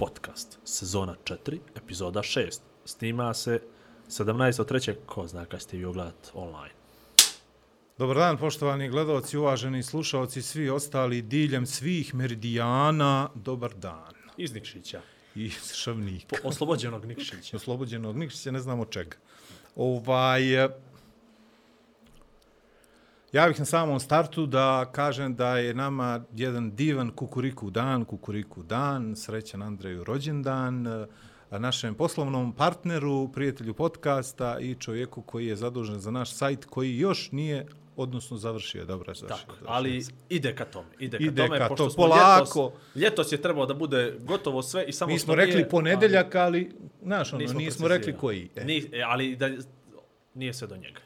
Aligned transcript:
podcast, 0.00 0.58
sezona 0.64 1.16
4, 1.24 1.58
epizoda 1.76 2.20
6. 2.20 2.60
Snima 2.84 3.34
se 3.34 3.60
17.3. 4.08 4.94
Ko 5.06 5.26
zna 5.26 5.44
kad 5.44 5.62
ste 5.62 5.76
vi 5.76 5.84
ogledat 5.84 6.30
online. 6.34 6.74
Dobar 7.98 8.16
dan, 8.16 8.38
poštovani 8.38 8.88
gledalci, 8.88 9.36
uvaženi 9.38 9.82
slušalci, 9.82 10.42
svi 10.42 10.70
ostali 10.70 11.22
diljem 11.22 11.66
svih 11.66 12.14
meridijana, 12.14 13.28
dobar 13.34 13.74
dan. 13.74 14.14
Iz 14.36 14.54
Nikšića. 14.54 15.00
Iz 15.34 15.72
Šavnika. 15.74 16.36
Po, 16.42 16.48
oslobođenog 16.48 17.04
Nikšića. 17.04 17.56
Oslobođenog 17.60 18.16
Nikšića, 18.16 18.50
ne 18.50 18.60
znamo 18.60 18.84
čega. 18.84 19.16
Ovaj, 19.76 20.42
ja 23.32 23.48
bih 23.48 23.58
na 23.58 23.64
samom 23.64 24.00
startu 24.00 24.46
da 24.46 24.90
kažem 24.92 25.34
da 25.34 25.58
je 25.58 25.74
nama 25.74 26.24
jedan 26.34 26.76
divan 26.76 27.10
kukuriku 27.10 27.70
dan, 27.70 28.04
kukuriku 28.04 28.62
dan, 28.62 29.16
srećan 29.16 29.62
Andreju 29.62 30.04
rođendan, 30.04 30.86
e, 30.86 31.06
našem 31.58 31.94
poslovnom 31.94 32.52
partneru, 32.52 33.28
prijatelju 33.32 33.74
podcasta 33.74 34.58
i 34.60 34.74
čovjeku 34.74 35.22
koji 35.22 35.46
je 35.46 35.56
zadužen 35.56 36.00
za 36.00 36.10
naš 36.10 36.32
sajt 36.32 36.64
koji 36.64 36.98
još 36.98 37.32
nije 37.32 37.66
odnosno 37.96 38.36
završio, 38.36 38.84
dobro 38.84 39.10
je 39.10 39.14
završio. 39.14 39.46
Tako, 39.46 39.52
završio 39.52 39.74
ali 39.74 40.04
ide 40.28 40.54
ka 40.54 40.64
tome. 40.64 40.88
Ide 40.98 41.18
ka 41.18 41.24
Ide 41.24 41.46
tome, 41.46 41.58
ka 41.58 41.68
pošto 41.68 41.84
to, 41.84 41.90
smo 41.90 42.02
polako. 42.02 42.62
Ljetos, 42.62 42.96
ljetos 42.96 43.32
je 43.32 43.42
trebalo 43.42 43.66
da 43.66 43.74
bude 43.74 44.16
gotovo 44.20 44.62
sve 44.62 44.84
i 44.84 44.92
samo 44.92 45.12
Mi 45.12 45.18
smo 45.18 45.34
rekli 45.34 45.54
nije, 45.54 45.68
ponedeljak, 45.68 46.34
ali, 46.34 46.72
znaš, 47.02 47.32
ono, 47.32 47.40
nismo 47.40 47.58
nismo 47.58 47.88
rekli 47.88 48.16
koji. 48.16 48.50
E. 48.56 48.64
Ni, 48.64 48.90
ali 49.06 49.36
da, 49.36 49.50
nije 50.34 50.54
sve 50.54 50.68
do 50.68 50.76
njega. 50.76 51.00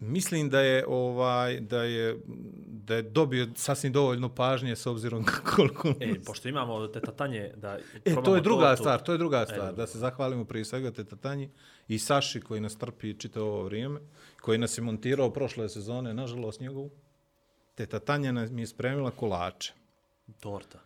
Mislim 0.00 0.50
da 0.50 0.60
je 0.60 0.84
ovaj 0.88 1.60
da 1.60 1.82
je 1.82 2.18
da 2.66 2.94
je 2.94 3.02
dobio 3.02 3.48
sasvim 3.54 3.92
dovoljno 3.92 4.28
pažnje 4.28 4.76
s 4.76 4.86
obzirom 4.86 5.24
koliko 5.56 5.88
E, 6.00 6.14
pošto 6.26 6.48
imamo 6.48 6.86
te 6.86 7.00
tatanje 7.00 7.52
da 7.56 7.78
E, 8.04 8.14
to 8.14 8.34
je 8.34 8.40
druga 8.40 8.66
tortu. 8.66 8.82
stvar, 8.82 9.02
to 9.02 9.12
je 9.12 9.18
druga 9.18 9.44
stvar. 9.44 9.60
dobro. 9.60 9.72
Da 9.72 9.86
se 9.86 9.98
zahvalimo 9.98 10.44
prije 10.44 10.64
svega 10.64 10.90
Teta 10.90 11.16
Tanji 11.16 11.50
i 11.88 11.98
Saši 11.98 12.40
koji 12.40 12.60
nas 12.60 12.76
trpi 12.76 13.14
čitavo 13.14 13.46
ovo 13.48 13.62
vrijeme, 13.62 14.00
koji 14.40 14.58
nas 14.58 14.78
je 14.78 14.82
montirao 14.82 15.30
prošle 15.30 15.68
sezone, 15.68 16.14
nažalost 16.14 16.60
njegovu. 16.60 16.90
Teta 17.74 17.98
Tanja 17.98 18.32
nam 18.32 18.58
je 18.58 18.66
spremila 18.66 19.10
kolače. 19.10 19.72
Torta. 20.40 20.78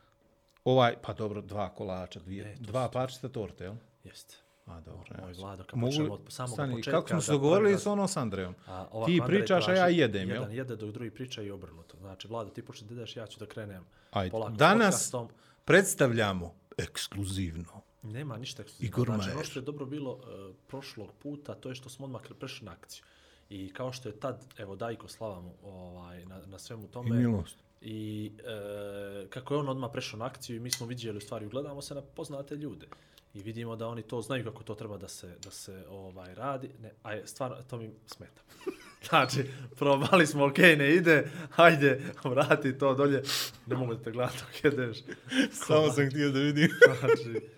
Ovaj, 0.65 0.95
pa 1.03 1.13
dobro, 1.13 1.41
dva 1.43 1.69
kolača, 1.69 2.21
dvije, 2.21 2.45
E, 2.45 2.57
to 2.57 2.63
dva 2.63 2.89
parčeta 2.89 3.29
torte, 3.29 3.65
jel? 3.65 3.75
Jeste. 4.05 4.37
A, 4.71 4.81
dobro. 4.81 5.17
Moj. 5.23 5.33
Vlado, 5.33 5.65
kad 5.65 5.79
Mogu- 5.79 5.91
počnemo 5.91 6.15
od 6.15 6.21
samog 6.29 6.55
Stani, 6.55 6.75
početka. 6.75 6.91
Kako 6.99 7.09
smo 7.09 7.21
se 7.21 7.33
dogovorili 7.33 7.79
s 7.79 7.87
ono 7.87 8.09
s 8.09 8.17
Andrejom? 8.17 8.55
A, 8.67 8.87
ovako 8.93 9.11
Ti 9.11 9.21
pričaš, 9.27 9.69
a 9.69 9.73
ja 9.73 9.89
jedem, 9.89 10.29
jel? 10.29 10.37
Jedan 10.43 10.53
jede 10.55 10.77
dok 10.77 10.91
drugi 10.91 11.11
priča 11.11 11.43
i 11.43 11.51
obrnuto. 11.51 11.97
Znači, 11.97 12.29
Vlado, 12.29 12.51
ti 12.51 12.63
počne 12.63 12.87
da 12.87 12.95
ideš, 12.95 13.17
ja 13.17 13.27
ću 13.27 13.39
da 13.41 13.47
krenem 13.47 13.85
Ajde. 14.11 14.31
polako 14.31 14.53
Danas 14.53 14.95
podcastom. 14.95 15.29
predstavljamo 15.65 16.55
ekskluzivno. 16.79 17.83
Nema 18.03 18.37
ništa 18.37 18.63
Igor 18.63 19.03
ekskluzivno. 19.03 19.23
Znači, 19.23 19.37
ono 19.37 19.45
što 19.45 19.59
je 19.59 19.63
dobro 19.65 19.87
bilo 19.87 20.13
uh, 20.13 20.21
prošlog 20.67 21.13
puta, 21.23 21.55
to 21.55 21.69
je 21.69 21.75
što 21.75 21.89
smo 21.89 22.05
odmah 22.05 22.21
prešli 22.39 22.65
na 22.67 22.73
akciju. 22.73 23.05
I 23.49 23.73
kao 23.73 23.93
što 23.93 24.09
je 24.09 24.21
tad, 24.21 24.45
evo, 24.59 24.77
Dajko 24.77 25.09
slavamo 25.09 25.55
ovaj, 25.65 26.25
na, 26.25 26.41
na 26.47 26.59
svemu 26.59 26.87
tome. 26.89 27.09
I 27.09 27.13
milost. 27.13 27.57
I 27.81 28.33
e, 28.39 29.27
kako 29.29 29.55
je 29.55 29.61
on 29.61 29.69
odmah 29.69 29.91
prešao 29.93 30.19
na 30.19 30.25
akciju 30.25 30.57
i 30.57 30.61
mi 30.61 30.71
smo 30.71 30.87
vidjeli 30.87 31.19
u 31.19 31.21
stvari, 31.21 31.49
gledamo 31.49 31.83
se 31.83 31.95
na 31.95 32.03
poznate 32.03 32.57
ljude. 32.57 32.87
I 33.35 33.43
vidimo 33.43 33.77
da 33.77 33.89
oni 33.89 34.03
to 34.03 34.21
znaju 34.21 34.45
kako 34.45 34.63
to 34.63 34.75
treba 34.75 34.97
da 34.99 35.09
se, 35.09 35.37
da 35.45 35.51
se 35.51 35.85
ovaj 35.91 36.35
radi. 36.35 36.71
Ne, 36.83 36.93
a 37.03 37.27
stvarno, 37.27 37.57
to 37.71 37.77
mi 37.77 37.91
smeta. 38.07 38.43
znači, 39.09 39.45
probali 39.77 40.27
smo, 40.27 40.47
ok, 40.47 40.59
ne 40.59 40.95
ide, 40.95 41.31
hajde, 41.51 42.01
vrati 42.25 42.79
to 42.79 42.95
dolje. 42.95 43.23
Ne 43.67 43.77
mogu 43.77 43.95
da 43.95 44.03
te 44.03 44.11
gledati 44.11 44.39
dok 44.39 44.65
jedeš. 44.65 44.99
Samo 45.67 45.91
sam 45.91 46.11
htio 46.11 46.31
da 46.31 46.39
vidim 46.39 46.71
Znači, 47.01 47.49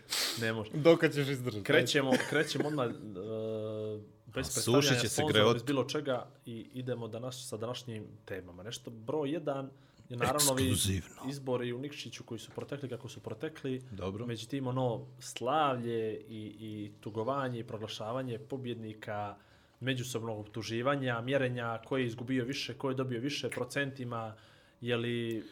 ne 0.40 0.52
može. 0.52 0.70
dok 0.74 1.00
ćeš 1.12 1.28
izdržati. 1.28 1.64
Krećemo, 1.64 2.12
krećemo 2.30 2.68
odmah 2.68 2.86
uh, 2.86 2.94
bez 4.26 4.32
predstavljanja 4.32 5.08
sponzora, 5.08 5.52
bez 5.52 5.62
bilo 5.62 5.84
čega 5.84 6.26
i 6.46 6.66
idemo 6.74 7.08
danas 7.08 7.48
sa 7.48 7.56
današnjim 7.56 8.04
temama. 8.24 8.62
Nešto 8.62 8.90
broj 8.90 9.30
jedan 9.30 9.70
naravno 10.16 10.52
ovi 10.52 10.74
izbori 11.28 11.72
u 11.72 11.78
Nikšiću 11.78 12.24
koji 12.24 12.38
su 12.38 12.50
protekli 12.50 12.88
kako 12.88 13.08
su 13.08 13.20
protekli. 13.20 13.82
Dobro. 13.90 14.26
Međutim, 14.26 14.66
ono 14.66 15.06
slavlje 15.18 16.14
i, 16.18 16.56
i 16.60 16.92
tugovanje 17.00 17.60
i 17.60 17.64
proglašavanje 17.64 18.38
pobjednika, 18.38 19.36
međusobnog 19.80 20.38
optuživanja, 20.38 21.20
mjerenja 21.20 21.78
ko 21.86 21.96
je 21.96 22.06
izgubio 22.06 22.44
više, 22.44 22.74
ko 22.74 22.88
je 22.88 22.94
dobio 22.94 23.20
više 23.20 23.50
procentima, 23.50 24.34
je 24.80 24.96
li 24.96 25.44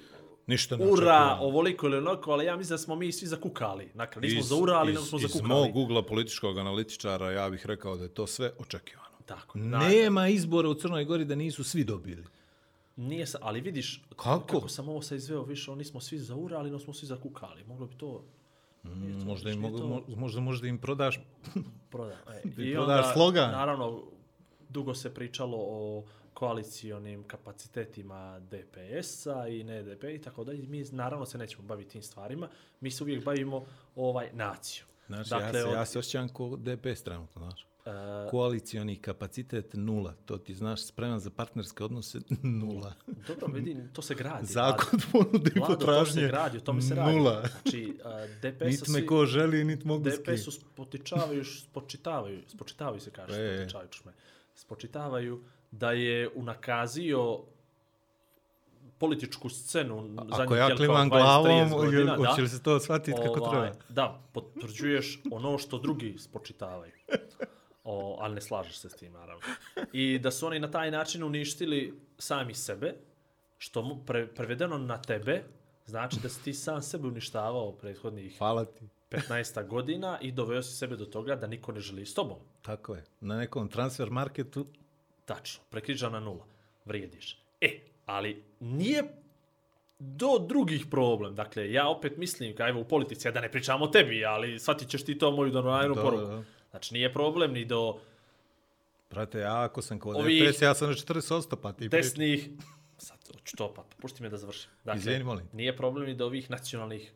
Ništa 0.47 0.77
ne 0.77 0.87
ura, 0.87 1.37
ovoliko 1.41 1.87
ili 1.87 1.97
onako, 1.97 2.33
ali 2.33 2.45
ja 2.45 2.57
mislim 2.57 2.75
da 2.75 2.79
smo 2.79 2.97
mi 2.97 3.13
svi 3.13 3.27
zakukali. 3.27 3.91
Dakle, 3.95 4.23
nismo 4.23 4.41
Iz- 4.41 4.47
zaurali, 4.47 4.91
iz- 4.91 4.95
nego 4.95 5.07
smo 5.07 5.19
Iz 5.19 5.23
zakukali. 5.23 5.49
mog 5.51 5.77
ugla 5.77 6.03
političkog 6.03 6.59
analitičara 6.59 7.31
ja 7.31 7.51
bih 7.51 7.67
rekao 7.67 7.97
da 7.97 8.03
je 8.03 8.09
to 8.09 8.27
sve 8.27 8.53
očekivano. 8.59 9.11
Tako. 9.27 9.59
Nema 9.59 10.29
izbora 10.29 10.69
u 10.69 10.75
Crnoj 10.75 11.05
Gori 11.05 11.25
da 11.25 11.35
nisu 11.35 11.65
svi 11.65 11.85
dobili. 11.85 12.25
Nije 13.01 13.27
sa, 13.27 13.39
ali 13.43 13.61
vidiš, 13.61 14.03
Kako? 14.11 14.47
kako 14.49 14.69
sam 14.69 14.89
ovo 14.89 15.03
sad 15.03 15.19
izveo 15.19 15.43
više, 15.43 15.71
oni 15.71 15.85
smo 15.85 16.01
svi 16.01 16.19
zaurali, 16.19 16.71
no 16.71 16.79
smo 16.79 16.93
svi 16.93 17.07
zakukali. 17.07 17.65
Moglo 17.65 17.87
bi 17.87 17.95
to 17.95 18.25
Nije 18.85 19.19
to- 19.19 19.25
Možda 19.25 19.51
im, 19.51 19.61
mogu, 19.61 19.79
to- 19.79 19.85
mo- 19.85 20.17
možda, 20.17 20.41
možda 20.41 20.69
im 20.69 20.79
prodaš 20.79 21.21
proda. 21.91 22.17
E, 22.29 22.43
I 22.63 22.75
prodaš 22.75 23.13
slogan. 23.13 23.51
Naravno, 23.51 24.03
dugo 24.69 24.95
se 24.95 25.15
pričalo 25.15 25.57
o 25.61 26.05
koalicijonim 26.35 27.23
kapacitetima 27.25 28.41
DPS-a 28.41 29.49
i 29.49 29.65
ne 29.65 29.83
DP 29.85 30.05
i 30.07 30.21
tako 30.21 30.45
dalje. 30.45 30.63
Mi 30.63 30.85
naravno 30.85 31.27
se 31.27 31.39
nećemo 31.39 31.63
baviti 31.65 31.91
tim 31.91 32.03
stvarima. 32.03 32.49
Mi 32.81 32.91
se 32.91 33.03
uvijek 33.05 33.25
bavimo 33.25 33.65
ovaj 33.97 34.31
naciju. 34.33 34.85
Znači, 35.07 35.31
Dakle, 35.31 35.47
ja, 35.49 35.53
se, 35.55 35.65
od- 35.65 35.75
ja 35.75 35.87
se 35.87 35.99
osjećam 35.99 36.29
ko 36.29 36.57
DPS 36.59 37.03
trenutno, 37.03 37.39
znaš. 37.41 37.67
E, 37.87 37.91
Koalicioni 38.31 38.97
kapacitet 38.97 39.71
nula. 39.75 40.15
To 40.17 40.39
ti 40.39 40.55
znaš, 40.55 40.85
spreman 40.85 41.21
za 41.21 41.31
partnerske 41.31 41.85
odnose 41.85 42.19
nula. 42.43 42.93
dobro, 43.29 43.47
vidi, 43.49 43.77
to 43.93 44.03
se 44.03 44.15
gradi. 44.15 44.47
Zakon 44.53 45.01
ponude 45.13 45.51
i 45.57 45.59
Vlado, 45.59 45.75
to 45.75 45.81
se 45.81 45.87
potražnje 45.87 46.23
gradi, 46.23 46.59
o 46.59 46.61
tome 46.61 46.83
se 46.83 46.95
radi. 46.95 47.13
nula. 47.13 47.43
Znači, 47.53 47.99
a, 48.05 48.27
DPS-a 48.39 48.65
Niti 48.65 48.91
me 48.91 49.07
ko 49.07 49.27
želi, 49.27 49.65
niti 49.65 49.87
mogu 49.87 50.11
s 50.11 50.15
kim. 50.15 50.35
DPS-u 50.35 50.51
spotičavaju, 50.51 51.45
spočitavaju, 51.45 52.43
spočitavaju 52.47 53.01
se 53.01 53.11
kaže, 53.11 53.35
E. 53.37 53.67
me, 54.05 54.13
spočitavaju 54.55 55.41
da 55.71 55.93
je 55.93 56.31
unakazio 56.31 57.41
političku 58.99 59.49
scenu 59.49 60.15
Ako 60.19 60.37
zadnjih, 60.37 60.51
ja 60.51 60.57
jel, 60.59 60.69
kao 60.69 60.77
klimam 60.77 61.11
20, 61.11 61.11
30 61.11 61.11
glavom, 61.13 61.71
godina, 61.71 62.01
jel- 62.03 62.07
da. 62.19 62.29
hoće 62.29 62.43
li 62.43 62.49
se 62.49 62.63
to 62.63 62.81
shvatiti 62.81 63.19
kako 63.19 63.41
Ovaj, 63.41 63.71
treba? 63.71 63.85
Da, 63.89 64.21
potvrđuješ 64.33 65.21
ono 65.31 65.59
što 65.59 65.79
drugi 65.79 66.19
spočitavaju. 66.19 66.93
O, 67.93 68.17
ali 68.21 68.35
ne 68.35 68.41
slažeš 68.41 68.77
se 68.79 68.89
s 68.89 68.97
tim, 68.97 69.13
naravno. 69.13 69.43
I 69.93 70.19
da 70.19 70.31
su 70.31 70.47
oni 70.47 70.59
na 70.61 70.71
taj 70.71 70.91
način 70.91 71.23
uništili 71.25 71.95
sami 72.19 72.55
sebe, 72.55 72.95
što 73.59 73.83
mu 73.83 74.05
pre, 74.07 74.27
prevedeno 74.27 74.79
na 74.79 75.03
tebe, 75.03 75.43
znači 75.87 76.17
da 76.23 76.29
si 76.29 76.45
ti 76.45 76.55
sam 76.55 76.83
sebe 76.83 77.09
uništavao 77.09 77.73
prethodnih 77.73 78.39
Hvala 78.39 78.65
ti. 78.65 78.85
15 79.11 79.67
godina 79.67 80.19
i 80.21 80.33
doveo 80.33 80.63
si 80.63 80.77
sebe 80.77 80.97
do 80.97 81.05
toga 81.05 81.37
da 81.37 81.47
niko 81.47 81.73
ne 81.73 81.81
želi 81.81 82.07
s 82.07 82.15
tobom. 82.15 82.39
Tako 82.63 82.95
je. 82.95 83.05
Na 83.21 83.37
nekom 83.39 83.69
transfer 83.69 84.11
marketu 84.11 84.67
Tačno, 85.25 85.63
prekrižana 85.71 86.21
nula, 86.21 86.45
vrijediš. 86.85 87.39
E, 87.61 87.81
ali 88.07 88.43
nije 88.61 89.05
do 89.99 90.39
drugih 90.49 90.87
problem. 90.91 91.35
Dakle, 91.35 91.73
ja 91.73 91.89
opet 91.89 92.17
mislim, 92.17 92.57
kao 92.57 92.69
evo 92.69 92.81
u 92.81 92.85
politici, 92.85 93.29
ja 93.29 93.33
da 93.33 93.41
ne 93.41 93.51
pričam 93.53 93.83
o 93.83 93.87
tebi, 93.87 94.25
ali 94.25 94.59
shvatit 94.59 94.89
ćeš 94.89 95.05
ti 95.05 95.19
to 95.19 95.31
moju 95.31 95.51
donajnu 95.51 95.95
Da, 95.95 96.03
poruku. 96.03 96.25
da, 96.25 96.37
da. 96.37 96.43
Znači, 96.71 96.95
nije 96.95 97.13
problem 97.13 97.53
ni 97.53 97.65
do 97.65 98.01
Brate, 99.11 99.39
ja 99.39 99.65
ako 99.65 99.83
sam 99.83 99.99
kod 99.99 100.17
Ovih 100.17 100.51
DPS, 100.51 100.63
ja 100.63 100.75
sam 100.75 100.89
na 100.89 100.95
40 100.95 101.57
pa 101.63 101.73
ti 101.73 101.91
pričaš. 101.91 102.07
desnih... 102.07 102.51
Sad, 102.99 103.19
hoću 103.33 103.57
to 103.57 103.75
pa, 103.75 103.85
pušti 104.01 104.23
me 104.23 104.29
da 104.29 104.37
završim. 104.37 104.71
Dakle, 104.85 104.99
Izvini, 104.99 105.25
molim. 105.25 105.49
Nije 105.53 105.77
problem 105.77 106.07
ni 106.07 106.15
do 106.15 106.27
ovih 106.27 106.51
nacionalnih 106.51 107.13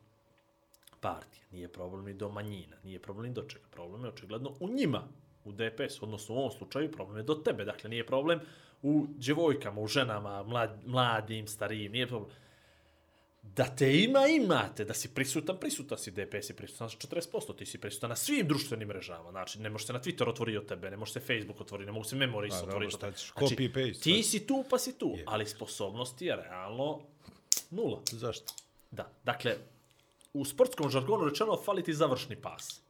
partija, 1.00 1.44
nije 1.50 1.68
problem 1.68 2.04
ni 2.04 2.14
do 2.14 2.28
manjina, 2.28 2.76
nije 2.84 2.98
problem 2.98 3.26
ni 3.26 3.32
do 3.32 3.42
čega. 3.42 3.64
Problem 3.70 4.04
je 4.04 4.08
očigledno 4.08 4.52
u 4.60 4.68
njima, 4.68 5.02
u 5.44 5.52
DPS, 5.52 6.02
odnosno 6.02 6.34
u 6.34 6.38
ovom 6.38 6.50
slučaju 6.50 6.92
problem 6.92 7.16
je 7.16 7.22
do 7.22 7.34
tebe. 7.34 7.64
Dakle, 7.64 7.90
nije 7.90 8.06
problem 8.06 8.40
u 8.82 9.06
djevojkama, 9.08 9.80
u 9.80 9.86
ženama, 9.86 10.42
mlad, 10.42 10.80
mladim, 10.86 11.46
starijim, 11.46 11.92
nije 11.92 12.06
problem. 12.06 12.30
Da 13.56 13.64
te 13.64 14.00
ima, 14.02 14.26
imate. 14.26 14.85
Da 14.85 14.94
si 14.94 15.08
prisutan, 15.08 15.56
prisutan 15.61 15.99
si. 15.99 16.11
DPS 16.11 16.50
je 16.50 16.56
prisutan 16.56 16.91
sa 16.91 16.96
40%. 16.96 17.56
Ti 17.56 17.67
si 17.67 17.79
prisutan 17.79 18.11
na 18.11 18.17
svim 18.17 18.49
društvenim 18.49 18.88
mrežama. 18.88 19.31
Znači, 19.31 19.61
ne 19.61 19.70
može 19.70 19.87
se 19.87 19.93
na 19.93 20.00
Twitter 20.00 20.29
otvoriti 20.29 20.58
od 20.58 20.67
tebe, 20.67 20.91
ne 20.91 20.96
može 20.96 21.12
se 21.12 21.20
Facebook 21.20 21.61
otvoriti, 21.61 21.87
ne 21.87 21.93
mogu 21.93 22.05
se 22.05 22.17
Memories 22.17 22.55
otvoriti. 22.55 22.94
od 22.94 23.00
tebe. 23.00 23.17
Znači, 23.17 23.32
copy 23.32 23.69
paste, 23.75 24.02
Ti 24.02 24.23
si 24.23 24.46
tu, 24.46 24.64
pa 24.70 24.79
si 24.79 24.99
tu. 24.99 25.17
Ali 25.26 25.46
sposobnosti 25.46 26.26
je 26.26 26.37
realno 26.37 27.00
nula. 27.70 28.02
Zašto? 28.11 28.52
Da, 28.91 29.12
dakle, 29.25 29.56
u 30.32 30.44
sportskom 30.44 30.91
žargonu 30.91 31.25
rečeno 31.25 31.56
fali 31.64 31.82
ti 31.82 31.94
završni 31.94 32.37
pas. 32.37 32.81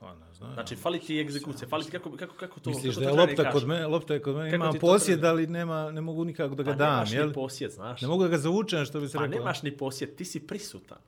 Pa 0.00 0.14
ne 0.14 0.34
znam. 0.34 0.52
Znači, 0.54 0.76
fali 0.76 1.00
ti 1.00 1.20
egzekucija, 1.20 1.68
fali 1.68 1.84
ti 1.84 1.90
kako, 1.90 2.16
kako, 2.16 2.34
kako 2.34 2.60
to... 2.60 2.70
Misliš 2.70 2.94
kako 2.94 3.04
da 3.04 3.10
je 3.10 3.16
lopta 3.16 3.50
kod 3.50 3.66
mene, 3.66 3.86
lopta 3.86 4.14
je 4.14 4.22
kod 4.22 4.36
mene, 4.36 4.50
Kako 4.50 4.56
ima 4.64 4.72
ti 4.72 4.78
to 4.78 4.86
posjed, 4.86 5.24
ali 5.24 5.46
nema, 5.46 5.90
ne 5.90 6.00
mogu 6.00 6.24
nikako 6.24 6.54
da 6.54 6.62
ga 6.62 6.70
Pa 6.70 6.76
dam, 6.76 6.94
nemaš 6.94 7.12
jel? 7.12 7.26
ni 7.26 7.32
posjed, 7.32 7.70
znaš. 7.70 8.00
Ne 8.02 8.08
mogu 8.08 8.22
da 8.22 8.28
ga 8.28 8.38
zavučem, 8.38 8.84
što 8.84 9.00
bi 9.00 9.08
se 9.08 9.16
Pa 9.18 9.24
rekao. 9.24 9.38
nemaš 9.38 9.62
ni 9.62 9.76
posjed, 9.76 10.16
ti 10.16 10.24
si 10.24 10.46
prisutan. 10.46 10.98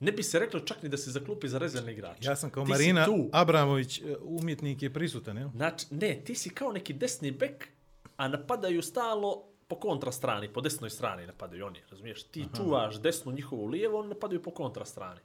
Ne 0.00 0.12
bi 0.12 0.22
se 0.22 0.38
reklo 0.38 0.60
čak 0.60 0.82
ni 0.82 0.88
da 0.88 0.96
se 0.96 1.10
zaklupi 1.10 1.48
za 1.48 1.58
rezervni 1.58 1.92
igrač. 1.92 2.16
Ja 2.20 2.36
sam 2.36 2.50
kao 2.50 2.64
Ti 2.64 2.70
Marina. 2.70 3.06
Abramović, 3.32 3.98
e, 3.98 4.16
umjetnik 4.22 4.82
je 4.82 4.92
prisutan, 4.92 5.36
jel? 5.36 5.48
Znači, 5.54 5.86
ne, 5.90 6.20
ti 6.24 6.34
si 6.34 6.50
kao 6.50 6.72
neki 6.72 6.92
desni 6.92 7.30
bek, 7.30 7.68
a 8.16 8.28
napadaju 8.28 8.82
stalo 8.82 9.44
po 9.68 9.76
kontra 9.76 10.12
strani, 10.12 10.48
po 10.48 10.60
desnoj 10.60 10.90
strani 10.90 11.26
napadaju 11.26 11.66
oni, 11.66 11.78
razumiješ? 11.90 12.22
Ti 12.22 12.44
čuvaš 12.56 13.00
desnu 13.00 13.32
njihovu 13.32 13.66
lijevu, 13.66 13.96
oni 13.96 14.08
napadaju 14.08 14.42
po 14.42 14.50
kontra 14.50 14.84
strani. 14.84 15.20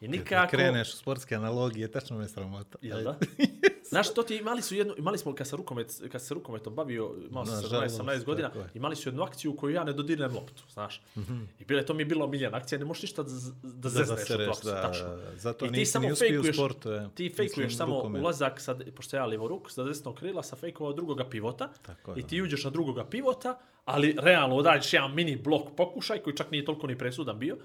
I 0.00 0.04
Kad 0.04 0.10
nikako... 0.10 0.50
kreneš 0.50 0.88
u 0.88 0.96
sportske 0.96 1.34
analogije, 1.34 1.90
tačno 1.90 2.18
me 2.18 2.28
sramota. 2.28 2.78
Jel 2.82 3.02
da? 3.02 3.18
Znaš, 3.84 4.14
to 4.14 4.22
ti 4.22 4.36
imali 4.36 4.62
su 4.62 4.74
jednu, 4.74 4.94
imali 4.98 5.18
smo 5.18 5.34
kad 5.34 5.48
se 5.48 5.56
rukomet, 5.56 6.02
kad 6.12 6.22
se 6.22 6.34
rukometom 6.34 6.74
bavio, 6.74 7.14
imao 7.30 7.46
sam 7.46 7.54
Nažalost, 7.54 7.98
17 7.98 8.24
godina, 8.24 8.50
imali 8.74 8.96
su 8.96 9.08
jednu 9.08 9.22
akciju 9.22 9.50
u 9.50 9.56
kojoj 9.56 9.74
ja 9.74 9.84
ne 9.84 9.92
dodirnem 9.92 10.34
loptu, 10.34 10.62
znaš. 10.70 11.02
I 11.58 11.64
bile, 11.64 11.86
to 11.86 11.94
mi 11.94 12.02
je 12.02 12.06
bilo 12.06 12.24
omiljena 12.24 12.56
akcija, 12.56 12.78
ne 12.78 12.84
možeš 12.84 13.02
ništa 13.02 13.22
da, 13.22 13.28
z- 13.30 13.52
da 13.62 13.68
Da 13.72 13.88
zezneš 13.88 14.20
akciju, 14.20 14.38
da, 14.64 14.82
tačno. 14.82 15.18
zato 15.34 15.66
I 15.66 15.68
ti 15.68 15.72
nisi 15.72 15.92
samo 15.92 16.14
fejkuješ, 16.16 16.56
sportu, 16.56 16.90
je. 16.90 17.08
ti 17.10 17.30
fejkuješ 17.30 17.76
samo 17.76 17.96
rukomet. 17.96 18.22
ulazak, 18.22 18.60
sad, 18.60 18.90
pošto 18.90 19.16
ja 19.16 19.26
lijevo 19.26 19.48
ruk, 19.48 19.70
sa 19.70 19.84
desnog 19.84 20.14
krila, 20.14 20.42
sa 20.42 20.56
fejkovao 20.56 20.92
drugoga 20.92 21.24
pivota, 21.24 21.68
Tako 21.82 22.12
i 22.12 22.22
da. 22.22 22.28
ti 22.28 22.42
uđeš 22.42 22.64
na 22.64 22.70
drugoga 22.70 23.04
pivota, 23.04 23.58
ali 23.84 24.16
realno 24.18 24.56
odradiš 24.56 24.92
jedan 24.92 25.14
mini 25.14 25.36
blok 25.36 25.62
pokušaj, 25.76 26.18
koji 26.18 26.36
čak 26.36 26.50
nije 26.50 26.64
toliko 26.64 26.86
ni 26.86 26.98
presudan 26.98 27.38
bio, 27.38 27.56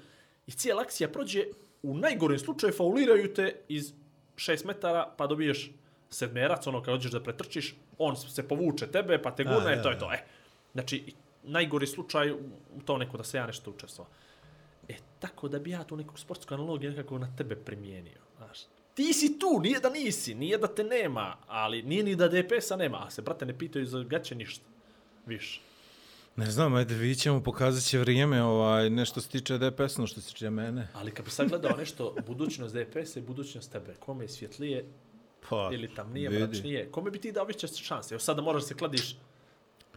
i 0.47 0.51
cijela 0.51 0.81
akcija 0.81 1.09
prođe, 1.09 1.43
u 1.83 1.97
najgorem 1.97 2.39
slučaju 2.39 2.73
fauliraju 2.73 3.33
te 3.33 3.55
iz 3.67 3.93
6 4.35 4.65
metara, 4.65 5.13
pa 5.17 5.27
dobiješ 5.27 5.71
sedmerac, 6.09 6.67
ono 6.67 6.83
kad 6.83 6.93
dođeš 6.93 7.11
da 7.11 7.23
pretrčiš, 7.23 7.75
on 7.97 8.15
se 8.15 8.47
povuče 8.47 8.87
tebe, 8.87 9.21
pa 9.21 9.31
te 9.31 9.43
gurne, 9.43 9.81
to 9.83 9.89
je 9.89 9.99
to. 9.99 10.13
E. 10.13 10.23
Znači, 10.73 11.13
najgori 11.43 11.87
slučaj 11.87 12.31
u 12.31 12.81
to 12.85 12.97
neko 12.97 13.17
da 13.17 13.23
se 13.23 13.37
ja 13.37 13.47
nešto 13.47 13.71
učestvovao. 13.71 14.13
E, 14.89 14.95
tako 15.19 15.47
da 15.47 15.59
bi 15.59 15.71
ja 15.71 15.83
tu 15.83 15.95
neku 15.95 16.17
sportsku 16.17 16.53
analogiju 16.53 16.91
nekako 16.91 17.17
na 17.17 17.35
tebe 17.37 17.55
primijenio. 17.55 18.19
Znaš, 18.37 18.59
ti 18.93 19.13
si 19.13 19.39
tu, 19.39 19.59
nije 19.61 19.79
da 19.79 19.89
nisi, 19.89 20.35
nije 20.35 20.57
da 20.57 20.67
te 20.67 20.83
nema, 20.83 21.37
ali 21.47 21.81
nije 21.81 22.03
ni 22.03 22.15
da 22.15 22.27
DPS-a 22.27 22.75
nema, 22.75 23.05
a 23.05 23.09
se, 23.09 23.21
brate, 23.21 23.45
ne 23.45 23.57
pitaju 23.57 23.85
za 23.85 24.03
gaće 24.03 24.35
ništa. 24.35 24.65
Više. 25.25 25.61
Ne 26.35 26.51
znam, 26.51 26.73
ajde, 26.73 26.95
vidit 26.95 27.19
ćemo, 27.21 27.43
pokazat 27.43 27.83
će 27.83 27.99
vrijeme, 27.99 28.43
ovaj, 28.43 28.89
nešto 28.89 29.21
se 29.21 29.29
tiče 29.29 29.57
DPS, 29.57 29.97
no 29.97 30.07
što 30.07 30.21
se 30.21 30.27
tiče 30.27 30.49
mene. 30.49 30.87
Ali 30.93 31.11
kad 31.11 31.25
bi 31.25 31.31
sad 31.31 31.49
gledao 31.49 31.77
nešto, 31.83 32.15
budućnost 32.27 32.75
DPS-a 32.75 33.19
i 33.19 33.23
budućnost 33.23 33.71
tebe, 33.71 33.93
kome 33.99 34.23
je 34.23 34.29
svjetlije 34.29 34.85
Pa, 35.49 35.69
ili 35.73 35.95
tamnije, 35.95 36.29
vidi. 36.29 36.43
mračnije, 36.43 36.91
kome 36.91 37.11
bi 37.11 37.19
ti 37.19 37.31
dao 37.31 37.45
više 37.45 37.67
šanse? 37.67 38.13
Evo 38.13 38.19
sada 38.19 38.41
moraš 38.41 38.63
se 38.63 38.73
kladiš 38.75 39.15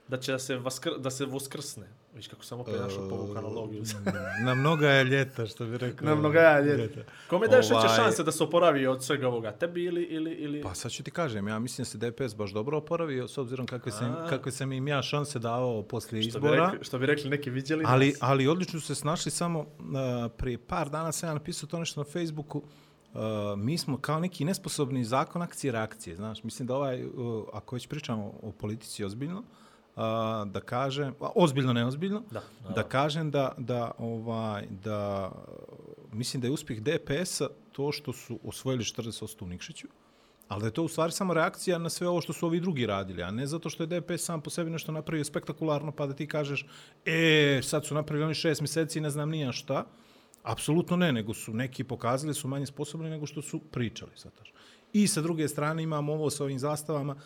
da 0.08 0.16
će 0.16 0.32
da 0.32 0.38
se, 0.38 0.56
vaskr, 0.56 0.90
da 0.98 1.10
se 1.10 1.24
voskrsne. 1.26 1.86
Viš 2.14 2.28
kako 2.28 2.44
sam 2.44 2.60
opet 2.60 2.74
našao 2.80 3.08
povuku 3.08 3.38
analogiju. 3.38 3.82
Na 4.46 4.54
mnoga 4.54 4.88
je 4.88 5.04
ljeta, 5.04 5.46
što 5.46 5.66
bi 5.66 5.78
rekao. 5.78 6.08
Na 6.08 6.14
mnoga 6.14 6.40
je 6.40 6.76
ljeta. 6.76 7.00
Kome 7.30 7.48
daješ 7.48 7.66
veće 7.66 7.76
Ovaj- 7.76 7.96
šanse 7.96 8.22
da 8.22 8.32
se 8.32 8.44
oporavi 8.44 8.86
od 8.86 9.04
svega 9.04 9.28
ovoga? 9.28 9.52
Tebi 9.52 9.84
ili... 9.84 10.02
ili, 10.02 10.32
ili... 10.32 10.62
Pa 10.62 10.74
sad 10.74 10.92
ću 10.92 11.02
ti 11.02 11.10
kažem, 11.10 11.48
ja 11.48 11.58
mislim 11.58 11.82
da 11.82 11.90
se 11.90 11.98
DPS 11.98 12.36
baš 12.36 12.50
dobro 12.50 12.78
oporavio, 12.78 13.28
s 13.28 13.38
obzirom 13.38 13.66
kakve 13.66 13.92
sam, 13.92 14.16
kakve 14.28 14.52
sam 14.52 14.72
im 14.72 14.88
ja 14.88 15.02
šanse 15.02 15.38
davao 15.38 15.82
poslije 15.82 16.22
što, 16.22 16.40
bi 16.40 16.46
izbora. 16.46 16.66
rekli, 16.66 16.84
što 16.84 16.98
bi 16.98 17.06
rekli 17.06 17.30
neki 17.30 17.50
vidjeli 17.50 17.84
Ali, 17.86 18.06
nas. 18.06 18.18
ali 18.20 18.48
odlično 18.48 18.80
su 18.80 18.86
se 18.86 18.94
snašli 18.94 19.30
samo 19.30 19.60
uh, 19.60 19.66
prije 20.36 20.58
par 20.58 20.90
dana 20.90 21.12
sam 21.12 21.28
ja 21.28 21.34
napisao 21.34 21.68
to 21.68 21.78
nešto 21.78 22.00
na 22.00 22.04
Facebooku. 22.04 22.58
Uh, 22.58 23.20
mi 23.56 23.78
smo 23.78 23.98
kao 23.98 24.20
neki 24.20 24.44
nesposobni 24.44 25.04
zakon 25.04 25.42
akcije 25.42 25.72
reakcije. 25.72 26.16
Znaš, 26.16 26.42
mislim 26.44 26.66
da 26.66 26.74
ovaj, 26.74 27.04
uh, 27.04 27.44
ako 27.52 27.76
već 27.76 27.88
pričamo 27.88 28.32
o 28.42 28.52
politici 28.52 29.04
ozbiljno, 29.04 29.38
uh, 29.38 29.46
da 30.46 30.60
kažem, 30.60 31.14
a, 31.20 31.30
ozbiljno, 31.34 31.72
neozbiljno, 31.72 32.22
Da, 32.30 32.42
da 32.74 32.82
kažem 32.82 33.30
da, 33.30 33.54
da, 33.58 33.90
ovaj, 33.98 34.66
da 34.84 35.32
mislim 36.12 36.40
da 36.40 36.46
je 36.46 36.52
uspjeh 36.52 36.80
DPS-a 36.82 37.48
to 37.72 37.92
što 37.92 38.12
su 38.12 38.38
osvojili 38.44 38.84
40% 38.84 39.44
u 39.44 39.46
Nikšiću, 39.46 39.88
ali 40.48 40.60
da 40.60 40.66
je 40.66 40.72
to 40.72 40.82
u 40.82 40.88
stvari 40.88 41.12
samo 41.12 41.34
reakcija 41.34 41.78
na 41.78 41.90
sve 41.90 42.08
ovo 42.08 42.20
što 42.20 42.32
su 42.32 42.46
ovi 42.46 42.60
drugi 42.60 42.86
radili, 42.86 43.22
a 43.22 43.30
ne 43.30 43.46
zato 43.46 43.70
što 43.70 43.82
je 43.82 44.00
DPS 44.00 44.24
sam 44.24 44.40
po 44.40 44.50
sebi 44.50 44.70
nešto 44.70 44.92
napravio 44.92 45.24
spektakularno, 45.24 45.92
pa 45.92 46.06
da 46.06 46.14
ti 46.14 46.26
kažeš, 46.26 46.66
e, 47.04 47.60
sad 47.62 47.86
su 47.86 47.94
napravili 47.94 48.24
oni 48.24 48.34
šest 48.34 48.60
mjeseci 48.60 48.98
i 48.98 49.02
ne 49.02 49.10
znam 49.10 49.30
nija 49.30 49.52
šta. 49.52 49.86
Apsolutno 50.42 50.96
ne, 50.96 51.12
nego 51.12 51.34
su 51.34 51.54
neki 51.54 51.84
pokazali 51.84 52.34
su 52.34 52.48
manje 52.48 52.66
sposobni 52.66 53.10
nego 53.10 53.26
što 53.26 53.42
su 53.42 53.58
pričali. 53.58 54.12
Sataš. 54.14 54.52
I 54.92 55.08
sa 55.08 55.20
druge 55.20 55.48
strane 55.48 55.82
imamo 55.82 56.12
ovo 56.12 56.30
sa 56.30 56.44
ovim 56.44 56.58
zastavama. 56.58 57.16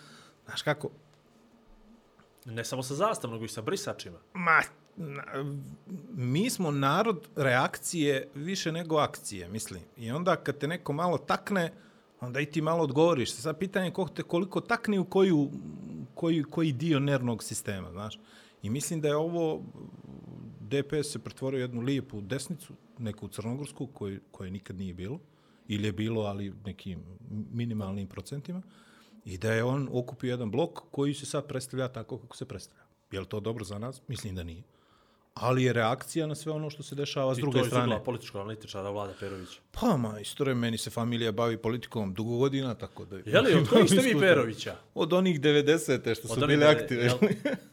Znaš 0.45 0.63
kako, 0.63 0.91
Ne 2.45 2.65
samo 2.65 2.83
sa 2.83 2.95
zastavom, 2.95 3.35
nego 3.35 3.45
i 3.45 3.49
sa 3.49 3.63
brisačima. 3.63 4.19
Ma, 4.35 4.63
na, 4.97 5.23
mi 6.15 6.51
smo 6.51 6.71
narod 6.71 7.29
reakcije 7.37 8.29
više 8.35 8.73
nego 8.73 8.97
akcije, 8.97 9.49
mislim. 9.49 9.83
I 9.97 10.11
onda 10.11 10.37
kad 10.37 10.59
te 10.59 10.69
neko 10.69 10.93
malo 10.93 11.19
takne, 11.19 11.73
onda 12.21 12.41
i 12.41 12.47
ti 12.47 12.63
malo 12.63 12.85
odgovoriš. 12.85 13.33
Sad 13.33 13.59
pitanje 13.59 13.87
je 13.87 13.93
koliko 13.93 14.15
te 14.15 14.23
koliko 14.23 14.61
takne 14.61 15.01
u 15.01 15.05
koju, 15.05 15.51
koji, 16.15 16.43
koji 16.43 16.73
dio 16.73 17.01
nervnog 17.01 17.43
sistema, 17.43 17.91
znaš. 17.91 18.19
I 18.63 18.71
mislim 18.71 19.01
da 19.01 19.09
je 19.09 19.17
ovo, 19.17 19.63
DPS 20.61 21.13
se 21.13 21.19
pretvorio 21.19 21.61
jednu 21.61 21.81
lijepu 21.81 22.21
desnicu, 22.21 22.73
neku 22.99 23.29
crnogorsku, 23.29 23.87
koji, 23.87 24.21
koje 24.31 24.51
nikad 24.51 24.77
nije 24.77 24.95
bilo. 24.95 25.21
Ili 25.69 25.89
je 25.89 25.93
bilo, 25.93 26.23
ali 26.23 26.53
nekim 26.65 27.03
minimalnim 27.53 28.07
procentima. 28.07 28.63
I 29.25 29.39
da 29.39 29.53
je 29.53 29.65
on 29.65 29.89
okupio 29.93 30.31
jedan 30.31 30.51
blok 30.51 30.81
koji 30.91 31.15
se 31.15 31.27
sad 31.27 31.47
predstavlja 31.47 31.89
tako 31.89 32.19
kako 32.19 32.37
se 32.37 32.45
predstavlja. 32.45 32.83
Je 33.11 33.21
li 33.21 33.27
to 33.27 33.41
dobro 33.41 33.65
za 33.65 33.79
nas? 33.79 34.03
Mislim 34.09 34.35
da 34.35 34.43
nije. 34.43 34.63
Ali 35.35 35.65
je 35.65 35.73
reakcija 35.73 36.27
na 36.27 36.35
sve 36.35 36.53
ono 36.53 36.71
što 36.71 36.83
se 36.83 36.95
dešava 36.95 37.35
s 37.35 37.39
I 37.39 37.41
druge 37.41 37.59
to 37.59 37.65
iz 37.65 37.71
strane. 37.71 37.87
ugla 37.87 38.05
političkog 38.05 38.41
analitičara 38.41 38.91
Vlada 38.91 39.13
Perović. 39.21 39.49
Pa, 39.73 39.97
majstore, 39.97 40.55
meni 40.55 40.79
se 40.79 40.91
familija 40.91 41.33
bavi 41.33 41.57
politikom 41.57 42.15
dugo 42.15 42.37
godina, 42.37 42.75
tako 42.75 43.05
da... 43.05 43.17
Je 43.17 43.41
li, 43.41 43.55
od 43.55 43.69
kojih 43.69 43.91
ste 43.91 44.01
vi. 44.01 44.21
Perovića? 44.21 44.77
Od 44.95 45.13
onih 45.13 45.41
90. 45.41 46.15
što 46.15 46.29
su 46.29 46.35
onih 46.35 46.47
bili 46.47 46.65
da- 46.65 46.71
aktivni. 46.71 47.05
jel? 47.05 47.17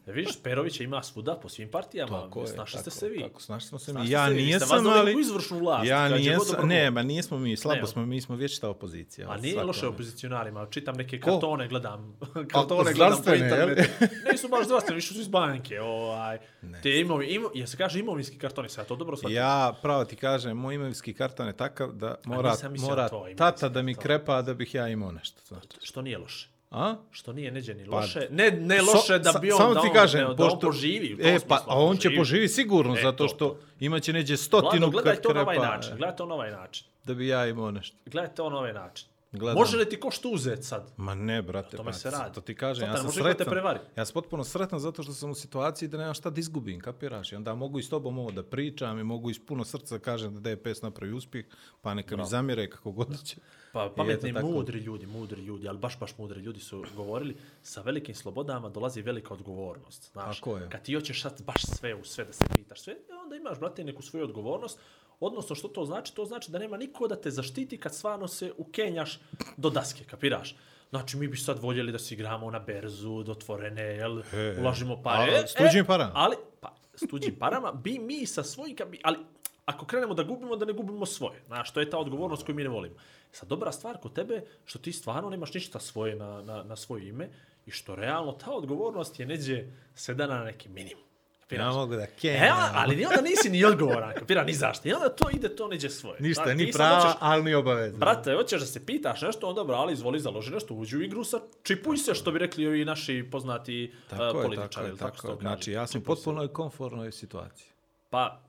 E, 0.07 0.11
vidiš, 0.11 0.43
Perovića 0.43 0.83
ima 0.83 1.03
svuda 1.03 1.35
po 1.35 1.49
svim 1.49 1.71
partijama. 1.71 2.21
Tako 2.21 2.41
je, 2.41 2.47
Snašli 2.47 2.79
ste 2.79 2.89
tako, 2.89 2.99
se 2.99 3.09
vi. 3.09 3.19
Tako, 3.21 3.41
snašli 3.41 3.67
smo 3.69 3.79
se 3.79 3.91
Snašli 3.91 4.01
mi. 4.01 4.07
ste 4.07 4.13
Ja 4.13 4.27
vi, 4.27 4.35
vi 4.43 4.53
ste 4.53 4.75
doveli 4.75 4.99
ali... 4.99 5.15
u 5.15 5.19
izvršnu 5.19 5.59
vlast, 5.59 5.87
Ja 5.87 6.09
nijesam, 6.09 6.67
ne, 6.67 6.91
ma 6.91 7.03
nismo 7.03 7.39
mi, 7.39 7.57
slabo 7.57 7.81
Ne, 7.81 7.87
smo, 7.87 8.05
mi 8.05 8.21
smo 8.21 8.35
vječita 8.35 8.69
opozicija. 8.69 9.29
A 9.31 9.37
nije 9.37 9.63
loše 9.63 9.87
opozicionarima, 9.87 10.67
čitam 10.69 10.95
neke 10.95 11.19
Ko? 11.19 11.31
kartone, 11.31 11.67
gledam, 11.67 12.19
kartone 12.51 12.93
gledam 12.93 13.23
po 13.25 13.33
internetu. 13.33 13.81
Nisu 14.31 14.47
baš 14.47 14.65
zdravstvene, 14.65 14.95
više 14.95 15.13
su 15.13 15.19
iz 15.21 15.27
banke. 15.27 15.81
Ovaj. 15.81 16.37
Te 16.83 16.99
imovi, 16.99 17.25
imo, 17.27 17.49
ja 17.55 17.67
se 17.67 17.77
kaže 17.77 17.99
imovinski 17.99 18.37
kartoni, 18.37 18.69
sad 18.69 18.87
to 18.87 18.95
dobro 18.95 19.17
shvatim. 19.17 19.35
Ja, 19.37 19.73
pravo 19.81 20.05
ti 20.05 20.15
kažem, 20.15 20.57
moj 20.57 20.75
imovinski 20.75 21.13
karton 21.13 21.47
je 21.47 21.57
takav 21.57 21.86
da 21.91 22.15
mora, 22.25 22.55
mora 22.79 23.09
to, 23.09 23.27
tata 23.37 23.69
da 23.69 23.81
mi 23.81 23.93
karton. 23.93 24.03
krepa 24.03 24.41
da 24.41 24.53
bih 24.53 24.75
ja 24.75 24.87
imao 24.87 25.11
nešto. 25.11 25.41
Znači. 25.47 25.67
Što 25.81 26.01
nije 26.01 26.17
loše. 26.17 26.49
A? 26.71 26.95
Što 27.11 27.33
nije 27.33 27.51
neđe 27.51 27.73
ni 27.73 27.85
Pa, 27.85 27.95
loše. 27.95 28.27
Ne, 28.29 28.51
ne 28.51 28.81
loše 28.81 29.19
da 29.19 29.31
sa- 29.31 29.39
bi 29.39 29.51
on, 29.51 29.57
samo 29.57 29.73
da 29.73 29.81
ti 29.81 29.87
on, 29.87 29.93
kažem, 29.93 30.27
ne, 30.27 30.35
da 30.35 30.45
on 30.45 30.59
poživi. 30.59 31.17
E, 31.21 31.37
pa, 31.47 31.55
a 31.67 31.75
on 31.75 31.97
će 31.97 32.09
poživi 32.17 32.47
sigurno, 32.47 32.95
E, 32.95 33.01
zato 33.01 33.17
to, 33.17 33.27
što 33.27 33.37
to. 33.39 33.57
imaće 33.79 34.13
neđe 34.13 34.33
Vlado, 34.33 34.43
stotinu 34.43 34.89
gledaj 34.89 35.13
kad 35.13 35.23
to 35.23 35.33
na 35.33 35.41
ovaj 35.41 35.57
način. 35.57 35.91
Gledaj 35.91 36.15
to 36.15 36.25
na 36.25 36.33
ovaj 36.33 36.51
način. 36.51 36.85
da 37.03 37.13
bi 37.13 37.27
ja 37.27 37.45
imao 37.47 37.71
nešto. 37.71 37.97
Gledaj 38.05 38.35
to 38.35 38.49
na 38.49 38.57
ovaj 38.57 38.73
način. 38.73 39.07
Gledam. 39.31 39.57
Može 39.57 39.77
li 39.77 39.89
ti 39.89 39.99
ko 39.99 40.11
što 40.11 40.29
uzet 40.29 40.63
sad? 40.63 40.93
Ma 40.97 41.15
ne, 41.15 41.41
brate, 41.41 41.77
pa, 41.77 41.93
se 41.93 42.09
radi. 42.09 42.33
to 42.33 42.41
ti 42.41 42.55
kažem, 42.55 42.89
ja 42.89 42.97
sam 42.97 43.11
sretan. 43.11 43.47
prevari. 43.49 43.79
Ja 43.97 44.05
sam 44.05 44.13
potpuno 44.13 44.43
sretan 44.43 44.79
zato 44.79 45.03
što 45.03 45.13
sam 45.13 45.31
u 45.31 45.35
situaciji 45.35 45.89
da 45.89 45.97
nemam 45.97 46.13
šta 46.13 46.29
da 46.29 46.39
izgubim, 46.39 46.79
kapiraš? 46.79 47.31
I 47.31 47.35
onda 47.35 47.55
mogu 47.55 47.79
i 47.79 47.83
s 47.83 47.89
tobom 47.89 48.17
ovo 48.19 48.31
da 48.31 48.43
pričam 48.43 48.99
i 48.99 49.03
mogu 49.03 49.29
iz 49.29 49.39
puno 49.45 49.65
srca 49.65 49.97
da 49.97 50.03
kažem 50.03 50.41
da 50.41 50.55
DPS 50.55 50.81
napravi 50.81 51.13
uspjeh, 51.13 51.45
pa 51.81 51.93
neka 51.93 52.17
mi 52.17 52.25
zamjere 52.25 52.69
kako 52.69 52.91
god 52.91 53.23
će. 53.23 53.35
Pa 53.73 53.93
pametni, 53.95 54.33
tako. 54.33 54.47
mudri 54.47 54.79
ljudi, 54.79 55.05
mudri 55.05 55.41
ljudi, 55.41 55.67
ali 55.67 55.77
baš, 55.77 55.99
baš 55.99 56.17
mudri 56.17 56.41
ljudi 56.41 56.59
su 56.59 56.83
govorili, 56.95 57.37
sa 57.61 57.81
velikim 57.81 58.15
slobodama 58.15 58.69
dolazi 58.69 59.01
velika 59.01 59.33
odgovornost. 59.33 60.11
Znaš, 60.11 60.39
Tako 60.39 60.57
je. 60.57 60.69
Kad 60.69 60.81
ti 60.81 60.93
hoćeš 60.93 61.21
sad 61.21 61.41
baš 61.43 61.61
sve 61.61 61.95
u 61.95 62.03
sve 62.03 62.25
da 62.25 62.33
se 62.33 62.45
pitaš 62.55 62.81
sve, 62.81 62.95
onda 63.23 63.35
imaš, 63.35 63.59
brate, 63.59 63.83
neku 63.83 64.01
svoju 64.01 64.23
odgovornost. 64.25 64.79
Odnosno, 65.19 65.55
što 65.55 65.67
to 65.67 65.85
znači? 65.85 66.15
To 66.15 66.25
znači 66.25 66.51
da 66.51 66.59
nema 66.59 66.77
niko 66.77 67.07
da 67.07 67.15
te 67.15 67.31
zaštiti 67.31 67.77
kad 67.77 67.95
stvarno 67.95 68.27
se 68.27 68.51
ukenjaš 68.57 69.19
do 69.57 69.69
daske, 69.69 70.03
kapiraš? 70.03 70.55
Znači, 70.89 71.17
mi 71.17 71.27
bi 71.27 71.37
sad 71.37 71.59
voljeli 71.59 71.91
da 71.91 71.99
se 71.99 72.13
igramo 72.13 72.51
na 72.51 72.59
berzu, 72.59 73.23
do 73.23 73.31
otvorene, 73.31 73.81
jel, 73.83 74.19
E, 74.33 74.57
ulažimo 74.61 75.01
pare. 75.03 75.37
a 75.43 75.47
s 75.47 75.53
tuđim 75.53 75.85
parama? 75.85 76.11
Ali, 76.15 76.35
pa, 76.61 76.75
s 76.95 77.07
tuđim 77.09 77.35
parama, 77.39 77.71
bi 77.71 77.99
mi 77.99 78.25
sa 78.25 78.43
svojim, 78.43 78.75
ali 79.03 79.17
ako 79.65 79.85
krenemo 79.85 80.13
da 80.13 80.23
gubimo, 80.23 80.55
da 80.55 80.65
ne 80.65 80.73
gubimo 80.73 81.05
svoje. 81.05 81.41
Znaš, 81.47 81.71
to 81.73 81.79
je 81.79 81.89
ta 81.89 81.97
odgovornost 81.97 82.45
koju 82.45 82.55
mi 82.55 82.63
ne 82.63 82.69
volimo. 82.69 82.95
Sad, 83.31 83.49
dobra 83.49 83.71
stvar 83.71 83.97
kod 83.97 84.13
tebe, 84.13 84.41
što 84.65 84.79
ti 84.79 84.91
stvarno 84.91 85.29
nemaš 85.29 85.53
ništa 85.53 85.79
svoje 85.79 86.15
na, 86.15 86.41
na, 86.41 86.63
na 86.63 86.75
svoje 86.75 87.07
ime 87.07 87.29
i 87.65 87.71
što 87.71 87.95
realno 87.95 88.31
ta 88.31 88.51
odgovornost 88.51 89.19
je 89.19 89.25
neđe 89.25 89.65
sedana 89.95 90.37
na 90.37 90.43
neki 90.43 90.69
minimum. 90.69 91.03
Ja 91.47 91.49
Kapiraš? 91.49 91.75
mogu 91.75 91.95
da 91.95 92.01
E, 92.03 92.07
kenjam. 92.11 92.57
ali 92.73 92.95
ni 92.95 93.05
onda 93.05 93.21
nisi 93.21 93.49
ni 93.49 93.65
odgovoran, 93.65 94.13
kapira, 94.13 94.43
ni 94.43 94.53
zašto. 94.53 94.87
I 94.87 94.93
onda 94.93 95.09
to 95.09 95.29
ide, 95.31 95.49
to 95.49 95.67
neđe 95.67 95.89
svoje. 95.89 96.19
Ništa, 96.19 96.43
Znaš, 96.43 96.57
ni 96.57 96.71
prava, 96.71 96.99
hoćeš- 97.01 97.17
ali 97.19 97.43
ni 97.43 97.53
obaveza. 97.53 97.97
Brate, 97.97 98.33
hoćeš 98.33 98.59
da 98.59 98.65
se 98.65 98.85
pitaš 98.85 99.21
nešto, 99.21 99.49
onda 99.49 99.63
brali, 99.63 99.93
izvoli, 99.93 100.19
založi 100.19 100.51
nešto, 100.51 100.73
uđi 100.73 100.97
u 100.97 101.01
igru, 101.01 101.23
sa 101.23 101.39
čipuj 101.63 101.97
se, 101.97 102.13
što 102.13 102.31
bi 102.31 102.39
rekli 102.39 102.67
ovi 102.67 102.85
naši 102.85 103.27
poznati 103.31 103.93
Tako 104.09 104.37
uh, 104.37 104.43
političari. 104.43 104.69
tako 104.69 104.85
je, 104.85 104.95
tako 104.95 105.15
tako. 105.17 105.27
kaže. 105.27 105.41
Znači, 105.41 105.71
ja 105.71 105.87
sam 105.87 106.01
u 106.01 106.05
potpuno 106.05 106.47
konfornoj 106.47 107.11
situaciji. 107.11 107.67
Pa, 108.09 108.39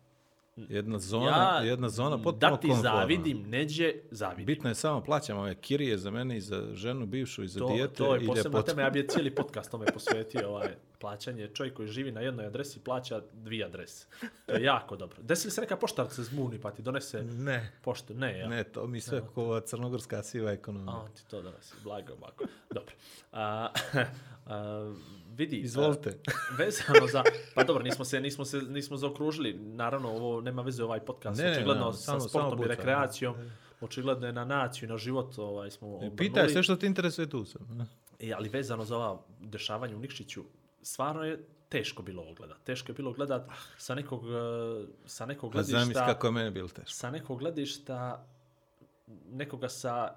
Jedna 0.59 0.99
zona, 0.99 1.26
ja 1.57 1.61
jedna 1.62 1.88
zona 1.88 2.17
potpuno 2.17 2.50
da 2.50 2.57
ti 2.57 2.69
komforna. 2.69 2.90
zavidim, 2.93 3.43
neđe 3.43 3.93
zavidim. 4.11 4.47
Bitno 4.47 4.69
je 4.69 4.75
samo 4.75 5.00
plaćam 5.00 5.38
ove 5.38 5.55
kirije 5.55 5.99
za 5.99 6.11
mene 6.11 6.37
i 6.37 6.40
za 6.40 6.62
ženu 6.73 7.07
bivšu 7.07 7.43
i 7.43 7.49
za 7.49 7.61
To, 7.61 7.69
dijete 7.69 7.95
to 7.95 8.14
je 8.14 8.26
posebna 8.26 8.62
tema, 8.62 8.83
ja 8.83 8.90
bi 8.90 9.07
cijeli 9.09 9.31
podcast 9.31 9.71
tome 9.71 9.87
posvetio, 9.87 10.49
ovaj, 10.49 10.69
plaćanje. 10.99 11.49
Čovjek 11.49 11.75
koji 11.75 11.88
živi 11.88 12.12
na 12.12 12.21
jednoj 12.21 12.47
adresi 12.47 12.81
plaća 12.81 13.23
dvije 13.33 13.64
adrese. 13.64 14.07
To 14.47 14.52
je 14.52 14.62
jako 14.62 14.97
dobro. 15.02 15.17
Desi 15.23 15.47
li 15.47 15.52
se 15.52 15.61
neka 15.61 15.76
poštarca 15.76 16.23
zbuni 16.23 16.59
pa 16.59 16.71
ti 16.71 16.83
donese 16.83 17.23
Ne, 17.23 17.73
poštu? 17.83 18.14
Ne, 18.14 18.38
ja. 18.38 18.49
ne, 18.49 18.64
to 18.64 18.87
mi 18.87 19.00
sve 19.00 19.23
kao 19.35 19.61
crnogorska 19.61 20.23
siva 20.23 20.50
ekonomija. 20.52 20.93
A, 20.93 21.00
on 21.00 21.11
ti 21.11 21.26
to 21.26 21.43
donosi, 21.43 21.75
blago, 21.85 22.12
ovako. 22.12 22.45
Dobro. 22.71 22.95
A, 23.33 23.69
a, 24.47 24.95
vidi, 25.31 25.57
Izvolite. 25.57 26.19
vezano 26.59 27.07
za, 27.07 27.23
pa 27.55 27.64
dobro, 27.64 27.83
nismo 27.83 28.05
se, 28.05 28.21
nismo 28.21 28.45
se, 28.45 28.59
nismo 28.59 28.97
zaokružili, 28.97 29.52
naravno, 29.55 30.09
ovo 30.09 30.40
nema 30.40 30.62
veze 30.62 30.85
ovaj 30.85 31.00
podcast, 31.00 31.38
Ne, 31.40 31.45
ne, 31.45 31.52
očigledno 31.52 31.87
ne, 31.87 31.93
sa 31.93 31.99
samo- 31.99 32.21
sportom 32.21 32.50
samo 32.50 32.64
i 32.64 32.69
rekreacijom, 32.69 33.35
očigledno 33.81 34.26
je 34.26 34.33
na 34.33 34.45
naciju 34.45 34.87
i 34.87 34.93
na 34.93 34.99
život 34.99 35.38
ovaj, 35.38 35.71
smo 35.71 35.95
obrnuli. 35.95 36.17
Pitaj 36.17 36.49
sve 36.49 36.62
što 36.62 36.76
ti 36.76 36.87
interesuje 36.87 37.31
tu 37.31 37.45
sam. 37.45 37.88
E, 38.21 38.33
ali 38.33 38.49
vezano 38.49 38.85
za 38.85 38.97
ova 38.97 39.21
dešavanja 39.40 39.97
u 39.97 40.00
Nikšiću, 40.00 40.45
stvarno 40.90 41.25
je 41.25 41.38
teško 41.68 42.02
bilo 42.02 42.23
ovo 42.23 42.35
gledat. 42.35 42.57
Teško 42.64 42.90
je 42.90 42.95
bilo 42.95 43.12
gledat 43.12 43.47
sa 43.78 43.95
nekog, 43.95 44.23
e, 44.25 44.28
sa 45.07 45.26
nekog 45.26 45.52
gledišta, 45.52 46.07
kako 46.07 46.26
je 46.26 46.33
meni 46.33 46.50
bilo 46.50 46.68
teško. 46.68 46.90
sa 46.90 47.11
nekog 47.11 47.38
gledišta 47.38 48.26
nekoga 49.26 49.68
sa, 49.68 50.14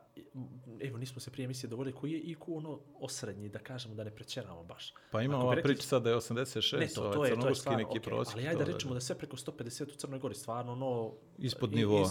evo 0.82 0.98
nismo 0.98 1.20
se 1.20 1.32
prije 1.32 1.46
emisije 1.46 1.70
dovoljili, 1.70 1.96
koji 1.96 2.12
je 2.12 2.22
IQ 2.26 2.44
ono 2.48 2.80
osrednji, 2.96 3.50
da 3.50 3.60
kažemo 3.60 3.96
da 3.96 4.04
ne 4.04 4.12
prećeramo 4.12 4.64
baš. 4.64 4.94
Pa 5.12 5.22
ima 5.22 5.36
Ako 5.36 5.44
ova 5.44 5.56
rekli- 5.56 5.68
priča 5.68 5.84
sad 5.84 6.04
da 6.04 6.10
je 6.10 6.16
86, 6.16 6.80
Ne, 6.80 6.88
to, 6.88 7.02
to 7.04 7.08
ovaj 7.10 7.30
je, 7.30 7.40
to 7.40 7.48
je 7.48 7.56
stvarno, 7.56 7.78
neki 7.80 8.00
prosjek. 8.00 8.36
ali 8.36 8.48
ajde 8.48 8.60
to 8.60 8.66
da 8.66 8.72
rečemo 8.72 8.94
da 8.94 9.00
sve 9.00 9.18
preko 9.18 9.38
150 9.38 9.84
u 9.84 9.96
Crnoj 9.96 10.20
Gori 10.20 10.36
stvarno 10.36 10.72
ono... 10.72 11.14
Ispod 11.38 11.74
i- 11.74 11.76
nivoa. 11.76 12.10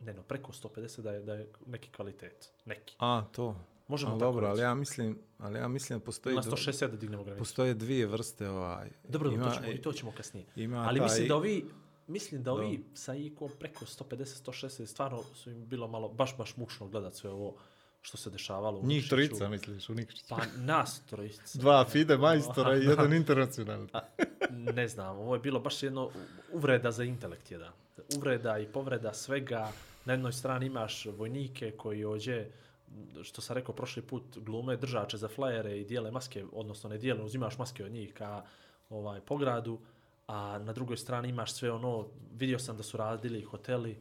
ne, 0.00 0.14
no, 0.14 0.22
preko 0.22 0.52
150 0.52 1.00
da 1.00 1.12
je, 1.12 1.20
da 1.20 1.34
je 1.34 1.48
neki 1.66 1.90
kvalitet. 1.90 2.52
Neki. 2.64 2.96
A, 2.98 3.24
to. 3.32 3.56
Možemo 3.88 4.12
Ali 4.12 4.20
tako 4.20 4.26
dobro, 4.26 4.46
ali 4.46 4.52
reći. 4.52 4.62
ja 4.62 4.74
mislim, 4.74 5.18
ali 5.38 5.58
ja 5.58 5.68
mislim 5.68 5.98
da 5.98 6.04
postoji, 6.04 6.36
Na 6.36 6.42
dva- 6.42 6.50
160 6.50 6.86
da 6.86 6.96
dignemo 6.96 7.24
granicu. 7.24 7.38
postoje 7.38 7.74
dvije 7.74 8.06
vrste 8.06 8.48
ovaj. 8.48 8.90
Dobro, 9.04 9.30
ima, 9.30 9.44
to 9.44 9.54
ćemo, 9.56 9.66
i 9.68 9.78
to 9.78 9.92
ćemo 9.92 10.12
kasnije. 10.12 10.46
ima 10.56 10.76
Ali 10.78 10.98
taj- 10.98 11.04
mislim 11.04 11.28
da 11.28 11.36
ovi, 11.36 11.64
mislim 12.06 12.42
da 12.42 12.52
ovi 12.52 12.84
sa 12.94 13.14
IQ 13.14 13.48
preko 13.50 13.84
150, 13.84 14.08
160, 14.42 14.86
stvarno 14.86 15.22
su 15.24 15.50
im 15.50 15.66
bilo 15.66 15.88
malo, 15.88 16.08
baš, 16.10 16.36
baš 16.36 16.56
mučno 16.56 16.88
gledat 16.88 17.14
sve 17.14 17.30
ovo 17.30 17.54
što 18.02 18.16
se 18.16 18.30
dešavalo. 18.30 18.78
u 18.78 18.82
Njih 18.82 18.88
Nikšiću. 18.88 19.08
trojica, 19.10 19.48
misliš, 19.48 19.88
u 19.88 19.94
Nikšiću. 19.94 20.24
Pa 20.28 20.36
nas 20.56 21.02
trojica. 21.02 21.58
Dva 21.58 21.84
FIDE 21.84 22.16
majstora 22.16 22.76
i 22.78 22.84
jedan 22.84 23.12
internacionalni. 23.14 23.88
ne 24.50 24.88
znam, 24.88 25.18
ovo 25.18 25.34
je 25.34 25.40
bilo 25.40 25.60
baš 25.60 25.82
jedno 25.82 26.10
uvreda 26.52 26.90
za 26.90 27.04
intelekt 27.04 27.50
jedan. 27.50 27.72
Uvreda 28.16 28.58
i 28.58 28.66
povreda 28.66 29.14
svega. 29.14 29.72
Na 30.04 30.12
jednoj 30.12 30.32
strani 30.32 30.66
imaš 30.66 31.06
vojnike 31.08 31.70
koji 31.70 32.04
ođe, 32.04 32.46
što 33.22 33.42
sam 33.42 33.54
rekao 33.54 33.74
prošli 33.74 34.02
put, 34.02 34.38
glume 34.38 34.76
držače 34.76 35.16
za 35.16 35.28
flajere 35.28 35.80
i 35.80 35.84
dijele 35.84 36.10
maske, 36.10 36.44
odnosno 36.52 36.90
ne 36.90 36.98
dijele, 36.98 37.24
uzimaš 37.24 37.58
maske 37.58 37.84
od 37.84 37.92
njih 37.92 38.14
ka 38.14 38.44
ovaj, 38.90 39.20
pogradu, 39.20 39.78
a 40.26 40.58
na 40.58 40.72
drugoj 40.72 40.96
strani 40.96 41.28
imaš 41.28 41.52
sve 41.52 41.72
ono, 41.72 42.06
vidio 42.32 42.58
sam 42.58 42.76
da 42.76 42.82
su 42.82 42.96
radili 42.96 43.42
hoteli 43.42 43.96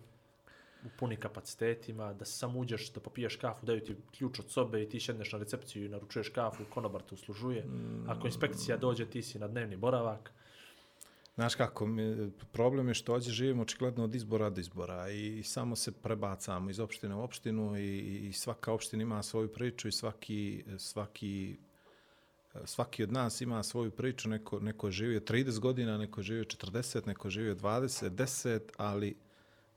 u 0.85 0.87
punim 0.99 1.19
kapacitetima, 1.19 2.13
da 2.13 2.25
samo 2.25 2.59
uđeš 2.59 2.93
da 2.93 2.99
popiješ 2.99 3.35
kafu, 3.35 3.65
daju 3.65 3.83
ti 3.83 3.95
ključ 4.17 4.39
od 4.39 4.49
sobe 4.49 4.83
i 4.83 4.89
ti 4.89 4.99
šedneš 4.99 5.31
na 5.31 5.39
recepciju 5.39 5.85
i 5.85 5.89
naručuješ 5.89 6.29
kafu, 6.29 6.63
konobar 6.69 7.01
te 7.01 7.15
uslužuje. 7.15 7.65
Ako 8.07 8.27
inspekcija 8.27 8.77
dođe, 8.77 9.05
ti 9.05 9.21
si 9.21 9.39
na 9.39 9.47
dnevni 9.47 9.75
boravak. 9.75 10.31
Znaš 11.35 11.55
kako, 11.55 11.87
problem 12.51 12.87
je 12.87 12.93
što 12.93 13.13
ovdje 13.13 13.31
živimo 13.31 13.61
očigledno 13.61 14.03
od 14.03 14.15
izbora 14.15 14.49
do 14.49 14.61
izbora 14.61 15.09
i, 15.09 15.43
samo 15.43 15.75
se 15.75 15.91
prebacamo 15.91 16.69
iz 16.69 16.79
opštine 16.79 17.15
u 17.15 17.23
opštinu 17.23 17.77
i, 17.77 18.27
i 18.27 18.33
svaka 18.33 18.73
opština 18.73 19.03
ima 19.03 19.23
svoju 19.23 19.53
priču 19.53 19.87
i 19.87 19.91
svaki, 19.91 20.63
svaki, 20.77 21.57
svaki 22.65 23.03
od 23.03 23.11
nas 23.11 23.41
ima 23.41 23.63
svoju 23.63 23.91
priču, 23.91 24.29
neko, 24.29 24.59
neko 24.59 24.87
je 24.87 24.91
živio 24.91 25.19
30 25.19 25.59
godina, 25.59 25.97
neko 25.97 26.19
je 26.19 26.23
živio 26.23 26.43
40, 26.43 27.07
neko 27.07 27.27
je 27.27 27.31
živio 27.31 27.55
20, 27.55 28.09
10, 28.09 28.59
ali 28.77 29.15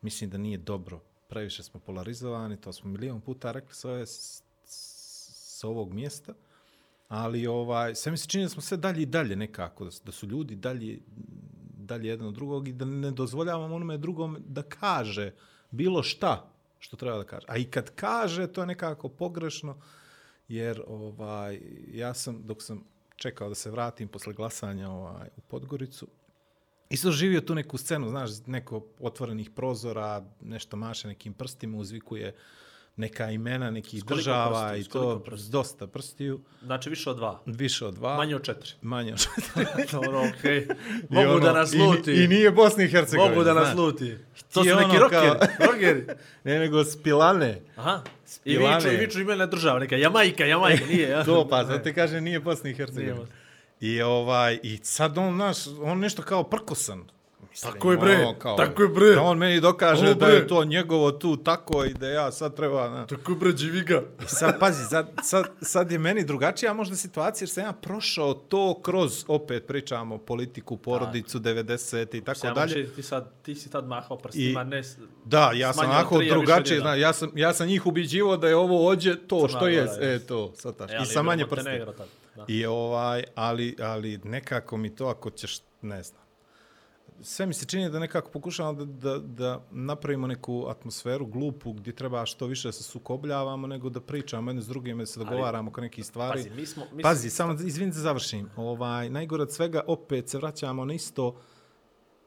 mislim 0.03 0.31
da 0.31 0.39
nije 0.39 0.59
dobro. 0.59 1.01
Previše 1.29 1.63
smo 1.63 1.81
polarizovani, 1.81 2.61
to 2.61 2.73
smo 2.73 2.91
milion 2.91 3.21
puta 3.21 3.53
rekli 3.53 3.75
s, 3.75 3.85
ove, 3.85 4.07
s 4.07 5.65
ovog 5.65 5.93
mjesta. 5.93 6.35
Ali 7.09 7.47
ovaj, 7.47 7.95
sve 7.95 8.13
mi 8.13 8.19
se 8.19 8.29
čini 8.29 8.45
da 8.45 8.49
smo 8.49 8.63
sve 8.63 8.77
dalje 8.77 9.03
i 9.03 9.07
dalje 9.07 9.37
nekako, 9.37 9.89
da 10.05 10.13
su, 10.13 10.27
ljudi 10.27 10.57
dalje, 10.57 10.99
dalje 11.77 12.09
jedan 12.09 12.27
od 12.27 12.35
drugog 12.35 12.69
i 12.69 12.73
da 12.73 12.85
ne 12.85 13.11
dozvoljavamo 13.11 13.75
onome 13.75 13.99
drugom 13.99 14.37
da 14.47 14.63
kaže 14.63 15.33
bilo 15.71 16.03
šta 16.03 16.51
što 16.79 16.97
treba 16.97 17.17
da 17.17 17.25
kaže. 17.25 17.47
A 17.49 17.57
i 17.57 17.65
kad 17.65 17.91
kaže, 17.95 18.47
to 18.47 18.61
je 18.61 18.67
nekako 18.67 19.09
pogrešno, 19.09 19.77
jer 20.49 20.83
ovaj, 20.87 21.61
ja 21.93 22.15
sam, 22.15 22.43
dok 22.45 22.63
sam 22.63 22.85
čekao 23.17 23.49
da 23.49 23.55
se 23.55 23.71
vratim 23.71 24.09
posle 24.09 24.33
glasanja 24.33 24.91
ovaj, 24.91 25.29
u 25.37 25.41
Podgoricu, 25.41 26.07
Isto 26.91 27.11
živio 27.11 27.41
tu 27.41 27.55
neku 27.55 27.79
scenu, 27.79 28.09
znaš, 28.09 28.31
neko 28.47 28.87
otvorenih 29.01 29.51
prozora, 29.51 30.25
nešto 30.41 30.77
maše 30.77 31.09
nekim 31.09 31.35
prstima, 31.35 31.79
uzvikuje 31.79 32.35
neka 32.97 33.31
imena 33.31 33.71
nekih 33.71 34.05
država 34.05 34.69
prstiju, 34.69 34.81
i 34.81 34.93
to 34.93 35.19
prstiju? 35.21 35.51
dosta 35.51 35.87
prstiju. 35.87 36.41
Znači 36.63 36.91
više 36.91 37.11
od 37.11 37.17
dva. 37.17 37.41
Više 37.47 37.87
od 37.87 37.95
dva. 37.95 38.17
Manje 38.17 38.37
od 38.37 38.43
četiri. 38.43 38.71
Manje 38.83 39.13
od 39.13 39.27
Dobro, 39.93 40.23
okej. 40.31 40.59
I 40.59 40.67
Mogu 41.11 41.31
ono, 41.31 41.41
da 41.41 41.53
nas 41.53 41.73
i- 41.73 41.79
luti. 41.79 42.13
I, 42.15 42.29
nije 42.29 42.51
Bosna 42.51 42.85
i 42.85 42.89
Hercegovina. 42.89 43.31
Mogu 43.31 43.45
da 43.45 43.55
nas 43.55 43.65
znaš. 43.65 43.77
luti. 43.77 44.17
To 44.53 44.65
su 44.65 44.71
ono 44.71 44.81
neki 44.81 44.91
kao- 44.91 45.01
rockeri. 45.01 45.53
rockeri. 45.63 46.07
Ne, 46.45 46.59
nego 46.59 46.85
spilane. 46.85 47.61
Aha. 47.77 48.01
I 48.05 48.29
Spilane. 48.29 48.77
viču, 48.77 48.89
i 48.89 48.97
viču 48.97 49.21
imena 49.21 49.47
država. 49.47 49.79
Neka 49.79 49.97
Jamajka, 49.97 50.45
Jamajka, 50.45 50.87
nije. 50.91 51.09
Ja. 51.09 51.25
To 51.25 51.49
pa, 51.49 51.65
zato 51.65 51.79
ti 51.79 51.93
kaže 51.93 52.21
nije 52.21 52.41
Bosna 52.41 52.71
i 52.71 52.75
Hercegovina. 52.75 53.27
I 53.81 54.03
ovaj, 54.03 54.59
i 54.63 54.79
sad 54.79 55.19
on, 55.19 55.37
naš, 55.37 55.57
on 55.81 55.99
nešto 55.99 56.23
kao 56.23 56.43
prkosan. 56.45 57.05
Mislim, 57.51 57.73
Tako 57.73 57.93
je, 57.93 57.99
bre, 57.99 58.27
ono, 58.45 58.57
tako 58.57 58.83
je, 58.83 58.89
bre. 58.89 59.15
Da 59.15 59.23
on 59.23 59.39
meni 59.39 59.61
dokaže 59.61 60.07
Ovo, 60.07 60.15
da 60.15 60.27
je 60.27 60.47
to 60.47 60.65
njegovo 60.65 61.13
tu 61.13 61.37
tako 61.37 61.85
i 61.85 61.95
da 61.95 62.09
ja 62.09 62.33
sad 62.33 62.57
treba... 62.57 62.89
Na. 62.89 63.07
Tako 63.07 63.35
bre, 63.35 63.53
dživiga. 63.53 64.03
I 64.23 64.27
sad, 64.27 64.59
pazi, 64.61 64.85
sad, 64.85 65.11
sad, 65.23 65.45
sad 65.63 65.93
je 65.93 65.99
meni 65.99 66.25
drugačija 66.25 66.73
možda 66.73 66.97
situacija 66.97 67.45
jer 67.45 67.51
sam 67.51 67.65
ja 67.65 67.73
prošao 67.73 68.35
to 68.35 68.81
kroz, 68.83 69.25
opet 69.29 69.67
pričamo, 69.67 70.19
politiku, 70.19 70.77
porodicu, 70.77 71.39
90 71.39 72.17
i 72.17 72.25
tako 72.25 72.39
Samo 72.39 72.55
dalje. 72.55 72.95
ti, 72.95 73.03
sad, 73.03 73.33
ti 73.43 73.55
si 73.55 73.71
tad 73.71 73.87
mahao 73.87 74.19
prstima, 74.19 74.63
I- 74.63 74.65
ne... 74.65 74.83
Da, 75.25 75.53
ja 75.55 75.73
sam 75.73 75.91
više 76.19 76.31
drugačije, 76.31 76.81
zna, 76.81 76.95
ja 76.95 77.13
sam, 77.13 77.31
ja 77.35 77.55
sam 77.55 77.67
njih 77.67 77.87
ubiđivo 77.87 78.37
da 78.37 78.49
je 78.49 78.57
ovo 78.57 78.89
ođe 78.89 79.17
to 79.27 79.47
Crna 79.47 79.59
što 79.59 79.69
je, 79.69 79.89
e, 80.01 80.19
to, 80.19 80.53
sad 80.55 80.77
taš. 80.77 80.91
E, 80.91 80.99
I 81.03 81.07
sa 81.07 81.23
manje 81.23 81.45
da. 82.37 82.45
I 82.49 82.67
ovaj, 82.67 83.25
ali, 83.35 83.77
ali 83.81 84.21
nekako 84.25 84.77
mi 84.77 84.95
to 84.95 85.07
ako 85.07 85.31
ćeš, 85.31 85.59
ne 85.83 86.03
znam. 86.03 86.26
Sve 87.23 87.47
mi 87.47 87.55
se 87.55 87.67
čini 87.67 87.91
da 87.91 87.99
nekako 87.99 88.31
pokušavamo 88.31 88.85
da, 88.85 89.11
da, 89.11 89.19
da 89.19 89.61
napravimo 89.71 90.27
neku 90.27 90.67
atmosferu 90.69 91.27
glupu 91.27 91.73
gdje 91.73 91.93
treba 91.93 92.27
što 92.27 92.47
više 92.47 92.69
da 92.69 92.73
se 92.73 92.83
sukobljavamo 92.83 93.67
nego 93.67 93.91
da 93.91 94.01
pričamo 94.01 94.51
jedni 94.51 94.63
s 94.63 94.69
drugim, 94.69 94.99
da 94.99 95.07
se 95.07 95.19
dogovaramo 95.19 95.71
oko 95.71 95.81
nekih 95.81 96.07
stvari. 96.07 96.43
Pazi, 96.43 96.51
mi 96.51 96.67
smo... 96.67 96.85
Mi 96.93 97.03
Pazi, 97.03 97.31
samo 97.31 97.53
izvini 97.53 97.93
da 97.93 97.99
završim. 97.99 98.51
Ovaj, 98.57 99.11
najgore 99.11 99.43
od 99.43 99.53
svega, 99.53 99.83
opet 99.87 100.29
se 100.29 100.39
vraćamo 100.39 100.85
na 100.85 100.95
isto 100.95 101.37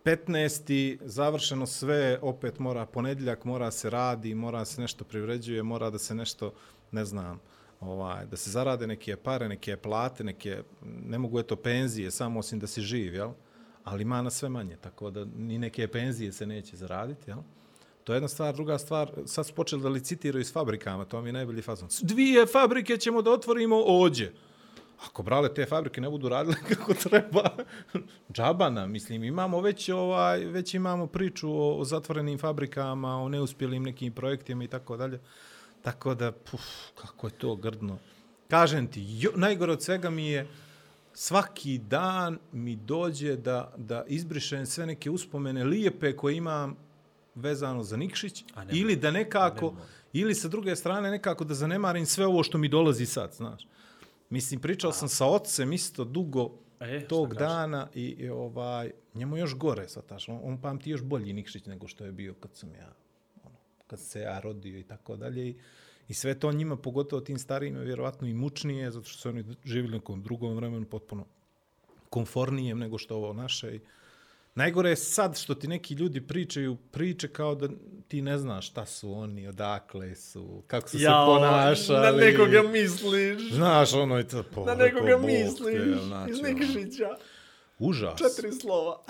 15. 0.04 0.98
završeno 1.02 1.66
sve, 1.66 2.20
opet 2.22 2.60
mora 2.60 2.86
ponedjeljak, 2.86 3.46
mora 3.46 3.72
se 3.72 3.90
radi, 3.90 4.36
mora 4.36 4.66
se 4.66 4.82
nešto 4.82 5.04
privređuje, 5.04 5.64
mora 5.64 5.90
da 5.90 5.98
se 6.00 6.16
nešto, 6.16 6.54
ne 6.92 7.06
znam, 7.06 7.40
ovaj, 7.80 8.26
da 8.26 8.38
se 8.38 8.50
zarade 8.50 8.88
neke 8.88 9.16
pare, 9.16 9.50
neke 9.50 9.78
plate, 9.78 10.24
neke, 10.24 10.64
ne 10.82 11.18
mogu 11.18 11.40
eto 11.40 11.56
penzije, 11.56 12.12
samo 12.12 12.40
osim 12.40 12.60
da 12.60 12.68
si 12.68 12.82
živ, 12.82 13.14
jel? 13.14 13.32
Ali 13.84 14.02
ima 14.02 14.22
na 14.22 14.30
sve 14.30 14.50
manje, 14.50 14.78
tako 14.82 15.12
da 15.12 15.26
ni 15.26 15.58
neke 15.58 15.88
penzije 15.88 16.32
se 16.32 16.46
neće 16.46 16.78
zaraditi, 16.78 17.30
jel? 17.30 17.40
To 18.04 18.14
je 18.14 18.18
jedna 18.18 18.28
stvar. 18.28 18.56
Druga 18.56 18.78
stvar, 18.78 19.12
sad 19.26 19.46
su 19.46 19.54
počeli 19.54 19.82
da 19.82 19.90
licitiraju 19.90 20.46
s 20.46 20.54
fabrikama, 20.54 21.06
to 21.06 21.22
mi 21.22 21.30
je 21.30 21.34
najbolji 21.34 21.62
fazon. 21.62 21.90
Dvije 22.02 22.46
fabrike 22.46 22.98
ćemo 22.98 23.22
da 23.22 23.32
otvorimo 23.32 23.84
ođe. 23.86 24.32
Ako 25.06 25.24
brale 25.24 25.54
te 25.54 25.66
fabrike 25.66 26.02
ne 26.02 26.10
budu 26.10 26.30
radile 26.30 26.56
kako 26.70 26.94
treba, 26.94 27.50
džabana, 28.34 28.88
mislim, 28.88 29.24
imamo 29.24 29.62
već, 29.62 29.90
ovaj, 29.90 30.46
već 30.46 30.74
imamo 30.74 31.08
priču 31.08 31.52
o, 31.52 31.78
o 31.78 31.86
zatvorenim 31.86 32.38
fabrikama, 32.38 33.22
o 33.22 33.30
neuspjelim 33.30 33.84
nekim 33.84 34.14
projektima 34.14 34.64
i 34.64 34.68
tako 34.68 34.98
dalje. 34.98 35.20
Tako 35.82 36.16
da, 36.16 36.32
puf, 36.32 36.62
kako 36.96 37.28
je 37.28 37.32
to 37.32 37.56
grdno. 37.56 37.98
Kažem 38.48 38.88
ti, 38.88 39.06
jo, 39.08 39.32
najgore 39.36 39.72
od 39.72 39.84
svega 39.84 40.10
mi 40.10 40.28
je, 40.28 40.48
svaki 41.20 41.78
dan 41.78 42.40
mi 42.52 42.76
dođe 42.76 43.36
da, 43.36 43.74
da 43.78 44.04
izbrišem 44.08 44.66
sve 44.66 44.86
neke 44.86 45.10
uspomene 45.10 45.64
lijepe 45.64 46.16
koje 46.16 46.38
imam 46.38 46.76
vezano 47.36 47.84
za 47.84 47.98
Nikšić, 47.98 48.44
A 48.56 48.64
ili 48.72 48.96
da 48.96 49.12
nekako, 49.12 49.76
ili 50.14 50.36
sa 50.36 50.48
druge 50.48 50.76
strane 50.76 51.12
nekako 51.12 51.44
da 51.44 51.54
zanemarim 51.54 52.06
sve 52.06 52.26
ovo 52.26 52.44
što 52.44 52.58
mi 52.58 52.68
dolazi 52.68 53.06
sad, 53.06 53.34
znaš. 53.34 53.68
Mislim, 54.30 54.62
pričao 54.62 54.92
sam 54.92 55.10
sa 55.10 55.26
ocem 55.26 55.74
isto 55.74 56.04
dugo 56.04 56.52
E, 56.80 57.08
tog 57.08 57.36
dana 57.36 57.88
i, 57.94 58.04
i 58.04 58.30
ovaj, 58.30 58.92
njemu 59.14 59.38
još 59.38 59.56
gore, 59.56 59.88
sataš, 59.88 60.30
on, 60.30 60.40
on 60.44 60.62
pamti 60.62 60.90
još 60.90 61.04
bolji 61.04 61.34
Nikšić 61.34 61.66
nego 61.66 61.88
što 61.88 62.06
je 62.06 62.12
bio 62.12 62.34
kad 62.34 62.56
sam 62.56 62.76
ja, 62.76 62.94
ono, 63.44 63.56
kad 63.88 64.00
se 64.00 64.22
ja 64.22 64.40
rodio 64.40 64.80
i 64.80 64.84
tako 64.84 65.16
dalje. 65.16 65.48
I, 65.48 65.56
I 66.10 66.14
sve 66.14 66.40
to 66.40 66.52
njima, 66.52 66.76
pogotovo 66.76 67.22
tim 67.22 67.40
starijim, 67.40 67.76
je 67.76 67.86
vjerovatno 67.86 68.28
i 68.28 68.34
mučnije, 68.34 68.92
zato 68.92 69.10
što 69.10 69.20
su 69.20 69.30
oni 69.30 69.44
živjeli 69.66 69.98
nekom 69.98 70.24
drugom 70.24 70.56
vremenu 70.56 70.86
potpuno 70.86 71.26
konfornijem 72.10 72.80
nego 72.80 72.98
što 72.98 73.16
ovo 73.16 73.34
naše. 73.34 73.76
I 73.76 73.80
najgore 74.56 74.90
je 74.90 74.96
sad 74.96 75.38
što 75.38 75.56
ti 75.56 75.68
neki 75.68 75.94
ljudi 75.94 76.22
pričaju 76.22 76.78
priče 76.92 77.28
kao 77.28 77.56
da 77.56 77.70
ti 78.08 78.22
ne 78.22 78.38
znaš 78.38 78.68
šta 78.68 78.86
su 78.86 79.14
oni, 79.14 79.48
odakle 79.48 80.16
su, 80.16 80.64
kako 80.68 80.90
su 80.90 81.00
se 81.00 81.06
ponašali. 81.26 82.00
na 82.00 82.12
nekoga 82.12 82.62
misliš. 82.64 83.54
Znaš, 83.54 83.94
ono 83.94 84.20
i 84.20 84.28
to, 84.28 84.44
po, 84.44 84.66
Na 84.66 84.76
nekoga 84.76 85.18
Bog 85.18 85.26
te, 85.26 85.44
misliš. 85.44 86.02
znači, 86.04 86.32
Iz 86.32 86.40
ono, 86.40 86.50
Nikšića. 86.50 87.10
Užas. 87.80 88.20
Četiri 88.20 88.52
slova. 88.52 89.02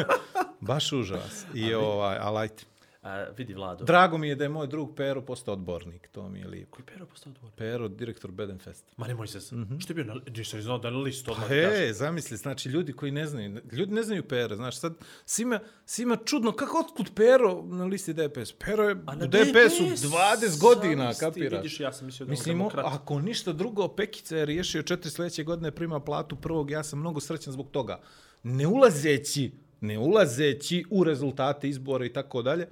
Baš 0.60 0.92
užas. 0.92 1.44
I 1.54 1.74
ovaj, 1.74 2.18
ali 2.20 2.38
ajte. 2.38 2.64
A, 3.06 3.26
vidi 3.36 3.54
Vlado. 3.54 3.84
Drago 3.84 4.18
mi 4.18 4.28
je 4.28 4.34
da 4.34 4.44
je 4.44 4.48
moj 4.48 4.66
drug 4.66 4.94
Pero 4.96 5.22
postao 5.22 5.54
odbornik, 5.54 6.08
to 6.08 6.28
mi 6.28 6.38
je 6.38 6.46
lijepo. 6.46 6.70
Koji 6.70 6.86
Pero 6.86 7.06
postao 7.06 7.32
odbor? 7.32 7.50
Pero, 7.56 7.88
direktor 7.88 8.30
Bedenfesta. 8.30 8.92
Ma 8.96 9.06
nemoj 9.06 9.26
se. 9.26 9.40
Što 9.78 9.90
je 9.90 9.94
bio 9.94 10.04
na... 10.04 10.20
Nisam 10.36 10.62
znao 10.62 10.78
da 10.78 10.88
je 10.88 10.92
na 10.92 10.98
listu 10.98 11.30
odmah. 11.32 11.48
Pa 11.48 11.54
kaže. 11.54 11.88
e, 11.88 11.92
zamisli, 11.92 12.36
znači 12.36 12.68
ljudi 12.68 12.92
koji 12.92 13.12
ne 13.12 13.26
znaju, 13.26 13.60
ljudi 13.72 13.94
ne 13.94 14.02
znaju 14.02 14.22
Pere, 14.28 14.56
znaš, 14.56 14.78
sad 14.78 14.94
svima, 15.24 15.60
svima 15.84 16.16
čudno, 16.24 16.52
kako 16.52 16.78
otkud 16.78 17.10
Pero 17.14 17.62
na 17.62 17.84
listi 17.84 18.12
DPS? 18.12 18.52
Pero 18.52 18.84
je 18.84 18.96
A 19.06 19.12
u 19.14 19.26
DPS-u 19.26 19.84
DPS, 19.90 20.02
20 20.02 20.60
godina, 20.60 21.14
kapiraš? 21.14 21.62
Vidiš, 21.62 21.80
ja 21.80 21.92
sam 21.92 22.06
mislio 22.06 22.26
da 22.26 22.30
Mislim, 22.30 22.58
demokrat. 22.58 22.86
ako 22.88 23.20
ništa 23.20 23.52
drugo, 23.52 23.88
Pekica 23.88 24.36
je 24.36 24.46
riješio 24.46 24.82
četiri 24.82 25.10
sljedeće 25.10 25.44
godine, 25.44 25.70
prima 25.70 26.00
platu 26.00 26.36
prvog, 26.36 26.70
ja 26.70 26.82
sam 26.82 26.98
mnogo 26.98 27.20
srećan 27.20 27.52
zbog 27.52 27.70
toga. 27.70 28.00
Ne 28.42 28.66
ulazeći, 28.66 29.52
ne 29.80 29.98
ulazeći 29.98 30.84
u 30.90 31.04
rezultate 31.04 31.68
izbora 31.68 32.04
i 32.04 32.12
tako 32.12 32.42
dalje, 32.42 32.68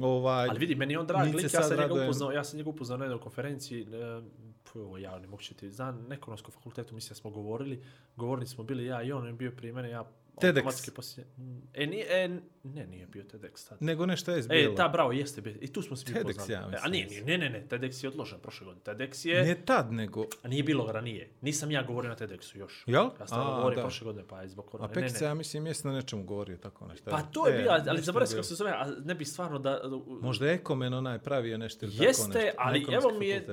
ovaj, 0.00 0.48
Ali 0.48 0.58
vidi, 0.58 0.74
meni 0.74 0.96
on 0.96 1.06
drag 1.06 1.34
lik, 1.34 1.42
ja 1.42 1.48
sam 1.48 1.70
njega 1.70 1.82
radujem. 1.82 2.06
upoznao, 2.06 2.32
ja 2.32 2.44
sam 2.44 2.56
njega 2.56 2.70
upoznao 2.70 2.98
na 2.98 3.04
jednoj 3.04 3.20
konferenciji, 3.20 3.82
e, 3.82 4.22
pu, 4.62 4.80
ovo 4.80 4.98
ja 4.98 5.18
ne 5.18 5.26
mogu 5.26 5.42
znam, 5.70 6.04
na 6.08 6.14
ekonomskom 6.14 6.52
fakultetu, 6.52 6.94
mislim 6.94 7.08
da 7.08 7.14
smo 7.14 7.30
govorili, 7.30 7.82
govorili 8.16 8.46
smo 8.46 8.64
bili 8.64 8.86
ja 8.86 9.02
i 9.02 9.12
on, 9.12 9.22
on 9.22 9.26
je 9.26 9.32
bio 9.32 9.50
prije 9.50 9.72
mene, 9.72 9.90
ja 9.90 10.04
TEDx. 10.34 10.48
automatski 10.48 10.90
poslije, 10.90 11.26
e, 11.74 11.86
nije, 11.86 12.06
e, 12.10 12.28
ne, 12.64 12.86
nije 12.86 13.06
bio 13.06 13.24
TEDx 13.24 13.68
tad. 13.68 13.78
nego 13.82 14.06
nešto 14.06 14.30
je 14.30 14.38
E, 14.40 14.42
bilo. 14.42 14.74
ta, 14.74 14.88
bravo, 14.88 15.12
jeste, 15.12 15.40
bio. 15.40 15.54
i 15.60 15.72
tu 15.72 15.82
smo 15.82 15.96
se 15.96 16.04
TEDx, 16.04 16.20
upoznali. 16.22 16.52
ja 16.52 16.70
E, 16.72 16.78
A 16.82 16.88
nije, 16.88 17.06
nije, 17.06 17.22
ne, 17.24 17.38
ne, 17.38 17.50
ne, 17.50 17.66
TEDx 17.70 18.04
je 18.04 18.08
odložen 18.08 18.38
prošle 18.38 18.64
godine. 18.64 18.84
TEDx 18.86 19.26
je, 19.26 19.42
Ne 19.44 19.54
tad, 19.56 19.92
nego... 19.92 20.24
a 20.42 20.48
nije 20.48 20.62
bilo 20.62 20.92
ranije. 20.92 21.30
Nisam 21.40 21.70
ja 21.70 21.82
govorio 21.82 22.08
na 22.08 22.16
TEDxu 22.16 22.56
još. 22.56 22.84
Jel? 22.86 23.04
Ja 23.04 23.10
A, 23.30 23.56
govorim 23.56 23.76
da. 23.76 23.82
prošle 23.82 24.04
godine, 24.04 24.24
pa 24.28 24.42
je 24.42 24.48
zbog 24.48 24.70
A. 24.72 24.78
Ne, 24.78 24.88
ne, 24.88 24.94
Pekica, 24.94 25.24
ja 25.24 25.34
mislim, 25.34 25.66
jesi 25.66 25.86
na 25.86 25.92
nečemu 25.92 26.24
govorio 26.24 26.56
tako 26.56 26.86
nešto. 26.86 27.10
Pa 27.10 27.22
to 27.22 27.48
je 27.48 27.54
E, 27.54 27.58
bila, 27.58 27.84
ali 27.88 28.02
sam 28.02 28.14
bilo. 28.14 28.26
kako 28.26 28.42
se 28.42 28.54
zove, 28.54 28.70
a 28.70 28.86
ne 29.04 29.14
bi 29.14 29.24
stvarno 29.24 29.58
da... 29.58 29.70
da 29.70 29.88
Možda 30.20 30.46
je 30.46 30.54
Ekomen 30.54 30.94
onaj 30.94 31.18
pravio 31.18 31.58
nešto 31.58 31.86
ili 31.86 31.92
tako 31.94 32.04
Jeste, 32.04 32.22
nešto. 32.34 32.50
ali 32.58 32.78
Ekonomski 32.78 33.08
evo 33.08 33.18
mi 33.18 33.28
je... 33.28 33.46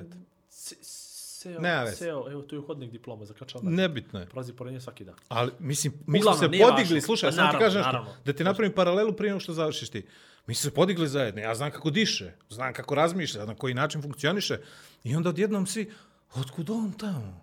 Seo, 1.40 1.60
Nema 1.60 1.88
seo, 1.88 2.32
evo 2.32 2.42
tu 2.42 2.56
je 2.56 2.62
hodnik 2.62 2.92
diploma, 2.92 3.26
zakačam. 3.26 3.62
Nebitno 3.66 4.20
je. 4.20 4.26
Prolazi 4.26 4.54
pored 4.54 4.74
nje 4.74 4.82
svaki 4.82 5.04
dan. 5.06 5.16
Ali, 5.30 5.52
mislim, 5.60 5.94
mi 6.08 6.22
smo 6.22 6.34
se 6.34 6.40
podigli, 6.46 6.64
važno. 6.66 7.02
slušaj, 7.02 7.30
Pa 7.30 7.32
samo 7.32 7.52
ti 7.52 7.58
kažem 7.60 7.82
naravno. 7.82 8.14
da 8.26 8.34
ti 8.34 8.44
napravim 8.44 8.74
paralelu 8.74 9.14
prije 9.14 9.30
nego 9.30 9.40
što 9.40 9.54
završiš 9.54 9.90
ti. 9.90 10.06
Mi 10.48 10.56
smo 10.56 10.62
se 10.62 10.74
podigli 10.74 11.08
zajedno, 11.08 11.42
ja 11.42 11.56
znam 11.56 11.72
kako 11.72 11.90
diše, 11.90 12.32
znam 12.50 12.74
kako 12.74 12.96
razmišlja, 12.96 13.46
na 13.46 13.56
koji 13.56 13.74
način 13.74 14.02
funkcioniše. 14.02 14.58
I 15.04 15.16
onda 15.16 15.30
odjednom 15.30 15.68
svi, 15.68 15.92
otkud 16.36 16.70
on 16.70 16.92
tamo? 16.92 17.42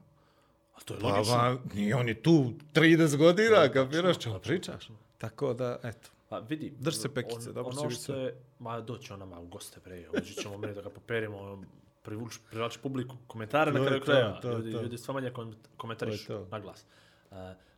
A 0.74 0.80
to 0.80 0.94
je 0.94 1.00
Pa, 1.00 1.06
logično. 1.08 1.34
va, 1.34 1.58
nije 1.74 1.96
on 1.96 2.08
je 2.08 2.22
tu 2.22 2.32
30 2.74 3.16
godina, 3.16 3.58
Da, 3.58 3.72
kapiraš 3.72 4.18
čemu 4.18 4.38
pričaš. 4.40 4.88
Tako 5.18 5.54
da, 5.54 5.78
eto. 5.82 6.08
Pa 6.28 6.38
vidi, 6.38 6.72
Drž 6.78 6.94
se 6.94 7.08
pekice, 7.10 7.48
on- 7.48 7.54
dobro 7.54 7.76
ono 7.78 7.90
što 7.90 8.14
je, 8.14 8.34
ma 8.58 8.80
doći 8.80 9.12
on 9.12 9.18
nama 9.18 9.40
u 9.40 9.46
goste 9.46 9.80
pre, 9.80 10.04
doći 10.10 10.34
ćemo 10.34 10.58
meni 10.58 10.74
da 10.74 10.82
ga 10.82 10.90
poperimo, 10.90 11.38
ono, 11.38 11.62
privući 12.06 12.38
privlači 12.50 12.78
publiku, 12.82 13.16
komentare 13.26 13.72
na 13.72 13.78
To 13.78 13.94
je 13.94 14.00
kraju 14.00 14.34
je 14.42 14.54
ljudi, 14.54 14.72
to. 14.72 14.82
ljudi 14.82 14.98
sve 14.98 15.14
manje 15.14 15.30
kom- 15.30 15.54
komentarišu 15.76 16.46
na 16.50 16.60
glas. 16.60 16.84
Uh, 17.30 17.36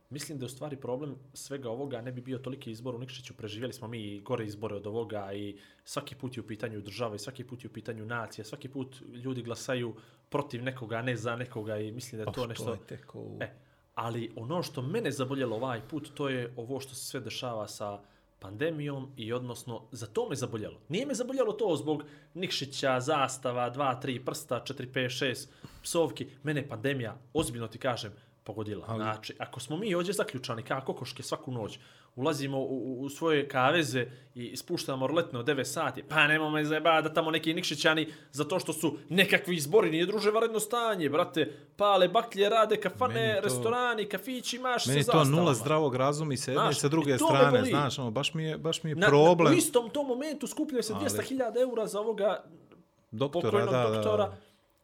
mislim 0.09 0.37
da 0.37 0.43
je 0.43 0.47
u 0.47 0.49
stvari 0.49 0.77
problem 0.77 1.15
svega 1.33 1.69
ovoga 1.69 2.01
ne 2.01 2.11
bi 2.11 2.21
bio 2.21 2.37
toliki 2.37 2.71
izbor 2.71 2.95
u 2.95 2.99
Nikšiću, 2.99 3.33
preživjeli 3.33 3.73
smo 3.73 3.87
mi 3.87 4.01
i 4.01 4.21
gore 4.21 4.45
izbore 4.45 4.75
od 4.75 4.87
ovoga 4.87 5.33
i 5.33 5.57
svaki 5.85 6.15
put 6.15 6.37
je 6.37 6.41
u 6.41 6.47
pitanju 6.47 6.81
država 6.81 7.15
i 7.15 7.19
svaki 7.19 7.43
put 7.43 7.63
je 7.63 7.69
u 7.69 7.73
pitanju 7.73 8.05
nacija, 8.05 8.45
svaki 8.45 8.69
put 8.69 8.95
ljudi 9.13 9.41
glasaju 9.43 9.95
protiv 10.29 10.63
nekoga, 10.63 10.95
a 10.97 11.01
ne 11.01 11.15
za 11.17 11.35
nekoga 11.35 11.77
i 11.77 11.91
mislim 11.91 12.17
da 12.17 12.29
je 12.29 12.33
to 12.33 12.41
Oh, 12.41 12.47
nešto... 12.49 12.73
je 12.73 12.79
tek 12.87 13.15
ovo. 13.15 13.37
E, 13.41 13.49
ali 13.95 14.31
ono 14.35 14.63
što 14.63 14.81
mene 14.81 15.11
zaboljelo 15.11 15.55
ovaj 15.55 15.81
put, 15.89 16.09
to 16.13 16.29
je 16.29 16.53
ovo 16.55 16.79
što 16.79 16.95
se 16.95 17.05
sve 17.05 17.19
dešava 17.19 17.67
sa 17.67 17.99
pandemijom 18.39 19.11
i 19.17 19.33
odnosno 19.33 19.87
za 19.91 20.07
to 20.07 20.29
me 20.29 20.35
zaboljelo. 20.35 20.79
Nije 20.89 21.05
me 21.05 21.13
zaboljelo 21.13 21.53
to 21.53 21.75
zbog 21.75 22.03
Nikšića, 22.33 22.99
zastava, 22.99 23.71
2, 23.71 24.01
3 24.01 24.25
prsta, 24.25 24.63
4, 24.67 24.87
5, 24.87 25.25
6 25.25 25.47
psovki. 25.83 26.27
Mene 26.43 26.67
pandemija, 26.67 27.17
ozbiljno 27.33 27.67
ti 27.67 27.77
kažem, 27.77 28.11
pogodila. 28.43 28.85
Ali- 28.87 29.03
Znači, 29.03 29.35
ako 29.39 29.59
smo 29.59 29.77
mi 29.77 29.95
ovdje 29.95 30.13
zaključani 30.13 30.63
kako 30.63 30.93
kokoške 30.93 31.23
svaku 31.23 31.51
noć, 31.51 31.79
ulazimo 32.19 32.57
u, 32.59 32.65
u, 32.99 33.09
svoje 33.09 33.47
kaveze 33.47 34.05
i 34.35 34.57
spuštamo 34.57 35.07
roletne 35.07 35.39
od 35.39 35.45
9 35.47 35.63
sati, 35.65 36.03
pa 36.03 36.27
nemamo 36.27 36.49
me 36.51 36.65
zajeba 36.65 37.01
da 37.01 37.13
tamo 37.13 37.31
neki 37.31 37.53
Nikšićani, 37.53 38.07
zato 38.31 38.59
što 38.59 38.73
su 38.73 38.97
nekakvi 39.09 39.55
izbori, 39.55 39.91
nije 39.91 40.05
druže 40.05 40.31
varedno 40.31 40.59
stanje, 40.59 41.09
brate, 41.09 41.45
pale 41.75 42.07
baklje, 42.09 42.49
rade 42.49 42.77
kafane, 42.77 43.13
Meni 43.15 43.33
to- 43.35 43.41
restorani, 43.41 44.05
kafići, 44.05 44.55
imaš 44.55 44.85
Meni 44.85 44.99
je 44.99 45.03
sa 45.03 45.11
to 45.11 45.17
zastavama. 45.17 45.41
nula 45.41 45.53
zdravog 45.55 45.95
razuma 45.95 46.33
i 46.33 46.37
sa 46.37 46.51
jedne 46.51 46.73
sa 46.73 46.87
druge 46.87 47.17
to 47.17 47.25
strane, 47.27 47.65
znaš, 47.65 47.99
ono, 47.99 48.11
baš 48.11 48.33
mi 48.33 48.43
je, 48.43 48.57
baš 48.57 48.83
mi 48.83 48.89
je 48.89 48.95
Na, 48.95 49.07
problem. 49.07 49.53
u 49.53 49.57
istom 49.57 49.89
tom 49.89 50.07
momentu 50.07 50.47
skupljaju 50.47 50.83
se 50.83 50.93
Ali- 50.93 51.05
200.000 51.05 51.61
eura 51.61 51.87
za 51.87 51.99
ovoga 51.99 52.43
doktora, 53.11 53.41
pokojnog 53.43 53.69
da, 53.71 53.77
da, 53.79 53.89
doktora, 53.89 54.25
da. 54.25 54.37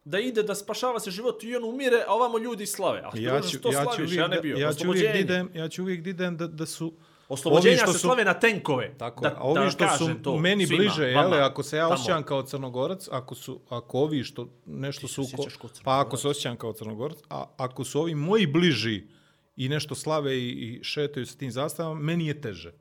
da 0.06 0.18
ide 0.20 0.42
da 0.42 0.54
spašava 0.54 1.00
se 1.00 1.10
život 1.10 1.44
i 1.44 1.56
on 1.56 1.64
umire, 1.64 2.04
a 2.08 2.14
ovamo 2.14 2.38
ljudi 2.38 2.66
slave. 2.66 3.00
A 3.00 3.10
Ja 3.14 3.40
ću, 3.42 3.48
što 3.48 3.68
ja 3.68 3.72
ću 3.74 3.82
slaviš, 3.84 3.98
uvijek, 4.00 4.20
ja 4.20 4.28
ne 4.28 4.36
da- 4.36 4.42
bio. 4.42 4.56
ja 4.56 4.72
ću 4.74 4.88
uvijek 4.88 5.12
da 5.12 5.18
idem, 5.18 5.50
ja 5.54 5.68
ću 5.68 5.82
uvijek 5.82 6.02
da 6.02 6.10
idem 6.10 6.36
da, 6.36 6.46
da 6.46 6.66
su 6.66 6.92
Oslobođenja 7.28 7.76
što 7.76 7.92
se 7.92 7.98
su- 7.98 8.06
slave 8.06 8.24
na 8.24 8.34
tenkove. 8.34 8.94
Tako, 8.98 9.22
da, 9.22 9.34
a 9.38 9.42
ovi 9.42 9.60
da 9.60 9.70
što 9.70 9.88
su 9.98 10.14
to 10.22 10.38
meni 10.38 10.66
svima, 10.66 10.78
bliže, 10.78 11.04
jele, 11.04 11.40
ako 11.40 11.62
se 11.62 11.76
ja 11.76 11.88
osjećam 11.88 12.22
kao 12.22 12.42
crnogorac, 12.42 13.08
ako 13.10 13.34
su, 13.34 13.60
ako 13.68 13.98
ovi 13.98 14.24
što 14.24 14.48
nešto 14.66 15.08
su, 15.08 15.24
ko- 15.36 15.68
pa 15.84 16.00
ako 16.00 16.16
se 16.16 16.28
osjećam 16.28 16.56
kao 16.56 16.72
crnogorac, 16.72 17.18
a 17.30 17.44
ako 17.56 17.84
su 17.84 18.00
ovi 18.00 18.14
moji 18.14 18.46
bliži 18.46 19.02
i 19.56 19.68
nešto 19.68 19.94
slave 19.94 20.38
i, 20.38 20.48
i 20.48 20.84
šetaju 20.84 21.26
sa 21.26 21.38
tim 21.38 21.50
zastavama, 21.50 22.00
meni 22.00 22.26
je 22.26 22.40
teže. 22.40 22.72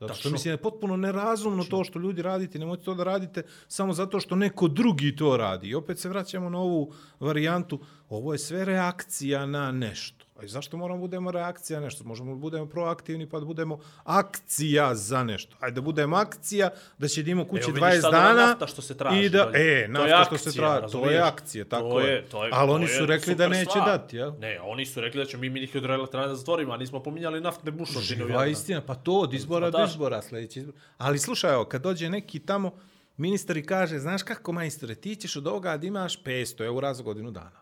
Zato 0.00 0.14
što 0.14 0.18
Tačno. 0.18 0.30
mislim 0.30 0.50
da 0.50 0.54
je 0.54 0.62
potpuno 0.62 0.96
nerazumno 0.96 1.64
to 1.64 1.84
što 1.84 1.98
ljudi 1.98 2.22
radite, 2.22 2.58
nemojte 2.58 2.84
to 2.84 2.94
da 2.94 3.04
radite 3.04 3.42
samo 3.68 3.92
zato 3.92 4.20
što 4.20 4.36
neko 4.36 4.68
drugi 4.68 5.16
to 5.16 5.36
radi. 5.36 5.68
I 5.68 5.74
opet 5.74 5.98
se 5.98 6.08
vraćamo 6.08 6.50
na 6.50 6.58
ovu 6.58 6.92
varijantu, 7.20 7.80
ovo 8.08 8.32
je 8.32 8.38
sve 8.38 8.64
reakcija 8.64 9.46
na 9.46 9.72
nešto. 9.72 10.19
A 10.40 10.44
i 10.44 10.48
zašto 10.48 10.76
moramo 10.76 11.00
budemo 11.00 11.30
reakcija 11.30 11.80
na 11.80 11.84
nešto? 11.84 12.04
Možemo 12.04 12.30
da 12.30 12.38
budemo 12.38 12.66
proaktivni 12.66 13.28
pa 13.28 13.38
da 13.38 13.44
budemo 13.44 13.78
akcija 14.04 14.94
za 14.94 15.24
nešto. 15.24 15.56
Ajde 15.60 15.74
da 15.74 15.80
budemo 15.80 16.16
akcija, 16.16 16.70
da 16.98 17.08
će 17.08 17.20
imamo 17.22 17.48
kući 17.48 17.62
Evo 17.62 17.72
vidiš 17.74 17.82
20 17.82 18.00
sada 18.00 18.08
ova 18.10 18.28
dana. 18.28 18.46
nafta 18.46 18.66
što 18.66 18.82
se 18.82 18.96
traži, 18.96 19.20
I 19.20 19.28
da, 19.28 19.50
e, 19.54 19.86
To 19.86 19.92
nafta 19.92 20.24
što 20.24 20.38
se 20.38 20.48
akcija, 20.48 20.62
traži, 20.62 20.76
to 20.76 20.82
razumiješ? 20.82 21.12
je 21.12 21.20
akcija, 21.20 21.64
tako 21.64 21.88
To 21.90 22.00
je. 22.00 22.24
to 22.24 22.44
je, 22.44 22.50
Ali 22.54 22.68
to 22.68 22.74
oni 22.74 22.88
su 22.88 23.06
rekli 23.06 23.34
da 23.34 23.48
neće 23.48 23.70
stvar. 23.70 23.84
dati, 23.88 24.16
jel? 24.16 24.32
Ne, 24.38 24.60
oni 24.62 24.86
su 24.86 25.00
rekli 25.00 25.18
da 25.18 25.26
ćemo 25.26 25.40
mi 25.40 25.50
mini 25.50 25.66
hidroelektrane 25.66 26.28
da 26.28 26.34
zatvorimo, 26.34 26.72
a 26.72 26.76
nismo 26.76 27.00
pominjali 27.00 27.40
naftne 27.40 27.70
bušotine. 27.70 28.02
Živa 28.26 28.46
istina, 28.46 28.80
pa 28.80 28.94
to 28.94 29.12
od 29.14 29.34
izbora 29.34 29.70
do 29.70 29.84
izbora, 29.84 30.22
sljedeći 30.22 30.58
izbor. 30.58 30.74
Ali 30.98 31.18
slušaj, 31.18 31.52
evo, 31.52 31.64
kad 31.64 31.82
dođe 31.82 32.10
neki 32.10 32.38
tamo, 32.38 32.70
ministar 33.16 33.56
i 33.56 33.66
kaže, 33.66 33.98
znaš 33.98 34.22
kako 34.22 34.52
majstore, 34.52 34.94
ti 34.94 35.16
ćeš 35.16 35.36
od 35.36 35.46
ovoga 35.46 35.76
da 35.76 35.86
imaš 35.86 36.22
500 36.22 36.64
eura 36.64 36.94
za 36.94 37.02
godinu 37.02 37.30
dana. 37.30 37.59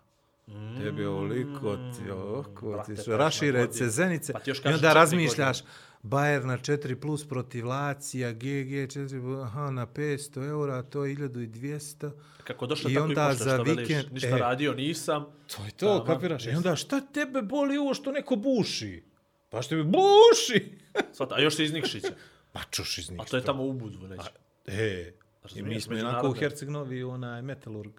Tebi 0.78 1.02
je 1.02 1.08
ovoliko 1.08 1.76
ti, 1.76 2.02
Mm, 2.02 2.66
brate, 2.66 2.84
ti, 2.84 2.94
prošle 2.94 3.16
rašire 3.16 3.58
godine. 3.58 3.72
se 3.74 3.88
zenice 3.88 4.32
Pa 4.32 4.40
i 4.64 4.74
onda 4.74 4.92
razmišljaš 4.92 5.58
Bayern 6.02 6.44
na 6.44 6.58
4 6.58 6.94
plus 6.94 7.24
protiv 7.24 7.66
Lacija, 7.66 8.32
GG 8.32 8.40
4, 8.88 9.42
aha, 9.42 9.70
na 9.70 9.86
500 9.86 10.08
eura, 10.40 10.82
to 10.82 11.04
je 11.04 11.16
1200. 11.16 12.10
Kako 12.44 12.66
došlo 12.66 12.90
I 12.90 12.94
tako 12.94 13.04
onda 13.04 13.30
i 13.32 13.36
za 13.36 13.44
što 13.46 13.62
veliš, 13.64 13.88
vikend- 13.88 14.12
ništa 14.12 14.28
e. 14.28 14.38
radio 14.38 14.74
nisam. 14.74 15.26
To 15.48 15.64
je 15.64 15.70
to, 15.70 16.04
kapiraš? 16.04 16.46
I 16.46 16.50
onda 16.50 16.76
šta 16.76 17.00
tebe 17.02 17.42
boli 17.42 17.78
ovo 17.78 17.94
što 17.94 18.12
neko 18.12 18.36
buši? 18.36 19.02
Pa 19.50 19.62
što 19.62 19.74
mi 19.74 19.82
buši? 19.84 20.78
Svata, 21.12 21.34
a 21.34 21.40
još 21.40 21.58
iz 21.58 21.72
Nikšića. 21.72 22.08
Pa 22.52 22.60
čuš 22.62 22.98
iz 22.98 23.10
njih. 23.10 23.20
A 23.20 23.24
to 23.24 23.36
je 23.36 23.44
tamo 23.44 23.64
u 23.64 23.72
Budvu 23.72 24.06
već. 24.06 24.20
E, 24.66 25.12
i 25.54 25.62
mi 25.62 25.80
smo 25.80 25.94
onako 25.94 26.26
u 26.26 26.30
međunarodne. 26.30 26.40
Herceg-Novi 26.40 27.04
onaj 27.04 27.42
Metalurg. 27.42 27.92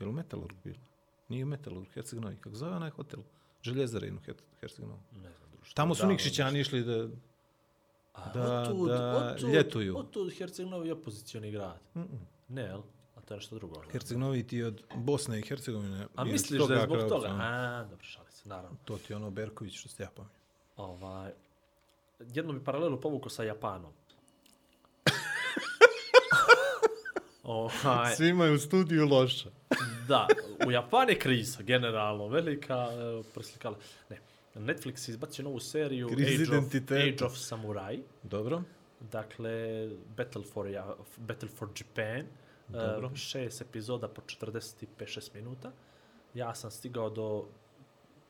Je 0.00 0.06
li 0.06 0.12
Metalurg 0.12 0.56
bilo? 0.64 0.76
Nije 1.32 1.44
Metalurg, 1.44 1.88
Herceg-Novi. 1.94 2.36
Kako 2.36 2.56
zove 2.56 2.76
onaj 2.76 2.90
hotel? 2.90 3.20
Željezarinu 3.62 4.20
Her- 4.20 4.42
Herceg-Novi. 4.60 5.00
Ne 5.12 5.32
znam, 5.32 5.50
društvo. 5.52 5.72
Tamo 5.74 5.94
su 5.94 6.06
Nikšićani 6.06 6.60
išli 6.60 6.84
da... 6.84 7.08
A, 8.14 8.32
da- 8.32 8.60
otud, 8.62 8.88
da 8.88 9.32
otud, 9.34 9.48
ljetuju. 9.50 9.98
Otud 9.98 10.32
Herceg-Novi 10.32 10.86
je 10.86 10.92
opozicioni 10.92 11.50
grad. 11.50 11.78
Ne, 12.48 12.62
jel? 12.62 12.80
A 13.16 13.20
to 13.20 13.34
je 13.34 13.38
nešto 13.38 13.54
drugo. 13.54 13.82
Herceg-Novi 13.92 14.46
ti 14.46 14.62
od 14.62 14.82
Bosne 14.96 15.38
i 15.38 15.42
Hercegovine. 15.42 16.06
A 16.14 16.24
misliš 16.24 16.62
da 16.62 16.74
je 16.74 16.80
zbog 16.84 16.96
kraja 16.96 17.08
toga? 17.08 17.28
samo. 17.28 17.42
A, 17.42 17.84
dobro, 17.90 18.04
šali 18.04 18.30
se, 18.30 18.48
naravno. 18.48 18.76
To 18.84 18.98
ti 18.98 19.12
je 19.12 19.16
ono 19.16 19.30
Berković 19.30 19.78
što 19.78 19.88
ste 19.88 20.02
ja 20.02 20.10
pamet. 20.16 20.32
Ovaj, 20.76 21.32
jednu 22.20 22.52
bi 22.52 22.64
paralelu 22.64 23.00
povukao 23.00 23.30
sa 23.30 23.42
Japanom. 23.42 23.92
Ovaj, 27.42 28.14
Svi 28.16 28.28
imaju 28.28 28.58
studiju 28.58 29.06
loša. 29.06 29.50
da, 30.08 30.26
u 30.66 30.70
Japan 30.70 31.08
je 31.08 31.18
kriza, 31.18 31.62
generalno, 31.62 32.28
velika, 32.28 32.88
evo, 32.92 33.22
preslikala. 33.34 33.78
Ne, 34.10 34.18
Netflix 34.54 35.08
je 35.08 35.12
izbacio 35.12 35.44
novu 35.44 35.60
seriju 35.60 36.06
Age 36.06 36.58
of. 36.58 36.74
Age 36.90 37.24
of 37.24 37.36
Samurai. 37.36 38.02
Dobro. 38.22 38.62
Dakle, 39.00 39.88
Battle 40.16 40.42
for, 40.42 40.66
ja, 40.66 40.96
Battle 41.16 41.48
for 41.48 41.68
Japan. 41.80 42.26
Dobro. 42.68 43.06
Uh, 43.06 43.14
šest 43.14 43.60
epizoda 43.60 44.08
po 44.08 44.22
45-6 44.22 45.34
minuta. 45.34 45.72
Ja 46.34 46.54
sam 46.54 46.70
stigao 46.70 47.10
do 47.10 47.44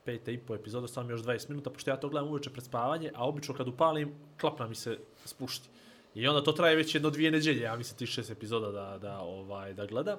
pete 0.04 0.34
i 0.34 0.38
po 0.38 0.54
epizoda, 0.54 0.88
sam 0.88 1.10
još 1.10 1.20
20 1.20 1.48
minuta, 1.48 1.70
pošto 1.70 1.90
ja 1.90 1.96
to 1.96 2.08
gledam 2.08 2.30
uveče 2.30 2.50
pred 2.50 2.64
spavanje, 2.64 3.10
a 3.14 3.28
obično 3.28 3.54
kad 3.54 3.68
upalim, 3.68 4.14
klapna 4.40 4.66
mi 4.66 4.74
se 4.74 4.98
spušti. 5.24 5.68
I 6.14 6.28
onda 6.28 6.42
to 6.42 6.52
traje 6.52 6.76
već 6.76 6.94
jedno 6.94 7.10
dvije 7.10 7.30
neđelje, 7.30 7.60
ja 7.60 7.76
mislim 7.76 7.98
tih 7.98 8.08
šest 8.08 8.30
epizoda 8.30 8.70
da, 8.70 8.98
da, 8.98 9.18
ovaj, 9.18 9.74
da 9.74 9.86
gledam. 9.86 10.18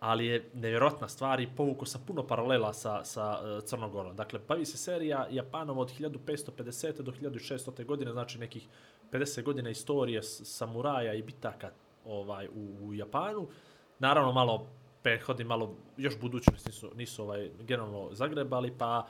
Ali 0.00 0.26
je 0.26 0.50
nevjerojatna 0.54 1.08
stvar 1.08 1.40
i 1.40 1.48
povukao 1.56 1.86
sam 1.86 2.04
puno 2.06 2.26
paralela 2.26 2.72
sa, 2.72 3.04
sa 3.04 3.30
uh, 3.30 3.64
Crnogorom. 3.64 4.16
Dakle, 4.16 4.40
bavi 4.48 4.66
se 4.66 4.76
serija 4.76 5.26
Japanom 5.30 5.78
od 5.78 5.92
1550. 5.98 7.02
do 7.02 7.12
1600. 7.12 7.84
godine, 7.84 8.12
znači 8.12 8.38
nekih 8.38 8.66
50 9.12 9.42
godina 9.42 9.70
istorije 9.70 10.22
samuraja 10.22 11.14
i 11.14 11.22
bitaka 11.22 11.70
ovaj 12.04 12.48
u, 12.48 12.86
u 12.86 12.94
Japanu. 12.94 13.48
Naravno 13.98 14.32
malo 14.32 14.66
prethodni 15.02 15.44
malo 15.44 15.74
još 15.96 16.20
budućnost 16.20 16.66
nisu, 16.66 16.90
nisu 16.94 17.22
ovaj 17.22 17.50
generalno 17.60 18.08
zagrebali, 18.12 18.72
pa 18.78 19.06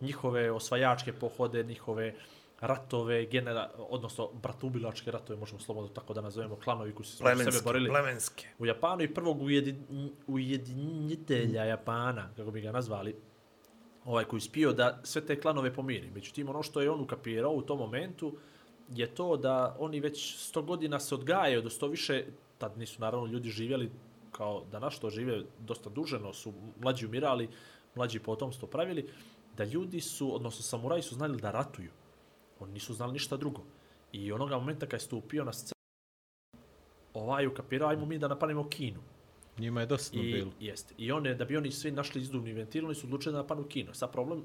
njihove 0.00 0.50
osvajačke 0.50 1.12
pohode, 1.12 1.62
njihove 1.62 2.14
ratove, 2.62 3.26
genera, 3.26 3.70
odnosno 3.78 4.28
bratubilačke 4.42 5.10
ratove, 5.10 5.38
možemo 5.38 5.60
slobodno 5.60 5.88
tako 5.88 6.14
da 6.14 6.20
nazovemo, 6.20 6.56
klanovi 6.56 6.94
koji 6.94 7.06
su 7.06 7.24
među 7.24 7.50
sebe 7.50 7.64
borili 7.64 7.88
plemenske. 7.88 8.48
u 8.58 8.66
Japanu 8.66 9.02
i 9.02 9.14
prvog 9.14 9.42
ujedin, 9.42 9.84
ujedinitelja 10.26 11.64
Japana, 11.64 12.28
kako 12.36 12.50
bi 12.50 12.60
ga 12.60 12.72
nazvali, 12.72 13.16
ovaj 14.04 14.24
koji 14.24 14.38
uspio 14.38 14.72
da 14.72 15.00
sve 15.02 15.26
te 15.26 15.40
klanove 15.40 15.74
pomiri. 15.74 16.10
Međutim, 16.10 16.48
ono 16.48 16.62
što 16.62 16.80
je 16.80 16.90
on 16.90 17.00
ukapirao 17.00 17.52
u 17.52 17.62
tom 17.62 17.78
momentu 17.78 18.36
je 18.88 19.06
to 19.14 19.36
da 19.36 19.76
oni 19.78 20.00
već 20.00 20.36
100 20.54 20.64
godina 20.64 21.00
se 21.00 21.14
odgajaju, 21.14 21.70
sto 21.70 21.88
više, 21.88 22.24
tad 22.58 22.78
nisu 22.78 23.00
naravno 23.00 23.26
ljudi 23.26 23.50
živjeli 23.50 23.90
kao 24.32 24.64
danas 24.72 24.94
što 24.94 25.10
žive 25.10 25.42
dosta 25.58 25.90
duženo, 25.90 26.32
su 26.32 26.52
mlađi 26.80 27.06
umirali, 27.06 27.48
mlađi 27.94 28.18
potomstvo 28.18 28.68
pravili, 28.68 29.08
da 29.56 29.64
ljudi 29.64 30.00
su, 30.00 30.34
odnosno 30.34 30.62
samuraji 30.62 31.02
su 31.02 31.14
znali 31.14 31.40
da 31.40 31.50
ratuju. 31.50 31.90
Oni 32.62 32.72
nisu 32.72 32.94
znali 32.94 33.12
ništa 33.12 33.36
drugo. 33.36 33.62
I 34.12 34.32
onoga 34.32 34.58
momenta 34.58 34.86
kad 34.86 35.00
je 35.00 35.04
stupio 35.04 35.44
na 35.44 35.52
scenu, 35.52 35.72
ovaj 37.14 37.46
ukapirao, 37.46 37.88
ajmo 37.88 38.06
mi 38.06 38.18
da 38.18 38.28
napadnemo 38.28 38.68
Kinu. 38.68 39.00
Njima 39.58 39.80
je 39.80 39.86
dosadno 39.86 40.22
I, 40.22 40.32
bilo. 40.32 40.50
jeste. 40.60 40.94
I 40.98 41.12
one, 41.12 41.34
da 41.34 41.44
bi 41.44 41.56
oni 41.56 41.70
svi 41.70 41.90
našli 41.90 42.20
izduvni 42.20 42.52
ventil, 42.52 42.86
oni 42.86 42.94
su 42.94 43.06
odlučili 43.06 43.32
da 43.32 43.38
napadnu 43.38 43.64
Kino. 43.64 43.94
Sad 43.94 44.12
problem, 44.12 44.42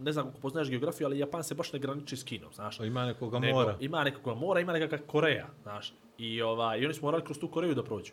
ne 0.00 0.12
znam 0.12 0.26
kako 0.26 0.40
poznaješ 0.40 0.70
geografiju, 0.70 1.06
ali 1.06 1.18
Japan 1.18 1.44
se 1.44 1.54
baš 1.54 1.72
ne 1.72 1.78
graniči 1.78 2.16
s 2.16 2.24
Kinom, 2.24 2.52
znaš. 2.52 2.80
Ima 2.80 3.06
nekoga 3.06 3.38
Nego, 3.38 3.58
mora. 3.58 3.76
Ima 3.80 4.04
nekoga 4.04 4.40
mora, 4.40 4.60
ima 4.60 4.72
nekakva 4.72 5.06
Koreja, 5.06 5.46
znaš. 5.62 5.94
I, 6.18 6.42
ovaj, 6.42 6.80
I 6.80 6.84
oni 6.84 6.94
su 6.94 7.04
morali 7.04 7.24
kroz 7.24 7.38
tu 7.38 7.48
Koreju 7.48 7.74
da 7.74 7.84
prođu. 7.84 8.12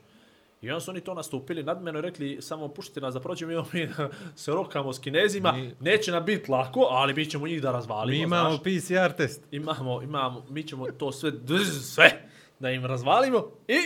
I 0.63 0.69
onda 0.69 0.79
su 0.79 0.91
oni 0.91 1.01
to 1.01 1.13
nastupili 1.13 1.63
nadmeno 1.63 1.99
i 1.99 2.01
rekli 2.01 2.37
samo 2.41 2.67
puštite 2.67 3.01
nas 3.01 3.13
da 3.13 3.19
prođemo, 3.19 3.51
imamo 3.51 3.67
mi 3.73 3.87
da 3.87 4.09
se 4.35 4.51
rokamo 4.51 4.93
s 4.93 4.99
kinezima, 4.99 5.51
Mi- 5.51 5.75
neće 5.79 6.11
nam 6.11 6.25
biti 6.25 6.51
lako, 6.51 6.79
ali 6.81 7.13
mi 7.13 7.25
ćemo 7.25 7.47
njih 7.47 7.61
da 7.61 7.71
razvalimo, 7.71 8.11
Mi 8.11 8.23
imamo 8.23 8.49
znaš. 8.49 8.61
PCR 8.61 9.17
test. 9.17 9.41
Imamo, 9.51 10.01
imamo, 10.01 10.45
mi 10.49 10.63
ćemo 10.63 10.87
to 10.87 11.11
sve, 11.11 11.31
dz, 11.31 11.53
sve 11.85 12.11
da 12.59 12.71
im 12.71 12.85
razvalimo 12.85 13.37
i 13.67 13.77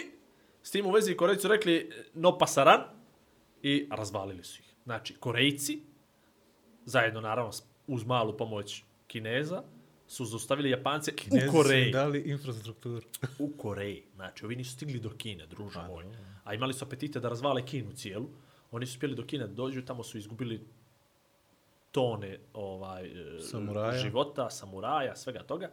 s 0.64 0.72
tim 0.72 0.86
u 0.86 0.92
vezi 0.92 1.14
Korejci 1.14 1.42
su 1.42 1.48
rekli 1.48 1.92
no 2.14 2.38
pasaran 2.38 2.82
i 3.64 3.88
razvalili 3.92 4.44
su 4.44 4.62
ih. 4.62 4.74
Znači, 4.84 5.14
Korejci, 5.14 5.82
zajedno 6.86 7.22
naravno 7.22 7.52
uz 7.88 8.04
malu 8.06 8.38
pomoć 8.38 8.84
Kineza, 9.08 9.64
su 10.08 10.26
zaustavili 10.26 10.70
Japance 10.70 11.16
Kinezi 11.16 11.48
u 11.48 11.52
su 11.52 11.58
im 11.58 11.64
Koreji. 11.64 11.92
dali 11.92 12.20
infrastrukturu. 12.22 13.02
U 13.40 13.50
Koreji. 13.50 14.04
Znači, 14.16 14.46
ovi 14.46 14.56
nisu 14.56 14.72
stigli 14.72 15.00
do 15.00 15.10
Kine, 15.10 15.46
druže 15.48 15.80
moj. 15.82 16.06
A 16.48 16.54
imali 16.54 16.74
su 16.74 16.86
apetite 16.86 17.20
da 17.20 17.30
razvale 17.30 17.66
Kinu 17.66 17.92
cijelu. 17.92 18.28
Oni 18.72 18.86
su 18.86 18.92
uspjeli 18.92 19.16
do 19.16 19.26
Kine 19.26 19.48
dođu, 19.48 19.82
tamo 19.86 20.04
su 20.04 20.18
izgubili 20.18 20.68
tone 21.92 22.40
ovaj, 22.54 23.06
e, 23.06 23.40
Samuraja. 23.40 24.00
života, 24.00 24.50
samuraja, 24.50 25.16
svega 25.16 25.44
toga. 25.44 25.72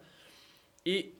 I 0.84 1.12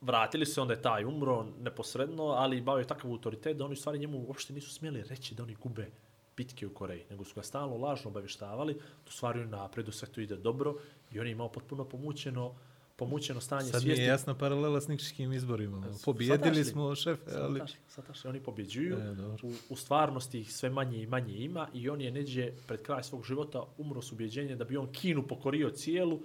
vratili 0.00 0.46
se, 0.46 0.60
onda 0.60 0.74
je 0.74 0.82
taj 0.82 1.04
umro 1.04 1.46
neposredno, 1.60 2.24
ali 2.24 2.60
bao 2.60 2.78
je 2.78 2.86
takav 2.86 3.10
autoritet 3.10 3.56
da 3.56 3.64
oni 3.64 3.72
u 3.72 3.76
stvari 3.76 3.98
njemu 3.98 4.24
uopšte 4.28 4.52
nisu 4.52 4.70
smjeli 4.70 5.02
reći 5.02 5.34
da 5.34 5.42
oni 5.42 5.56
gube 5.62 5.90
bitke 6.36 6.66
u 6.66 6.74
Koreji, 6.74 7.04
nego 7.10 7.24
su 7.24 7.34
ga 7.34 7.42
stalno 7.42 7.76
lažno 7.76 8.10
obavještavali, 8.10 8.74
da 9.04 9.10
stvari 9.10 9.40
on 9.40 9.50
napredu, 9.50 9.92
sve 9.92 10.08
to 10.08 10.20
ide 10.20 10.36
dobro 10.36 10.74
i 11.12 11.20
on 11.20 11.26
je 11.26 11.32
imao 11.32 11.48
potpuno 11.48 11.84
pomućeno, 11.84 12.54
pomućeno 12.96 13.40
stanje 13.40 13.70
Sad 13.70 13.82
svijesti. 13.82 14.02
je 14.02 14.06
jasna 14.08 14.34
paralela 14.34 14.80
s 14.80 14.88
nikšićkim 14.88 15.32
izborima. 15.32 15.86
Pobjedili 16.04 16.38
Shvataš 16.38 16.56
li? 16.56 16.64
smo 16.64 16.94
šefe, 16.94 17.30
ali... 17.34 17.58
Sataš, 17.58 17.72
sataš, 17.88 18.24
oni 18.24 18.40
pobjeđuju, 18.40 18.96
E, 18.96 19.46
u, 19.46 19.52
u 19.68 19.76
stvarnosti 19.76 20.40
ih 20.40 20.52
sve 20.54 20.70
manje 20.70 21.02
i 21.02 21.06
manje 21.06 21.34
ima 21.34 21.68
i 21.74 21.88
on 21.88 22.00
je 22.00 22.10
neđe 22.10 22.52
pred 22.66 22.82
kraj 22.82 23.02
svog 23.02 23.24
života 23.24 23.64
umro 23.78 24.02
s 24.02 24.12
ubjeđenjem 24.12 24.58
da 24.58 24.64
bi 24.64 24.76
on 24.76 24.92
Kinu 24.92 25.22
pokorio 25.22 25.70
cijelu, 25.70 26.20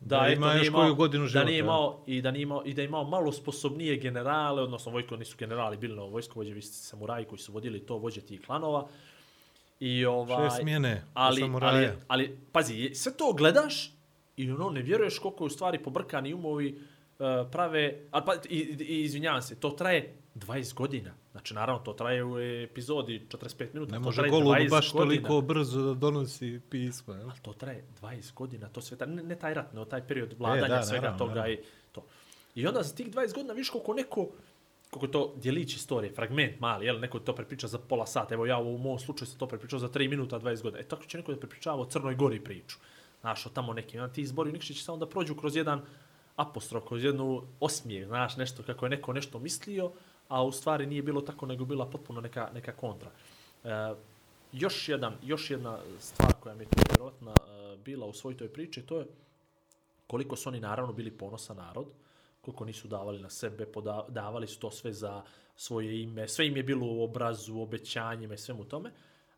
da, 0.00 0.16
Da 0.16 0.26
eto, 0.26 0.32
ima 0.32 0.46
nije 0.46 0.58
još 0.58 0.66
imao, 0.66 0.82
koju 0.82 0.94
godinu 0.94 1.24
da 1.24 1.28
života, 1.28 1.46
nije 1.46 1.58
ja. 1.58 1.64
imao, 1.64 2.02
i 2.06 2.22
da 2.22 2.30
nije 2.30 2.42
imao, 2.42 2.62
i 2.64 2.74
da 2.74 2.82
je 2.82 2.86
imao 2.86 3.04
malo 3.04 3.32
sposobnije 3.32 3.96
generale, 3.96 4.62
odnosno 4.62 4.92
vojko 4.92 5.16
nisu 5.16 5.36
generali, 5.38 5.76
bili 5.76 5.96
na 5.96 6.02
vojskovođe, 6.02 6.54
vi 6.54 6.62
ste 6.62 6.76
samuraji 6.76 7.24
koji 7.24 7.38
su 7.38 7.52
vodili 7.52 7.80
to, 7.80 7.96
vođe 7.96 8.20
tih 8.20 8.40
klanova. 8.46 8.88
I 9.80 10.04
ovaj, 10.04 10.50
Šest 10.50 10.60
smjene 10.60 11.02
ali, 11.14 11.42
ali, 11.60 11.88
ali, 12.08 12.38
pazi, 12.52 12.90
sve 12.94 13.12
to 13.12 13.32
gledaš 13.32 13.95
i 14.36 14.50
ono, 14.50 14.70
ne 14.70 14.82
vjeruješ 14.82 15.18
koliko 15.18 15.44
je 15.44 15.46
u 15.46 15.50
stvari 15.50 15.78
pobrkani 15.78 16.34
umovi 16.34 16.78
uh, 17.18 17.26
prave, 17.52 18.00
ali 18.10 18.24
pa, 18.26 18.34
i, 18.48 18.58
i, 18.58 19.04
izvinjavam 19.04 19.42
se, 19.42 19.60
to 19.60 19.70
traje 19.70 20.16
20 20.34 20.74
godina. 20.74 21.14
Znači, 21.32 21.54
naravno, 21.54 21.82
to 21.82 21.92
traje 21.92 22.24
u 22.24 22.38
epizodi 22.38 23.26
45 23.28 23.66
minuta. 23.74 23.92
Ne 23.92 23.98
to 23.98 24.04
može 24.04 24.28
golub 24.28 24.54
20 24.54 24.70
baš 24.70 24.92
godina. 24.92 25.04
toliko 25.04 25.40
brzo 25.40 25.82
da 25.82 25.94
donosi 25.94 26.60
pisma. 26.70 27.14
Jel? 27.14 27.30
Ali 27.30 27.40
to 27.42 27.52
traje 27.52 27.84
20 28.02 28.34
godina, 28.34 28.68
to 28.68 28.80
sve, 28.80 28.96
ta, 28.96 29.06
ne, 29.06 29.22
ne 29.22 29.36
taj 29.36 29.54
rat, 29.54 29.72
nego 29.72 29.84
taj 29.84 30.06
period 30.06 30.34
vladanja, 30.38 30.68
da, 30.68 30.82
svega 30.82 31.00
naravno, 31.00 31.18
toga 31.18 31.34
naravno. 31.34 31.54
i 31.54 31.58
to. 31.92 32.04
I 32.54 32.66
onda 32.66 32.82
za 32.82 32.94
tih 32.94 33.10
20 33.10 33.34
godina 33.34 33.54
viš 33.54 33.70
koliko 33.70 33.94
neko, 33.94 34.28
koliko 34.90 35.06
je 35.06 35.12
to 35.12 35.34
djelić 35.36 35.76
istorije, 35.76 36.14
fragment 36.14 36.60
mali, 36.60 36.86
jel, 36.86 37.00
neko 37.00 37.18
to 37.18 37.34
prepriča 37.34 37.66
za 37.66 37.78
pola 37.78 38.06
sata, 38.06 38.34
evo 38.34 38.46
ja 38.46 38.58
u 38.58 38.78
mom 38.78 38.98
slučaju 38.98 39.26
sam 39.26 39.38
to 39.38 39.46
prepričao 39.46 39.78
za 39.78 39.88
3 39.88 40.10
minuta, 40.10 40.40
20 40.40 40.62
godina. 40.62 40.80
E 40.80 40.88
tako 40.88 41.04
će 41.04 41.18
neko 41.18 41.32
da 41.32 41.40
prepričava 41.40 41.82
o 41.82 41.86
Crnoj 41.86 42.14
Gori 42.14 42.40
priču. 42.40 42.78
Znaš, 43.26 43.46
o 43.46 43.48
tamo 43.48 43.72
nekim, 43.72 44.00
onda 44.00 44.12
ti 44.12 44.22
izbori 44.22 44.52
Nikšić 44.52 44.82
samo 44.82 44.98
da 44.98 45.06
prođu 45.06 45.34
kroz 45.34 45.56
jedan 45.56 45.80
apostrof, 46.36 46.84
kroz 46.88 47.04
jednu 47.04 47.42
osmijeh, 47.60 48.06
znaš, 48.06 48.36
nešto, 48.36 48.62
kako 48.62 48.86
je 48.86 48.90
neko 48.90 49.12
nešto 49.12 49.38
mislio, 49.38 49.90
a 50.28 50.44
u 50.44 50.52
stvari 50.52 50.86
nije 50.86 51.02
bilo 51.02 51.20
tako, 51.20 51.46
nego 51.46 51.64
bila 51.64 51.86
potpuno 51.90 52.20
neka, 52.20 52.50
neka 52.54 52.72
kontra. 52.72 53.10
E, 53.64 53.94
još, 54.52 54.88
jedan, 54.88 55.16
još 55.22 55.50
jedna 55.50 55.78
stvar 56.00 56.32
koja 56.40 56.54
mi 56.54 56.62
je 56.62 56.68
tu 56.68 56.78
vjerojatna 56.90 57.30
e, 57.30 57.76
bila 57.84 58.06
u 58.06 58.12
svoj 58.12 58.36
toj 58.36 58.48
priči, 58.48 58.82
to 58.82 58.98
je 58.98 59.06
koliko 60.06 60.36
su 60.36 60.48
oni 60.48 60.60
naravno 60.60 60.92
bili 60.92 61.10
ponosan 61.10 61.56
narod, 61.56 61.86
koliko 62.40 62.64
nisu 62.64 62.88
davali 62.88 63.22
na 63.22 63.30
sebe, 63.30 63.66
poda, 63.66 64.04
davali 64.08 64.46
su 64.46 64.60
to 64.60 64.70
sve 64.70 64.92
za 64.92 65.22
svoje 65.56 66.02
ime, 66.02 66.28
sve 66.28 66.46
im 66.46 66.56
je 66.56 66.62
bilo 66.62 66.86
u 66.86 67.04
obrazu, 67.04 67.58
obećanjima 67.58 68.34
i 68.34 68.38
svemu 68.38 68.64
tome, 68.64 68.90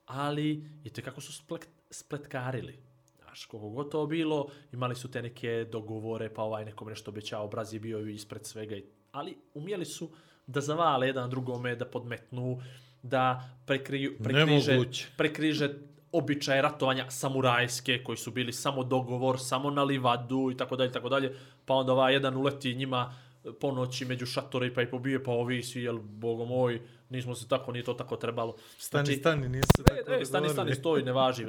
ali 0.07 0.64
i 0.85 0.90
kako 0.90 1.20
su 1.20 1.33
splek, 1.33 1.66
spletkarili. 1.90 2.88
Znaš, 3.29 3.45
koliko 3.47 3.69
god 3.69 3.91
to 3.91 4.07
bilo, 4.07 4.49
imali 4.73 4.95
su 4.95 5.11
te 5.11 5.23
neke 5.23 5.67
dogovore, 5.73 6.35
pa 6.35 6.43
ovaj 6.43 6.64
nekom 6.64 6.88
nešto 6.88 7.11
obećao, 7.11 7.49
Braz 7.49 7.75
je 7.75 7.81
bio 7.81 7.99
ispred 8.01 8.47
svega, 8.47 8.77
ali 9.12 9.37
umjeli 9.55 9.85
su 9.85 10.11
da 10.47 10.61
zavale 10.61 11.07
jedan 11.07 11.31
drugome, 11.31 11.77
da 11.77 11.85
podmetnu, 11.85 12.61
da 13.03 13.51
prekriju, 13.67 14.17
prekriže, 14.25 14.73
Nemoguće. 14.73 15.07
prekriže 15.17 15.75
običaje 16.12 16.62
ratovanja 16.62 17.11
samurajske, 17.11 18.05
koji 18.05 18.17
su 18.17 18.31
bili 18.31 18.53
samo 18.53 18.85
dogovor, 18.85 19.41
samo 19.41 19.71
na 19.71 19.83
livadu 19.85 20.51
i 20.53 20.57
tako 20.57 20.77
dalje, 20.77 20.93
tako 20.93 21.09
dalje, 21.09 21.35
pa 21.67 21.75
onda 21.75 21.93
ovaj 21.93 22.12
jedan 22.12 22.37
uleti 22.37 22.75
njima 22.75 23.14
po 23.61 23.73
noći 23.73 24.05
među 24.05 24.27
šatore 24.27 24.75
pa 24.75 24.83
i 24.83 24.91
pobije, 24.91 25.25
pa 25.25 25.31
ovi 25.31 25.62
svi, 25.62 25.83
jel, 25.83 25.99
bogo 25.99 26.45
moj, 26.45 26.81
nismo 27.09 27.35
se 27.35 27.49
tako, 27.49 27.73
nije 27.73 27.85
to 27.85 27.95
tako 27.95 28.17
trebalo. 28.17 28.57
Stani, 28.79 29.07
Znači, 29.07 29.21
stani, 29.21 29.49
nisu 29.49 29.69
E, 29.81 30.05
tako 30.05 30.23
e, 30.23 30.25
stani, 30.25 30.25
stani, 30.25 30.47
dogovorili. 30.49 30.75
stoj, 30.75 31.03
ne 31.03 31.12
važi. 31.12 31.45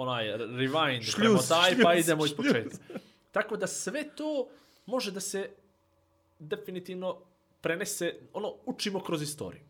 Onaj, 0.00 0.26
rewind, 0.38 1.02
Šljuz, 1.02 1.14
premotaj, 1.16 1.82
pa 1.82 1.94
šljuz, 1.94 2.04
idemo 2.04 2.26
iz 2.26 2.34
početka. 2.34 2.76
Tako 3.30 3.56
da 3.56 3.66
sve 3.66 4.04
to 4.16 4.48
može 4.86 5.10
da 5.10 5.20
se 5.20 5.50
definitivno 6.38 7.16
prenese, 7.60 8.14
ono, 8.32 8.54
učimo 8.66 9.00
kroz 9.00 9.22
istoriju. 9.22 9.62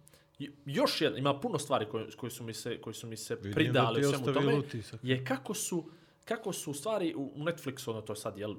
Još 0.64 1.01
jedna, 1.01 1.19
ima 1.19 1.41
puno 1.41 1.59
stvari 1.59 1.87
koje, 1.91 2.11
koje 2.11 2.31
su 2.31 2.45
mi 2.45 2.55
se, 2.55 2.81
koje 2.81 2.95
su 2.95 3.07
mi 3.07 3.17
se 3.17 3.35
Vidim 3.35 3.51
da 3.51 3.55
pridale 3.55 4.01
ti 4.01 4.07
u 4.07 4.11
svemu 4.11 4.33
tome, 4.33 4.55
utisak. 4.55 5.01
je 5.03 5.25
kako 5.25 5.55
su, 5.55 5.91
kako 6.25 6.53
su 6.53 6.75
stvari 6.75 7.14
u 7.17 7.33
Netflixu, 7.37 7.91
ono 7.91 8.01
to 8.01 8.12
je 8.12 8.17
sad, 8.17 8.38
jel, 8.38 8.55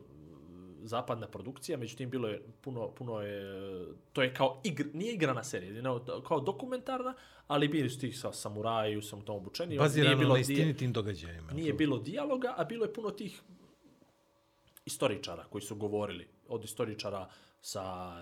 zapadna 0.83 1.27
produkcija, 1.27 1.77
međutim 1.77 2.09
bilo 2.09 2.27
je 2.27 2.41
puno, 2.61 2.91
puno 2.91 3.21
je, 3.21 3.43
to 4.13 4.21
je 4.21 4.33
kao 4.33 4.61
igr, 4.63 4.85
nije 4.93 5.13
igrana 5.13 5.43
serija, 5.43 5.81
nego 5.81 6.21
kao 6.21 6.39
dokumentarna, 6.39 7.13
ali 7.47 7.67
bili 7.67 7.89
su 7.89 7.99
ti 7.99 8.11
sa 8.11 8.33
samuraji, 8.33 9.01
sam 9.01 9.21
tom 9.21 9.35
obučeni. 9.35 9.69
nije 9.69 9.79
Bazirano 9.79 10.17
bilo 10.17 10.33
na 10.33 10.39
istinitim 10.39 10.93
događajima. 10.93 11.51
nije 11.51 11.73
bilo 11.73 11.97
dijaloga, 11.99 12.53
a 12.57 12.63
bilo 12.63 12.85
je 12.85 12.93
puno 12.93 13.09
tih 13.09 13.41
istoričara 14.85 15.43
koji 15.43 15.61
su 15.61 15.75
govorili. 15.75 16.27
Od 16.47 16.63
istoričara 16.63 17.29
sa 17.61 18.13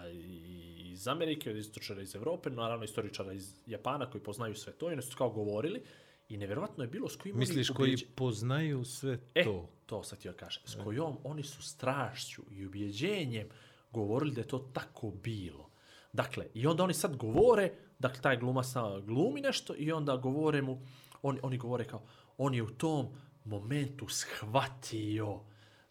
iz 0.92 1.08
Amerike, 1.08 1.50
od 1.50 1.58
istoričara 1.58 2.02
iz 2.02 2.16
Evrope, 2.16 2.50
naravno 2.50 2.86
istoričara 2.86 3.34
iz 3.34 3.54
Japana 3.66 4.10
koji 4.10 4.24
poznaju 4.24 4.56
sve 4.56 4.74
to 4.74 4.90
i 4.90 4.94
oni 4.94 5.02
su 5.02 5.18
kao 5.18 5.30
govorili. 5.30 5.82
I 6.30 6.38
nevjerojatno 6.38 6.84
je 6.84 6.88
bilo 6.88 7.10
s 7.10 7.16
kojim 7.16 7.36
oni 7.36 7.40
Misliš 7.40 7.70
koji 7.70 7.98
poznaju 8.16 8.86
sve 8.86 9.20
E, 9.36 9.44
to? 9.44 9.70
to 9.86 10.04
sad 10.04 10.20
ti 10.20 10.28
ja 10.28 10.34
kažem. 10.34 10.64
S 10.66 10.76
kojom 10.76 11.18
oni 11.24 11.44
su 11.44 11.62
strašću 11.64 12.42
i 12.52 12.66
ubjeđenjem 12.66 13.48
govorili 13.92 14.32
da 14.32 14.42
je 14.42 14.48
to 14.48 14.60
tako 14.60 15.12
bilo. 15.14 15.70
Dakle, 16.14 16.46
i 16.54 16.68
onda 16.68 16.84
oni 16.84 16.94
sad 16.94 17.16
govore, 17.16 17.72
dakle, 18.00 18.22
taj 18.22 18.38
glumac 18.38 18.68
glumi 19.04 19.42
nešto 19.42 19.74
i 19.78 19.92
onda 19.92 20.18
govore 20.18 20.62
mu, 20.62 20.82
oni, 21.22 21.40
oni 21.44 21.58
govore 21.58 21.86
kao, 21.86 22.02
on 22.38 22.54
je 22.54 22.64
u 22.64 22.70
tom 22.70 23.08
momentu 23.46 24.08
shvatio 24.08 25.40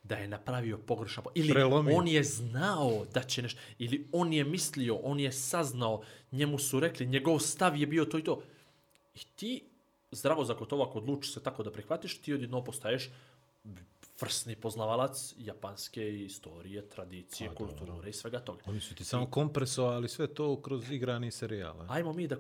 da 0.03 0.17
je 0.17 0.29
napravio 0.29 0.79
pogrešan 0.79 1.25
po- 1.25 1.31
ili 1.35 1.53
Prelomio. 1.53 1.97
on 1.97 2.09
je 2.09 2.23
znao 2.23 3.05
da 3.15 3.23
će 3.23 3.43
nešto, 3.43 3.61
ili 3.79 4.09
on 4.13 4.33
je 4.33 4.45
mislio, 4.45 4.97
on 4.97 5.21
je 5.21 5.33
saznao, 5.33 6.03
njemu 6.33 6.59
su 6.59 6.81
rekli, 6.81 7.07
njegov 7.07 7.39
stav 7.39 7.77
je 7.77 7.87
bio 7.87 8.05
to 8.05 8.19
i 8.19 8.25
to. 8.25 8.43
I 9.15 9.19
ti, 9.37 9.65
zdravo 10.11 10.45
za 10.45 10.55
gotovo, 10.55 10.85
ako 10.85 10.99
odlučiš 10.99 11.35
se 11.35 11.43
tako 11.43 11.63
da 11.63 11.73
prihvatiš, 11.73 12.19
ti 12.19 12.35
odjedno 12.35 12.65
postaješ 12.65 13.11
vrsni 14.21 14.57
poznavalac 14.57 15.35
japanske 15.39 16.25
istorije, 16.25 16.89
tradicije, 16.89 17.51
Pa, 17.51 17.55
kulture 17.55 18.11
i 18.11 18.13
svega 18.13 18.41
toga. 18.41 18.63
Oni 18.67 18.81
su 18.81 18.95
ti 18.95 19.05
samo 19.05 19.27
kompresovali 19.27 20.09
sve 20.09 20.35
to 20.35 20.63
kroz 20.63 20.91
igrani 20.91 21.31
serijal. 21.31 21.81
a? 21.81 21.87
Ajmo 21.89 22.13
mi, 22.13 22.29
da, 22.29 22.37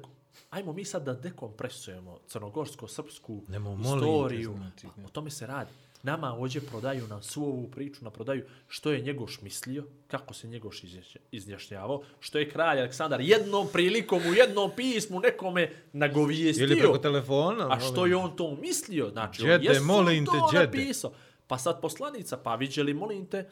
ajmo 0.50 0.72
mi 0.72 0.85
sad 0.85 1.05
da 1.05 1.14
dekompresujemo 1.14 2.18
crnogorsko-srpsku 2.29 3.42
molim 3.59 3.83
te, 3.83 3.88
istoriju. 3.88 4.55
znači, 4.57 4.87
Pa, 4.96 5.02
o 5.05 5.09
tome 5.09 5.31
se 5.31 5.46
radi. 5.46 5.72
Nama 6.02 6.32
ovdje 6.35 6.61
prodaju 6.61 7.06
nam 7.06 7.22
svu 7.22 7.44
ovu 7.44 7.68
priču, 7.70 8.04
nam 8.04 8.12
prodaju 8.12 8.44
što 8.68 8.90
je 8.90 9.00
Njegoš 9.00 9.40
mislio, 9.40 9.85
kako 10.09 10.35
se 10.35 10.48
Njegoš 10.48 10.82
izjašnja- 10.85 11.20
izjašnjavao, 11.30 12.02
što 12.20 12.38
je 12.38 12.50
kralj 12.50 12.78
Aleksandar 12.78 13.20
jednom 13.20 13.68
prilikom 13.72 14.22
u 14.30 14.35
jednom 14.35 14.70
pismu 14.76 15.20
nekome 15.20 15.72
nagovijestio. 15.92 16.64
Ili 16.64 16.78
preko 16.78 16.98
telefona. 16.98 17.68
A 17.70 17.80
što 17.80 18.06
je 18.06 18.16
on 18.16 18.37
to 18.37 18.54
mislio? 18.54 19.11
Znači, 19.11 19.42
on 19.42 19.48
Đede, 19.48 19.64
jesu 19.64 19.85
molim 19.85 20.26
to 20.26 20.32
te, 20.52 20.59
đede. 20.59 20.78
napisao. 20.78 21.12
Pa 21.46 21.59
sad 21.59 21.80
poslanica, 21.80 22.37
pa 22.37 22.54
viđeli, 22.54 22.94
molim 22.94 23.26
te, 23.26 23.50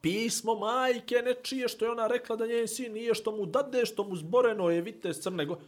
pismo 0.00 0.54
majke 0.54 1.14
nečije 1.14 1.68
što 1.68 1.84
je 1.84 1.90
ona 1.90 2.06
rekla 2.06 2.36
da 2.36 2.46
njen 2.46 2.68
sin 2.68 2.92
nije 2.92 3.14
što 3.14 3.36
mu 3.36 3.46
dade, 3.46 3.86
što 3.86 4.04
mu 4.04 4.16
zboreno 4.16 4.70
je 4.70 4.80
vitez 4.80 5.20
crne 5.20 5.44
go... 5.46 5.58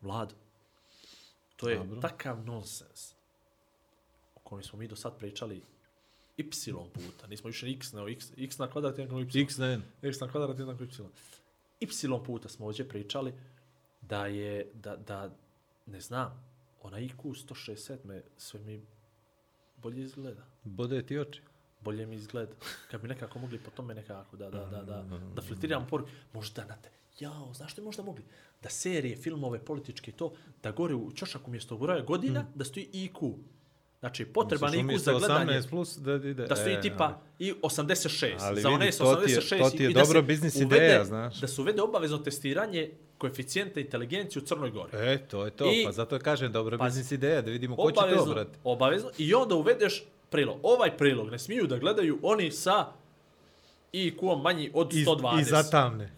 Vlado, 0.00 0.34
to 1.56 1.68
je 1.68 1.76
Dobro. 1.76 2.00
takav 2.00 2.44
nonsens 2.44 3.12
kojem 4.52 4.64
smo 4.64 4.78
mi 4.78 4.88
do 4.88 4.96
sad 4.96 5.18
pričali 5.18 5.62
y 6.36 6.44
puta. 6.92 7.26
Nismo 7.26 7.48
više 7.48 7.70
x, 7.70 7.92
nego 7.92 8.08
x, 8.08 8.32
x 8.36 8.58
na 8.58 8.70
kvadrat 8.70 8.98
jednako 8.98 9.20
y. 9.20 9.42
X 9.42 9.58
na 9.58 9.66
N. 9.66 9.82
X 10.02 10.20
na 10.20 10.28
kvadrat 10.28 10.58
jednako 10.58 10.84
y. 10.84 10.88
Y 11.80 12.08
puta 12.26 12.48
smo 12.48 12.66
ovdje 12.66 12.88
pričali 12.88 13.32
da 14.00 14.26
je, 14.26 14.70
da, 14.74 14.96
da 14.96 15.30
ne 15.86 16.00
znam, 16.00 16.44
ona 16.82 16.98
IQ 16.98 17.46
167 17.48 17.96
me 18.04 18.22
sve 18.36 18.60
mi 18.60 18.82
bolje 19.76 20.02
izgleda. 20.02 20.42
Bode 20.64 21.06
ti 21.06 21.18
oči. 21.18 21.40
Bolje 21.80 22.06
mi 22.06 22.16
izgleda. 22.16 22.52
Kad 22.90 23.02
bi 23.02 23.08
nekako 23.08 23.38
mogli 23.38 23.58
po 23.58 23.70
tome 23.70 23.94
nekako 23.94 24.36
da, 24.36 24.50
da, 24.50 24.64
da, 24.64 24.82
da, 24.82 25.04
da 25.34 25.42
flirtiramo 25.42 25.86
poruku. 25.86 26.10
Možda 26.32 26.64
na 26.64 26.76
te, 26.76 26.90
jao, 27.18 27.54
znaš 27.54 27.72
što 27.72 27.80
bi 27.80 27.84
možda 27.84 28.02
mogli? 28.02 28.24
Da 28.62 28.70
serije, 28.70 29.16
filmove, 29.16 29.64
političke 29.64 30.10
i 30.10 30.14
to, 30.14 30.32
da 30.62 30.72
gore 30.72 30.94
u 30.94 31.12
čošak 31.12 31.48
umjesto 31.48 31.78
broja 31.78 32.04
godina, 32.04 32.46
da 32.54 32.64
stoji 32.64 32.88
IQ. 32.92 33.34
Znači, 34.02 34.24
potreban 34.24 34.78
umjesto 34.80 35.12
za 35.12 35.18
gledanje. 35.18 35.52
18 35.52 35.68
plus 35.68 35.96
da 35.96 36.14
ide. 36.14 36.46
Da 36.46 36.56
stoji 36.56 36.74
e, 36.74 36.80
tipa 36.80 37.18
i 37.38 37.52
86. 37.54 38.34
Ali 38.40 38.60
za 38.60 38.68
one 38.70 38.92
s 38.92 38.98
to 38.98 39.14
ti 39.16 39.30
je- 39.30 39.38
86 39.38 39.58
to 39.60 39.70
ti 39.70 39.82
je 39.82 39.90
i 39.90 39.94
da 39.94 40.00
se 40.00 40.06
dobro 40.06 40.22
biznis 40.22 40.56
ideja, 40.56 41.04
znaš. 41.04 41.36
Da 41.36 41.46
se 41.48 41.60
uvede 41.60 41.82
obavezno 41.82 42.18
testiranje 42.18 42.90
koeficijenta 43.18 43.80
inteligencije 43.80 44.42
u 44.42 44.46
Crnoj 44.46 44.70
Gori. 44.70 44.90
E, 44.94 45.18
to 45.20 45.44
je 45.44 45.50
to. 45.50 45.72
I- 45.72 45.84
pa 45.84 45.92
zato 45.92 46.18
kažem, 46.18 46.52
dobra 46.52 46.78
Pazi. 46.78 46.88
biznis 46.90 47.12
ideja, 47.12 47.42
da 47.42 47.50
vidimo 47.50 47.76
ko 47.76 47.90
će 47.90 47.96
to 48.16 48.24
brati. 48.26 48.50
obavezno. 48.64 49.10
I 49.18 49.34
onda 49.34 49.54
uvedeš 49.54 50.02
prilog. 50.30 50.58
Ovaj 50.62 50.96
prilog 50.96 51.30
ne 51.30 51.38
smiju 51.38 51.66
da 51.66 51.78
gledaju 51.78 52.18
oni 52.22 52.50
sa 52.50 52.86
IQ-om 53.92 54.42
manji 54.42 54.70
od 54.74 54.92
I, 54.92 54.96
120. 54.98 55.40
I 55.40 55.44
zatamne. 55.44 56.12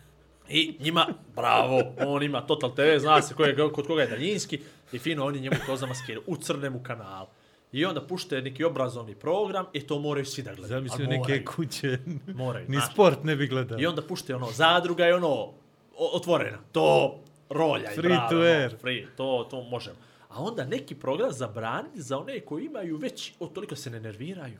I 0.49 0.77
njima, 0.81 1.07
bravo, 1.37 1.83
on 1.99 2.23
ima 2.23 2.40
Total 2.40 2.75
TV, 2.75 2.99
zna 2.99 3.23
se 3.23 3.35
ko 3.35 3.44
je, 3.44 3.57
kod 3.73 3.87
koga 3.87 4.03
je 4.03 4.09
daljinski 4.09 4.61
i 4.92 4.99
fino 4.99 5.25
oni 5.27 5.40
njemu 5.40 5.57
to 5.66 5.77
zamaskiraju 5.77 6.23
u 6.27 6.37
crnemu 6.37 6.81
kanalu. 6.83 7.27
I 7.75 7.85
onda 7.85 8.07
pušte 8.07 8.43
neki 8.43 8.65
obrazovni 8.65 9.15
program 9.15 9.67
i 9.73 9.87
to 9.87 9.99
moraju 9.99 10.27
svi 10.27 10.43
da 10.43 10.55
gledaju. 10.55 10.69
Zamislio 10.69 11.07
neke 11.09 11.45
kuće. 11.45 11.99
Moraju, 12.27 12.67
Ni 12.69 12.79
sport 12.93 13.25
ne 13.25 13.37
bi 13.37 13.47
gledao. 13.47 13.79
I 13.81 13.87
onda 13.87 14.03
pušte 14.03 14.35
ono, 14.35 14.47
zadruga 14.53 15.05
je 15.05 15.15
ono, 15.15 15.53
otvorena. 15.97 16.59
To 16.73 17.19
rolja 17.49 17.93
i 17.93 17.95
Free 17.95 18.09
bravo, 18.09 18.29
to 18.31 18.37
ono, 18.37 18.45
air. 18.45 18.77
Free, 18.81 19.07
to, 19.17 19.47
to 19.51 19.63
možemo. 19.63 19.97
A 20.29 20.43
onda 20.43 20.65
neki 20.65 20.95
program 20.95 21.33
zabraniti 21.33 22.03
za 22.03 22.19
one 22.19 22.41
koji 22.41 22.65
imaju 22.65 22.97
već, 22.97 23.33
o, 23.41 23.47
toliko 23.47 23.77
se 23.77 23.91
ne 23.91 24.01
nerviraju. 24.01 24.59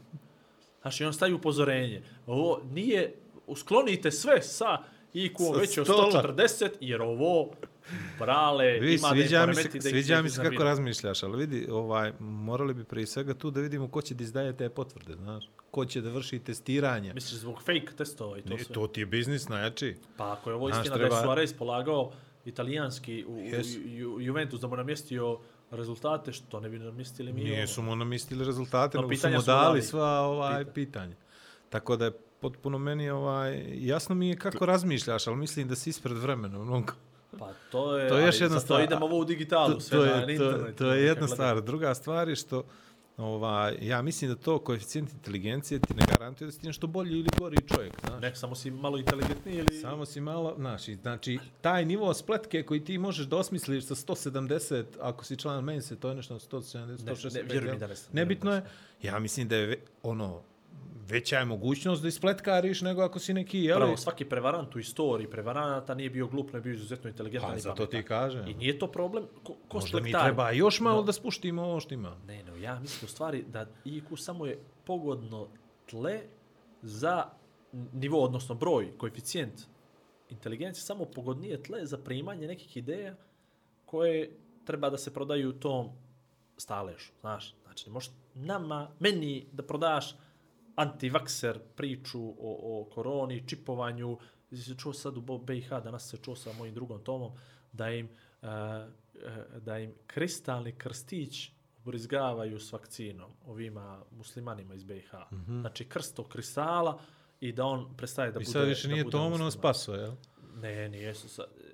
Znači, 0.83 1.05
on 1.05 1.12
stavi 1.12 1.33
upozorenje. 1.33 2.03
Ovo 2.27 2.61
nije, 2.70 3.14
usklonite 3.46 4.11
sve 4.11 4.42
sa 4.42 4.79
IQ 5.14 5.59
veće 5.61 5.81
od 5.81 5.87
stola. 5.87 6.22
140, 6.22 6.70
jer 6.81 7.03
ovo, 7.03 7.50
brale, 8.18 8.66
Vidi, 8.73 8.94
ima 8.94 9.09
da 9.09 9.14
im 9.14 9.20
sviđa 9.20 9.47
mi 9.47 9.55
se, 9.55 9.68
da 9.70 9.81
sviđa 9.81 10.23
mi 10.23 10.31
se 10.31 10.42
kako 10.42 10.64
razmišljaš, 10.64 11.23
ali 11.23 11.38
vidi, 11.38 11.66
ovaj, 11.70 12.12
morali 12.20 12.75
bi 12.75 12.85
prije 12.85 13.07
svega 13.07 13.35
tu 13.35 13.51
da 13.51 13.61
vidimo 13.61 13.88
ko 13.88 14.03
će 14.03 14.14
da 14.14 14.25
izdaje 14.25 14.53
te 14.53 14.68
potvrde, 14.68 15.14
znaš. 15.14 15.44
Ko 15.70 15.85
će 15.85 16.01
da 16.01 16.11
vrši 16.11 16.38
testiranje. 16.38 17.14
Misliš 17.14 17.40
zbog 17.40 17.59
fake 17.59 17.92
testova 17.97 18.38
i 18.38 18.42
to 18.42 18.49
Ne, 18.49 18.59
sve? 18.59 18.75
to 18.75 18.87
ti 18.87 19.01
je 19.01 19.07
biznis 19.07 19.49
najjači. 19.49 19.97
Pa 20.16 20.33
ako 20.33 20.51
je 20.51 20.57
ovo 20.57 20.68
Znaš, 20.68 20.79
istina 20.79 20.97
da 20.97 21.01
treba- 21.01 21.16
je 21.16 21.23
Suarez 21.23 21.53
polagao 21.53 22.12
italijanski 22.44 23.25
u, 23.25 23.33
Yes. 23.33 23.79
Juventus 24.20 24.61
da 24.61 24.66
mu 24.66 24.77
namjestio 24.77 25.38
rezultate, 25.70 26.33
što 26.33 26.61
ne 26.61 26.68
bi 26.68 26.79
namjestili 26.79 27.33
mi 27.33 27.44
Nisu 27.44 27.81
ovo? 27.81 27.90
mu 27.90 27.97
namistili 27.97 28.44
rezultate, 28.44 28.99
No, 28.99 29.03
nego 29.03 29.09
su 29.09 29.16
pitanja 29.16 29.37
mu 29.37 29.42
dali 29.44 29.83
sva 29.83 30.20
ovaj, 30.20 30.59
Pita. 30.61 30.73
pitanja. 30.73 31.16
Tako 31.70 31.97
da 31.97 32.05
je 32.05 32.11
potpuno 32.40 32.79
meni 32.79 33.11
ovaj, 33.11 33.64
jasno 33.77 34.14
mi 34.14 34.29
je 34.29 34.37
kako 34.37 34.66
razmišljaš, 34.66 35.27
ali 35.27 35.37
mislim 35.37 35.68
da 35.68 35.77
si 35.77 35.90
ispred 35.90 36.16
vremena. 36.16 36.61
Ono, 36.61 36.85
Pa 37.38 37.53
to 37.70 37.97
je, 37.97 38.09
To 38.09 38.18
je 38.18 38.27
još 38.27 38.40
jedna 38.40 38.61
stvar. 38.61 38.83
idemo 38.83 39.07
ovo 39.07 39.18
u 39.18 39.25
digitalu, 39.25 39.75
to, 39.75 39.81
sve 39.81 39.99
to, 39.99 40.05
na 40.05 40.11
je, 40.11 40.27
to, 40.27 40.33
internetu. 40.44 40.79
to 40.79 40.92
je 40.92 41.05
jedna 41.05 41.29
stvar. 41.29 41.62
Druga 41.62 41.94
stvar 41.94 42.29
je 42.29 42.37
što 42.37 42.64
ovaj, 43.16 43.79
ja 43.81 44.03
mislim 44.03 44.31
da 44.31 44.37
to 44.37 44.59
koeficijent 44.59 45.12
inteligencije 45.12 45.81
ti 45.81 45.94
ne 45.94 46.03
garantuje 46.09 46.47
da 46.47 46.53
si 46.53 46.66
nešto 46.66 46.87
bolji 46.87 47.12
ili 47.12 47.29
gori 47.38 47.57
čovjek. 47.75 47.92
Znaš. 48.07 48.23
Ne, 48.23 48.35
samo 48.35 48.55
si 48.55 48.70
malo 48.70 48.99
inteligentniji 48.99 49.57
ili... 49.57 49.77
Samo 49.77 50.05
si 50.07 50.20
malo, 50.20 50.55
znaš, 50.59 50.85
znači, 51.03 51.38
taj 51.61 51.85
nivo 51.85 52.14
spletke 52.14 52.62
koji 52.62 52.85
ti 52.85 52.99
možeš 52.99 53.27
da 53.27 53.37
osmisliš 53.37 53.85
sa 53.85 53.94
170, 53.94 54.85
ako 55.01 55.25
si 55.25 55.37
član 55.37 55.64
mense, 55.64 55.97
to 55.97 56.09
je 56.09 56.14
nešto 56.14 56.35
na 56.35 56.40
170, 56.40 56.87
Ne, 57.05 57.14
165. 57.14 57.35
ne, 57.35 57.42
vjeruj 57.42 57.73
mi 57.73 57.79
da 57.79 57.87
ne. 57.87 57.94
Nebitno 58.12 58.53
je, 58.53 58.62
ja 59.03 59.18
mislim 59.18 59.49
da 59.49 59.57
je 59.57 59.81
ono, 60.03 60.40
veća 61.08 61.38
je 61.38 61.44
mogućnost 61.44 62.02
da 62.02 62.08
ispletkariš 62.08 62.80
nego 62.80 63.02
ako 63.02 63.18
si 63.18 63.34
neki, 63.34 63.58
jel? 63.58 63.76
Pravo, 63.76 63.96
svaki 63.96 64.24
prevarant 64.24 64.76
u 64.76 64.78
istoriji 64.78 65.30
prevaranata 65.30 65.94
nije 65.94 66.10
bio 66.10 66.26
glup, 66.26 66.52
ne 66.52 66.60
bio 66.60 66.72
izuzetno 66.72 67.10
inteligentan 67.10 67.50
Pa, 67.50 67.56
i 67.56 67.60
zato 67.60 67.86
ti 67.86 68.02
kažem. 68.02 68.48
I 68.48 68.54
nije 68.54 68.78
to 68.78 68.86
problem. 68.86 69.24
Ko, 69.42 69.54
ko 69.68 69.78
Možda 69.78 70.00
mi 70.00 70.12
treba 70.12 70.50
još 70.50 70.80
malo 70.80 70.96
No. 70.96 71.02
da 71.02 71.12
spuštimo 71.12 71.62
ovo 71.62 71.80
što 71.80 71.94
ima. 71.94 72.16
Ne, 72.26 72.42
ne, 72.42 72.60
ja 72.60 72.80
mislim 72.80 73.06
u 73.06 73.08
stvari 73.08 73.44
da 73.48 73.66
IQ 73.84 74.16
samo 74.16 74.46
je 74.46 74.58
pogodno 74.84 75.48
tle 75.86 76.20
za 76.82 77.24
nivo, 77.92 78.24
odnosno 78.24 78.54
broj, 78.54 78.98
koeficijent 78.98 79.60
inteligencije, 80.30 80.82
samo 80.82 81.04
pogodnije 81.04 81.62
tle 81.62 81.86
za 81.86 81.98
primanje 81.98 82.46
nekih 82.46 82.76
ideja 82.76 83.16
koje 83.84 84.36
treba 84.64 84.90
da 84.90 84.98
se 84.98 85.14
prodaju 85.14 85.52
tom 85.52 85.88
staležu, 86.56 87.12
znaš. 87.20 87.54
Znači, 87.64 87.90
možeš 87.90 88.10
nama, 88.34 88.90
meni 88.98 89.46
da 89.52 89.62
prodaš 89.62 90.16
antivakser 90.74 91.58
priču 91.76 92.20
o, 92.20 92.34
o 92.38 92.90
koroni, 92.94 93.48
čipovanju, 93.48 94.18
čuo 94.78 94.92
sad 94.92 95.16
u 95.16 95.38
BiH, 95.38 95.68
danas 95.68 96.10
se 96.10 96.16
čuo 96.16 96.37
sa 96.37 96.52
mojim 96.52 96.74
drugom 96.74 97.04
Tomom, 97.04 97.32
da 97.72 97.90
im, 97.90 98.08
uh, 98.42 98.48
da 99.60 99.78
im 99.78 99.94
kristalni 100.06 100.72
krstić 100.72 101.50
ubrizgavaju 101.84 102.60
s 102.60 102.72
vakcinom, 102.72 103.30
ovima 103.46 104.02
muslimanima 104.10 104.74
iz 104.74 104.84
BiH. 104.84 105.14
Mm 105.14 105.37
-hmm. 105.37 105.60
Znači 105.60 105.84
krst 105.84 106.18
od 106.18 106.28
kristala 106.28 107.00
i 107.40 107.52
da 107.52 107.64
on 107.64 107.96
prestaje 107.96 108.32
da 108.32 108.40
I 108.40 108.44
bude 108.44 108.52
sad 108.52 108.68
više 108.68 108.88
nije 108.88 109.10
Tomo, 109.10 109.38
no 109.38 109.50
spaso, 109.50 109.94
jel? 109.94 110.12
Ne, 110.54 110.88
nije, 110.88 111.14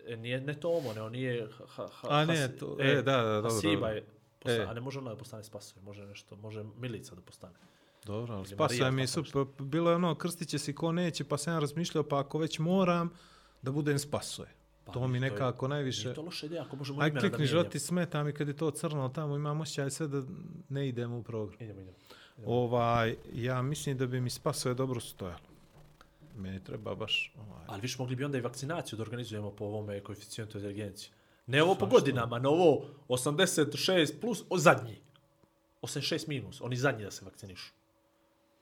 e, 0.06 0.16
nije 0.16 0.40
ne 0.40 0.54
Tomo, 0.54 0.92
ne, 0.92 1.02
on 1.02 1.12
nije... 1.12 1.48
Ha, 1.66 1.88
ha, 1.88 2.08
A, 2.10 2.24
ne, 2.24 2.56
to- 2.56 2.76
e, 2.80 2.94
da, 2.94 3.02
da, 3.02 3.22
dobro, 3.22 3.50
Hasiba 3.50 3.72
dobro. 3.72 3.88
je 3.88 4.04
postane, 4.38 4.64
E. 4.64 4.66
a 4.66 4.74
ne 4.74 4.80
može 4.80 4.98
ona 4.98 5.10
da 5.10 5.16
postane 5.16 5.44
spasoje, 5.44 5.82
može 5.82 6.06
nešto, 6.06 6.36
može 6.36 6.64
Milica 6.76 7.14
da 7.14 7.20
postane. 7.20 7.54
Dobro, 8.04 8.34
ali 8.34 8.46
Marija, 8.58 8.90
mi 8.90 9.06
tako 9.06 9.24
super. 9.24 9.64
Bilo 9.66 9.90
je 9.90 9.96
ono, 9.96 10.14
krstit 10.14 10.48
će 10.48 10.58
se 10.58 10.74
ko 10.74 10.92
neće, 10.92 11.24
pa 11.24 11.38
sam 11.38 11.54
ja 11.54 11.60
razmišljao, 11.60 12.04
pa 12.04 12.20
ako 12.20 12.38
već 12.38 12.58
moram, 12.58 13.10
da 13.62 13.70
budem 13.72 13.98
spasoje. 13.98 14.48
Pa, 14.84 14.92
to 14.92 15.08
mi 15.08 15.18
to 15.18 15.24
je- 15.24 15.30
nekako 15.30 15.68
najviše... 15.68 16.14
To 16.14 16.22
loša 16.22 16.46
ideja, 16.46 16.62
ako 16.62 16.76
možemo 16.76 17.02
Aj 17.02 17.14
klikni 17.14 17.46
žoti 17.46 17.78
smeta 17.78 18.22
mi 18.22 18.32
kad 18.32 18.48
je 18.48 18.56
to 18.56 18.70
crno 18.70 19.08
tamo, 19.08 19.36
imam 19.36 19.60
osjećaj 19.60 19.90
sve 19.90 20.08
da 20.08 20.22
ne 20.68 20.88
idemo 20.88 21.18
u 21.18 21.22
program. 21.22 21.56
Idemo, 21.60 21.80
idemo. 21.80 21.96
Ovaj, 22.46 23.16
ja 23.32 23.62
mislim 23.62 23.98
da 23.98 24.06
bi 24.06 24.20
mi 24.20 24.30
spasoje 24.30 24.74
dobro 24.74 25.00
stojalo. 25.00 25.50
Meni 26.36 26.64
treba 26.64 26.94
baš... 26.94 27.32
Ovaj, 27.36 27.64
Ali 27.66 27.80
viš 27.80 27.98
mogli 27.98 28.16
bi 28.16 28.24
onda 28.24 28.38
i 28.38 28.40
vakcinaciju 28.40 28.96
da 28.96 29.02
organizujemo 29.02 29.50
po 29.50 29.64
ovome 29.64 30.00
koeficijentu 30.00 30.58
inteligencije. 30.58 31.10
Ne 31.46 31.62
ovo 31.62 31.74
po 31.74 31.86
godinama, 31.86 32.38
na 32.38 32.48
ovo 32.48 32.84
86 33.08 34.20
plus, 34.20 34.44
o 34.50 34.58
zadnji. 34.58 34.96
86 35.82 36.28
minus, 36.28 36.60
oni 36.60 36.76
zadnji 36.76 37.04
da 37.04 37.10
se 37.10 37.24
vakcinišu. 37.24 37.72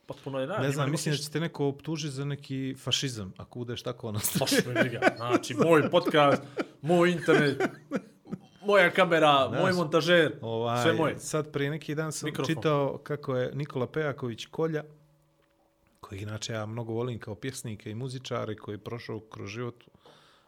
Potpuno 0.09 0.41
je 0.41 0.47
na, 0.47 0.59
ne 0.59 0.71
znam, 0.71 0.91
mislim 0.91 1.15
da 1.15 1.19
će 1.19 1.31
te 1.31 1.41
neko 1.41 1.67
optužiti 1.67 2.15
za 2.15 2.25
neki 2.25 2.75
fašizam, 2.79 3.33
ako 3.37 3.59
budeš 3.59 3.83
tako 3.83 4.09
ono... 4.09 4.21
Me 4.67 4.83
briga. 4.83 5.01
Znači, 5.17 5.55
moj 5.55 5.91
podcast, 5.91 6.43
moj 6.83 7.11
internet, 7.11 7.63
moja 8.67 8.91
kamera, 8.91 9.49
Znaš, 9.49 9.63
moj 9.63 9.73
montažer, 9.73 10.33
Ovaj, 10.41 10.83
sve 10.83 10.93
moje. 10.93 11.19
Sad 11.19 11.53
prije 11.53 11.71
neki 11.71 11.95
dan 11.95 12.13
sam 12.13 12.27
Mikrofon. 12.27 12.55
čitao 12.55 12.99
kako 13.03 13.37
je 13.37 13.55
Nikola 13.55 13.87
Pejaković 13.87 14.47
Kolja, 14.47 14.85
koji 16.01 16.19
inače 16.19 16.53
ja 16.53 16.67
mnogo 16.67 16.93
volim 16.93 17.19
kao 17.19 17.35
pjesnika 17.35 17.91
i 17.91 17.95
muzičar 17.95 18.51
i 18.51 18.57
koji 18.57 18.75
je 18.75 18.85
prošao 18.85 19.21
kroz 19.21 19.49
život 19.51 19.85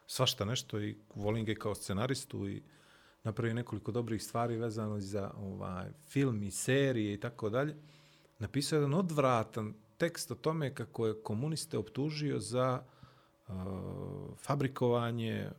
svašta 0.07 0.45
nešto 0.45 0.81
i 0.81 0.97
volim 1.15 1.45
ga 1.45 1.53
kao 1.53 1.75
scenaristu 1.75 2.49
i 2.49 2.61
napravio 3.23 3.53
nekoliko 3.53 3.91
dobrih 3.91 4.23
stvari 4.23 4.57
vezano 4.57 4.99
za 4.99 5.31
ovaj 5.37 5.89
film 6.09 6.43
i 6.43 6.51
serije 6.51 7.13
i 7.13 7.19
tako 7.19 7.49
dalje. 7.49 7.75
Napisao 8.41 8.77
je 8.77 8.79
jedan 8.79 8.93
odvratan 8.93 9.73
tekst 9.97 10.31
o 10.31 10.35
tome 10.35 10.73
kako 10.75 11.07
je 11.07 11.21
komuniste 11.23 11.77
optužio 11.77 12.39
za 12.39 12.81
uh, 13.47 13.55
fabrikovanje 14.37 15.49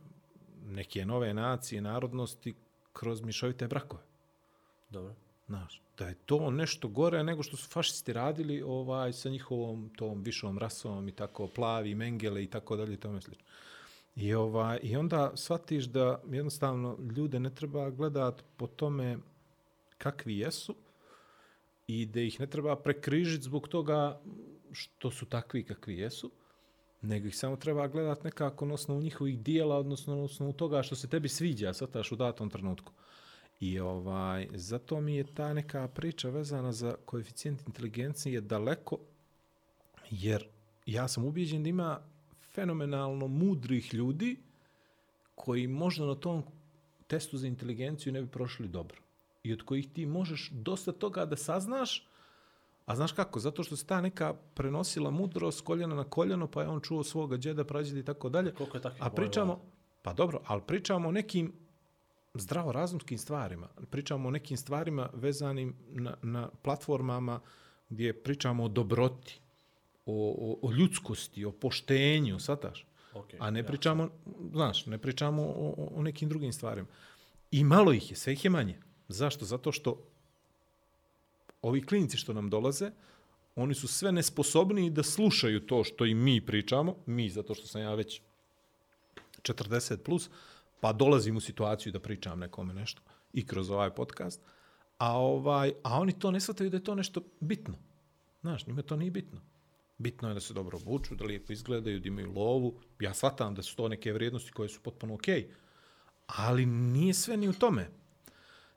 neke 0.65 1.05
nove 1.05 1.33
nacije, 1.33 1.81
narodnosti 1.81 2.53
kroz 2.93 3.21
mišovite 3.21 3.67
brakove. 3.67 4.03
Dobro. 4.89 5.13
Znaš, 5.47 5.81
da 5.97 6.07
je 6.07 6.15
to 6.25 6.51
nešto 6.51 6.87
gore 6.87 7.23
nego 7.23 7.43
što 7.43 7.57
su 7.57 7.69
fašisti 7.69 8.13
radili 8.13 8.61
ovaj 8.61 9.13
sa 9.13 9.29
njihovom 9.29 9.89
tom 9.95 10.21
višom 10.21 10.57
rasom 10.57 11.07
i 11.07 11.11
tako 11.11 11.47
plavi, 11.47 11.95
mengele 11.95 12.43
i 12.43 12.47
tako 12.47 12.75
dalje 12.75 12.93
i 12.93 12.97
tome 12.97 13.21
slično. 13.21 13.45
I, 14.15 14.33
ovaj, 14.33 14.79
I 14.83 14.95
onda 14.95 15.31
shvatiš 15.35 15.85
da 15.85 16.21
jednostavno 16.29 16.97
ljude 17.15 17.39
ne 17.39 17.55
treba 17.55 17.89
gledat 17.89 18.43
po 18.57 18.67
tome 18.67 19.17
kakvi 19.97 20.37
jesu 20.37 20.75
i 21.87 22.05
da 22.05 22.21
ih 22.21 22.39
ne 22.39 22.47
treba 22.47 22.75
prekrižiti 22.75 23.43
zbog 23.43 23.67
toga 23.67 24.21
što 24.71 25.11
su 25.11 25.25
takvi 25.25 25.63
kakvi 25.63 25.97
jesu, 25.97 26.31
nego 27.01 27.27
ih 27.27 27.37
samo 27.37 27.55
treba 27.55 27.87
gledat 27.87 28.23
nekako 28.23 28.65
na 28.65 28.73
osnovu 28.73 29.01
njihovih 29.01 29.39
dijela, 29.39 29.77
odnosno 29.77 30.15
na 30.15 30.23
osnovu 30.23 30.53
toga 30.53 30.83
što 30.83 30.95
se 30.95 31.07
tebi 31.07 31.29
sviđa, 31.29 31.73
svataš 31.73 32.11
u 32.11 32.15
datom 32.15 32.49
trenutku. 32.49 32.93
I 33.59 33.79
ovaj, 33.79 34.47
zato 34.53 35.01
mi 35.01 35.15
je 35.15 35.23
ta 35.23 35.53
neka 35.53 35.87
priča 35.87 36.29
vezana 36.29 36.71
za 36.71 36.95
koeficijent 37.05 37.67
inteligencije 37.67 38.41
daleko, 38.41 38.97
jer 40.09 40.47
ja 40.85 41.07
sam 41.07 41.25
ubijeđen 41.25 41.63
da 41.63 41.69
ima 41.69 41.99
fenomenalno 42.53 43.27
mudrih 43.27 43.93
ljudi 43.93 44.37
koji 45.35 45.67
možda 45.67 46.05
na 46.05 46.15
tom 46.15 46.43
testu 47.07 47.37
za 47.37 47.47
inteligenciju 47.47 48.13
ne 48.13 48.21
bi 48.21 48.27
prošli 48.27 48.67
dobro. 48.67 49.02
I 49.43 49.53
od 49.53 49.61
kojih 49.61 49.89
ti 49.89 50.05
možeš 50.05 50.49
dosta 50.51 50.91
toga 50.91 51.25
da 51.25 51.35
saznaš, 51.37 52.07
a 52.85 52.95
znaš 52.95 53.11
kako? 53.11 53.39
Zato 53.39 53.63
što 53.63 53.75
se 53.75 53.85
ta 53.85 54.01
neka 54.01 54.33
prenosila 54.53 55.11
mudrost 55.11 55.61
koljena 55.61 55.95
na 55.95 56.03
koljeno, 56.03 56.47
pa 56.47 56.61
je 56.61 56.67
on 56.67 56.81
čuo 56.81 57.03
svoga 57.03 57.37
džeda, 57.37 57.63
prađeda 57.63 57.99
i 57.99 58.03
tako 58.03 58.29
dalje. 58.29 58.53
Koliko 58.53 58.77
je 58.77 58.81
takvih 58.81 59.03
A 59.03 59.09
pričamo, 59.11 59.61
pa 60.01 60.13
dobro, 60.13 60.41
ali 60.45 60.61
pričamo 60.61 61.09
o 61.09 61.11
nekim 61.11 61.53
zdravorazumskim 62.33 63.17
stvarima. 63.17 63.67
Pričamo 63.89 64.27
o 64.27 64.31
nekim 64.31 64.57
stvarima 64.57 65.09
vezanim 65.13 65.75
na, 65.87 66.17
na 66.21 66.49
platformama 66.61 67.39
gdje 67.89 68.13
pričamo 68.15 68.63
o 68.63 68.67
dobroti, 68.67 69.39
o, 70.05 70.35
o, 70.61 70.67
o 70.67 70.71
ljudskosti, 70.71 71.45
o 71.45 71.51
poštenju, 71.51 72.39
sataš? 72.39 72.85
Okay, 73.13 73.37
A 73.39 73.49
ne 73.49 73.63
pričamo, 73.63 74.09
znaš, 74.51 74.85
ne 74.85 74.97
pričamo 74.97 75.43
o- 75.43 75.89
o 75.91 76.01
nekim 76.01 76.29
drugim 76.29 76.53
stvarima. 76.53 76.87
I 77.51 77.63
malo 77.63 77.93
ih 77.93 78.11
je, 78.11 78.15
sve 78.17 78.33
ih 78.33 78.45
je 78.45 78.49
manje. 78.49 78.79
Zašto? 79.07 79.45
Zato 79.45 79.71
što 79.71 79.97
ovi 81.61 81.85
klinici 81.85 82.17
što 82.17 82.33
nam 82.33 82.49
dolaze, 82.49 82.91
oni 83.55 83.73
su 83.73 83.87
sve 83.87 84.11
nesposobniji 84.11 84.89
da 84.89 85.03
slušaju 85.03 85.65
to 85.67 85.83
što 85.83 86.05
i 86.05 86.13
mi 86.13 86.45
pričamo, 86.45 86.95
mi, 87.05 87.29
zato 87.29 87.55
što 87.55 87.67
sam 87.67 87.81
ja 87.81 87.95
već 87.95 88.21
40 89.41 89.97
plus, 89.97 90.29
pa 90.81 90.93
dolazim 90.93 91.37
u 91.37 91.41
situaciju 91.41 91.91
da 91.91 91.99
pričam 91.99 92.39
nekome 92.39 92.73
nešto 92.73 93.01
i 93.33 93.45
kroz 93.47 93.69
ovaj 93.69 93.89
podcast, 93.95 94.41
a, 94.97 95.17
ovaj, 95.17 95.73
a 95.83 95.99
oni 95.99 96.19
to 96.19 96.31
ne 96.31 96.39
shvataju 96.39 96.69
da 96.69 96.77
je 96.77 96.83
to 96.83 96.95
nešto 96.95 97.21
bitno. 97.39 97.75
Znaš, 98.41 98.67
njima 98.67 98.81
to 98.81 98.95
nije 98.95 99.11
bitno. 99.11 99.41
Bitno 99.97 100.27
je 100.27 100.33
da 100.33 100.39
se 100.39 100.53
dobro 100.53 100.77
obuču, 100.77 101.15
da 101.15 101.25
lijepo 101.25 101.53
izgledaju, 101.53 101.99
da 101.99 102.07
imaju 102.07 102.31
lovu. 102.31 102.79
Ja 102.99 103.13
shvatam 103.13 103.55
da 103.55 103.61
su 103.61 103.75
to 103.75 103.87
neke 103.87 104.13
vrijednosti 104.13 104.51
koje 104.51 104.69
su 104.69 104.79
potpuno 104.81 105.13
okej. 105.13 105.49
Ali 106.27 106.65
nije 106.65 107.13
sve 107.13 107.37
ni 107.37 107.49
u 107.49 107.53
tome. 107.53 107.89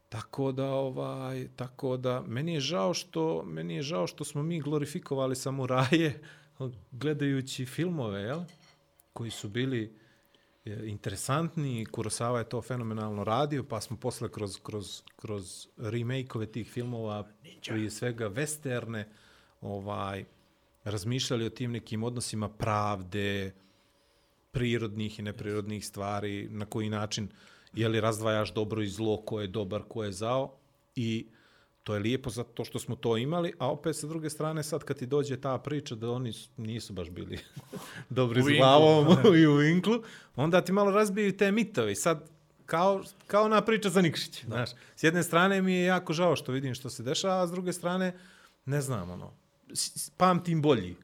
Tako 0.09 0.53
da 0.53 0.67
ovaj 0.67 1.49
tako 1.57 1.97
da 1.97 2.23
meni 2.27 2.55
je 2.55 2.61
žao 2.61 2.95
što 2.95 3.43
meni 3.43 3.75
je 3.75 3.83
žao 3.83 4.07
što 4.07 4.25
smo 4.25 4.43
mi 4.43 4.61
glorifikovali 4.61 5.37
samuraje 5.37 6.23
gledajući 7.01 7.67
filmove, 7.67 8.21
jel? 8.21 8.41
Koji 9.13 9.31
su 9.31 9.49
bili 9.49 9.97
e, 10.65 10.87
interesantni, 10.87 11.87
Kurosawa 11.87 12.39
je 12.39 12.49
to 12.49 12.63
fenomenalno 12.63 13.25
radio, 13.25 13.65
pa 13.65 13.81
smo 13.81 13.97
posle 13.97 14.29
kroz, 14.33 14.59
kroz, 14.63 15.03
kroz 15.17 15.69
remake-ove 15.77 16.47
tih 16.47 16.71
filmova, 16.71 17.29
prije 17.69 17.91
svega 17.91 18.31
westerne, 18.31 19.05
ovaj, 19.61 20.25
razmišljali 20.85 21.47
o 21.47 21.51
tim 21.51 21.73
nekim 21.73 22.03
odnosima 22.03 22.49
pravde, 22.49 23.55
prirodnih 24.53 25.19
i 25.19 25.23
neprirodnih 25.23 25.87
stvari, 25.87 26.49
na 26.51 26.67
koji 26.67 26.91
način 26.91 27.29
je 27.77 27.89
li 27.89 28.01
razdvajaš 28.01 28.55
dobro 28.55 28.83
i 28.83 28.89
zlo, 28.89 29.17
ko 29.17 29.41
je 29.41 29.47
dobar, 29.47 29.83
ko 29.89 30.05
je 30.05 30.13
zao 30.13 30.57
i 30.95 31.27
to 31.83 31.95
je 31.95 32.01
lijepo 32.01 32.31
zato 32.31 32.65
što 32.65 32.79
smo 32.79 32.97
to 32.97 33.17
imali, 33.17 33.53
a 33.59 33.71
opet 33.71 33.97
sa 33.97 34.07
druge 34.07 34.31
strane 34.31 34.63
sad 34.63 34.85
kad 34.85 34.99
ti 34.99 35.07
dođe 35.07 35.41
ta 35.41 35.59
priča 35.59 35.95
da 35.95 36.11
oni 36.11 36.33
nisu 36.57 36.93
baš 36.93 37.11
bili 37.11 37.39
dobri 38.09 38.43
s 38.43 38.47
glavom 38.47 39.07
i 39.41 39.47
u 39.47 39.55
vinklu, 39.55 40.03
onda 40.37 40.61
ti 40.61 40.73
malo 40.73 40.91
razbiju 40.91 41.37
te 41.37 41.53
mitovi. 41.53 41.95
Sad, 41.95 42.31
kao, 42.67 43.03
kao 43.27 43.45
ona 43.45 43.61
priča 43.61 43.89
za 43.89 44.03
Nikšić. 44.03 44.45
Znaš, 44.45 44.71
s 44.97 45.03
jedne 45.03 45.23
strane 45.23 45.63
mi 45.63 45.75
je 45.75 45.85
jako 45.85 46.13
žao 46.13 46.37
što 46.37 46.53
vidim 46.53 46.75
što 46.75 46.91
se 46.91 47.03
dešava, 47.03 47.43
a 47.43 47.47
s 47.47 47.51
druge 47.51 47.73
strane, 47.73 48.19
ne 48.65 48.81
znam, 48.81 49.11
ono, 49.11 49.33
pamtim 50.17 50.63
bolji. 50.63 50.97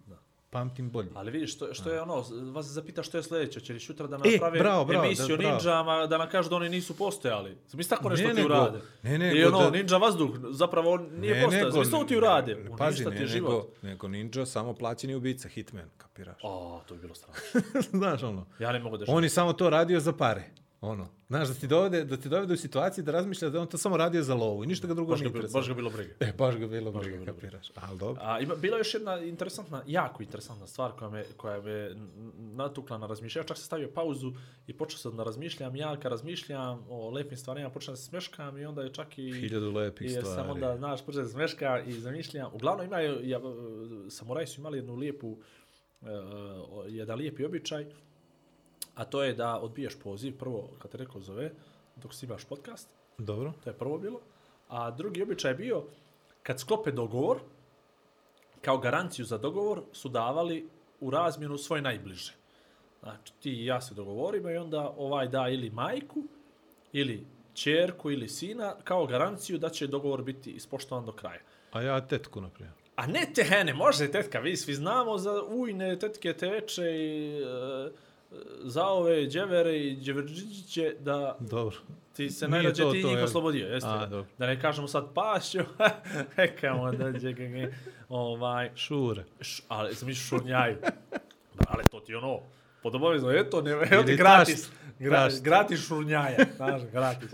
Pamtim 0.52 0.90
bolje. 0.90 1.08
Ali 1.14 1.30
vidiš, 1.30 1.54
što, 1.54 1.74
što 1.74 1.90
je 1.90 2.00
ono, 2.00 2.14
vas 2.44 2.66
zapita 2.66 3.02
što 3.02 3.16
je 3.16 3.22
sljedeće, 3.22 3.60
će 3.60 3.72
li 3.72 3.80
sutra 3.80 4.06
da 4.06 4.16
E, 4.16 4.30
naprave 4.30 4.58
bravo, 4.58 4.84
bravo, 4.84 5.04
emisiju 5.04 5.28
da, 5.28 5.36
bravo. 5.38 5.58
ninjama, 5.58 6.06
da 6.06 6.18
nam 6.18 6.28
kažu 6.28 6.50
da 6.50 6.56
oni 6.56 6.68
nisu 6.68 6.96
postojali. 6.96 7.56
Misli 7.72 7.90
tako 7.90 8.08
nešto 8.08 8.28
Ne, 8.28 8.34
ti 8.34 8.44
urade? 8.44 8.78
ne, 9.02 9.14
I 9.14 9.18
nego 9.18 9.48
ono, 9.48 9.58
da- 9.60 9.70
ninja 9.72 9.96
vazduh, 9.96 10.30
zapravo 10.50 10.90
on 10.90 11.08
nije 11.12 11.42
postojao. 11.44 11.66
Misli 11.68 11.90
to 11.90 12.04
ti 12.04 12.16
urade? 12.16 12.54
ne, 12.54 12.70
On 12.70 12.76
Pazi, 12.78 13.04
ne, 13.04 13.26
nego, 13.26 13.68
nego 13.82 14.08
ninja 14.08 14.46
samo 14.46 14.74
plaćeni 14.74 15.14
ubica, 15.14 15.48
hitman, 15.48 15.90
kapiraš? 15.98 16.40
O, 16.42 16.80
to 16.86 16.94
bi 16.94 17.00
bilo 17.00 17.14
strašno. 17.20 17.60
Znaš 17.90 18.22
ono, 18.22 18.46
Ja 18.58 18.72
ne 18.72 18.78
mogu 18.78 18.96
da 18.96 19.04
on 19.08 19.24
je 19.24 19.30
samo 19.30 19.52
to 19.52 19.70
radio 19.70 20.00
za 20.00 20.12
pare. 20.12 20.50
Ono, 20.82 21.08
znaš, 21.28 21.48
da 21.48 21.54
ti 21.54 21.66
dovede, 21.66 22.04
da 22.04 22.16
ti 22.16 22.28
dovede 22.28 22.54
u 22.54 22.56
situaciji 22.56 23.04
da 23.04 23.12
razmišljaš 23.12 23.52
da 23.52 23.60
on 23.60 23.66
to 23.66 23.78
samo 23.78 23.96
radio 23.96 24.22
za 24.22 24.34
lovu 24.34 24.64
i 24.64 24.66
ništa 24.66 24.86
ga 24.86 24.94
drugo 24.94 25.10
baš 25.10 25.20
nije 25.20 25.32
ga, 25.32 25.48
baš 25.52 25.68
ga 25.68 25.74
bilo 25.74 25.90
briga. 25.90 26.14
E, 26.20 26.32
baš 26.38 26.56
ga 26.56 26.66
bilo 26.66 26.92
Baš 26.92 27.04
ga 27.04 27.10
briga, 27.10 27.24
bilo 27.24 27.34
kapiraš. 27.34 27.72
Ali 27.74 27.98
dobro. 27.98 28.22
A 28.24 28.40
ima, 28.40 28.54
bila 28.54 28.76
je 28.76 28.80
još 28.80 28.94
jedna 28.94 29.20
interesantna, 29.20 29.82
jako 29.86 30.22
interesantna 30.22 30.66
stvar 30.66 30.92
koja 30.92 31.10
me, 31.10 31.24
koja 31.36 31.60
me 31.60 31.90
natukla 32.36 32.98
na 32.98 33.06
razmišljanje. 33.06 33.48
Čak 33.48 33.56
sam 33.56 33.64
stavio 33.64 33.90
pauzu 33.94 34.32
i 34.66 34.72
počeo 34.72 34.98
sam 34.98 35.16
da 35.16 35.24
razmišljam. 35.24 35.76
Ja 35.76 35.96
kad 35.96 36.12
razmišljam 36.12 36.86
o 36.88 37.10
lepim 37.10 37.38
stvarima, 37.38 37.70
počnem 37.70 37.92
da 37.92 37.96
se 37.96 38.04
smeškam 38.04 38.58
i 38.58 38.64
onda 38.64 38.82
je 38.82 38.92
čak 38.92 39.18
i... 39.18 39.32
Hiljadu 39.32 39.70
lepih 39.70 40.10
stvari. 40.10 40.26
sam 40.26 40.50
onda, 40.50 40.76
znaš, 40.76 41.06
počeo 41.06 41.22
da 41.22 41.28
se 41.28 41.32
smeška 41.32 41.82
i 41.86 41.92
zamišljam. 41.92 42.50
Uglavnom 42.54 42.86
imaju, 42.86 43.28
ja, 43.28 43.40
samuraji 44.08 44.46
su 44.46 44.60
imali 44.60 44.78
jednu 44.78 44.94
lijepu, 44.94 45.28
uh, 46.00 46.08
jedan 46.88 47.18
lijepi 47.18 47.44
običaj, 47.44 47.86
a 48.94 49.04
to 49.04 49.22
je 49.22 49.34
da 49.34 49.58
odbiješ 49.58 49.98
poziv, 50.02 50.38
prvo 50.38 50.68
kad 50.78 50.90
te 50.90 50.98
neko 50.98 51.20
zove, 51.20 51.52
dok 51.96 52.14
snimaš 52.14 52.44
podcast, 52.44 52.88
Dobro. 53.18 53.52
to 53.64 53.70
je 53.70 53.74
prvo 53.74 53.98
bilo. 53.98 54.20
A 54.68 54.90
drugi 54.90 55.22
običaj 55.22 55.50
je 55.50 55.54
bio, 55.54 55.84
kad 56.42 56.60
sklope 56.60 56.92
dogovor, 56.92 57.38
kao 58.60 58.78
garanciju 58.78 59.24
za 59.24 59.38
dogovor 59.38 59.82
su 59.92 60.08
davali 60.08 60.68
u 61.00 61.10
razmjenu 61.10 61.58
svoje 61.58 61.82
najbliže. 61.82 62.32
Znači, 63.02 63.32
ti 63.40 63.50
i 63.50 63.66
ja 63.66 63.80
se 63.80 63.94
dogovorimo 63.94 64.50
i 64.50 64.56
onda 64.56 64.94
ovaj 64.96 65.28
da 65.28 65.48
ili 65.48 65.70
majku, 65.70 66.22
ili 66.92 67.26
čerku, 67.54 68.10
ili 68.10 68.28
sina, 68.28 68.74
kao 68.84 69.06
garanciju 69.06 69.58
da 69.58 69.68
će 69.68 69.86
dogovor 69.86 70.22
biti 70.22 70.50
ispoštovan 70.50 71.04
do 71.04 71.12
kraja. 71.12 71.40
A 71.72 71.82
ja 71.82 72.00
tetku, 72.00 72.40
na 72.40 72.48
primjer. 72.48 72.74
A 72.96 73.06
ne 73.06 73.26
te, 73.34 73.64
ne 73.64 73.74
može 73.74 74.10
tetka, 74.10 74.38
vi 74.38 74.56
svi 74.56 74.74
znamo 74.74 75.18
za 75.18 75.42
ujne 75.42 75.98
tetke, 75.98 76.32
teče 76.32 76.82
i 76.82 77.42
e, 77.42 77.90
za 78.64 78.86
ove 78.86 79.26
dževere 79.26 79.78
i 79.78 79.96
dževerđiće 80.00 80.94
da 81.00 81.36
Dobro. 81.40 81.76
ti 82.16 82.30
se 82.30 82.48
najrađe 82.48 82.82
ti 82.92 83.04
njih 83.04 83.18
oslobodio, 83.24 83.66
jeste? 83.66 83.88
A, 83.90 83.98
da? 83.98 84.06
dobro. 84.06 84.30
da 84.38 84.46
ne 84.46 84.60
kažemo 84.60 84.88
sad 84.88 85.04
pašću, 85.14 85.58
hekamo 86.36 86.92
da 86.92 87.20
će 87.20 87.34
ovaj, 88.08 88.70
Šure. 88.76 89.24
š, 89.40 89.62
ali 89.68 89.94
sam 89.94 90.08
mišli 90.08 90.24
šurnjaju. 90.24 90.76
Ali 91.68 91.84
to 91.90 92.00
ti 92.00 92.14
ono, 92.14 92.40
pod 92.82 92.94
obavezno, 92.94 93.30
eto, 93.30 93.62
ne, 93.62 93.70
evo 93.70 94.02
ti 94.02 94.16
gratis, 94.16 94.62
tašt, 94.62 94.72
gra, 94.98 95.16
tašt. 95.24 95.42
gratis 95.42 95.86
šurnjaja, 95.86 96.44
znaš, 96.56 96.82
gratis, 96.92 97.30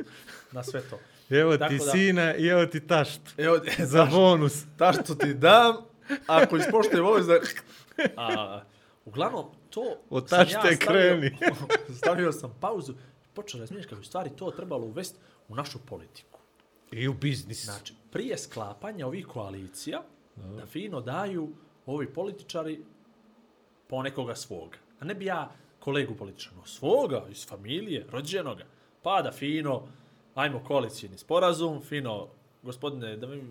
na 0.52 0.62
sve 0.62 0.80
to. 0.80 0.98
Evo 1.30 1.56
Tako 1.56 1.70
ti 1.70 1.78
da- 1.78 1.90
sina 1.90 2.34
i 2.34 2.46
evo 2.46 2.66
ti 2.66 2.86
tašt. 2.86 3.20
Evo, 3.36 3.58
Za 3.92 4.04
bonus. 4.04 4.64
ta 4.76 4.92
što 4.92 5.14
ti 5.14 5.34
dam, 5.34 5.76
ako 6.26 6.56
ispoštujem 6.56 7.06
obavez 7.06 7.26
da... 7.26 7.38
A, 8.16 8.60
uglavnom, 9.04 9.44
to 9.70 9.82
Od 10.10 10.28
tašte 10.28 10.52
stavio- 10.54 10.78
kreni. 10.78 11.36
stavio 11.98 12.32
sam 12.32 12.54
pauzu, 12.60 12.94
počeo 13.34 13.60
razmišljati 13.60 13.88
kako 13.88 14.02
stvari 14.02 14.30
to 14.30 14.50
trebalo 14.50 14.86
uvesti 14.86 15.18
u 15.48 15.54
našu 15.54 15.78
politiku. 15.78 16.38
I 16.92 17.08
u 17.08 17.14
biznis. 17.14 17.64
Znači, 17.64 17.94
prije 18.10 18.38
sklapanja 18.38 19.06
ovih 19.06 19.26
koalicija, 19.26 20.02
da 20.36 20.66
fino 20.66 21.00
daju 21.00 21.48
ovi 21.86 22.06
političari 22.06 22.84
po 23.86 24.02
nekoga 24.02 24.34
svoga. 24.34 24.76
A 25.00 25.04
ne 25.04 25.14
bi 25.14 25.24
ja 25.24 25.50
kolegu 25.80 26.14
političara, 26.14 26.56
no 26.56 26.66
svoga, 26.66 27.24
iz 27.30 27.46
familije, 27.46 28.06
rođenoga. 28.10 28.64
Pa 29.02 29.22
da 29.22 29.32
fino, 29.32 29.88
ajmo 30.34 30.64
koalicijni 30.64 31.18
sporazum, 31.18 31.82
fino, 31.82 32.28
gospodine, 32.62 33.16
da 33.16 33.26
mi 33.26 33.42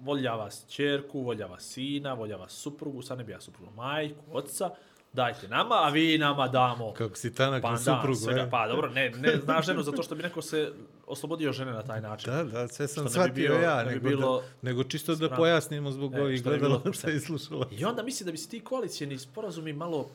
volja 0.00 0.34
vas 0.34 0.64
čerku, 0.68 1.20
volja 1.20 1.46
vas 1.46 1.62
sina, 1.62 2.14
volja 2.14 2.36
vas 2.36 2.52
suprugu, 2.52 3.02
sad 3.02 3.18
ne 3.18 3.24
bi 3.24 3.32
ja 3.32 3.40
suprugu, 3.40 3.72
majku, 3.72 4.20
oca, 4.32 4.70
dajte 5.14 5.48
nama, 5.48 5.74
a 5.76 5.88
vi 5.88 6.18
nama 6.18 6.48
damo 6.48 6.92
Kako 6.92 7.16
si 7.16 7.34
tanak 7.34 7.62
na 7.62 7.68
pandan, 7.68 7.96
suprugu, 7.96 8.14
svega. 8.16 8.40
e? 8.40 8.50
Pa 8.50 8.68
dobro, 8.68 8.90
ne, 8.90 9.10
ne 9.10 9.36
zna 9.36 9.62
ženu 9.62 9.82
zato 9.82 10.02
što 10.02 10.14
bi 10.14 10.22
neko 10.22 10.42
se 10.42 10.72
oslobodio 11.06 11.52
žene 11.52 11.72
na 11.72 11.82
taj 11.82 12.00
način. 12.00 12.32
Da, 12.32 12.44
da, 12.44 12.68
sve 12.68 12.88
sam 12.88 13.04
bi 13.04 13.10
shvatio 13.10 13.32
bio- 13.34 13.54
ja, 13.54 13.76
ne 13.76 13.84
bi 13.84 13.90
nego, 13.90 14.08
bilo 14.08 14.40
da, 14.40 14.46
nego 14.62 14.84
čisto 14.84 15.12
da 15.12 15.16
spremno. 15.16 15.36
pojasnimo 15.36 15.90
zbog 15.90 16.14
E, 16.14 16.22
ovih 16.22 16.46
ne 16.46 16.52
bi 16.52 16.64
pošteno. 16.84 17.12
i 17.12 17.20
slušala. 17.20 17.68
I 17.72 17.84
onda 17.84 18.02
misli 18.02 18.26
da 18.26 18.32
bi 18.32 18.38
se 18.38 18.48
ti 18.48 18.60
koalicijeni 18.60 19.18
sporazumi 19.18 19.72
malo 19.72 20.10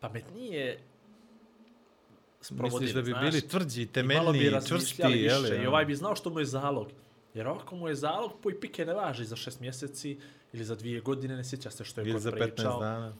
pametnije 0.00 0.78
sprovodili, 2.40 2.80
Misliš 2.80 2.94
da 2.94 3.02
bi 3.02 3.10
znaš? 3.10 3.22
bili 3.22 3.40
tvrđi, 3.42 3.82
I 3.82 3.86
bi 3.86 3.92
temeljniji, 3.92 4.50
razmišljali 4.50 4.80
čvrsti, 4.80 5.02
više. 5.04 5.24
jeli? 5.26 5.64
I 5.64 5.66
ovaj 5.66 5.84
bi 5.84 5.94
znao 5.94 6.16
što 6.16 6.30
mu 6.30 6.40
je 6.40 6.46
zalog. 6.46 6.88
Jer 7.34 7.48
ovako 7.48 7.76
mu 7.76 7.88
je 7.88 7.94
zalog, 7.94 8.32
poj 8.42 8.60
pike 8.60 8.84
ne 8.84 8.94
važi 8.94 9.24
za 9.24 9.36
šest 9.36 9.60
mjeseci 9.60 10.18
ili 10.52 10.64
za 10.64 10.74
dvije 10.74 11.00
godine, 11.00 11.36
ne 11.36 11.44
sjeća 11.44 11.70
se 11.70 11.84
što 11.84 12.00
je 12.00 12.04
Ili 12.04 12.12
kod 12.12 12.22
za 12.22 12.30
15 12.30 12.34
pričao. 12.46 12.80
dana. 12.80 13.12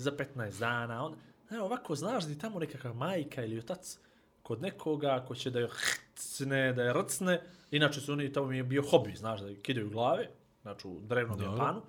Za 0.00 0.10
15 0.10 0.58
dana. 0.58 1.04
On, 1.04 1.14
ne, 1.50 1.60
ovako 1.62 1.94
znaš 1.94 2.24
da 2.24 2.30
je 2.30 2.38
tamo 2.38 2.58
nekakav 2.58 2.94
majka 2.94 3.44
ili 3.44 3.58
otac 3.58 3.98
kod 4.42 4.62
nekoga 4.62 5.24
ko 5.28 5.34
će 5.34 5.50
da 5.50 5.60
je 5.60 5.68
hrcne, 5.70 6.72
da 6.72 6.82
je 6.82 6.92
rcne. 6.92 7.42
Inače 7.70 8.00
su 8.00 8.12
oni, 8.12 8.32
tamo 8.32 8.46
mi 8.46 8.56
je 8.56 8.64
bio 8.64 8.82
hobi, 8.82 9.16
znaš, 9.16 9.40
da 9.40 9.48
je 9.48 9.60
kidaju 9.60 9.90
glave, 9.90 10.28
znači 10.62 10.88
u 10.88 11.00
drevnom 11.00 11.38
Dobro. 11.38 11.52
Japanu. 11.52 11.82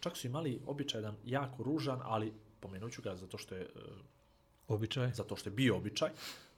Čak 0.00 0.16
su 0.16 0.26
imali 0.26 0.60
običaj 0.66 0.98
jedan 0.98 1.16
jako 1.24 1.62
ružan, 1.62 2.00
ali 2.02 2.32
pomenut 2.60 2.92
ću 2.92 3.02
ga 3.02 3.16
zato 3.16 3.38
što 3.38 3.54
je, 3.54 3.62
e, 3.62 3.66
Običaj. 4.68 5.10
zato 5.14 5.36
što 5.36 5.50
je 5.50 5.54
bio 5.54 5.76
običaj, 5.76 6.10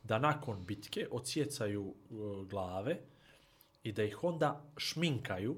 da 0.03 0.19
nakon 0.19 0.65
bitke 0.67 1.09
odsjecaju 1.11 1.95
e, 1.95 2.15
glave 2.51 2.99
i 3.83 3.93
da 3.93 4.05
ih 4.05 4.25
onda 4.25 4.65
šminkaju, 4.77 5.57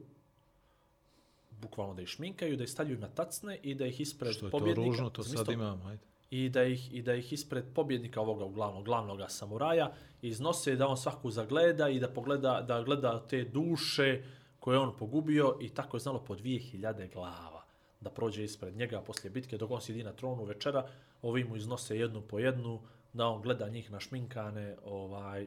bukvalno 1.61 1.95
da 1.95 2.03
ih 2.03 2.09
šminkaju, 2.09 2.57
da 2.57 2.65
ih 2.65 2.71
stavljaju 2.71 2.99
na 2.99 3.09
tacne 3.09 3.59
i 3.63 3.75
da 3.75 3.87
ih 3.87 4.01
ispred 4.01 4.33
Što 4.33 4.47
je 4.47 4.51
to 4.51 4.59
pobjednika... 4.59 4.89
ružno, 4.89 5.11
to 5.11 5.23
sad 5.23 5.51
imamo, 5.51 5.89
ajde. 5.89 6.03
i 6.31 6.49
da 6.49 6.65
ih 6.65 6.95
i 6.95 7.03
da 7.03 7.15
ih 7.15 7.33
ispred 7.33 7.65
pobjednika 7.75 8.21
ovoga 8.21 8.45
uglavnom 8.45 8.85
glavnog 8.85 9.21
samuraja 9.29 9.93
iznose 10.23 10.77
da 10.77 10.89
on 10.89 10.97
svaku 10.97 11.31
zagleda 11.31 11.89
i 11.89 12.01
da 12.01 12.09
pogleda 12.09 12.61
da 12.61 12.83
gleda 12.83 13.27
te 13.29 13.45
duše 13.45 14.23
koje 14.61 14.75
je 14.75 14.81
on 14.81 14.97
pogubio 14.99 15.59
i 15.61 15.69
tako 15.69 15.97
je 15.97 16.01
znalo 16.01 16.25
po 16.25 16.35
2000 16.35 17.13
glava 17.13 17.65
da 18.01 18.11
prođe 18.11 18.45
ispred 18.45 18.77
njega 18.77 19.01
poslije 19.01 19.31
bitke 19.31 19.59
dok 19.59 19.71
on 19.71 19.81
sidi 19.81 20.05
na 20.05 20.13
tronu 20.13 20.45
večera 20.45 20.89
ovi 21.23 21.45
mu 21.45 21.57
iznose 21.57 21.99
jednu 21.99 22.23
po 22.23 22.39
jednu 22.39 22.81
da 23.13 23.27
on 23.27 23.43
gleda 23.43 23.69
njih 23.69 23.91
našminkane 23.91 24.77
ovaj 24.85 25.47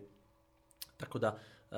tako 0.98 1.20
da 1.20 1.38
e, 1.72 1.76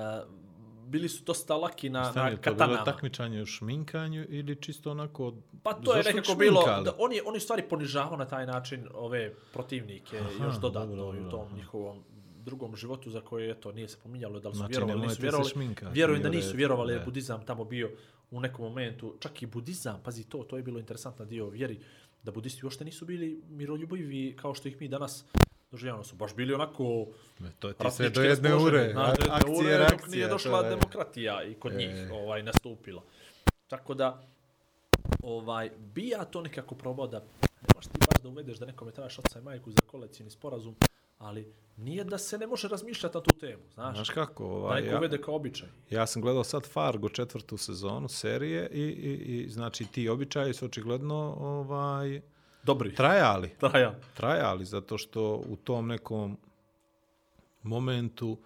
bili 0.90 1.10
su 1.10 1.24
dosta 1.24 1.56
laki 1.56 1.90
na, 1.90 2.12
Stani, 2.12 2.32
na 2.32 2.38
to 2.38 2.42
bilo 2.44 2.58
katanama. 2.58 2.84
takmičanje 2.84 3.42
u 3.42 3.46
šminkanju 3.46 4.26
ili 4.30 4.56
čisto 4.56 4.92
onako... 4.92 5.34
Pa 5.64 5.74
to 5.74 5.96
je 5.96 6.04
nekako 6.04 6.36
bilo, 6.36 6.62
šminkali? 6.62 6.86
da 6.86 6.94
on 6.98 7.14
je, 7.14 7.22
on 7.26 7.34
je 7.34 7.40
stvari 7.40 7.64
ponižavao 7.64 8.18
na 8.18 8.26
taj 8.26 8.46
način 8.46 8.88
ove 8.94 9.34
protivnike 9.54 10.18
Aha, 10.20 10.46
još 10.46 10.56
dodatno 10.56 10.96
dobro, 10.96 11.18
i 11.18 11.22
u 11.22 11.24
dobro, 11.24 11.38
tom 11.38 11.58
njihovom 11.58 12.04
drugom 12.40 12.76
životu 12.76 13.10
za 13.10 13.22
koje 13.22 13.52
eto 13.52 13.72
nije 13.72 13.88
se 13.88 13.98
pominjalo 14.04 14.40
da 14.40 14.50
li 14.50 14.56
su 14.56 14.58
Znači, 14.58 14.72
vjerovali 14.72 15.02
nisu 15.02 15.22
vjerovali. 15.22 15.50
šminkati, 15.50 15.94
Vjerujem 15.94 16.24
da 16.24 16.30
nisu 16.30 16.58
vjerovali 16.58 16.94
jer 16.94 17.06
budizam 17.06 17.46
tamo 17.46 17.64
bio 17.66 17.92
u 18.32 18.40
nekom 18.40 18.66
momentu, 18.66 19.16
čak 19.20 19.42
i 19.42 19.46
budizam, 19.46 20.02
pazi 20.04 20.24
to, 20.24 20.38
to 20.44 20.58
je 20.58 20.64
bilo 20.64 20.80
interesantan 20.80 21.28
dio 21.28 21.50
vjeri, 21.50 21.80
da 22.24 22.32
budisti 22.32 22.66
uopšte 22.66 22.86
nisu 22.86 23.06
bili 23.06 23.42
miroljubivi 23.50 24.36
kao 24.42 24.54
što 24.54 24.68
ih 24.68 24.82
mi 24.82 24.88
danas 24.88 25.26
doživljavamo 25.72 26.04
su 26.04 26.16
baš 26.16 26.36
bili 26.36 26.54
onako 26.54 27.06
Me, 27.40 27.52
To 27.60 27.74
ti 27.74 27.92
sve 27.92 28.10
do 28.10 28.22
jedne 28.22 28.56
ure. 28.56 28.90
znaš, 28.92 29.18
do 29.18 29.24
jedne 29.24 29.36
Akcije, 29.36 29.76
ure, 29.76 29.88
dok 29.92 30.08
nije 30.08 30.28
došla 30.28 30.58
je- 30.60 30.70
demokratija 30.70 31.44
i 31.44 31.54
kod 31.54 31.72
E. 31.72 31.76
njih 31.76 31.90
ovaj, 32.14 32.44
nastupila. 32.44 33.04
Tako 33.68 33.94
da, 33.94 34.28
ovaj, 35.24 35.70
bi 35.78 36.08
ja 36.08 36.26
to 36.26 36.42
nekako 36.42 36.76
probao 36.76 37.08
da, 37.08 37.20
ne 37.42 37.68
možeš 37.76 37.88
ti 37.88 37.98
baš 38.00 38.24
da 38.24 38.30
uvedeš 38.30 38.58
da 38.58 38.66
nekome 38.66 38.92
trebaš 38.92 39.20
oca 39.20 39.40
i 39.40 39.44
majku 39.44 39.72
za 39.72 39.82
kolekcijni 39.82 40.30
sporazum, 40.30 40.76
ali 41.18 41.48
nije 41.78 42.04
da 42.04 42.18
se 42.18 42.38
ne 42.38 42.48
može 42.48 42.68
razmišljati 42.68 43.18
na 43.18 43.24
tu 43.24 43.32
temu, 43.32 43.64
znaš. 43.74 43.96
Znaš 43.96 44.10
kako, 44.10 44.44
da 44.44 44.50
ovaj, 44.50 44.82
neko 44.82 44.94
ja, 44.94 44.98
uvede 44.98 45.18
kao 45.18 45.36
običaj. 45.36 45.70
ja 45.90 46.08
sam 46.08 46.22
gledao 46.22 46.44
sad 46.44 46.66
Fargo 46.66 47.10
četvrtu 47.10 47.58
sezonu 47.58 48.08
serije 48.08 48.70
i, 48.70 48.82
i, 48.82 49.14
i 49.38 49.50
znači 49.50 49.86
ti 49.86 50.10
običaji 50.10 50.54
su 50.54 50.66
očigledno 50.66 51.16
ovaj, 51.40 52.22
Dobri. 52.70 52.96
trajali. 53.60 53.96
Trajali 54.14 54.66
zato 54.66 54.98
što 54.98 55.44
u 55.50 55.56
tom 55.56 55.88
nekom 55.88 56.38
momentu 57.64 58.38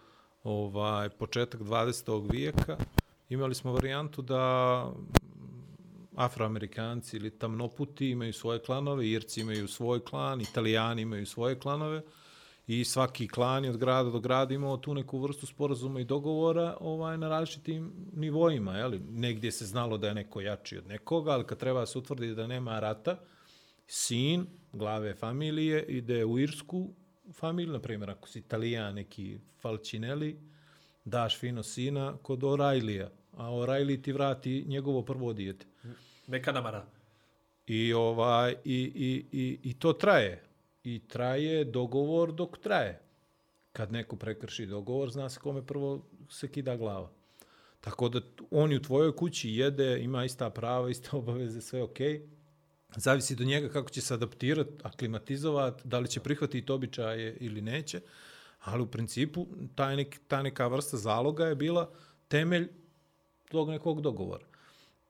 ovaj 0.43 1.09
početak 1.09 1.61
20. 1.61 2.32
vijeka 2.32 2.78
imali 3.30 3.55
smo 3.55 3.74
varijantu 3.74 4.21
da 4.21 4.86
afroamerikanci 6.15 7.17
ili 7.17 7.38
tamnoputi 7.38 8.09
imaju 8.09 8.34
svoje 8.34 8.59
klanove, 8.59 9.07
Irci 9.07 9.41
imaju 9.41 9.67
svoj 9.67 9.99
klan, 9.99 10.41
Italijani 10.41 11.01
imaju 11.01 11.26
svoje 11.26 11.59
klanove 11.59 12.01
i 12.67 12.86
svaki 12.86 13.28
klan 13.28 13.63
je 13.63 13.69
od 13.69 13.78
grada 13.78 14.09
do 14.09 14.19
grada 14.19 14.53
imao 14.53 14.78
tu 14.78 14.93
neku 14.93 15.19
vrstu 15.19 15.45
sporazuma 15.45 15.99
i 15.99 16.05
dogovora 16.05 16.78
ovaj, 16.80 17.17
na 17.17 17.30
različitim 17.30 17.91
nivoima. 18.15 18.78
Jeli? 18.78 18.99
Negdje 18.99 19.51
se 19.51 19.65
znalo 19.65 19.97
da 19.97 20.07
je 20.07 20.13
neko 20.13 20.41
jači 20.41 20.78
od 20.78 20.88
nekoga, 20.88 21.32
ali 21.32 21.43
kad 21.43 21.57
treba 21.57 21.86
se 21.86 21.97
utvrdi 21.97 22.36
da 22.36 22.47
nema 22.47 22.80
rata, 22.80 23.17
sin 23.88 24.46
glave 24.72 25.14
familije 25.14 25.86
ide 25.88 26.26
u 26.26 26.40
irsku 26.40 26.94
familiju, 27.34 27.74
na 27.74 27.80
primjer, 27.80 28.10
ako 28.10 28.28
si 28.28 28.40
italijan, 28.40 28.96
neki 28.96 29.40
Falcinelli, 29.62 30.40
daš 31.06 31.40
fino 31.40 31.64
sina 31.64 32.18
kod 32.22 32.40
O'Reillya, 32.40 33.08
a 33.32 33.50
O'Reilly 33.50 34.02
ti 34.02 34.12
vrati 34.12 34.64
njegovo 34.68 35.02
prvo 35.02 35.34
dijete. 35.34 35.66
Neka 36.28 36.52
namara. 36.52 36.86
I, 37.68 37.94
ovaj, 37.94 38.56
i, 38.66 38.92
i, 38.96 39.26
i, 39.32 39.60
I 39.64 39.74
to 39.74 39.94
traje. 39.94 40.44
I 40.84 41.00
traje 41.08 41.64
dogovor 41.64 42.32
dok 42.32 42.58
traje. 42.58 43.02
Kad 43.72 43.92
neko 43.92 44.16
prekrši 44.16 44.66
dogovor, 44.66 45.12
zna 45.12 45.30
se 45.30 45.40
kome 45.40 45.66
prvo 45.66 46.06
se 46.30 46.52
kida 46.52 46.76
glava. 46.76 47.12
Tako 47.82 48.10
da 48.10 48.22
on 48.52 48.74
u 48.74 48.82
tvojoj 48.82 49.16
kući 49.16 49.50
jede, 49.50 50.00
ima 50.00 50.26
ista 50.26 50.50
prava, 50.50 50.90
iste 50.90 51.10
obaveze, 51.12 51.62
sve 51.62 51.84
ok. 51.84 51.98
Zavisi 52.98 53.36
do 53.36 53.44
njega 53.44 53.70
kako 53.70 53.89
će 53.89 54.02
se 54.02 54.14
adaptirati, 54.14 54.72
aklimatizovati, 54.84 55.88
da 55.88 56.00
li 56.00 56.08
će 56.08 56.20
prihvatiti 56.20 56.72
običaje 56.72 57.38
ili 57.39 57.62
neće. 57.62 58.02
Ali 58.60 58.84
u 58.84 58.88
principu 58.88 59.48
taj 59.76 59.96
nek, 59.96 60.20
ta 60.28 60.41
neka 60.41 60.68
vrsta 60.68 60.98
zaloga 60.98 61.46
je 61.46 61.56
bila 61.56 61.91
temelj 62.28 62.70
tog 63.50 63.70
nekog 63.70 64.02
dogovora. 64.02 64.46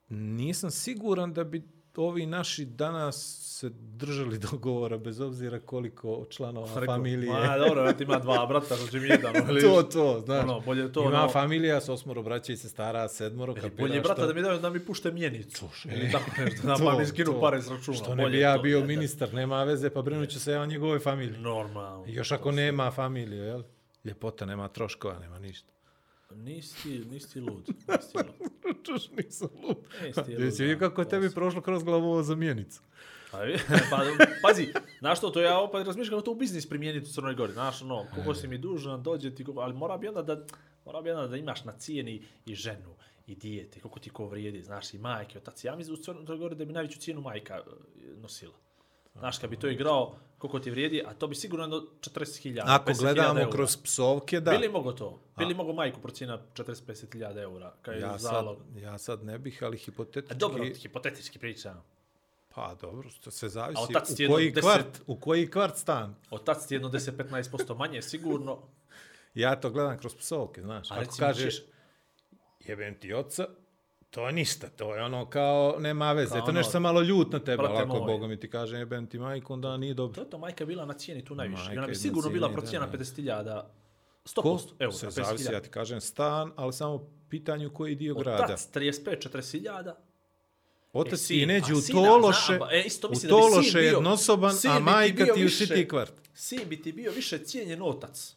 Nisam 0.08 0.70
siguran 0.70 1.32
da 1.32 1.44
bi 1.44 1.62
ovi 1.96 2.26
naši 2.26 2.64
danas 2.64 3.16
se 3.40 3.68
držali 3.70 4.38
dogovora 4.50 4.98
bez 4.98 5.20
obzira 5.20 5.60
koliko 5.60 6.26
članova 6.26 6.66
Rekao, 6.70 6.86
familije. 6.86 7.32
Ma, 7.32 7.58
dobro, 7.58 7.92
ti 7.92 8.04
ima 8.04 8.18
dva 8.18 8.46
brata, 8.46 8.74
znači 8.74 8.98
mi 8.98 9.08
jedan. 9.08 9.34
ali- 9.38 9.60
to, 9.62 9.82
to, 9.84 10.20
znaš. 10.20 10.44
Ono, 10.44 10.60
bolje 10.60 10.92
to, 10.92 11.00
Ima 11.02 11.08
ono- 11.12 11.28
familija 11.28 11.80
s 11.80 11.88
osmoro 11.88 12.22
braća 12.22 12.52
i 12.52 12.56
sestara, 12.56 13.08
sedmoro, 13.08 13.54
kapiraš 13.54 13.78
Bolje 13.78 14.00
brata 14.00 14.14
to? 14.16 14.26
da 14.26 14.34
mi 14.34 14.42
daju 14.42 14.58
da 14.58 14.70
mi 14.70 14.80
pušte 14.80 15.10
mjenicu. 15.10 15.68
Ili 15.86 16.12
tako 16.12 16.30
nešto, 16.38 16.66
da 16.66 16.74
To, 16.76 16.98
mi 16.98 17.06
skinu 17.06 17.32
to. 17.32 17.40
pare 17.40 17.62
s 17.62 17.68
računa. 17.68 17.96
Što 17.96 18.14
ne 18.14 18.26
bi 18.26 18.38
ja 18.38 18.56
to, 18.56 18.62
bio 18.62 18.80
da. 18.80 18.86
ministar, 18.86 19.34
nema 19.34 19.64
veze, 19.64 19.90
pa 19.90 20.02
brinut 20.02 20.28
ću 20.28 20.40
se 20.40 20.52
ja 20.52 20.60
o 20.60 20.66
njegove 20.66 20.98
familije. 20.98 21.38
Normalno. 21.38 22.04
Još 22.06 22.32
ako 22.32 22.52
nema 22.52 22.90
familiju, 22.90 23.44
jel? 23.44 23.62
Ljepota, 24.04 24.46
nema 24.46 24.68
troškova, 24.68 25.18
nema 25.18 25.38
ništa. 25.38 25.73
Nisi 26.34 26.82
ti, 26.82 27.04
nisi 27.10 27.32
ti 27.32 27.40
lud. 27.40 27.68
Nisi 27.68 28.12
ti 28.12 28.18
lud. 28.18 28.76
Čuš, 28.86 29.10
nisam 29.10 29.48
lup. 29.62 29.78
Nisi 30.02 30.24
ti 30.24 30.32
lud, 30.32 30.40
Jesi 30.40 30.62
vidio 30.62 30.78
kako 30.78 31.04
to 31.04 31.10
tebi 31.10 31.30
prošlo 31.30 31.60
kroz 31.60 31.82
glavu 31.82 32.06
ovo 32.06 32.22
za 32.22 32.34
mjenicu? 32.34 32.82
Pa, 33.30 33.38
pa, 33.90 34.04
pazi, 34.42 34.72
znaš 34.98 35.18
što, 35.18 35.30
to 35.30 35.40
ja 35.40 35.58
opet 35.58 35.86
razmišljam 35.86 36.22
to 36.22 36.30
u 36.30 36.34
biznis 36.34 36.68
primijeniti 36.68 37.06
u 37.10 37.12
Crnoj 37.12 37.34
Gori. 37.34 37.52
Znaš, 37.52 37.82
ono, 37.82 38.06
koliko 38.14 38.34
si 38.34 38.48
mi 38.48 38.58
dužan, 38.58 39.02
dođe 39.02 39.34
ti, 39.34 39.44
ali 39.56 39.74
mora 39.74 39.96
bi 39.96 40.08
onda 40.08 40.22
da, 40.22 40.44
mora 40.84 41.02
bi 41.02 41.10
onda 41.10 41.26
da 41.28 41.36
imaš 41.36 41.64
na 41.64 41.72
cijeni 41.72 42.22
i 42.46 42.54
ženu, 42.54 42.94
i 43.26 43.34
dijete, 43.34 43.80
koliko 43.80 44.00
ti 44.00 44.10
ko 44.10 44.26
vrijedi, 44.26 44.62
znaš, 44.62 44.94
i 44.94 44.98
majke, 44.98 45.38
otac. 45.38 45.64
Ja 45.64 45.76
mislim 45.76 45.94
u 45.94 46.02
Crnoj 46.02 46.38
Gori 46.38 46.54
da 46.56 46.64
bi 46.64 46.72
najveću 46.72 47.00
cijenu 47.00 47.20
majka 47.20 47.54
e, 47.54 47.60
nosila. 48.20 48.54
Znaš, 49.14 49.38
kad 49.38 49.50
bi 49.50 49.56
to 49.56 49.68
igrao, 49.68 50.16
koliko 50.38 50.58
ti 50.58 50.70
vrijedi, 50.70 51.02
a 51.06 51.14
to 51.14 51.26
bi 51.26 51.34
sigurno 51.34 51.68
do 51.68 51.86
40.000. 52.00 52.62
Ako 52.64 52.90
50.000 52.90 53.00
gledamo 53.04 53.40
eura. 53.40 53.50
kroz 53.50 53.76
psovke, 53.76 54.40
da. 54.40 54.50
Bili 54.50 54.68
mogo 54.68 54.92
to? 54.92 55.20
Bili 55.38 55.54
mogo 55.54 55.72
majku 55.72 56.00
procijena 56.00 56.38
40-50.000 56.54 57.38
eura, 57.38 57.74
kao 57.82 57.94
je 57.94 58.00
Ja 58.00 58.10
sad, 58.10 58.20
zalog? 58.20 58.58
ja 58.74 58.98
sad 58.98 59.24
ne 59.24 59.38
bih, 59.38 59.62
ali 59.62 59.76
A 59.76 59.78
hipotetički... 59.78 60.34
dobro, 60.34 60.64
hipotetički 60.74 61.38
pričam. 61.38 61.82
Pa 62.48 62.74
dobro, 62.74 63.08
to 63.20 63.30
se 63.30 63.48
zavisi 63.48 63.82
A 63.82 63.84
u 63.84 64.28
koji, 64.28 64.52
deset- 64.52 64.60
kvart, 64.62 65.00
u 65.06 65.16
koji 65.16 65.50
kvart 65.50 65.76
stan. 65.76 66.14
Otac 66.30 66.66
ti 66.66 66.74
jedno 66.74 66.88
10-15% 66.88 67.76
manje, 67.76 68.02
sigurno. 68.02 68.58
Ja 69.34 69.56
to 69.56 69.70
gledam 69.70 69.98
kroz 69.98 70.14
psovke, 70.14 70.62
znaš. 70.62 70.90
A 70.90 70.94
Ako 70.94 71.14
kažeš, 71.18 71.62
jebem 72.60 72.94
ti 72.94 73.12
oca, 73.12 73.46
to 74.14 74.26
je 74.26 74.32
ništa, 74.32 74.68
to 74.68 74.94
je 74.94 75.02
ono 75.02 75.26
kao, 75.26 75.76
nema 75.78 76.12
veze, 76.12 76.30
Kao 76.30 76.38
to 76.38 76.44
ono, 76.44 76.52
nešto 76.52 76.80
malo 76.80 77.00
ljut 77.02 77.32
na 77.32 77.38
tebe, 77.38 77.62
ali 77.62 77.78
ako 77.78 77.96
moj. 77.96 78.06
Boga 78.06 78.26
mi 78.26 78.40
ti 78.40 78.50
kaže 78.50 78.76
jebem 78.76 79.06
ti 79.06 79.18
majku, 79.18 79.52
onda 79.52 79.76
nije 79.76 79.94
To 79.94 79.96
dobro. 79.96 80.22
je 80.22 80.30
to, 80.30 80.38
majka 80.38 80.64
bila 80.66 80.84
na 80.84 80.94
cijeni 80.94 81.24
tu 81.24 81.34
najviše. 81.34 81.62
I 81.62 81.66
Majka 81.66 81.80
ona 81.80 81.86
bi 81.86 81.94
sigurno 81.94 82.30
bila 82.30 82.48
cijeni, 82.48 82.54
procijena 82.54 82.86
da, 82.86 82.92
da. 82.92 82.98
50.000, 82.98 83.62
Ko? 84.34 84.48
100% 84.48 84.72
eura, 84.78 84.92
Se 84.92 85.10
zavisi, 85.10 85.44
50.000. 85.44 85.52
ja 85.52 85.60
ti 85.60 85.68
kažem 85.68 86.00
stan, 86.00 86.52
ali 86.56 86.72
samo 86.72 86.98
pitanje 87.28 87.66
u 87.66 87.74
koji 87.74 87.94
dio 87.94 88.14
grada. 88.14 88.44
Otac 88.44 88.68
35-40.000, 88.74 89.92
Otac 90.92 91.12
E, 91.12 91.16
sin, 91.16 91.48
neđe 91.48 91.74
u 91.74 91.80
Tološe, 91.92 92.58
e, 92.72 92.82
isto 92.82 93.08
u 93.08 93.28
Tološe 93.28 93.78
jednosoban, 93.80 94.54
a 94.68 94.78
majka 94.78 95.24
ti 95.24 95.44
u 95.44 95.48
City 95.48 95.88
kvart. 95.88 96.12
sin 96.34 96.60
bi 96.68 96.82
ti 96.82 96.92
bio 96.92 97.12
više 97.12 97.38
cijenjen 97.38 97.82
otac. 97.82 98.36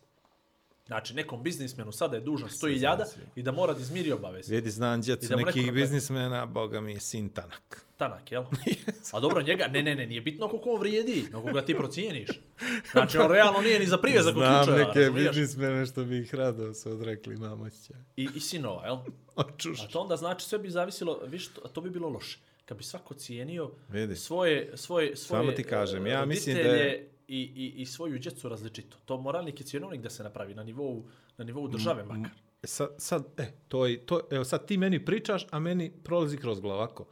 Znači, 0.88 1.14
nekom 1.14 1.44
biznismenu 1.44 1.92
sada 1.92 2.16
je 2.16 2.22
dužan 2.22 2.50
100.000 2.50 3.06
i 3.36 3.44
da 3.44 3.52
mora 3.52 3.74
da 3.74 3.80
izmiri 3.80 4.12
obaveze. 4.12 4.56
Vidi, 4.56 4.72
znam 4.72 5.02
djecu 5.02 5.36
nekih 5.36 5.74
biznismena, 5.74 6.46
Boga 6.46 6.82
mi 6.82 6.92
je 6.92 7.00
sin 7.00 7.30
tanak. 7.30 7.86
Tanak, 7.98 8.32
jel? 8.32 8.44
A 9.14 9.20
dobro, 9.20 9.42
njega, 9.42 9.68
ne, 9.68 9.84
ne, 9.84 9.96
ne, 9.96 10.06
nije 10.06 10.22
bitno 10.22 10.48
koliko 10.48 10.70
on 10.70 10.80
vrijedi, 10.80 11.24
nego 11.24 11.42
koga 11.42 11.66
ti 11.66 11.76
procijeniš. 11.76 12.30
Znači, 12.92 13.18
on 13.18 13.32
realno 13.32 13.62
nije 13.62 13.80
ni 13.80 13.86
za 13.86 13.98
privezak 13.98 14.36
od 14.36 14.44
Znam 14.44 14.66
slučaja, 14.66 14.88
neke 14.88 15.12
biznismene 15.12 15.86
što 15.86 16.04
bi 16.04 16.20
ih 16.20 16.36
rado 16.36 16.74
se 16.74 16.90
odrekli, 16.90 17.36
imam 17.36 17.62
osjećaj. 17.62 18.02
I, 18.18 18.30
I 18.36 18.40
sinova, 18.40 18.86
jel? 18.86 18.98
Očuš. 19.36 19.84
A 19.84 19.88
to 19.88 20.00
onda 20.00 20.18
znači 20.18 20.46
sve 20.46 20.60
bi 20.60 20.70
zavisilo, 20.70 21.20
viš, 21.26 21.48
to, 21.48 21.62
to 21.62 21.82
bi 21.82 21.90
bilo 21.90 22.10
loše. 22.10 22.40
Kad 22.66 22.78
bi 22.78 22.84
svako 22.84 23.14
cijenio 23.14 23.72
Vidi. 23.90 24.16
svoje, 24.16 24.72
svoje, 24.76 25.16
svoje 25.16 25.44
Samo 25.44 25.52
ti 25.52 25.64
kažem, 25.64 26.08
ja 26.08 26.24
e, 26.24 26.26
mislim 26.26 26.56
da 26.56 26.62
je- 26.62 27.10
i, 27.28 27.42
i, 27.56 27.82
i 27.82 27.86
svoju 27.86 28.20
djecu 28.20 28.50
različito. 28.50 28.98
To 29.06 29.18
moralnik 29.18 29.62
i 29.62 29.64
cijenovnik 29.64 30.02
da 30.02 30.10
se 30.10 30.24
napravi 30.24 30.56
na 30.56 30.64
nivou, 30.64 31.06
na 31.38 31.46
nivou 31.46 31.68
države 31.68 32.04
makar. 32.04 32.32
Sad, 32.64 32.90
sad, 32.98 33.24
e, 33.38 33.52
to 33.68 33.86
je, 33.86 34.06
to, 34.06 34.22
evo 34.32 34.44
sad 34.44 34.66
ti 34.66 34.78
meni 34.78 35.06
pričaš, 35.06 35.48
a 35.52 35.60
meni 35.60 35.92
prolazi 36.04 36.38
kroz 36.38 36.60
glavu 36.60 36.76
ovako. 36.76 37.08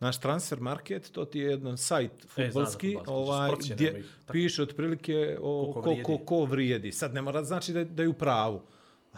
Naš 0.00 0.20
transfer 0.20 0.60
market, 0.60 1.10
to 1.12 1.24
ti 1.24 1.38
je 1.38 1.50
jedan 1.50 1.78
sajt 1.78 2.12
futbolski, 2.28 2.96
fudbalski, 2.96 3.12
ovaj, 3.12 3.50
gdje 3.70 4.04
piše 4.32 4.62
otprilike 4.62 5.38
o 5.40 5.72
ko, 5.74 5.82
ko, 5.82 5.90
vrijedi. 5.90 6.24
ko 6.26 6.44
vrijedi. 6.44 6.92
Sad 6.92 7.14
ne 7.14 7.22
mora 7.22 7.44
znači 7.44 7.72
da, 7.72 7.84
da 7.84 8.02
je 8.02 8.08
u 8.08 8.12
pravu. 8.12 8.62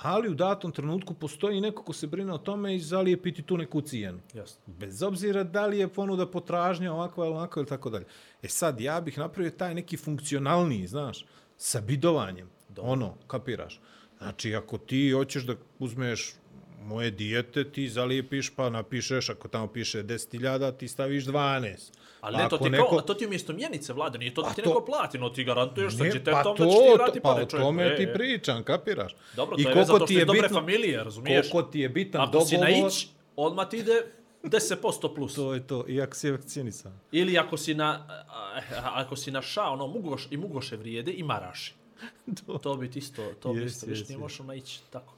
Ali 0.03 0.29
u 0.29 0.35
datom 0.35 0.73
trenutku 0.73 1.15
postoji 1.15 1.61
neko 1.61 1.83
ko 1.83 1.93
se 1.93 2.07
brine 2.07 2.33
o 2.33 2.39
tome 2.39 2.75
i 2.75 2.81
zalijepiti 2.81 3.43
tu 3.43 3.57
neku 3.57 3.81
cijenu. 3.81 4.21
Jasno. 4.35 4.61
Bez 4.67 5.03
obzira 5.03 5.45
da 5.45 5.67
li 5.67 5.79
je 5.79 5.89
ponuda 5.89 6.27
potražnja 6.27 6.93
ovako 6.93 7.25
ili 7.25 7.35
onako 7.35 7.61
ili 7.61 7.69
tako 7.69 7.91
dalje. 7.91 8.05
E 8.43 8.49
sad, 8.49 8.81
ja 8.81 9.01
bih 9.01 9.19
napravio 9.19 9.51
taj 9.51 9.75
neki 9.75 9.97
funkcionalniji, 9.97 10.87
znaš, 10.87 11.25
sa 11.57 11.81
bidovanjem. 11.81 12.51
Ono, 12.79 13.15
kapiraš. 13.27 13.81
Znači, 14.19 14.55
ako 14.55 14.79
ti 14.79 15.11
hoćeš 15.11 15.43
da 15.43 15.55
uzmeš 15.79 16.35
moje 16.81 17.11
dijete, 17.11 17.65
ti 17.65 17.89
zalijepiš 17.89 18.51
pa 18.51 18.71
napišeš, 18.71 19.29
ako 19.29 19.49
tamo 19.49 19.67
piše 19.67 19.99
10.000, 20.01 20.41
ti 20.73 20.89
staviš 20.89 21.25
12. 21.25 21.93
Ali 22.21 22.37
Pa 22.37 22.43
ne, 22.43 22.49
to 22.49 22.57
ako 22.57 22.65
ti, 22.65 22.71
neko- 22.71 22.89
kao, 22.89 23.01
to 23.01 23.15
ti 23.15 23.27
umjesto 23.27 23.53
mjenice, 23.53 23.93
vlada, 23.93 24.19
nije 24.19 24.35
to 24.35 24.43
da 24.43 24.49
A 24.49 24.53
ti 24.53 24.63
to- 24.63 24.69
neko 24.69 24.81
plati, 24.83 25.19
no 25.19 25.31
ti 25.31 25.45
garantuješ 25.45 25.93
sa 25.93 26.03
djetetom 26.03 26.33
pa 26.35 26.43
da 26.55 26.71
će 26.71 26.77
ti 26.77 26.87
to, 26.89 26.95
vrati 26.95 27.21
pa 27.21 27.29
pare 27.29 27.43
o 27.43 27.47
čovjeku. 27.47 27.67
tome 27.67 27.85
E, 27.85 27.97
ti 27.97 28.09
pričam, 28.15 28.63
kapiraš? 28.63 29.13
Dobro, 29.37 29.57
to 29.57 29.69
je 29.71 29.85
zato 29.85 30.07
što 30.07 30.13
je 30.13 30.25
dobre 30.25 30.49
familije, 30.51 31.05
razumiješ? 31.05 31.51
Koliko 31.51 31.71
ti 31.71 31.81
je 31.81 31.89
bitan 31.89 32.21
Ako 32.21 32.41
si 32.41 32.55
na 32.55 32.67
dogovor, 32.67 32.89
ić, 32.89 33.07
odmah 33.37 33.69
ti 33.69 33.79
ide 33.79 34.03
10% 34.43 35.15
plus. 35.15 35.35
to 35.35 35.55
je 35.55 35.67
to, 35.67 35.85
iako 35.89 36.15
si 36.15 36.31
vakcinisan. 36.31 36.93
Ili 37.13 37.39
ako 37.39 37.57
si 37.57 37.75
na, 37.75 38.23
ako 38.85 39.17
si 39.17 39.31
na 39.31 39.43
ša, 39.43 39.63
ono, 39.65 39.87
mugoš, 39.87 40.29
i 40.31 40.37
mugoše 40.37 40.77
vrijede 40.77 41.13
i 41.13 41.23
maraši. 41.23 41.75
to 42.63 42.77
bi 42.77 42.91
ti 42.91 42.99
isto, 42.99 43.23
to 43.33 43.53
bi 43.53 43.65
isto, 43.65 43.87
viš, 43.87 43.99
jest, 43.99 44.09
nije 44.09 44.15
jest. 44.15 44.21
možeš 44.21 44.39
naići 44.39 44.81
tako. 44.91 45.13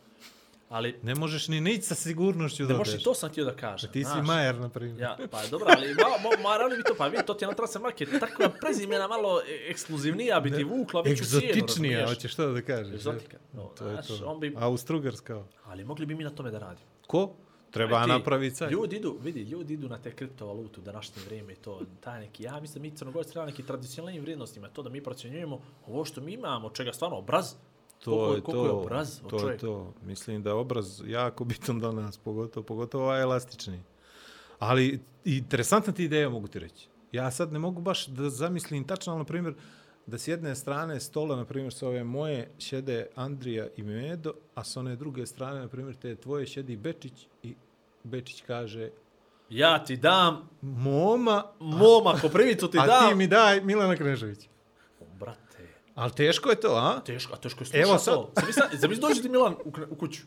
Ali, 0.73 0.99
Ne 1.03 1.15
možeš 1.15 1.49
ni 1.49 1.61
nići 1.61 1.83
sa 1.83 1.95
sigurnošću 1.95 2.63
ne 2.63 2.69
da 2.69 2.77
možeš, 2.77 2.95
odeš. 2.95 3.05
to 3.05 3.15
sam 3.15 3.31
htio 3.31 3.45
da 3.45 3.55
kažem. 3.55 3.93
Ti 3.93 4.05
si. 4.05 4.23
Majer, 4.23 4.55
na 4.55 4.69
primjer. 4.69 5.01
Ja, 5.01 5.17
pa 5.31 5.47
dobro, 5.47 5.69
ali 5.77 5.89
ma, 5.89 6.03
ma, 6.03 6.43
marali 6.43 6.77
bi 6.77 6.83
to, 6.83 6.95
pa 6.99 7.07
vidi, 7.07 7.23
to 7.27 7.35
ti 7.35 7.45
je 7.45 7.49
na 7.49 7.55
transfer 7.55 7.83
market, 7.83 8.09
tako 8.21 8.43
prezimena 8.61 9.09
malo 9.09 9.41
e- 9.41 9.71
ekskluzivnija 9.71 10.41
bi 10.41 10.51
ti 10.51 10.65
vukla 10.65 11.03
veću 11.03 11.25
cijenu, 11.25 11.47
Egzotičnija, 11.47 12.07
hoćeš 12.09 12.33
što 12.33 12.47
da 12.47 12.63
kažeš? 12.63 12.95
Egzotika. 12.95 13.37
No, 13.53 13.63
to 13.69 13.87
je 13.87 14.03
to. 14.03 14.27
on 14.27 14.41
bi- 14.41 14.55
Austrougarska. 14.57 15.45
Ali 15.65 15.85
mogli 15.85 16.07
bi 16.07 16.15
mi 16.15 16.25
na 16.25 16.31
tome 16.31 16.51
da 16.51 16.59
radimo. 16.59 16.87
Ko? 17.07 17.35
Treba 17.71 17.97
Aj 17.97 18.05
ti, 18.05 18.11
napraviti 18.11 18.57
sajt. 18.57 18.73
Ljudi 18.73 18.97
idu, 18.97 19.17
vidi, 19.23 19.41
ljudi 19.43 19.75
idu 19.75 19.89
na 19.89 19.99
te 19.99 20.11
kriptovalutu 20.11 20.81
u 20.81 20.85
današnje 20.85 21.23
vrijeme 21.27 21.53
i 21.53 21.57
to, 21.57 21.81
taj 22.01 22.21
neki, 22.21 22.43
ja 22.43 22.61
mislim 22.61 22.83
da 22.83 22.89
mi 22.89 22.97
crnogorci 22.97 23.33
treba 23.33 23.47
neki 23.47 23.63
tradicionalnim 23.63 24.23
vrijednostima, 24.23 24.69
to 24.69 24.83
da 24.83 24.91
mi 24.91 25.03
procjenjujemo 25.03 25.61
ovo 25.87 26.05
što 26.05 26.21
mi 26.21 26.33
imamo, 26.33 26.71
čega 26.71 26.93
stvarno 26.93 27.17
obraz, 27.19 27.55
To 28.05 28.11
koliko, 28.11 28.35
je 28.35 28.41
koliko 28.43 28.63
to. 28.63 28.67
je 28.67 28.71
obraz 28.71 29.21
to 29.21 29.37
je 29.37 29.41
čovjeka. 29.41 29.61
to. 29.61 29.95
Mislim 30.05 30.43
da 30.43 30.51
je 30.51 30.55
obraz 30.55 31.03
jako 31.07 31.45
bitan 31.51 31.81
danas, 31.81 32.19
pogotovo, 32.19 32.67
pogotovo 32.67 33.05
ovaj 33.05 33.23
elastični. 33.23 33.83
Ali 34.59 35.01
interesantna 35.25 35.93
ti 35.93 36.05
ideja, 36.05 36.29
mogu 36.29 36.49
ti 36.49 36.59
reći. 36.59 36.89
Ja 37.13 37.31
sad 37.31 37.53
ne 37.53 37.59
mogu 37.59 37.81
baš 37.81 38.07
da 38.07 38.31
zamislim 38.31 38.85
tačno, 38.85 39.19
na 39.19 39.25
primjer, 39.25 39.55
da 40.07 40.19
s 40.19 40.29
jedne 40.29 40.55
strane 40.55 41.01
stola, 41.01 41.37
na 41.37 41.45
primjer, 41.45 41.73
s 41.73 41.83
ove 41.83 42.05
moje 42.05 42.51
šede 42.59 43.07
Andrija 43.15 43.67
i 43.77 43.83
Medo, 43.83 44.33
a 44.55 44.65
s 44.65 44.77
one 44.77 44.97
druge 44.97 45.27
strane, 45.27 45.61
na 45.61 45.69
primjer, 45.69 45.97
te 45.97 46.17
tvoje 46.17 46.47
šedi 46.47 46.77
Bečić 46.77 47.27
i 47.43 47.55
Bečić 48.05 48.43
kaže 48.47 48.91
Ja 49.51 49.85
ti 49.85 49.97
dam, 49.97 50.49
Moma, 50.63 51.45
moma, 51.61 52.19
ko 52.21 52.29
privicu 52.29 52.69
ti 52.71 52.79
a 52.81 52.87
dam. 52.87 53.09
ti 53.09 53.15
mi 53.15 53.27
daj 53.27 53.61
Milana 53.61 53.97
Kneževića. 53.97 54.49
Ali 55.95 56.13
teško 56.13 56.51
je 56.51 56.61
to, 56.61 56.75
a? 56.77 57.01
teško, 57.07 57.35
a 57.35 57.37
teško 57.37 57.65
je 57.65 57.81
Evo 57.83 57.99
slušat 57.99 58.05
sad. 58.05 58.15
to. 58.15 58.33
Zamisli, 58.73 59.01
dođe 59.01 59.23
ti 59.23 59.29
Milan 59.29 59.53
u, 59.65 59.73
u 59.91 59.95
kuću 59.95 60.23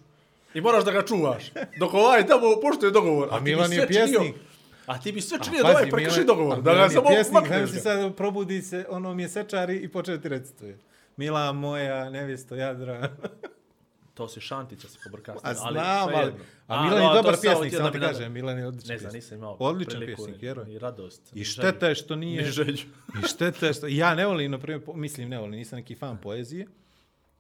i 0.53 0.61
moraš 0.61 0.85
da 0.85 0.91
ga 0.91 1.05
čuvaš. 1.05 1.51
Dok 1.79 1.93
ovaj 1.93 2.27
tamo 2.27 2.41
poštuje 2.61 2.91
dogovor. 2.91 3.27
A 3.31 3.37
ti 3.37 3.43
Milan 3.43 3.71
je 3.73 3.77
sve 3.77 3.87
činio. 3.87 4.19
pjesnik. 4.19 4.35
A 4.85 5.01
ti 5.01 5.11
bi 5.11 5.21
sve 5.21 5.37
A 5.41 5.43
činio 5.43 5.63
da 5.63 5.69
ovaj 5.69 5.89
prekrši 5.89 6.23
dogovor, 6.23 6.57
a 6.57 6.61
da 6.61 6.73
ga 6.73 6.89
samo 6.89 7.07
pjesnik, 7.07 7.33
makneš 7.33 7.57
znaš 7.57 7.69
ti 7.69 7.75
ga. 7.75 7.81
sad 7.81 8.15
probudi 8.15 8.61
se, 8.61 8.85
ono 8.89 9.13
mjesečari 9.13 9.77
i 9.77 9.87
početi 9.87 10.29
recituje. 10.29 10.77
Mila 11.17 11.51
moja, 11.51 12.09
nevjesto 12.09 12.55
Jadra. 12.55 13.09
To 14.15 14.27
si 14.27 14.41
Šantića 14.41 14.87
se 14.87 14.99
pobrkao. 15.03 15.35
A 15.43 15.53
znam, 15.53 16.09
ali, 16.15 16.33
a 16.67 16.83
Milan 16.83 17.03
je 17.03 17.09
dobar 17.13 17.35
pjesnik, 17.41 17.73
samo 17.75 17.89
ti 17.89 17.99
kažem, 17.99 18.31
Milan 18.31 18.57
je 18.57 18.67
odličan 18.67 18.89
Ne 18.89 18.97
znam, 18.97 19.13
nisam 19.13 19.37
imao 19.37 19.57
Odličan 19.59 20.01
pjesnik, 20.05 20.35
ni- 20.35 20.41
vjeruj. 20.41 20.65
Ni 20.65 20.79
radost. 20.79 21.31
I 21.33 21.43
šteta 21.43 21.87
je 21.87 21.95
što 21.95 22.15
nije... 22.15 22.41
Ni 22.45 22.51
želju. 22.51 22.77
I 23.23 23.27
šteta 23.27 23.67
je 23.67 23.73
što... 23.73 23.87
Ja 23.87 24.15
ne 24.15 24.25
volim, 24.25 24.51
na 24.51 24.59
primjer, 24.59 24.81
mislim 24.93 25.29
ne 25.29 25.37
volim, 25.37 25.55
nisam 25.55 25.77
neki 25.77 25.95
fan 25.95 26.17
poezije. 26.17 26.67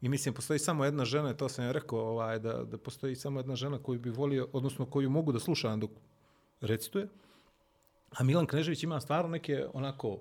I 0.01 0.09
mislim, 0.09 0.33
postoji 0.33 0.59
samo 0.59 0.85
jedna 0.85 1.05
žena, 1.05 1.33
to 1.33 1.49
sam 1.49 1.65
ja 1.65 1.71
rekao, 1.71 1.99
ovaj, 1.99 2.39
da, 2.39 2.63
da 2.63 2.77
postoji 2.77 3.15
samo 3.15 3.39
jedna 3.39 3.55
žena 3.55 3.77
koju 3.83 3.99
bi 3.99 4.09
volio, 4.09 4.47
odnosno 4.53 4.85
koju 4.85 5.09
mogu 5.09 5.31
da 5.31 5.39
slušam 5.39 5.79
dok 5.79 5.91
recituje. 6.61 7.07
A 8.11 8.23
Milan 8.23 8.45
Knežević 8.45 8.83
ima 8.83 9.01
stvarno 9.01 9.29
neke 9.29 9.65
onako 9.73 10.19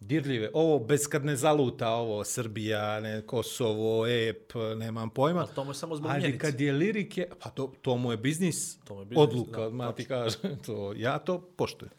dirljive. 0.00 0.50
Ovo 0.54 0.78
bez 0.78 1.08
kad 1.08 1.24
ne 1.24 1.36
zaluta, 1.36 1.90
ovo 1.90 2.24
Srbija, 2.24 3.00
ne, 3.00 3.22
Kosovo, 3.22 4.06
EP, 4.06 4.52
nemam 4.76 5.10
pojma. 5.10 5.40
Ali 5.40 5.48
to 5.54 5.64
mu 5.64 5.70
je 5.70 5.74
samo 5.74 5.96
zbog 5.96 6.10
Ali 6.10 6.38
kad 6.38 6.60
je 6.60 6.72
lirike, 6.72 7.28
pa 7.42 7.50
to, 7.50 7.72
to 7.82 7.96
mu 7.96 8.10
je 8.10 8.16
biznis, 8.16 8.78
To 8.78 8.94
mu 8.94 9.00
je 9.00 9.04
biznis, 9.04 9.18
odluka, 9.20 9.60
da, 9.60 9.66
odmah 9.66 9.94
ti 9.94 10.04
kažem. 10.04 10.40
To, 10.66 10.92
ja 10.92 11.18
to 11.18 11.40
poštujem. 11.40 11.92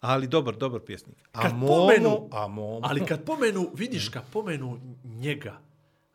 Ali 0.00 0.26
dobar, 0.26 0.56
dobar 0.56 0.80
pjesnik. 0.80 1.16
A 1.32 1.42
Kad 1.42 1.52
Momo, 1.52 1.74
pomenu- 1.76 2.28
a 2.32 2.46
Momo, 2.48 2.80
Ali 2.82 3.06
kad 3.06 3.24
pomenu, 3.26 3.70
vidiš 3.74 4.08
kad 4.08 4.22
pomenu 4.32 4.80
njega, 5.04 5.58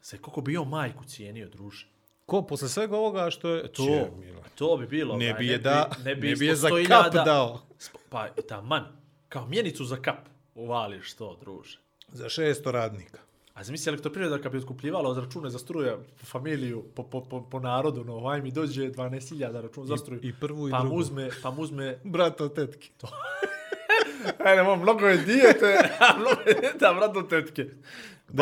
se 0.01 0.17
koliko 0.17 0.41
bi 0.41 0.57
on 0.57 0.69
majku 0.69 1.03
cijenio, 1.03 1.49
druže. 1.49 1.87
ko 2.25 2.41
posle 2.41 2.69
svega 2.69 2.97
ovoga 2.97 3.29
što 3.29 3.49
je... 3.49 3.67
To, 3.67 3.85
Če, 3.85 4.07
to 4.55 4.77
bi 4.77 4.87
bilo. 4.87 5.17
Ne 5.17 5.25
onaj, 5.25 5.39
bi 5.39 5.47
je 5.47 5.57
da, 5.57 5.89
ne 6.05 6.15
bi, 6.15 6.27
ne 6.29 6.35
bi 6.35 6.45
je 6.45 6.55
za 6.55 6.69
100.000 6.69 6.87
kap 6.87 7.13
dao. 7.15 7.61
Pa, 8.09 8.27
taman, 8.29 8.83
kao 9.29 9.47
mjenicu 9.47 9.85
za 9.85 9.95
kap 9.95 10.28
uvališ 10.59 11.13
to, 11.13 11.37
druže. 11.41 11.79
Za 12.11 12.25
600 12.25 12.71
radnika. 12.71 13.17
A 13.53 13.63
zamisli 13.63 13.89
elektroprivreda 13.89 14.41
kad 14.41 14.51
bi 14.51 14.57
otkupljivala 14.57 15.09
od 15.09 15.17
račune 15.17 15.49
za 15.49 15.59
struje 15.59 15.97
po 16.19 16.25
familiju, 16.25 16.83
po, 16.95 17.03
po, 17.03 17.21
po, 17.21 17.41
po 17.41 17.59
narodu, 17.59 18.03
no, 18.03 18.13
ovaj 18.15 18.41
mi 18.41 18.51
dođe 18.51 18.91
12.000 18.91 19.61
račun 19.61 19.87
za 19.87 19.97
struju. 19.97 20.19
I 20.23 20.33
prvu 20.33 20.67
i 20.67 20.71
pa 20.71 20.79
drugu. 20.79 20.95
uzme, 20.95 21.29
pa 21.43 21.51
mu 21.51 21.61
uzme, 21.61 21.99
Brat 22.13 22.41
od 22.41 22.55
tetke. 22.55 22.89
ajde, 24.45 24.63
mom, 24.63 24.81
mnogo 24.85 25.07
je 25.07 25.17
dijete, 25.17 25.89
a 25.99 26.17
mnogo 26.17 26.41
je 26.47 26.53
dijete, 26.53 26.85
a 26.85 26.93
brat 26.93 27.17
od 27.17 27.29
tetke. 27.29 27.65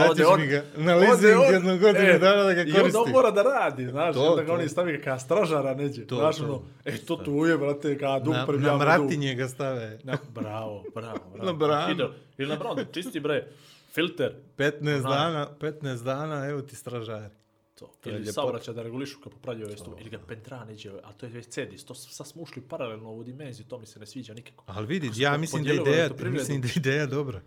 Ode 0.01 0.25
on- 0.25 0.41
mi 0.41 0.47
ga 0.47 0.63
na 0.77 0.95
leasing 0.95 1.23
jednu 1.51 1.77
godinu 1.79 2.19
dana 2.19 2.43
da 2.43 2.53
ga 2.53 2.61
I 2.61 2.65
onda 2.65 2.77
on 2.77 2.91
koristi. 2.91 3.11
mora 3.11 3.31
da 3.31 3.41
radi, 3.43 3.85
znaš, 3.85 4.15
To, 4.15 4.21
onda 4.23 4.43
ga 4.43 4.53
oni 4.53 4.69
stavi 4.69 5.01
kao 5.01 5.19
stražara 5.19 5.73
neđe. 5.73 6.05
To, 6.05 6.15
znaš, 6.15 6.37
to. 6.37 6.43
ono, 6.43 6.61
e, 6.85 6.97
to 6.97 7.15
tu 7.15 7.31
je, 7.35 7.57
brate, 7.57 7.97
kao 7.97 8.19
dug 8.19 8.33
Na, 8.33 8.45
prebijamo 8.45 8.77
na 8.77 8.97
dug. 8.97 9.01
mratinje 9.01 9.35
ga 9.35 9.47
stave. 9.47 9.99
Na, 10.03 10.17
bravo, 10.31 10.83
bravo, 10.95 11.19
bravo. 11.33 11.45
Na 11.45 11.53
branu. 11.55 12.09
Ili 12.37 12.49
na 12.49 12.55
branu, 12.55 12.85
čisti 12.85 13.19
bre, 13.19 13.47
filter. 13.91 14.35
15 14.57 14.71
Ona- 14.99 15.15
dana, 15.15 15.47
15 15.59 16.03
dana, 16.03 16.45
evo 16.45 16.61
ti 16.61 16.75
stražari. 16.75 17.33
To. 17.75 17.91
To 18.01 18.09
Ili 18.09 18.25
saobraćaj 18.25 18.73
da 18.73 18.81
regulišu 18.81 19.19
kad 19.19 19.31
popravljaju 19.31 19.67
ove 19.67 19.77
stupe. 19.77 20.01
Ili 20.01 20.09
ga 20.09 20.19
pentra 20.19 20.65
neđe, 20.65 20.91
a 21.03 21.13
to 21.13 21.25
je 21.25 21.31
već 21.31 21.47
cedis. 21.47 21.85
To 21.85 21.95
sad 21.95 22.27
smo 22.27 22.41
ušli 22.41 22.61
paralelno 22.61 23.09
u 23.09 23.13
ovu 23.13 23.23
dimenziju, 23.23 23.65
to 23.65 23.79
mi 23.79 23.85
se 23.85 23.99
ne 23.99 24.05
sviđa 24.05 24.33
nikako. 24.33 24.63
Ali 24.67 24.87
vidi, 24.87 25.09
ja 25.15 25.37
mislim 25.37 25.63
da 25.63 25.73
ideja, 25.73 26.09
mislim 26.21 26.61
da 26.61 26.67
ideja 26.75 27.05
dobra. 27.05 27.41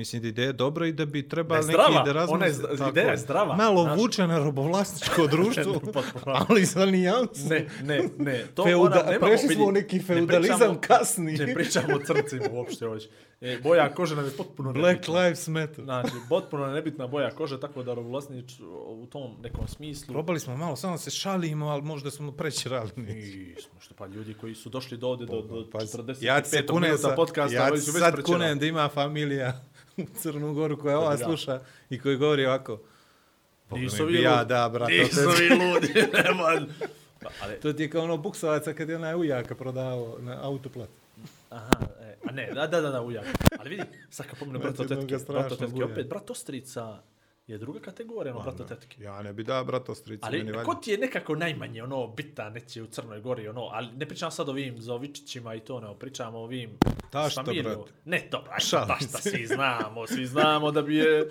Mislim 0.00 0.22
da 0.22 0.28
je 0.28 0.30
ideja 0.30 0.52
dobra 0.54 0.86
i 0.86 0.92
da 0.92 1.06
bi 1.06 1.28
trebali 1.28 1.58
je 1.58 1.66
neki 1.66 1.72
zdrava, 1.72 2.02
da 2.04 2.12
razmisle. 2.12 2.34
ona 2.34 2.46
je 2.46 2.52
zd- 2.52 2.78
tako 2.78 2.90
ideja 2.90 3.10
je 3.10 3.16
zdrava, 3.18 3.56
Malo 3.56 3.82
znaš. 3.82 3.98
vuče 3.98 4.26
na 4.26 4.38
robovlasničko 4.38 5.26
društvo, 5.34 5.80
ali 6.24 6.66
sa 6.66 6.86
nijansom. 6.86 7.48
Ne, 7.48 7.66
ne, 7.82 8.02
ne. 8.18 8.44
To 8.54 8.64
Feuda- 8.64 9.04
mora, 9.04 9.18
prešli 9.20 9.48
smo 9.48 9.64
u 9.64 9.72
neki 9.72 9.96
ne 9.96 10.02
feudalizam 10.02 10.58
pričamo- 10.58 10.80
kasni. 10.80 11.32
Ne 11.34 11.54
pričamo 11.54 11.86
o 11.90 12.00
crncima 12.00 12.44
uopšte 12.52 12.86
hoće. 12.86 13.08
E, 13.42 13.58
boja 13.58 13.88
kože 13.90 14.16
nam 14.16 14.24
je 14.24 14.30
potpuno 14.30 14.72
Black 14.72 14.86
nebitna. 14.94 15.14
Lives 15.14 15.48
Matter. 15.48 15.84
Znači, 15.84 16.10
potpuno 16.28 16.66
nebitna 16.66 17.06
boja 17.06 17.30
kože, 17.30 17.60
tako 17.60 17.82
da 17.82 17.94
robovlasnič 17.94 18.52
u 18.86 19.06
tom 19.06 19.36
nekom 19.42 19.68
smislu... 19.68 20.12
Probali 20.12 20.40
smo 20.40 20.56
malo, 20.56 20.76
samo 20.76 20.98
se 20.98 21.10
šalimo, 21.10 21.66
ali 21.66 21.82
možda 21.82 22.10
smo 22.10 22.32
prećerali. 22.32 22.90
Nismo, 22.96 23.80
što 23.80 23.94
pa 23.94 24.06
ljudi 24.06 24.34
koji 24.34 24.54
su 24.54 24.68
došli 24.68 24.98
do 24.98 25.08
ovde 25.08 25.26
do, 25.26 25.42
do 25.42 25.66
Pa, 25.72 25.78
45 25.78 26.16
ja 26.20 26.40
ti 26.40 26.48
se 26.48 26.66
kunem, 26.66 26.90
minuta 26.90 27.14
podcasta, 27.16 27.56
ja 27.56 27.76
sad 27.78 28.22
kunem 28.22 28.58
da 28.58 28.66
ima 28.66 28.88
familija 28.88 29.60
u 29.96 30.02
Crnu 30.14 30.54
Goru 30.54 30.78
koja 30.78 30.98
ova 30.98 31.16
sluša 31.16 31.60
i 31.90 32.00
koji 32.00 32.16
govori 32.16 32.46
ovako. 32.46 32.78
Nisu 33.70 34.06
vi 34.06 34.22
ja 34.22 34.44
da, 34.44 34.68
brate. 34.68 34.92
Nisu 34.92 35.20
vi 35.20 35.48
ludi, 35.48 35.94
nemoj. 36.24 36.60
Pa, 37.22 37.28
ali, 37.42 37.60
To 37.60 37.72
ti 37.72 37.82
je 37.82 37.90
kao 37.90 38.02
ono 38.02 38.16
buksovaca 38.16 38.72
kad 38.72 38.88
je 38.88 38.96
onaj 38.96 39.14
ujaka 39.14 39.54
prodavao 39.54 40.16
na 40.20 40.38
autoplat. 40.42 40.88
aha, 41.50 41.70
e, 42.00 42.16
a 42.28 42.32
ne, 42.32 42.50
da, 42.54 42.66
da, 42.66 42.80
da, 42.80 42.90
da, 42.90 43.02
ujak. 43.02 43.26
Ali 43.58 43.70
vidi, 43.70 43.82
sad 44.10 44.26
kad 44.26 44.38
pomenu 44.38 44.58
brato 44.58 44.84
tetke, 44.84 45.16
brato 45.28 45.56
tetke, 45.56 45.84
opet, 45.84 46.08
brato 46.08 46.34
strica 46.34 46.98
je 47.52 47.58
druga 47.58 47.80
kategorija, 47.80 48.34
ono, 48.34 48.42
brato 48.44 48.64
tetke. 48.64 49.02
Ja 49.02 49.22
ne 49.22 49.32
bi 49.32 49.44
da, 49.44 49.64
brato 49.64 49.94
strici, 49.94 50.20
Ali 50.26 50.44
meni 50.44 50.64
ko 50.64 50.74
ti 50.74 50.90
je 50.90 50.98
nekako 50.98 51.34
najmanje 51.34 51.82
ono 51.82 52.06
bitan 52.06 52.52
neće 52.52 52.82
u 52.82 52.86
Crnoj 52.86 53.20
Gori 53.20 53.48
ono, 53.48 53.68
ali 53.72 53.88
ne 53.96 54.06
pričam 54.06 54.30
sad 54.30 54.48
o 54.48 54.52
ovim 54.52 54.80
Zovičićima 54.80 55.54
i 55.54 55.60
to 55.60 55.80
ne, 55.80 55.88
pričamo 55.98 56.38
o 56.38 56.42
ovim 56.42 56.78
Tašta, 57.10 57.42
s 57.42 57.44
familijom. 57.44 57.74
brate. 57.74 57.92
Ne, 58.04 58.28
dobro, 58.30 58.52
Šalim 58.58 58.88
tašta, 58.88 59.18
svi 59.18 59.46
znamo, 59.46 60.06
svi 60.06 60.26
znamo 60.26 60.70
da 60.70 60.82
bi 60.82 60.96
je 60.96 61.28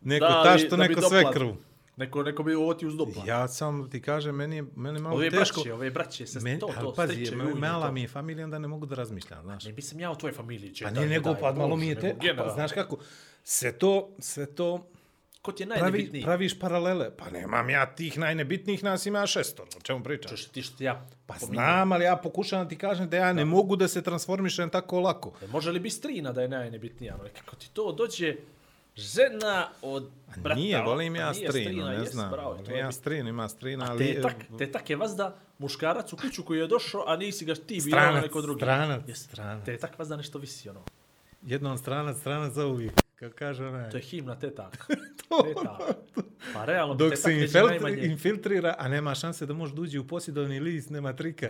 Neko 0.00 0.26
da, 0.26 0.56
bi 0.70 0.76
neko 0.76 1.00
sve 1.00 1.32
krv. 1.32 1.48
Neko, 1.96 2.22
neko 2.22 2.42
bi 2.42 2.54
ovo 2.54 2.74
ti 2.74 2.86
uz 2.86 2.96
doplat. 2.96 3.26
Ja 3.26 3.48
sam 3.48 3.90
ti 3.90 4.02
kažem, 4.02 4.34
meni 4.34 4.56
je, 4.56 4.64
meni 4.76 4.98
je 4.98 5.02
malo 5.02 5.16
ove 5.16 5.30
teško. 5.30 5.54
braće, 5.60 5.72
ove 5.72 5.90
braće, 5.90 6.26
se 6.26 6.40
Meni, 6.40 6.58
to, 6.58 6.70
to, 6.80 6.92
pazi, 6.94 7.12
striče, 7.12 7.36
me- 7.36 7.54
mala 7.54 7.86
to. 7.86 7.92
mi 7.92 8.00
je 8.02 8.08
familija, 8.08 8.44
onda 8.44 8.58
ne 8.58 8.68
mogu 8.68 8.86
da 8.86 8.94
razmišljam, 8.94 9.42
znaš. 9.42 9.64
Ne 9.64 9.72
mislim 9.72 10.00
ja 10.00 10.10
o 10.10 10.14
tvojoj 10.14 10.34
familiji. 10.34 10.70
Pa 10.70 10.74
četaj, 10.74 10.92
nije 10.92 11.08
nego, 11.08 11.34
pa 11.40 11.52
malo 11.52 11.76
mi 11.76 11.88
je 11.88 11.94
te, 11.94 12.16
pa, 12.36 12.48
znaš 12.54 12.72
kako, 12.72 12.96
sve 13.44 13.72
to, 13.72 14.10
sve 14.18 14.46
to 14.46 14.90
Ko 15.42 15.52
ti 15.52 15.62
je 15.62 15.66
pravi, 15.66 15.80
najnebitniji? 15.82 16.22
praviš 16.22 16.58
paralele. 16.58 17.16
Pa 17.16 17.30
nemam 17.30 17.70
ja 17.70 17.94
tih 17.94 18.18
najnebitnijih, 18.18 18.84
nas 18.84 19.06
ima 19.06 19.26
šestor, 19.26 19.66
o 19.76 19.80
čemu 19.80 20.04
pričaš? 20.04 20.30
Čuš, 20.30 20.44
ti 20.44 20.62
što 20.62 20.84
ja 20.84 21.06
Pa 21.26 21.34
znam, 21.36 21.92
ali 21.92 22.04
ja 22.04 22.16
pokušavam 22.16 22.64
da 22.64 22.68
ti 22.68 22.78
kažem 22.78 23.08
da 23.08 23.16
ja 23.16 23.32
ne 23.32 23.44
mogu 23.44 23.76
da 23.76 23.88
se 23.88 24.02
transformišem 24.02 24.70
tako 24.70 25.00
lako. 25.00 25.32
E, 25.42 25.46
Može 25.46 25.70
li 25.70 25.80
bistrina 25.80 26.32
da 26.32 26.42
je 26.42 26.48
najnebitnija? 26.48 27.14
Ono, 27.14 27.28
kako 27.40 27.56
ti 27.56 27.70
to 27.72 27.92
dođe 27.92 28.36
žena 28.96 29.68
od 29.82 30.10
brata. 30.36 30.60
Nije, 30.60 30.78
ono, 30.78 30.88
volim 30.88 31.14
pa 31.14 31.20
ja 31.20 31.32
nije 31.32 31.50
strinu, 31.50 31.64
strina, 31.64 31.88
ne 31.88 31.94
jest, 31.94 32.12
znam. 32.12 32.30
bravo, 32.30 32.52
volim 32.52 32.76
ja 32.76 32.92
strinu, 32.92 33.28
ima 33.28 33.48
strina, 33.48 33.84
A 33.84 33.90
ali... 33.90 34.06
tetak, 34.06 34.34
tetak 34.58 34.90
je 34.90 34.96
vazda 34.96 35.36
muškarac 35.58 36.12
u 36.12 36.16
kuću 36.16 36.42
koji 36.44 36.58
je 36.58 36.66
došao, 36.66 37.04
a 37.06 37.16
nisi 37.16 37.44
ga 37.44 37.54
ti 37.54 37.80
Stranac, 37.80 38.22
neko 38.22 38.40
drugi. 38.42 38.58
stranac, 38.58 39.02
stranac. 39.14 39.64
Tetak 39.64 39.98
vazda 39.98 40.16
nešto 40.16 40.38
visi, 40.38 40.68
ono. 40.68 40.82
Jednom 41.42 41.78
stranac, 41.78 42.16
stranac 42.16 42.52
za 42.52 42.66
uvijek. 42.66 43.03
Kako 43.16 43.36
kaže 43.36 43.66
onaj. 43.66 43.90
To 43.90 43.96
je 43.96 44.02
himna 44.02 44.38
tetak. 44.38 44.86
tetak. 45.44 45.96
Pa 46.54 46.64
realno, 46.64 46.94
Dok 46.94 47.16
se 47.16 47.32
infiltri, 47.32 48.06
infiltrira, 48.06 48.74
a 48.78 48.88
nema 48.88 49.14
šanse 49.14 49.46
da 49.46 49.54
može 49.54 49.74
uđi 49.74 49.98
u 49.98 50.06
posjedovni 50.06 50.60
list, 50.60 50.90
nema 50.90 51.12
trika. 51.12 51.48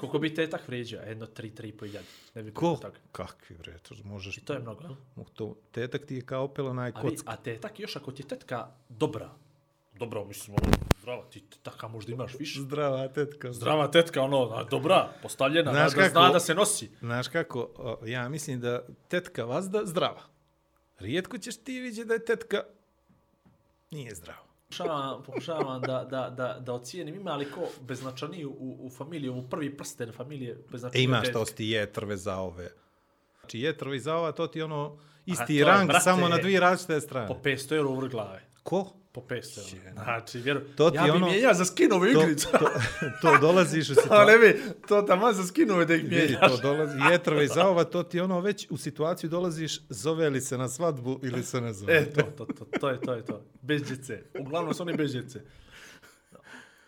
Koliko 0.00 0.18
bi 0.18 0.34
tetak 0.34 0.68
vrijeđao? 0.68 1.02
Jedno, 1.02 1.26
tri, 1.26 1.50
tri 1.50 1.68
i 1.68 1.72
po. 1.72 1.86
Ne 2.34 2.42
bi 2.42 2.54
Ko? 2.54 2.78
toga. 2.82 2.96
Kakvi 3.12 3.56
bre, 3.56 3.78
to 3.78 3.94
možeš... 4.04 4.38
I 4.38 4.40
to 4.40 4.52
je 4.52 4.58
mnogo, 4.58 4.82
jel? 4.82 5.24
To, 5.34 5.56
tetak 5.72 6.06
ti 6.06 6.14
je 6.14 6.20
kao 6.20 6.44
opel 6.44 6.66
onaj 6.66 6.92
A, 6.94 7.00
kocka. 7.00 7.32
a 7.32 7.36
tetak, 7.36 7.80
još 7.80 7.96
ako 7.96 8.12
ti 8.12 8.22
je 8.22 8.28
tetka 8.28 8.68
dobra, 8.88 9.30
dobra, 9.98 10.24
mislim, 10.24 10.56
ono, 10.62 10.72
zdrava, 11.00 11.22
ti 11.30 11.40
tetaka 11.40 11.88
možda 11.88 12.12
imaš 12.12 12.34
više. 12.38 12.60
Zdrava 12.60 13.08
tetka. 13.08 13.52
Zdrava 13.52 13.90
tetka, 13.90 14.22
ono, 14.22 14.50
a, 14.50 14.64
dobra, 14.64 15.12
postavljena, 15.22 15.70
Znaš 15.70 15.94
da, 15.94 16.08
zna 16.08 16.30
da 16.32 16.40
se 16.40 16.54
nosi. 16.54 16.90
Znaš 17.00 17.28
kako, 17.28 17.68
ja 18.06 18.28
mislim 18.28 18.60
da 18.60 18.82
tetka 19.08 19.44
vazda 19.44 19.82
zdrava. 19.84 20.31
Rijetko 20.98 21.38
ćeš 21.38 21.56
ti 21.56 21.80
vidjeti 21.80 22.08
da 22.08 22.14
je 22.14 22.24
tetka 22.24 22.62
nije 23.90 24.14
zdrava. 24.14 24.42
Pokušavam, 24.62 25.22
pokušavam 25.22 25.80
da, 25.80 26.04
da, 26.10 26.30
da, 26.30 26.58
da 26.60 26.72
ocijenim 26.72 27.14
ima 27.14 27.36
li 27.36 27.50
ko 27.50 27.60
beznačaniji 27.80 28.44
u, 28.46 28.76
u 28.80 28.90
familiji, 28.90 29.30
u 29.30 29.48
prvi 29.50 29.76
prsten 29.76 30.12
familije 30.12 30.50
E 30.50 30.56
beznačaniji. 30.70 31.04
imaš 31.04 31.20
tetke. 31.20 31.32
to 31.32 31.44
ti 31.44 31.66
jetrve 31.66 32.16
za 32.16 32.36
ove. 32.36 32.70
Znači 33.40 33.60
jetrve 33.60 33.98
za 33.98 34.16
ova, 34.16 34.32
to 34.32 34.46
ti 34.46 34.58
je 34.58 34.64
ono 34.64 34.98
isti 35.26 35.54
je, 35.54 35.64
rang, 35.64 35.88
brate, 35.88 36.04
samo 36.04 36.28
na 36.28 36.38
dvije 36.38 36.60
različite 36.60 37.00
strane. 37.00 37.28
Po 37.28 37.34
500 37.34 37.76
euro 37.76 37.90
uvrh 37.90 38.10
glave. 38.10 38.42
Ko? 38.62 38.92
Po 39.12 39.20
500 39.22 39.76
euro. 39.78 39.92
Znači, 39.94 40.38
vjeru, 40.38 40.60
To 40.76 40.90
ti 40.90 40.96
ja 40.96 41.02
bi 41.02 41.10
ono- 41.10 41.26
mijenjao 41.26 41.54
za 41.54 41.64
skinove 41.64 42.12
To, 42.12 42.22
igricu. 42.22 42.48
to, 42.50 42.58
to 43.22 43.38
dolaziš 43.38 43.90
u 43.90 43.94
situaciju. 44.02 44.38
bi, 44.40 44.60
to 44.88 45.02
tamo 45.02 45.32
za 45.32 45.44
skinove 45.44 45.84
da 45.84 45.94
ih 45.94 46.04
mijenjaš. 46.04 46.50
to 46.50 46.56
dolazi, 46.58 46.98
jetrve 47.12 47.46
za 47.46 47.66
ova, 47.66 47.84
to 47.84 48.02
ti 48.02 48.20
ono 48.20 48.40
već 48.40 48.66
u 48.70 48.76
situaciju 48.76 49.30
dolaziš, 49.30 49.80
zove 49.88 50.30
li 50.30 50.40
se 50.40 50.58
na 50.58 50.68
svadbu 50.68 51.20
ili 51.22 51.42
se 51.42 51.60
ne 51.60 51.72
zove. 51.72 51.94
E, 51.94 52.04
to, 52.06 52.22
to, 52.22 52.44
to, 52.46 52.64
to 52.80 52.88
je 52.88 53.00
to, 53.00 53.14
je 53.14 53.24
to. 53.24 53.42
Bez 53.62 53.82
djece. 53.82 54.22
Uglavnom 54.40 54.74
su 54.74 54.82
oni 54.82 54.94
bez 54.94 55.12
djece. 55.12 55.40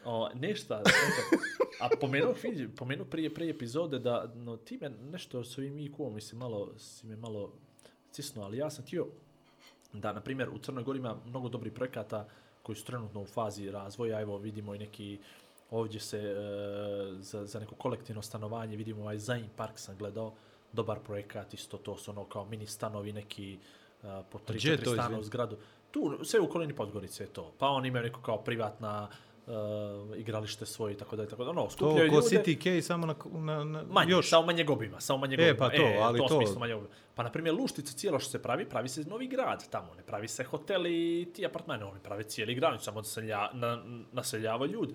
O, 0.04 0.28
nešta, 0.34 0.82
eto. 0.82 1.42
A 1.80 1.88
pomenuo, 2.00 2.34
vidi, 2.42 2.68
pomenuo 2.68 3.06
prije, 3.06 3.34
prije 3.34 3.50
epizode 3.50 3.98
da 3.98 4.32
no, 4.34 4.56
ti 4.56 4.78
me 4.80 4.90
nešto 5.02 5.44
s 5.44 5.58
ovim 5.58 5.74
IQ-om, 5.76 6.14
mislim, 6.14 6.38
malo, 6.38 6.78
si 6.78 7.06
me 7.06 7.16
malo 7.16 7.52
cisnuo, 8.10 8.44
ali 8.44 8.58
ja 8.58 8.70
sam 8.70 8.84
htio 8.84 9.06
da, 9.94 10.12
na 10.12 10.20
primjer, 10.20 10.48
u 10.48 10.58
Crnoj 10.58 10.84
Gori 10.84 10.98
ima 10.98 11.16
mnogo 11.26 11.48
dobrih 11.48 11.72
projekata 11.72 12.26
koji 12.62 12.76
su 12.76 12.84
trenutno 12.84 13.20
u 13.20 13.26
fazi 13.26 13.70
razvoja, 13.70 14.20
evo 14.20 14.38
vidimo 14.38 14.74
i 14.74 14.78
neki 14.78 15.18
Ovdje 15.70 16.00
se 16.00 16.18
e, 16.18 16.34
za, 17.20 17.46
za 17.46 17.60
neko 17.60 17.74
kolektivno 17.74 18.22
stanovanje, 18.22 18.76
vidimo 18.76 19.02
ovaj 19.02 19.18
Zain 19.18 19.48
Park 19.56 19.78
sam 19.78 19.96
gledao, 19.96 20.32
dobar 20.72 20.98
projekat, 20.98 21.54
isto 21.54 21.76
to 21.76 21.96
su 21.96 22.10
ono 22.10 22.24
kao 22.24 22.44
mini 22.44 22.66
stanovi 22.66 23.12
neki 23.12 23.58
e, 24.02 24.22
po 24.30 24.38
stana 24.86 25.04
izvini? 25.04 25.20
u 25.20 25.22
zgradu. 25.22 25.56
Tu, 25.90 26.18
sve 26.24 26.40
u 26.40 26.48
kolini 26.48 26.76
Podgorice 26.76 27.22
je 27.22 27.26
to. 27.26 27.52
Pa 27.58 27.68
oni 27.68 27.88
imaju 27.88 28.04
neko 28.04 28.20
kao 28.20 28.38
privatna 28.38 29.08
e, 29.46 29.50
igralište 30.16 30.66
svoje 30.66 30.94
i 30.94 30.96
tako 30.96 31.16
da 31.16 31.22
i 31.22 31.28
tako 31.28 31.44
da. 31.44 31.50
Ono, 31.50 31.62
To 31.62 31.70
skupljaju 31.70 32.10
ko 32.10 32.16
ljude. 32.16 32.26
City 32.28 32.78
K 32.78 32.82
samo 32.82 33.06
na, 33.06 33.14
na, 33.34 33.64
na 33.64 33.84
Manje, 33.84 34.10
još. 34.10 34.28
samo 34.28 34.46
manje 34.46 34.66
obima, 34.68 35.00
samo 35.00 35.18
manje 35.18 35.36
E, 35.36 35.42
obima. 35.42 35.56
pa 35.60 35.76
to, 35.76 35.82
ali 36.00 36.14
u 36.14 36.18
tom 36.18 36.28
to- 36.28 36.36
Smislu 36.36 36.58
manje 36.58 36.74
obima. 36.74 36.90
Pa, 37.14 37.22
na 37.22 37.30
primjer, 37.30 37.54
Luštica 37.54 37.92
cijelo 37.92 38.18
što 38.18 38.30
se 38.30 38.42
pravi, 38.42 38.64
pravi 38.64 38.88
se 38.88 39.00
novi 39.02 39.26
grad 39.28 39.70
tamo. 39.70 39.94
Ne 39.94 40.02
pravi 40.02 40.28
se 40.28 40.44
hotel 40.44 40.86
i 40.86 41.28
ti 41.34 41.46
apartmane, 41.46 41.84
oni 41.84 42.00
prave 42.00 42.22
cijeli 42.22 42.54
grad, 42.54 42.82
samo 42.82 43.00
naselja, 43.00 43.50
na, 43.52 43.82
naseljavaju 44.12 44.72
ljudi. 44.72 44.94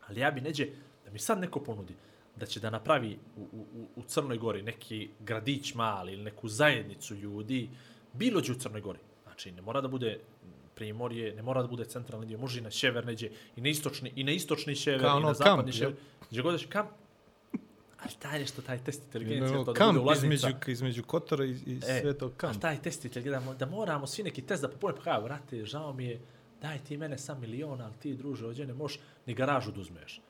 Ali 0.00 0.20
ja 0.20 0.30
bi 0.30 0.40
neđe, 0.40 0.66
da 1.04 1.10
mi 1.10 1.18
sad 1.18 1.38
neko 1.38 1.60
ponudi, 1.60 1.94
da 2.36 2.46
će 2.46 2.60
da 2.60 2.70
napravi 2.70 3.18
u, 3.36 3.40
u, 3.52 3.66
u- 3.96 4.02
Crnoj 4.02 4.38
Gori 4.38 4.62
neki 4.62 5.08
gradić 5.20 5.74
mali 5.74 6.12
ili 6.12 6.22
neku 6.22 6.48
zajednicu 6.48 7.14
ljudi, 7.14 7.70
bilo 8.12 8.40
gdje 8.40 8.52
u 8.52 8.56
Crnoj 8.56 8.80
Gori. 8.80 8.98
Znači, 9.22 9.52
ne 9.52 9.62
mora 9.62 9.80
da 9.80 9.88
bude 9.88 10.20
primorje, 10.78 11.34
ne 11.34 11.42
mora 11.42 11.62
da 11.62 11.68
bude 11.68 11.84
centralni 11.84 12.26
dio, 12.26 12.38
može 12.38 12.58
i 12.58 12.62
na 12.62 12.70
sjever 12.70 13.06
neđe, 13.06 13.28
i 13.56 13.60
na 13.60 13.68
istočni, 13.68 14.12
i 14.16 14.24
na 14.24 14.32
istočni 14.32 14.76
sjever, 14.76 15.00
Kao 15.00 15.10
i 15.10 15.16
ono 15.16 15.28
na 15.28 15.34
zapadni 15.34 15.62
kamp, 15.64 15.74
sjever. 15.74 15.94
Gdje 16.30 16.42
god 16.42 16.58
ćeš 16.60 16.66
kamp, 16.68 16.90
Ali 17.98 18.12
taj 18.18 18.38
nešto, 18.38 18.62
taj 18.62 18.78
test 18.78 19.02
inteligencije, 19.04 19.58
No, 19.58 19.64
to 19.64 19.72
da 19.72 19.78
kamp 19.78 19.92
bude 19.92 20.02
ulaznica. 20.04 20.48
između, 20.48 20.70
između 20.70 21.02
Kotora 21.02 21.44
i, 21.44 21.50
i 21.66 21.80
E, 21.86 22.00
Svetog 22.00 22.32
A 22.32 22.36
kampa. 22.36 22.60
taj 22.60 22.82
test 22.82 23.04
inteligencije, 23.04 23.54
da 23.58 23.66
moramo 23.66 24.06
svi 24.06 24.22
neki 24.22 24.42
test 24.42 24.62
da 24.62 24.68
popune, 24.68 24.94
pa 24.96 25.02
kao, 25.02 25.20
vrate, 25.20 25.64
žao 25.64 25.92
mi 25.92 26.04
je, 26.04 26.20
daj 26.62 26.78
ti 26.78 26.96
mene 26.96 27.18
sam 27.18 27.40
milion, 27.40 27.80
ali 27.80 27.94
ti, 28.00 28.14
druže, 28.14 28.46
ovdje 28.46 28.66
ne 28.66 28.74
možeš 28.74 28.98
ni 29.26 29.34
garažu 29.34 29.72
da 29.72 29.80
uzmeš. 29.80 30.20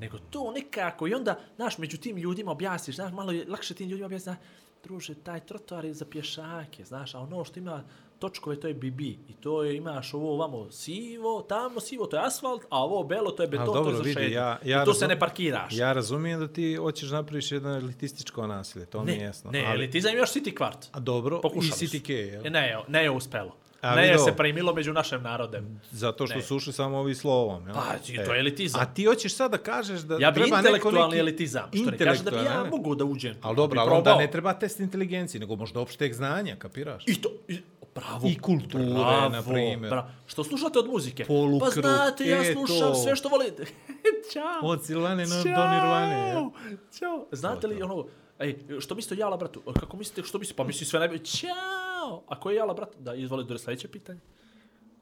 Nego 0.00 0.18
to 0.30 0.52
nekako, 0.52 1.08
i 1.08 1.14
onda, 1.14 1.40
znaš, 1.56 1.78
među 1.78 1.98
tim 1.98 2.16
ljudima 2.16 2.50
objasniš, 2.50 2.96
znaš, 2.96 3.12
malo 3.12 3.32
je 3.32 3.44
lakše 3.48 3.74
tim 3.74 3.88
ljudima 3.88 4.06
objasniš, 4.06 4.24
znaš, 4.24 4.38
druže, 4.84 5.14
taj 5.14 5.40
trotoar 5.40 5.84
je 5.84 5.94
za 5.94 6.04
pješake, 6.04 6.84
znaš, 6.84 7.14
a 7.14 7.20
ono 7.20 7.44
što 7.44 7.60
ima 7.60 7.84
točkove, 8.22 8.56
to 8.56 8.68
je 8.68 8.74
BB. 8.74 9.00
I 9.00 9.34
to 9.40 9.62
je, 9.62 9.76
imaš 9.76 10.14
ovo 10.14 10.34
ovamo 10.34 10.70
sivo, 10.72 11.42
tamo 11.42 11.80
sivo, 11.80 12.06
to 12.06 12.16
je 12.16 12.22
asfalt, 12.24 12.62
a 12.64 12.78
ovo 12.80 13.02
belo, 13.04 13.30
to 13.30 13.42
je 13.42 13.48
beton, 13.48 13.60
Ali 13.60 13.68
to 13.68 13.74
dobro, 13.74 13.90
je 13.90 13.96
za 13.96 14.20
vidi, 14.20 14.32
ja- 14.32 14.58
ja 14.64 14.82
I 14.82 14.84
tu 14.84 14.92
se 14.94 15.08
ne 15.08 15.18
parkiraš. 15.18 15.72
Ja 15.72 15.92
razumijem 15.92 16.40
da 16.40 16.48
ti 16.48 16.74
hoćeš 16.76 17.10
napraviš 17.10 17.52
jedno 17.52 17.70
elitističko 17.72 18.46
nasilje, 18.46 18.86
to 18.86 19.04
mi 19.04 19.12
je 19.12 19.18
ne, 19.18 19.24
jasno. 19.24 19.50
ne, 19.50 19.64
ali, 19.64 19.74
elitizam 19.74 20.16
još 20.16 20.32
City 20.32 20.54
kvart. 20.54 20.86
A 20.92 21.00
dobro, 21.00 21.40
Pokušali 21.40 21.68
i 21.76 21.78
su. 21.78 21.84
City 21.86 22.02
K, 22.02 22.08
jel? 22.10 22.46
E, 22.46 22.50
Ne, 22.50 22.76
ne 22.88 23.02
je 23.02 23.10
uspelo. 23.10 23.56
A 23.82 23.94
ne 23.96 24.06
je 24.08 24.18
se 24.18 24.32
primilo 24.32 24.74
među 24.74 24.92
našem 24.92 25.22
narodem. 25.22 25.80
Zato 25.90 26.26
što 26.26 26.36
Ne. 26.36 26.42
su 26.42 26.56
ušli 26.56 26.72
samo 26.72 26.98
ovi 26.98 27.14
slovom. 27.14 27.66
Jel? 27.66 27.74
Pa, 27.74 27.82
to 28.24 28.32
je 28.32 28.40
elitizam. 28.40 28.80
A 28.80 28.86
ti 28.86 29.04
hoćeš 29.04 29.34
sad 29.34 29.50
da 29.50 29.58
kažeš 29.58 30.00
da 30.00 30.16
Ja 30.16 30.30
bi 30.30 30.40
treba 30.40 30.56
intelektualni 30.56 31.08
neki... 31.08 31.18
elitizam, 31.18 31.70
što 31.74 31.90
ne 31.90 31.98
kaže 31.98 32.22
da 32.22 32.30
bi 32.30 32.36
ja 32.36 32.62
ne? 32.62 32.70
mogu 32.70 32.94
da 32.94 33.04
uđem. 33.04 33.34
Ali 33.42 33.56
dobro, 33.56 33.80
ali 33.80 33.90
onda 33.90 34.16
ne 34.16 34.30
treba 34.30 34.52
test 34.52 34.80
inteligencije, 34.80 35.40
nego 35.40 35.56
možda 35.56 35.80
opšteg 35.80 36.12
znanja, 36.14 36.56
kapiraš? 36.56 37.04
I 37.06 37.20
to, 37.22 37.28
i, 37.48 37.58
bravo. 37.94 38.28
I 38.28 38.38
kulture, 38.38 38.84
bravo, 38.84 39.28
na 39.28 39.42
primjer. 39.42 39.90
Bravo. 39.90 40.08
Što 40.26 40.44
slušate 40.44 40.78
od 40.78 40.86
muzike? 40.86 41.24
Polukruh, 41.24 41.72
Pa 41.74 41.80
znate, 41.80 42.26
ja 42.26 42.42
e, 42.42 42.52
slušam 42.52 42.78
to. 42.78 42.94
sve 42.94 43.16
što 43.16 43.28
volite. 43.28 43.64
Ćao. 44.32 44.70
Od 44.70 44.84
Silvane 44.84 45.26
no, 45.26 45.36
do 45.36 45.48
Nirvane. 45.48 46.50
Ćao. 46.98 47.26
Znate 47.32 47.66
li 47.66 47.82
ono, 47.82 48.06
ej, 48.38 48.58
što 48.80 48.94
mislite 48.94 49.20
Jala 49.20 49.36
bratu? 49.36 49.62
Kako 49.80 49.96
mislite, 49.96 50.22
što 50.22 50.38
misli? 50.38 50.56
Pa 50.56 50.64
misli 50.64 50.86
sve 50.86 51.00
najbolje. 51.00 51.24
Ćao. 51.24 52.22
A 52.28 52.40
ko 52.40 52.50
je 52.50 52.56
Jala 52.56 52.74
brat? 52.74 52.96
Da, 52.98 53.14
izvoli 53.14 53.44
do 53.44 53.58
sljedeće 53.58 53.88
pitanje. 53.88 54.20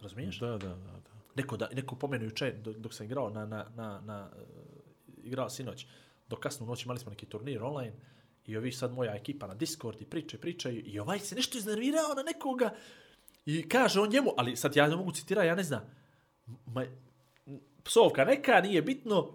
Razumiješ? 0.01 0.39
Da, 0.39 0.47
da, 0.47 0.57
da. 0.59 0.75
da. 0.75 1.01
Neko, 1.35 1.57
da, 1.57 1.69
neko 1.73 1.97
pomenu 1.97 2.25
juče 2.25 2.53
dok, 2.53 2.77
dok 2.77 2.95
sam 2.95 3.07
igrao 3.07 3.31
na, 3.31 3.47
na, 3.47 3.67
na, 3.77 4.01
na 4.01 4.29
uh, 4.33 5.25
igrao 5.25 5.51
sinoć, 5.51 5.87
do 6.29 6.37
kasnu 6.37 6.67
noć 6.67 6.85
imali 6.85 6.99
smo 6.99 7.11
neki 7.11 7.27
turnir 7.27 7.63
online 7.63 7.93
i 8.47 8.57
ovi 8.57 8.73
sad 8.73 8.93
moja 8.93 9.15
ekipa 9.15 9.47
na 9.47 9.55
Discord 9.55 10.01
i 10.01 10.05
pričaju, 10.05 10.41
pričaju 10.41 10.83
i 10.87 10.99
ovaj 10.99 11.19
se 11.19 11.35
nešto 11.35 11.59
iznervirao 11.59 12.15
na 12.17 12.23
nekoga 12.23 12.71
i 13.47 13.69
kaže 13.69 14.01
on 14.01 14.09
njemu, 14.09 14.31
ali 14.37 14.57
sad 14.57 14.77
ja 14.77 14.89
ne 14.89 14.97
mogu 14.97 15.13
citirati, 15.13 15.47
ja 15.47 15.55
ne 15.55 15.63
znam, 15.63 15.83
ma, 16.67 16.85
psovka 17.85 18.25
neka, 18.25 18.61
nije 18.61 18.83
bitno, 18.83 19.31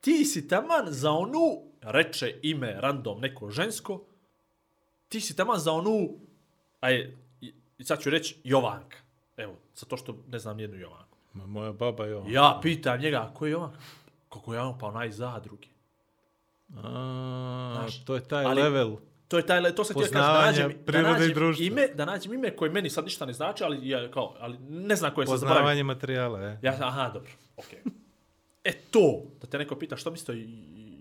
ti 0.00 0.24
si 0.24 0.48
taman 0.48 0.86
za 0.86 1.10
onu, 1.10 1.62
reče 1.82 2.38
ime 2.42 2.80
random 2.80 3.20
neko 3.20 3.50
žensko, 3.50 4.04
ti 5.08 5.20
si 5.20 5.36
taman 5.36 5.58
za 5.58 5.72
onu, 5.72 6.18
aj, 6.80 7.16
sad 7.84 8.00
ću 8.02 8.10
reći 8.10 8.36
Jovanka. 8.44 8.96
Evo, 9.36 9.54
zato 9.74 9.96
što 9.96 10.24
ne 10.28 10.38
znam 10.38 10.56
nijednu 10.56 10.76
Jovanku. 10.76 11.18
Ma, 11.32 11.46
moja 11.46 11.72
baba 11.72 12.04
je 12.06 12.16
ovo. 12.16 12.28
Ja 12.28 12.58
pitam 12.62 13.00
njega, 13.00 13.32
ko 13.34 13.46
je 13.46 13.52
Jovanka? 13.52 13.78
Kako 14.28 14.54
je 14.54 14.60
on, 14.60 14.78
pa 14.78 14.86
onaj 14.86 15.10
zadruge. 15.10 15.68
A, 16.74 17.72
Znaš, 17.78 18.04
to 18.04 18.14
je 18.14 18.20
taj 18.20 18.44
ali- 18.44 18.62
level. 18.62 18.96
To 19.28 19.36
je 19.36 19.46
taj, 19.46 19.74
to 19.74 19.84
sam 19.84 19.96
htio 19.96 20.12
kažem, 20.12 20.62
nađem, 20.62 20.84
da 20.86 20.98
i 20.98 21.02
nađem 21.02 21.54
ime, 21.58 21.88
da 21.94 22.04
nađem 22.04 22.32
ime 22.32 22.56
koje 22.56 22.70
meni 22.70 22.90
sad 22.90 23.04
ništa 23.04 23.26
ne 23.26 23.32
znači, 23.32 23.64
ali, 23.64 23.88
ja, 23.88 24.10
kao, 24.10 24.34
ali 24.38 24.58
ne 24.58 24.96
znam 24.96 25.14
koje 25.14 25.26
sam 25.26 25.38
zaboravio. 25.38 25.60
Poznavanje 25.60 25.82
materijala, 25.82 26.40
je. 26.40 26.58
Ja, 26.62 26.76
aha, 26.80 27.10
dobro, 27.14 27.30
okej. 27.56 27.78
E 28.64 28.72
to, 28.90 29.22
da 29.40 29.46
te 29.46 29.58
neko 29.58 29.76
pita 29.76 29.96
što 29.96 30.10
misli 30.10 30.34
o 30.34 30.46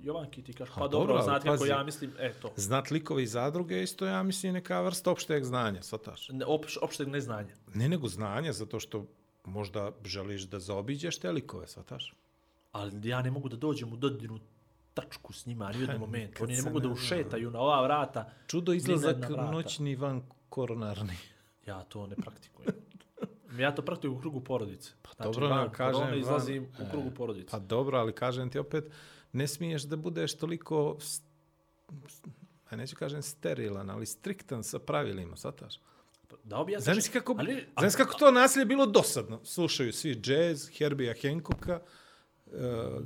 Jovanki, 0.06 0.44
ti 0.44 0.54
kažeš, 0.54 0.74
pa 0.76 0.88
dobro, 0.88 1.08
dobro, 1.08 1.24
znate 1.24 1.48
kako 1.48 1.66
ja 1.66 1.84
mislim, 1.84 2.12
e 2.20 2.34
to. 2.34 2.54
Znat 2.56 2.92
likovi 2.92 3.28
zadruge 3.28 3.84
isto, 3.84 4.06
ja 4.06 4.24
mislim, 4.24 4.54
neka 4.54 4.82
vrsta 4.82 5.12
opšteg 5.12 5.44
znanja, 5.44 5.82
svataš. 5.82 6.30
Ne, 6.30 6.46
opš, 6.46 6.78
opšteg 6.82 7.08
neznanja. 7.08 7.54
Ne 7.74 7.90
nego 7.90 8.08
znanja, 8.08 8.54
zato 8.54 8.80
što 8.80 9.06
možda 9.46 9.92
želiš 10.04 10.42
da 10.42 10.60
zaobiđeš 10.60 11.18
te 11.18 11.32
likove, 11.32 11.68
svataš. 11.68 12.14
Ali 12.72 13.10
ja 13.10 13.22
ne 13.22 13.32
mogu 13.32 13.50
da 13.50 13.58
dođem 13.58 13.94
u 13.94 13.96
dodirnu 13.96 14.40
tačku 14.96 15.34
s 15.34 15.46
njima 15.46 15.72
ni 15.72 15.78
u 15.78 15.82
jednom 15.82 16.00
momentu. 16.00 16.44
Oni 16.44 16.56
ne 16.56 16.62
mogu 16.62 16.80
da 16.80 16.90
ušetaju 16.90 17.52
na 17.52 17.60
ova 17.60 17.84
vrata. 17.84 18.30
Čudo 18.48 18.74
izlazak 18.74 19.18
vrata. 19.30 19.52
noćni 19.52 19.96
van 19.96 20.22
koronarni. 20.50 21.18
Ja 21.66 21.84
to 21.84 22.08
ne 22.08 22.16
praktikujem. 22.16 22.76
Ja 23.60 23.76
to 23.76 23.82
praktikujem 23.82 24.18
u 24.18 24.22
krugu 24.22 24.42
porodice. 24.42 24.92
Znači, 25.16 25.32
dobro, 25.32 25.48
van 25.50 25.72
kažem 25.72 25.94
korone 25.94 26.12
vam, 26.12 26.20
izlazim 26.20 26.64
e, 26.64 26.84
u 26.84 26.92
krugu 26.92 27.12
porodice. 27.12 27.52
Pa 27.52 27.60
dobro, 27.60 27.98
ali 27.98 28.14
kažem 28.14 28.50
ti 28.50 28.60
opet, 28.60 28.92
ne 29.34 29.48
smiješ 29.48 29.84
da 29.84 29.96
budeš 29.96 30.38
toliko, 30.38 30.98
a 32.70 32.76
neću 32.76 32.96
kažem 32.96 33.22
sterilan, 33.22 33.90
ali 33.90 34.06
striktan 34.06 34.64
sa 34.64 34.80
pravilima, 34.80 35.38
svataš. 35.38 35.80
Da 36.44 36.58
objasniš. 36.58 36.86
Zamisli 36.86 37.12
kako, 37.12 37.36
Ali- 37.40 37.66
zamisli 37.80 37.98
kako 37.98 38.18
to 38.20 38.32
nasilje 38.32 38.66
bilo 38.66 38.86
dosadno. 38.86 39.40
Slušaju 39.44 39.94
svi 39.94 40.16
džez, 40.16 40.70
Herbija 40.78 41.14
Hancocka, 41.22 41.80
uh, 42.46 42.54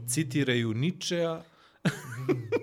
citiraju 0.08 0.74
Ničea, 0.74 1.42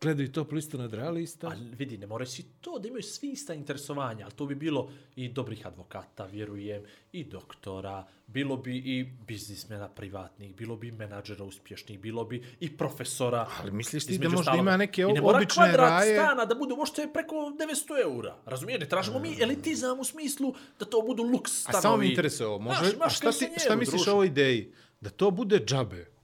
gledaju 0.00 0.32
to 0.32 0.46
listu 0.52 0.78
nadrealista. 0.78 1.46
Ali 1.46 1.74
vidi, 1.78 1.98
ne 1.98 2.06
moraju 2.06 2.26
svi 2.26 2.42
to 2.60 2.78
da 2.78 2.88
imaju 2.88 3.02
svi 3.02 3.30
ista 3.30 3.54
interesovanja, 3.54 4.24
ali 4.24 4.34
to 4.34 4.46
bi 4.46 4.54
bilo 4.54 4.90
i 5.16 5.28
dobrih 5.28 5.66
advokata, 5.66 6.26
vjerujem, 6.26 6.82
i 7.12 7.24
doktora, 7.24 8.06
bilo 8.26 8.56
bi 8.56 8.76
i 8.76 9.04
biznismena 9.26 9.88
privatnih, 9.88 10.54
bilo 10.54 10.76
bi 10.76 10.90
menadžera 10.92 11.44
uspješnih, 11.44 11.98
bilo 11.98 12.24
bi 12.24 12.42
i 12.60 12.76
profesora. 12.76 13.48
Ali 13.60 13.70
misliš 13.72 14.06
ti 14.06 14.18
da 14.18 14.24
možda 14.28 14.40
ostalog. 14.40 14.60
ima 14.60 14.76
neke 14.76 15.02
I 15.02 15.12
ne 15.12 15.20
mora 15.20 15.38
obične 15.38 15.64
kvadrat 15.64 15.90
raje? 15.90 16.16
stana 16.16 16.44
da 16.44 16.54
bude 16.54 16.74
uopšte 16.74 17.08
preko 17.12 17.34
900 17.34 18.02
eura. 18.02 18.36
Razumije, 18.44 18.78
ne 18.78 18.88
tražimo 18.88 19.18
mi 19.18 19.36
elitizam 19.40 20.00
u 20.00 20.04
smislu 20.04 20.54
da 20.78 20.84
to 20.84 21.02
budu 21.02 21.22
luks 21.22 21.52
stanovi. 21.52 21.78
A 21.78 21.82
samo 21.82 21.96
me 21.96 22.08
interesuje 22.08 22.46
ovo. 22.46 22.58
Može, 22.58 22.90
Znaš, 22.90 23.06
a 23.06 23.08
šta, 23.10 23.32
ti, 23.32 23.48
šta 23.56 23.76
misliš 23.76 24.06
o 24.06 24.12
ovoj 24.12 24.26
ideji? 24.26 24.72
Da 25.00 25.10
to 25.10 25.30
bude 25.30 25.58
džabe. 25.64 26.19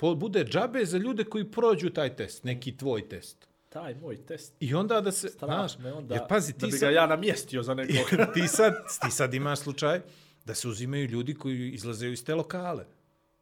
Bude 0.00 0.44
džabe 0.44 0.84
za 0.84 0.98
ljude 0.98 1.24
koji 1.24 1.50
prođu 1.50 1.90
taj 1.90 2.16
test, 2.16 2.44
neki 2.44 2.76
tvoj 2.76 3.08
test. 3.08 3.48
Taj 3.68 3.94
moj 3.94 4.26
test. 4.26 4.54
I 4.60 4.74
onda 4.74 5.00
da 5.00 5.12
se, 5.12 5.28
znaš, 5.28 5.78
me 5.78 5.92
onda, 5.92 6.14
jer 6.14 6.22
pazi, 6.28 6.52
da 6.52 6.58
ti 6.58 6.66
bi 6.66 6.72
sad, 6.72 6.80
ga 6.80 6.90
ja 6.90 7.06
namjestio 7.06 7.62
za 7.62 7.74
nekog. 7.78 7.94
ti, 8.34 8.48
sad, 8.48 8.74
ti 9.02 9.10
sad 9.10 9.34
imaš 9.34 9.58
slučaj 9.58 10.00
da 10.44 10.54
se 10.54 10.68
uzimaju 10.68 11.06
ljudi 11.06 11.34
koji 11.34 11.70
izlaze 11.70 12.08
iz 12.08 12.24
te 12.24 12.34
lokale. 12.34 12.84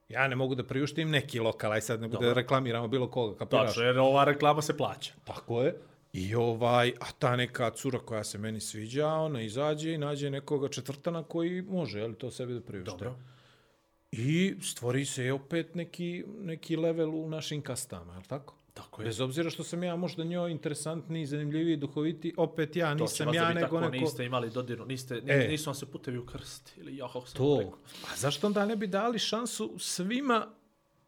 Ja 0.09 0.29
ne 0.29 0.37
mogu 0.37 0.55
da 0.55 0.65
priuštim 0.65 1.11
neki 1.11 1.41
lokal, 1.41 1.73
aj 1.73 1.81
sad 1.81 2.01
ne 2.01 2.09
bude 2.09 2.27
da 2.27 2.33
reklamiramo 2.33 2.89
bilo 2.89 3.11
koga, 3.11 3.39
kapiraš? 3.39 3.67
Tačno, 3.67 3.83
jer 3.83 3.99
ova 3.99 4.25
reklama 4.25 4.63
se 4.63 4.77
plaća. 4.77 5.13
Tako 5.25 5.63
je. 5.63 5.75
I 6.13 6.35
ovaj, 6.35 6.93
a 7.01 7.07
ta 7.19 7.37
neka 7.37 7.71
cura 7.71 7.99
koja 7.99 8.25
se 8.25 8.39
meni 8.39 8.61
sviđa, 8.61 9.09
ona 9.09 9.43
izađe 9.43 9.93
i 9.93 9.99
nađe 9.99 10.31
nekoga 10.31 10.69
četvrtana 10.69 11.23
koji 11.23 11.63
može, 11.63 11.99
je 11.99 12.07
li 12.07 12.15
to 12.15 12.31
sebi 12.31 12.55
da 12.55 12.61
priušte. 12.61 12.91
Dobro. 12.91 13.15
I 14.13 14.55
stvori 14.63 15.05
se 15.05 15.33
opet 15.33 15.75
neki, 15.75 16.25
neki 16.41 16.77
level 16.77 17.15
u 17.15 17.29
našim 17.29 17.63
kastama, 17.63 18.13
je 18.13 18.19
li 18.19 18.25
tako? 18.25 18.55
Tako 18.75 19.03
je. 19.03 19.07
Bez 19.07 19.21
obzira 19.21 19.51
što 19.51 19.65
sam 19.65 19.83
ja 19.83 19.97
možda 19.97 20.25
njoj 20.25 20.51
interesantniji, 20.51 21.27
zanimljiviji, 21.27 21.77
duhoviti, 21.77 22.35
opet 22.37 22.77
ja 22.77 22.95
nisam 22.95 23.35
ja 23.35 23.49
nego 23.49 23.61
tako, 23.61 23.81
neko... 23.81 23.97
niste 23.97 24.25
imali 24.25 24.51
dodirnu, 24.51 24.85
niste, 24.85 25.23
E. 25.27 25.49
nisu 25.49 25.71
vam 25.71 25.75
se 25.75 25.87
putevi 25.87 26.19
ukrstili, 26.19 26.97
ja 26.97 27.09
sam 27.13 27.23
To. 27.37 27.79
A 28.13 28.17
zašto 28.17 28.47
onda 28.47 28.67
ne 28.67 28.77
bi 28.77 28.87
dali 28.87 29.19
šansu 29.19 29.75
svima, 29.79 30.47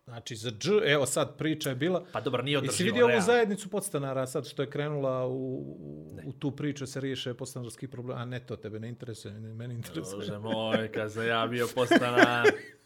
znači 0.04 0.36
za 0.36 0.50
dž, 0.50 0.70
evo 0.86 1.06
sad 1.06 1.36
priča 1.38 1.68
je 1.68 1.74
bila, 1.74 2.04
Pa 2.12 2.20
dobro, 2.20 2.42
nije 2.42 2.54
Jesi 2.54 2.66
održivo, 2.68 2.86
vidio 2.86 3.06
ovu 3.06 3.20
zajednicu 3.20 3.68
podstanara 3.68 4.26
sad 4.26 4.48
što 4.48 4.62
je 4.62 4.70
krenula 4.70 5.26
u, 5.26 5.76
u 6.24 6.32
tu 6.32 6.50
priču 6.50 6.86
se 6.86 7.00
riješe 7.00 7.34
podstanarski 7.34 7.88
problem? 7.88 8.18
A 8.18 8.24
ne, 8.24 8.46
to 8.46 8.56
tebe 8.56 8.80
ne 8.80 8.88
interesuje, 8.88 9.34
ne, 9.34 9.54
mene 9.54 9.74
interesuje. 9.74 10.16
Bože 10.16 10.38
moj, 10.38 10.92
kad 10.92 11.12
sam 11.12 11.26
ja 11.26 11.46
bio 11.46 11.68
postanar. 11.74 12.46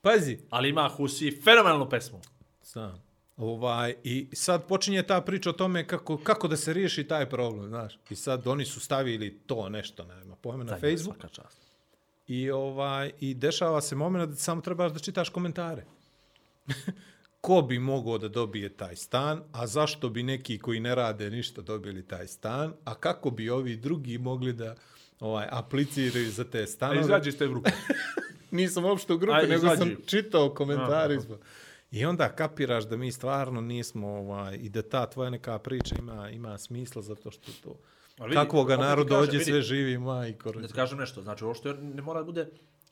Pazi, 0.00 0.38
Ali 0.50 0.68
ima 0.68 0.88
Husi 0.88 1.40
fenomenalnu 1.44 1.88
pesmu. 1.90 2.20
Znam. 2.62 3.02
Ovaj, 3.36 3.94
I 4.04 4.28
sad 4.32 4.66
počinje 4.66 5.02
ta 5.02 5.20
priča 5.20 5.50
o 5.50 5.52
tome 5.52 5.86
kako, 5.86 6.16
kako 6.16 6.48
da 6.48 6.56
se 6.56 6.72
riješi 6.72 7.04
taj 7.04 7.30
problem, 7.30 7.68
znaš. 7.68 7.98
I 8.10 8.16
sad 8.16 8.46
oni 8.46 8.64
su 8.64 8.80
stavili 8.80 9.38
to 9.46 9.68
nešto, 9.68 10.04
nema 10.04 10.36
pojma, 10.36 10.64
na 10.64 10.70
Daj, 10.70 10.80
Facebook. 10.80 11.16
Svaka 11.16 11.28
čast. 11.28 11.58
I, 12.26 12.50
ovaj, 12.50 13.12
I 13.20 13.34
dešava 13.34 13.80
se 13.80 13.96
moment 13.96 14.30
da 14.30 14.36
samo 14.36 14.60
trebaš 14.60 14.92
da 14.92 14.98
čitaš 14.98 15.28
komentare. 15.28 15.84
Ko 17.40 17.62
bi 17.62 17.78
mogao 17.78 18.18
da 18.18 18.28
dobije 18.28 18.68
taj 18.68 18.96
stan, 18.96 19.42
a 19.52 19.66
zašto 19.66 20.08
bi 20.08 20.22
neki 20.22 20.58
koji 20.58 20.80
ne 20.80 20.94
rade 20.94 21.30
ništa 21.30 21.62
dobili 21.62 22.06
taj 22.06 22.26
stan, 22.26 22.74
a 22.84 22.94
kako 22.94 23.30
bi 23.30 23.50
ovi 23.50 23.76
drugi 23.76 24.18
mogli 24.18 24.52
da 24.52 24.74
ovaj 25.20 25.46
apliciraju 25.50 26.30
za 26.30 26.44
te 26.44 26.62
A 26.62 26.66
stanove. 26.66 27.00
izađi 27.00 27.28
iz 27.28 27.38
te 27.38 27.46
grupe. 27.48 27.70
Nisam 28.50 28.84
uopšte 28.84 29.12
u 29.12 29.18
grupi, 29.18 29.46
nego 29.46 29.76
sam 29.76 29.96
čitao 30.06 30.54
ispod. 31.18 31.38
I 31.90 32.04
onda 32.04 32.28
kapiraš 32.28 32.84
da 32.84 32.96
mi 32.96 33.12
stvarno 33.12 33.60
nismo, 33.60 34.08
ovaj, 34.08 34.56
i 34.56 34.68
da 34.68 34.82
ta 34.82 35.06
tvoja 35.06 35.30
neka 35.30 35.58
priča 35.58 35.94
ima, 35.98 36.30
ima 36.30 36.58
smisla 36.58 37.02
zato 37.02 37.30
što 37.30 37.52
to... 37.64 37.74
Ali 38.18 38.28
vidi, 38.28 38.34
Kakvoga 38.34 38.76
narod 38.76 39.06
dođe, 39.06 39.30
vidi, 39.32 39.44
sve 39.44 39.62
živi, 39.62 39.98
majko. 39.98 40.52
Da 40.52 40.68
ti 40.68 40.72
kažem 40.72 40.98
nešto, 40.98 41.22
znači 41.22 41.44
ovo 41.44 41.54
što 41.54 41.72
ne 41.72 42.02
mora 42.02 42.20
da 42.20 42.24
bude 42.24 42.48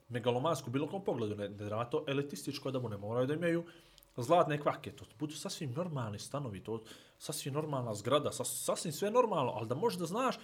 megalomansko 0.09 0.71
bilo 0.71 0.89
kom 0.89 1.05
pogledu, 1.05 1.37
ne, 1.37 1.49
ne 1.49 1.71
to 1.91 2.05
elitističko 2.09 2.71
da 2.71 2.81
bude, 2.81 2.95
ne 2.95 3.01
moraju 3.01 3.27
da 3.27 3.35
imaju 3.35 3.65
zlatne 4.17 4.61
kvake, 4.61 4.93
to 4.93 5.05
budu 5.19 5.35
sasvim 5.35 5.73
normalni 5.73 6.19
stanovi, 6.19 6.61
to 6.61 6.83
sasvim 7.19 7.55
normalna 7.55 7.95
zgrada, 7.95 8.33
sas, 8.33 8.65
sasvim 8.65 8.93
sve 8.93 9.11
normalno, 9.11 9.53
ali 9.53 9.69
da 9.69 9.75
možeš 9.75 9.99
da 9.99 10.07
znaš 10.07 10.37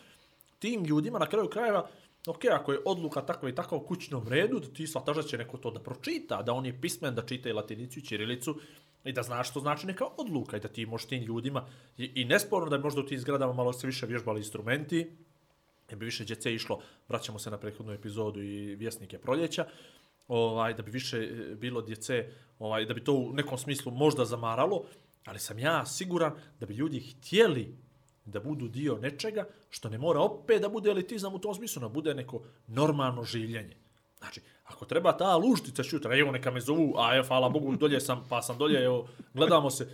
tim 0.58 0.84
ljudima 0.84 1.18
na 1.18 1.26
kraju 1.26 1.48
krajeva, 1.48 1.88
ok, 2.26 2.44
ako 2.44 2.72
je 2.72 2.78
odluka 2.84 3.20
takva 3.20 3.48
i 3.48 3.54
takva 3.54 3.78
u 3.78 3.86
kućnom 3.86 4.28
redu, 4.28 4.60
da 4.60 4.66
ti 4.66 4.86
shvataš 4.86 5.16
da 5.16 5.22
će 5.22 5.38
neko 5.38 5.58
to 5.58 5.70
da 5.70 5.80
pročita, 5.80 6.42
da 6.42 6.52
on 6.52 6.66
je 6.66 6.80
pismen 6.80 7.14
da 7.14 7.26
čita 7.26 7.48
i 7.48 7.52
latinicu 7.52 7.98
i 7.98 8.02
ćirilicu, 8.02 8.56
i 9.04 9.12
da 9.12 9.22
znaš 9.22 9.50
što 9.50 9.60
znači 9.60 9.86
neka 9.86 10.04
odluka 10.16 10.56
i 10.56 10.60
da 10.60 10.68
ti 10.68 10.86
možeš 10.86 11.08
tim 11.08 11.22
ljudima, 11.22 11.66
i, 11.98 12.10
i 12.14 12.24
nesporno 12.24 12.68
da 12.68 12.76
je 12.76 12.82
možda 12.82 13.00
u 13.00 13.06
tim 13.06 13.18
zgradama 13.18 13.52
malo 13.52 13.72
se 13.72 13.86
više 13.86 14.06
vježbali 14.06 14.40
instrumenti, 14.40 15.10
jer 15.90 15.98
bi 15.98 16.04
više 16.04 16.24
djece 16.24 16.54
išlo, 16.54 16.80
vraćamo 17.08 17.38
se 17.38 17.50
na 17.50 17.58
prethodnu 17.58 17.92
epizodu 17.92 18.42
i 18.42 18.74
vjesnike 18.74 19.18
proljeća, 19.18 19.66
ovaj, 20.28 20.74
da 20.74 20.82
bi 20.82 20.90
više 20.90 21.18
e, 21.18 21.54
bilo 21.54 21.82
djece, 21.82 22.30
ovaj, 22.58 22.84
da 22.84 22.94
bi 22.94 23.04
to 23.04 23.12
u 23.12 23.32
nekom 23.32 23.58
smislu 23.58 23.92
možda 23.92 24.24
zamaralo, 24.24 24.84
ali 25.24 25.38
sam 25.38 25.58
ja 25.58 25.86
siguran 25.86 26.32
da 26.60 26.66
bi 26.66 26.74
ljudi 26.74 27.00
htjeli 27.00 27.76
da 28.24 28.40
budu 28.40 28.68
dio 28.68 28.98
nečega, 28.98 29.44
što 29.70 29.88
ne 29.88 29.98
mora 29.98 30.20
opet 30.20 30.62
da 30.62 30.68
bude 30.68 30.90
elitizam 30.90 31.34
u 31.34 31.38
tom 31.38 31.54
smislu, 31.54 31.80
da 31.80 31.88
bude 31.88 32.14
neko 32.14 32.42
normalno 32.66 33.24
življenje. 33.24 33.76
Znači, 34.18 34.40
ako 34.64 34.84
treba 34.84 35.16
ta 35.16 35.36
luštica 35.36 35.82
šutra, 35.82 36.18
evo 36.18 36.32
neka 36.32 36.50
me 36.50 36.60
zovu, 36.60 36.94
a 36.98 37.16
evo, 37.16 37.26
hvala 37.26 37.48
Bogu, 37.48 37.76
dolje 37.82 38.00
sam, 38.00 38.26
pa 38.28 38.42
sam 38.42 38.58
dolje, 38.58 38.84
evo, 38.84 39.08
gledamo 39.34 39.70
se, 39.70 39.88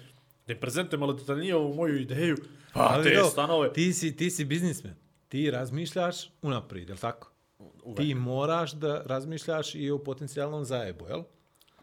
da 0.46 0.52
im 0.52 0.60
prezentujem 0.60 1.00
malo 1.00 1.12
detaljnije 1.12 1.56
ovu 1.56 1.74
moju 1.74 2.00
ideju, 2.00 2.36
pa 2.72 2.88
Ali 2.92 3.04
te 3.04 3.16
do, 3.16 3.24
stanove. 3.24 3.72
Ti 3.72 3.92
si, 3.92 4.16
ti 4.16 4.30
si 4.30 4.44
biznismen. 4.44 4.94
Ti 5.28 5.50
razmišljaš 5.50 6.30
unaprijed, 6.42 6.88
jel 6.88 6.98
tako? 6.98 7.30
Ti 7.96 8.14
moraš 8.14 8.72
da 8.72 9.02
razmišljaš 9.06 9.74
i 9.74 9.90
o 9.90 9.98
potencijalnom 9.98 10.64
zajebu, 10.64 11.06
jel? 11.08 11.22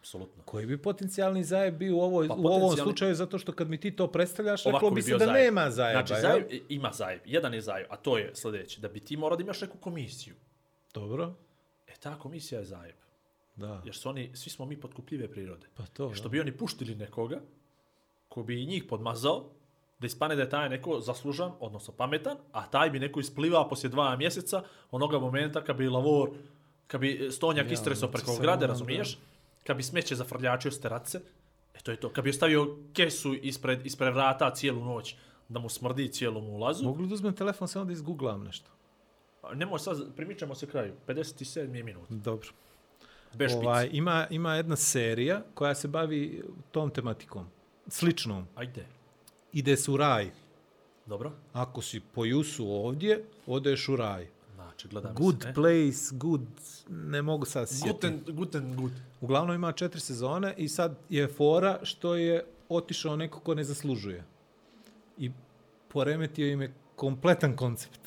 Apsolutno. 0.06 0.42
Koji 0.44 0.66
bi 0.66 0.78
potencijalni 0.78 1.44
zajeb 1.44 1.74
bio 1.74 1.96
u, 1.96 2.00
ovoj, 2.00 2.28
Pa 2.28 2.34
u 2.34 2.46
ovom 2.46 2.76
slučaju, 2.76 3.14
zato 3.14 3.38
što 3.38 3.52
kad 3.52 3.68
mi 3.68 3.80
ti 3.80 3.90
to 3.90 4.06
predstavljaš, 4.06 4.66
Ovako 4.66 4.76
reklo 4.76 4.90
bi 4.90 4.94
bi 4.94 5.02
se 5.02 5.12
da 5.12 5.18
zajeb. 5.20 5.34
nema 5.34 5.70
zajeba, 5.70 6.04
Znači, 6.04 6.20
zajeb, 6.22 6.44
ima 6.68 6.90
zajeb. 6.92 7.20
Jedan 7.24 7.54
je 7.54 7.60
zajeb, 7.60 7.86
a 7.90 7.96
to 7.96 8.18
je 8.18 8.30
sljedeće. 8.34 8.80
Da 8.80 8.88
bi 8.88 9.00
ti 9.00 9.16
morao 9.16 9.36
da 9.36 9.42
imaš 9.42 9.60
neku 9.60 9.78
komisiju. 9.78 10.34
Dobro, 10.94 11.34
E, 11.88 11.92
ta 11.96 12.18
komisija 12.18 12.58
je 12.58 12.64
zajeb. 12.66 12.94
da. 13.56 13.82
Jer 13.84 13.94
su 13.94 14.08
oni, 14.08 14.30
svi 14.34 14.50
smo 14.50 14.66
mi 14.66 14.76
potkupljive 14.76 15.28
prirode. 15.28 15.66
Pa 15.74 15.86
to, 15.86 16.14
Što 16.14 16.22
da. 16.22 16.28
bi 16.28 16.40
oni 16.40 16.52
puštili 16.52 16.94
nekoga, 16.94 17.40
ko 18.28 18.42
bi 18.42 18.62
i 18.62 18.66
njih 18.66 18.84
podmazao, 18.84 19.44
da 19.98 20.06
ispane 20.06 20.36
da 20.36 20.42
je 20.42 20.50
taj 20.50 20.68
neko 20.68 21.00
zaslužan, 21.00 21.52
odnosno 21.60 21.94
pametan, 21.94 22.36
a 22.52 22.66
taj 22.66 22.90
bi 22.90 22.98
neko 22.98 23.20
isplivao 23.20 23.68
poslije 23.68 23.90
dva 23.90 24.16
mjeseca, 24.16 24.62
onoga 24.90 25.18
momenta 25.18 25.64
kad 25.64 25.76
bi 25.76 25.88
lavor, 25.88 26.30
kad 26.86 27.00
bi 27.00 27.28
stonjak 27.32 27.66
Ja, 27.66 27.72
istresao 27.72 28.08
preko 28.10 28.30
se 28.30 28.42
grade, 28.42 28.66
razumiješ? 28.66 29.18
Kad 29.66 29.76
bi 29.76 29.82
smeće 29.82 30.14
zafrljačio 30.14 30.70
s 30.70 30.80
terace, 30.80 31.20
e 31.74 31.78
to 31.82 31.90
je 31.90 31.96
to. 31.96 32.08
Kad 32.08 32.24
bi 32.24 32.30
ostavio 32.30 32.76
kesu 32.92 33.34
ispred, 33.34 33.86
ispred 33.86 34.14
vrata 34.14 34.54
cijelu 34.54 34.84
noć, 34.84 35.14
da 35.48 35.58
mu 35.58 35.68
smrdi 35.68 36.12
cijelom 36.12 36.48
ulazu. 36.48 36.84
Mogu 36.84 37.02
li 37.02 37.08
da 37.08 37.14
uzmem 37.14 37.34
telefon 37.34 37.68
samo 37.68 37.84
da 37.84 37.92
izgooglam 37.92 38.44
nešto? 38.44 38.70
Nemoj 39.54 39.78
sad, 39.78 40.14
primičemo 40.16 40.54
se 40.54 40.66
kraju. 40.66 40.94
57 41.06 41.74
je 41.74 41.82
minut. 41.82 42.08
Dobro. 42.08 42.48
Bez. 43.34 43.54
Ovaj, 43.54 43.88
ima, 43.92 44.26
ima 44.30 44.54
jedna 44.54 44.76
serija 44.76 45.42
koja 45.54 45.74
se 45.74 45.88
bavi 45.88 46.42
tom 46.70 46.90
tematikom. 46.90 47.46
Sličnom. 47.88 48.46
Ajde. 48.54 48.86
Ide 49.52 49.76
se 49.76 49.90
u 49.90 49.96
raj. 49.96 50.30
Dobro. 51.06 51.32
Ako 51.52 51.82
si 51.82 52.00
po 52.14 52.24
Jusu 52.24 52.68
ovdje, 52.68 53.24
odeš 53.46 53.88
u 53.88 53.96
raj. 53.96 54.28
Znači, 54.82 55.14
Good 55.14 55.42
se, 55.42 55.48
ne? 55.48 55.54
place, 55.54 56.08
good, 56.12 56.46
ne 56.88 57.22
mogu 57.22 57.44
sad 57.44 57.68
sjetiti. 57.68 57.92
Guten, 57.92 58.36
guten, 58.36 58.76
gut. 58.76 58.92
Uglavnom 59.20 59.54
ima 59.54 59.72
četiri 59.72 60.00
sezone 60.00 60.54
i 60.56 60.68
sad 60.68 60.98
je 61.08 61.28
fora 61.28 61.78
što 61.82 62.14
je 62.14 62.44
otišao 62.68 63.16
neko 63.16 63.40
ko 63.40 63.54
ne 63.54 63.64
zaslužuje. 63.64 64.24
I 65.18 65.30
poremetio 65.88 66.46
im 66.46 66.62
je 66.62 66.74
kompletan 66.96 67.56
koncept. 67.56 68.00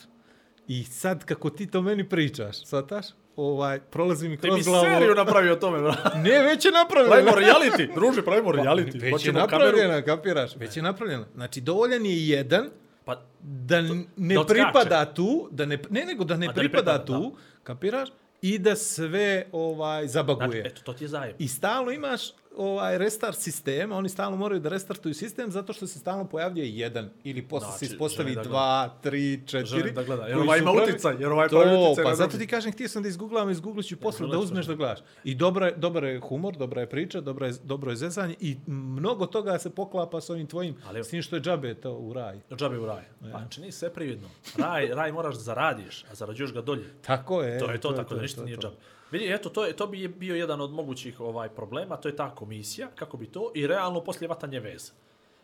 I 0.68 0.84
sad 0.84 1.26
kako 1.26 1.50
ti 1.50 1.68
to 1.68 1.82
meni 1.82 2.10
pričaš, 2.10 2.66
shvataš? 2.66 3.06
Ovaj, 3.36 3.80
prolazi 3.80 4.30
mi 4.30 4.38
Ti 4.38 4.42
kroz 4.42 4.58
bi 4.58 4.64
glavu. 4.64 4.84
seriju 4.86 5.16
napravio 5.16 5.54
o 5.54 5.56
tome, 5.56 5.82
bra. 5.82 5.96
Ne, 6.24 6.44
već 6.44 6.66
je 6.66 6.72
napravljeno. 6.72 7.16
Pravimo 7.16 7.32
reality, 7.32 7.94
druže, 7.96 8.22
pravimo 8.22 8.52
reality. 8.52 9.02
Već 9.02 9.26
je 9.26 9.34
napravljena, 9.34 10.02
kapiraš? 10.02 10.56
Već 10.56 10.78
je 10.78 10.84
napravljena. 10.84 11.26
Znači, 11.36 11.62
dovoljan 11.62 12.06
je 12.06 12.28
jedan 12.28 12.70
Pa, 13.06 13.22
da 13.42 13.82
ne 14.18 14.36
Da 14.36 14.46
pripada 14.46 15.14
tu, 15.14 15.50
da 15.52 15.66
ne, 15.66 15.80
ne 15.90 16.06
nego 16.06 16.24
da 16.24 16.38
ne, 16.38 16.48
A 16.48 16.52
da 16.52 16.62
ne 16.62 16.68
pripada, 16.70 17.00
pripada, 17.00 17.06
tu, 17.06 17.36
kapiraš? 17.64 18.10
I 18.42 18.60
da 18.60 18.76
sve 18.76 19.46
ovaj 19.52 20.08
zabaguje. 20.08 20.62
znači, 20.62 20.68
eto, 20.68 20.82
to 20.84 20.94
ti 20.94 21.04
je 21.04 21.08
zajeb. 21.08 21.36
I 21.40 21.48
stalno 21.48 21.92
imaš 21.92 22.22
ovaj 22.60 22.98
restart 22.98 23.38
sistema, 23.38 23.96
oni 23.98 24.10
stalno 24.10 24.38
moraju 24.38 24.62
da 24.62 24.70
restartuju 24.70 25.14
sistem 25.14 25.52
zato 25.52 25.74
što 25.74 25.88
se 25.88 26.00
stalno 26.00 26.26
pojavljuje 26.26 26.78
jedan 26.78 27.10
ili 27.24 27.42
posle 27.42 27.68
Znači, 27.68 27.86
se 27.86 27.94
ispostavi 27.94 28.36
da 28.36 28.44
dva, 28.44 28.90
tri, 29.02 29.42
četiri. 29.46 29.92
Da 29.92 30.04
gleda, 30.04 30.28
jer 30.28 30.38
ovaj 30.38 30.60
ima 30.60 30.72
uticaj, 30.72 31.16
jer 31.20 31.32
ovaj 31.32 31.50
to, 31.50 31.62
pravi 31.62 31.78
uticaj 31.86 32.04
pa 32.04 32.16
zato 32.16 32.38
ti 32.38 32.48
kažem, 32.48 32.72
htio 32.72 32.88
sam 32.88 33.04
da 33.04 33.10
izgooglam, 33.10 33.50
izgooglit 33.50 33.88
ću 33.88 33.98
posle, 33.98 34.28
da 34.28 34.38
uzmeš 34.38 34.66
da 34.66 34.74
gledaš. 34.76 35.00
I 35.24 35.36
dobra 35.36 35.66
je, 35.66 35.74
dobar 35.78 36.04
je 36.04 36.20
humor, 36.20 36.58
dobra 36.58 36.82
je 36.82 36.90
priča, 36.90 37.22
dobra 37.22 37.48
je, 37.48 37.54
dobro 37.64 37.92
je 37.92 37.96
zezanje 37.96 38.36
i 38.40 38.58
mnogo 38.68 39.26
toga 39.26 39.60
se 39.60 39.70
poklapa 39.70 40.22
s 40.22 40.30
ovim 40.30 40.48
tvojim, 40.48 40.76
Ali- 40.88 41.04
s 41.04 41.10
tim 41.10 41.22
što 41.22 41.36
je 41.36 41.42
džabe 41.42 41.74
to 41.74 41.94
u 41.94 42.14
raj. 42.14 42.40
Džabe 42.56 42.80
u 42.80 42.86
raj. 42.86 43.04
Pa, 43.32 43.42
čini 43.50 43.72
sve 43.72 43.94
prividno. 43.94 44.28
Raj, 44.58 44.88
raj 44.88 45.12
moraš 45.12 45.36
da 45.36 45.42
zaradiš, 45.42 46.04
a 46.12 46.16
zarađuješ 46.16 46.54
ga 46.54 46.62
dolje. 46.62 46.94
Tako 47.02 47.42
je. 47.42 47.60
To 47.60 47.72
je 47.72 47.80
to, 47.80 47.92
tako 47.92 48.16
da 48.16 48.22
ništa 48.22 48.36
to 48.36 48.42
je 48.42 48.46
nije 48.46 48.56
to. 48.56 48.62
džabe. 48.62 48.76
Vidi, 49.12 49.34
eto, 49.34 49.50
to, 49.50 49.66
je, 49.66 49.76
to 49.76 49.88
bi 49.88 50.08
bio 50.08 50.36
jedan 50.36 50.62
od 50.62 50.72
mogućih 50.72 51.20
ovaj 51.20 51.50
problema, 51.50 51.98
to 51.98 52.08
je 52.08 52.16
ta 52.16 52.36
komisija, 52.36 52.88
kako 52.96 53.18
bi 53.18 53.26
to, 53.26 53.52
i 53.56 53.68
realno 53.68 54.04
poslije 54.04 54.28
vatanje 54.28 54.60
veza. 54.60 54.92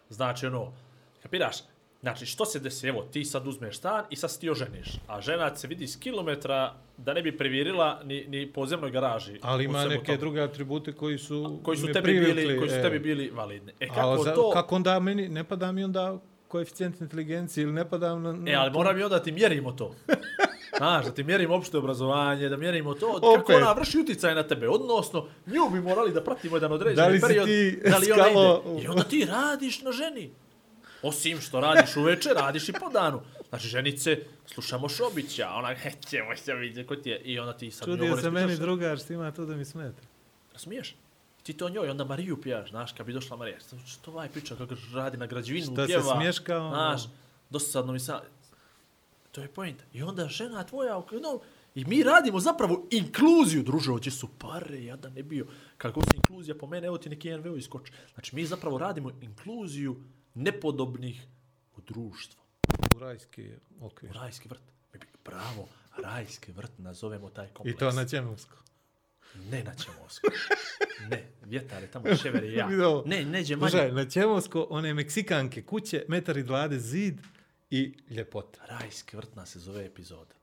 Znači, 0.09 0.45
ono, 0.45 0.73
kapiraš, 1.23 1.57
znači, 2.01 2.25
što 2.25 2.45
se 2.45 2.59
desi, 2.59 2.87
evo, 2.87 3.01
ti 3.11 3.25
sad 3.25 3.47
uzmeš 3.47 3.77
stan 3.77 4.05
i 4.09 4.15
sad 4.15 4.31
se 4.31 4.39
ti 4.39 4.49
oženiš, 4.49 4.87
a 5.07 5.21
žena 5.21 5.55
se 5.55 5.67
vidi 5.67 5.87
s 5.87 5.95
kilometra 5.95 6.73
da 6.97 7.13
ne 7.13 7.21
bi 7.21 7.37
previrila 7.37 8.01
ni, 8.03 8.25
ni 8.27 8.53
po 8.53 8.65
zemnoj 8.65 8.91
garaži. 8.91 9.39
Ali 9.41 9.63
ima 9.63 9.85
neke 9.85 10.05
tome. 10.05 10.17
druge 10.17 10.41
atribute 10.41 10.93
koji 10.93 11.17
su 11.17 11.59
koji 11.63 11.77
su 11.77 11.87
tebi 11.93 12.19
bili, 12.19 12.57
koji 12.59 12.69
su 12.69 12.75
e. 12.75 12.81
tebi 12.81 12.99
bili 12.99 13.29
validni. 13.29 13.73
E, 13.79 13.87
Kako, 13.87 13.99
kako 13.99 14.23
za, 14.23 14.35
to... 14.35 14.51
kako 14.53 14.75
onda 14.75 14.99
meni, 14.99 15.29
ne 15.29 15.43
pada 15.43 15.71
mi 15.71 15.83
onda 15.83 16.19
koeficijent 16.55 17.01
inteligencije 17.01 17.63
ili 17.63 17.73
ne 17.73 17.85
pada 17.85 18.15
na... 18.15 18.33
na 18.33 18.51
E, 18.51 18.55
ali 18.55 18.71
to? 18.71 18.73
mora 18.73 18.93
mi 18.93 19.03
onda 19.03 19.15
da 19.15 19.23
ti 19.23 19.31
mjerimo 19.31 19.71
to. 19.73 19.95
Znaš, 20.77 21.05
da 21.05 21.11
ti 21.11 21.23
mjerimo 21.23 21.55
opšte 21.55 21.77
obrazovanje, 21.77 22.49
da 22.49 22.57
mjerimo 22.57 22.93
to, 22.93 23.07
Opet. 23.13 23.29
kako 23.37 23.53
ona 23.53 23.71
vrši 23.73 23.99
utjecaj 23.99 24.35
na 24.35 24.43
tebe. 24.43 24.69
Odnosno, 24.69 25.27
nju 25.45 25.69
bi 25.71 25.81
morali 25.81 26.13
da 26.13 26.23
pratimo 26.23 26.55
jedan 26.55 26.71
određeni 26.71 27.19
Da 27.19 27.27
period. 27.27 27.45
ti 27.45 27.79
da 27.83 27.97
li 27.97 28.11
ona 28.11 28.23
skalo- 28.23 28.63
ide. 28.67 28.83
I 28.83 28.87
onda 28.87 29.03
ti 29.03 29.25
radiš 29.27 29.81
na 29.81 29.91
ženi. 29.91 30.31
Osim 31.01 31.39
što 31.39 31.59
radiš 31.59 31.95
uveče, 31.97 32.29
radiš 32.31 32.69
i 32.69 32.73
po 32.73 32.89
danu. 32.89 33.21
Znači, 33.49 33.67
ženice, 33.67 34.17
slušamo 34.45 34.89
Šobića, 34.89 35.49
ona, 35.49 35.67
he, 35.69 35.91
ćemo 36.01 36.35
se 36.35 36.53
vidjeti 36.53 36.87
ko 36.87 36.95
ti 36.95 37.09
je. 37.09 37.19
I 37.19 37.39
onda 37.39 37.53
ti 37.53 37.71
sad 37.71 37.85
Čudio 37.85 38.17
se 38.17 38.31
meni 38.31 38.57
drugar 38.57 38.97
što 38.97 39.13
ima 39.13 39.31
to 39.31 39.45
da 39.45 39.55
mi 39.55 39.65
smeta. 39.65 40.01
Smiješ? 40.55 40.95
Ti 41.45 41.53
to 41.53 41.69
njoj, 41.69 41.89
onda 41.89 42.03
Mariju 42.03 42.41
pijaš, 42.41 42.69
znaš, 42.69 42.91
kad 42.91 43.05
bi 43.05 43.13
došla 43.13 43.37
Marija, 43.37 43.57
što, 43.85 44.11
ovaj 44.11 44.29
priča 44.29 44.55
kako 44.55 44.75
radi 44.93 45.17
na 45.17 45.25
građevinu, 45.25 45.65
Šta 45.65 45.81
se 45.81 45.87
pjeva, 45.87 46.15
smješka, 46.15 46.59
ono? 46.59 46.69
znaš, 46.69 47.03
dosadno 47.49 47.93
mi 47.93 47.99
sa... 47.99 48.21
To 49.31 49.41
je 49.41 49.47
point. 49.47 49.77
I 49.93 50.03
onda 50.03 50.27
žena 50.27 50.63
tvoja, 50.63 50.93
no, 51.21 51.39
i 51.75 51.85
mi 51.85 52.03
radimo 52.03 52.39
zapravo 52.39 52.87
inkluziju, 52.91 53.63
druže, 53.63 53.91
hoće 53.91 54.11
su 54.11 54.27
pare, 54.39 54.83
ja 54.83 54.95
da 54.95 55.09
ne 55.09 55.23
bio. 55.23 55.45
Kako 55.77 56.01
se 56.01 56.09
inkluzija 56.15 56.55
po 56.55 56.67
mene, 56.67 56.87
evo 56.87 56.97
ti 56.97 57.09
neki 57.09 57.37
NVO 57.37 57.55
iskoči. 57.55 57.91
Znači, 58.13 58.35
mi 58.35 58.45
zapravo 58.45 58.77
radimo 58.77 59.11
inkluziju 59.21 59.95
nepodobnih 60.33 61.27
u 61.77 61.81
društvo. 61.81 62.43
U 62.95 62.99
rajski 62.99 63.51
okvir. 63.81 64.11
U 64.11 64.13
rajski 64.13 64.49
vrt. 64.49 64.61
Bravo, 65.25 65.67
rajski 66.03 66.51
vrt 66.51 66.71
nazovemo 66.77 67.29
taj 67.29 67.47
I 67.47 67.53
kompleks. 67.53 67.79
to 67.79 67.91
na 67.91 68.05
Ćemovsku. 68.05 68.64
Ne 69.41 69.63
na 69.63 69.73
Ćemovsko. 69.75 70.27
Ne, 71.09 71.23
vjetar 71.43 71.81
je 71.83 71.91
tamo, 71.91 72.15
šever 72.15 72.43
je 72.43 72.53
ja. 72.53 72.67
Ovo. 72.83 73.03
Ne, 73.05 73.25
neđe 73.25 73.55
manje. 73.55 73.69
Slušaj, 73.69 73.91
na 73.91 74.05
Ćemovsko, 74.05 74.67
one 74.69 74.93
Meksikanke 74.93 75.61
kuće, 75.61 76.05
metar 76.07 76.37
i 76.37 76.43
dvade 76.43 76.79
zid 76.79 77.21
i 77.69 77.97
ljepota. 78.09 78.61
Rajski 78.69 79.17
vrtna 79.17 79.45
se 79.45 79.59
zove 79.59 79.85
epizoda. 79.85 80.35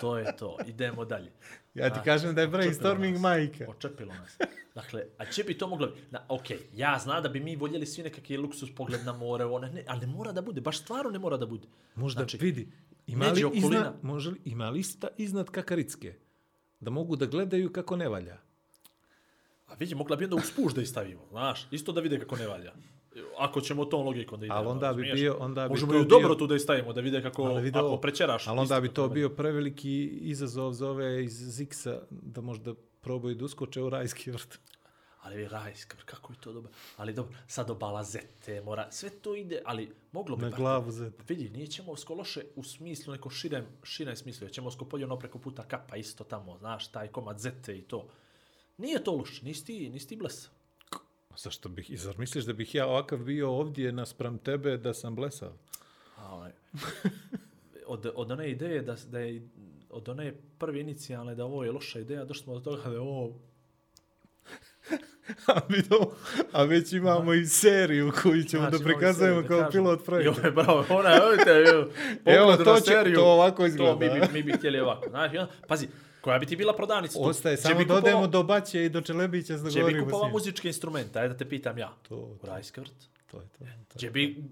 to 0.00 0.18
je 0.18 0.36
to. 0.36 0.56
Idemo 0.66 1.04
dalje. 1.04 1.30
Ja 1.74 1.94
ti 1.94 2.00
kažem 2.04 2.34
da 2.34 2.40
je 2.40 2.48
brainstorming 2.48 3.12
nas. 3.12 3.22
majka. 3.22 3.64
Očepilo 3.68 4.14
nas. 4.14 4.36
Dakle, 4.74 5.04
a 5.18 5.24
će 5.24 5.44
bi 5.44 5.58
to 5.58 5.66
moglo... 5.66 5.92
Na, 6.10 6.24
ok, 6.28 6.44
ja 6.74 6.98
znam 6.98 7.22
da 7.22 7.28
bi 7.28 7.40
mi 7.40 7.56
voljeli 7.56 7.86
svi 7.86 8.02
nekakvi 8.02 8.36
luksus 8.36 8.74
pogled 8.74 9.04
na 9.04 9.12
more, 9.12 9.44
one, 9.44 9.70
ne, 9.70 9.84
ali 9.86 10.00
ne 10.00 10.06
mora 10.06 10.32
da 10.32 10.42
bude, 10.42 10.60
baš 10.60 10.78
stvarno 10.80 11.10
ne 11.10 11.18
mora 11.18 11.36
da 11.36 11.46
bude. 11.46 11.66
Možda 11.94 12.18
Znači, 12.18 12.36
vidi, 12.36 12.68
ima 13.06 13.24
neđe 13.24 13.34
li, 13.36 13.50
okolina- 13.52 13.64
iznad, 13.66 13.94
može 14.02 14.30
li, 14.30 14.40
ima 14.44 14.70
li 14.70 14.80
ista 14.80 15.08
iznad 15.16 15.50
kakaritske? 15.50 16.14
Da 16.80 16.90
mogu 16.90 17.16
da 17.16 17.26
gledaju 17.26 17.72
kako 17.72 17.96
ne 17.96 18.08
valja. 18.08 18.36
A 19.66 19.74
vidi, 19.74 19.94
mogla 19.94 20.16
bi 20.16 20.24
onda 20.24 20.36
u 20.36 20.40
spuž 20.40 20.74
da 20.74 20.86
stavimo, 20.86 21.26
znaš, 21.30 21.66
isto 21.70 21.92
da 21.92 22.00
vide 22.00 22.18
kako 22.18 22.36
ne 22.36 22.46
valja. 22.46 22.72
Ako 23.38 23.60
ćemo 23.60 23.84
tom 23.84 24.06
logikom 24.06 24.40
da 24.40 24.46
idemo. 24.46 24.58
Ali 24.58 24.68
onda 24.68 24.92
bi 24.92 25.02
bio, 25.02 25.36
onda 25.40 25.62
bi 25.62 25.68
Možemo 25.68 25.92
to 25.92 25.98
i 25.98 26.02
bio- 26.02 26.08
dobro 26.08 26.34
tu 26.34 26.46
da 26.46 26.54
ih 26.54 26.60
stavimo, 26.60 26.92
da 26.92 27.00
vide 27.00 27.22
kako, 27.22 27.42
Ali 27.42 27.62
vidi 27.62 27.78
ako 27.78 27.96
prečeraš. 27.96 28.46
Ali 28.46 28.58
onda 28.58 28.80
bi 28.80 28.88
to 28.88 29.08
bio 29.08 29.28
preveliki 29.28 30.04
izazov 30.06 30.72
za 30.72 30.90
ove 30.90 31.24
iz 31.24 31.32
Ziksa 31.32 32.00
da 32.10 32.40
možda 32.40 32.74
probaju 33.00 33.34
da 33.34 33.44
uskoče 33.44 33.82
u 33.82 33.90
rajski 33.90 34.30
vrt. 34.30 34.58
Ali 35.28 35.48
rajska, 35.48 35.96
kako 36.04 36.32
je 36.32 36.36
to 36.40 36.52
dobro. 36.52 36.72
Ali 36.96 37.12
dobro, 37.12 37.34
sad 37.46 37.70
obala 37.70 38.04
zete, 38.04 38.60
mora, 38.60 38.88
sve 38.90 39.10
to 39.10 39.34
ide, 39.34 39.62
ali 39.64 39.92
moglo 40.12 40.36
bi... 40.36 40.42
Na 40.42 40.50
glavu 40.50 40.90
zete. 40.90 41.24
Vidi, 41.28 41.50
nije 41.50 41.66
Ćemovsko 41.66 42.14
loše 42.14 42.44
u 42.56 42.62
smislu, 42.62 43.12
neko 43.12 43.30
širem, 43.30 43.66
širem 43.82 44.16
smislu. 44.16 44.48
Ćemovsko 44.48 44.84
polje 44.84 45.04
ono 45.04 45.18
preko 45.18 45.38
puta 45.38 45.62
kapa 45.62 45.96
isto 45.96 46.24
tamo, 46.24 46.58
znaš, 46.58 46.88
taj 46.88 47.08
komad 47.08 47.38
zete 47.38 47.78
i 47.78 47.82
to. 47.82 48.08
Nije 48.78 49.04
to 49.04 49.12
loše, 49.12 49.44
nisi 49.44 49.64
ti, 49.64 49.90
nisi 49.90 50.08
ti 50.08 50.16
blesa. 50.16 50.48
Zašto 51.36 51.68
bih, 51.68 52.00
zar 52.00 52.18
misliš 52.18 52.44
da 52.44 52.52
bih 52.52 52.74
ja 52.74 52.86
ovakav 52.86 53.18
bio 53.18 53.50
ovdje 53.50 53.92
naspram 53.92 54.38
tebe 54.38 54.76
da 54.76 54.94
sam 54.94 55.14
blesao? 55.14 55.52
A, 56.16 56.34
ovaj, 56.34 56.52
od, 57.86 58.12
od 58.14 58.30
one 58.30 58.50
ideje 58.50 58.82
da, 58.82 58.96
da 59.06 59.18
je 59.18 59.48
od 59.90 60.08
one 60.08 60.34
prve 60.58 60.80
inicijalne 60.80 61.34
da 61.34 61.44
ovo 61.44 61.64
je 61.64 61.72
loša 61.72 62.00
ideja, 62.00 62.24
došli 62.24 62.42
smo 62.42 62.54
do 62.54 62.60
toga 62.60 62.82
da 62.82 62.90
je 62.90 63.00
ovo 63.00 63.32
a, 65.46 65.60
vidio, 65.68 65.98
a 66.52 66.62
već 66.64 66.92
imamo 66.92 67.34
i 67.34 67.46
seriju 67.46 68.12
koju 68.22 68.44
ćemo 68.44 68.62
Znači, 68.62 68.78
da 68.78 68.84
prikazujemo 68.84 69.42
da 69.42 69.48
kao 69.48 69.58
kažem. 69.58 69.72
pilot 69.72 70.00
I 70.00 70.04
projekta. 70.04 70.30
ovo 70.32 70.46
je 70.46 70.52
bravo, 70.52 70.84
ona, 70.90 71.10
evo, 71.68 71.86
Evo, 72.26 72.56
to 72.56 72.74
će- 72.76 72.80
seriju, 72.82 73.14
to 73.14 73.24
ovako 73.24 73.56
To 73.56 73.66
izgleda. 73.66 73.94
mi 73.96 74.20
bi, 74.20 74.26
mi 74.32 74.42
bi 74.42 74.52
htjeli 74.52 74.80
ovako. 74.80 75.08
Znaš, 75.10 75.32
i 75.32 75.38
onda, 75.38 75.52
pazi, 75.68 75.88
koja 76.20 76.38
bi 76.38 76.46
ti 76.46 76.56
bila 76.56 76.72
prodavnica 76.72 77.14
tu? 77.14 77.24
Ostaje 77.24 77.54
Gdje 77.54 77.62
samo 77.62 77.78
bi 77.78 77.84
da 77.84 77.94
odemo 77.94 78.26
do 78.26 78.42
Baće 78.42 78.84
i 78.84 78.88
do 78.88 79.00
Čelebića 79.00 79.56
da 79.56 79.62
bi 79.64 79.70
govorimo 79.70 80.00
s 80.00 80.04
kupovao 80.04 80.26
njim. 80.26 80.32
muzičke 80.32 80.68
instrumente, 80.68 81.18
ajde 81.18 81.28
da 81.28 81.38
te 81.38 81.48
pitam 81.48 81.78
ja. 81.78 81.92
To, 82.02 82.16
vrt. 82.42 82.72
to 83.26 83.40
je 83.40 83.48
to. 83.48 83.64
to. 83.88 83.94
Gdje 83.94 84.10
bi 84.10 84.44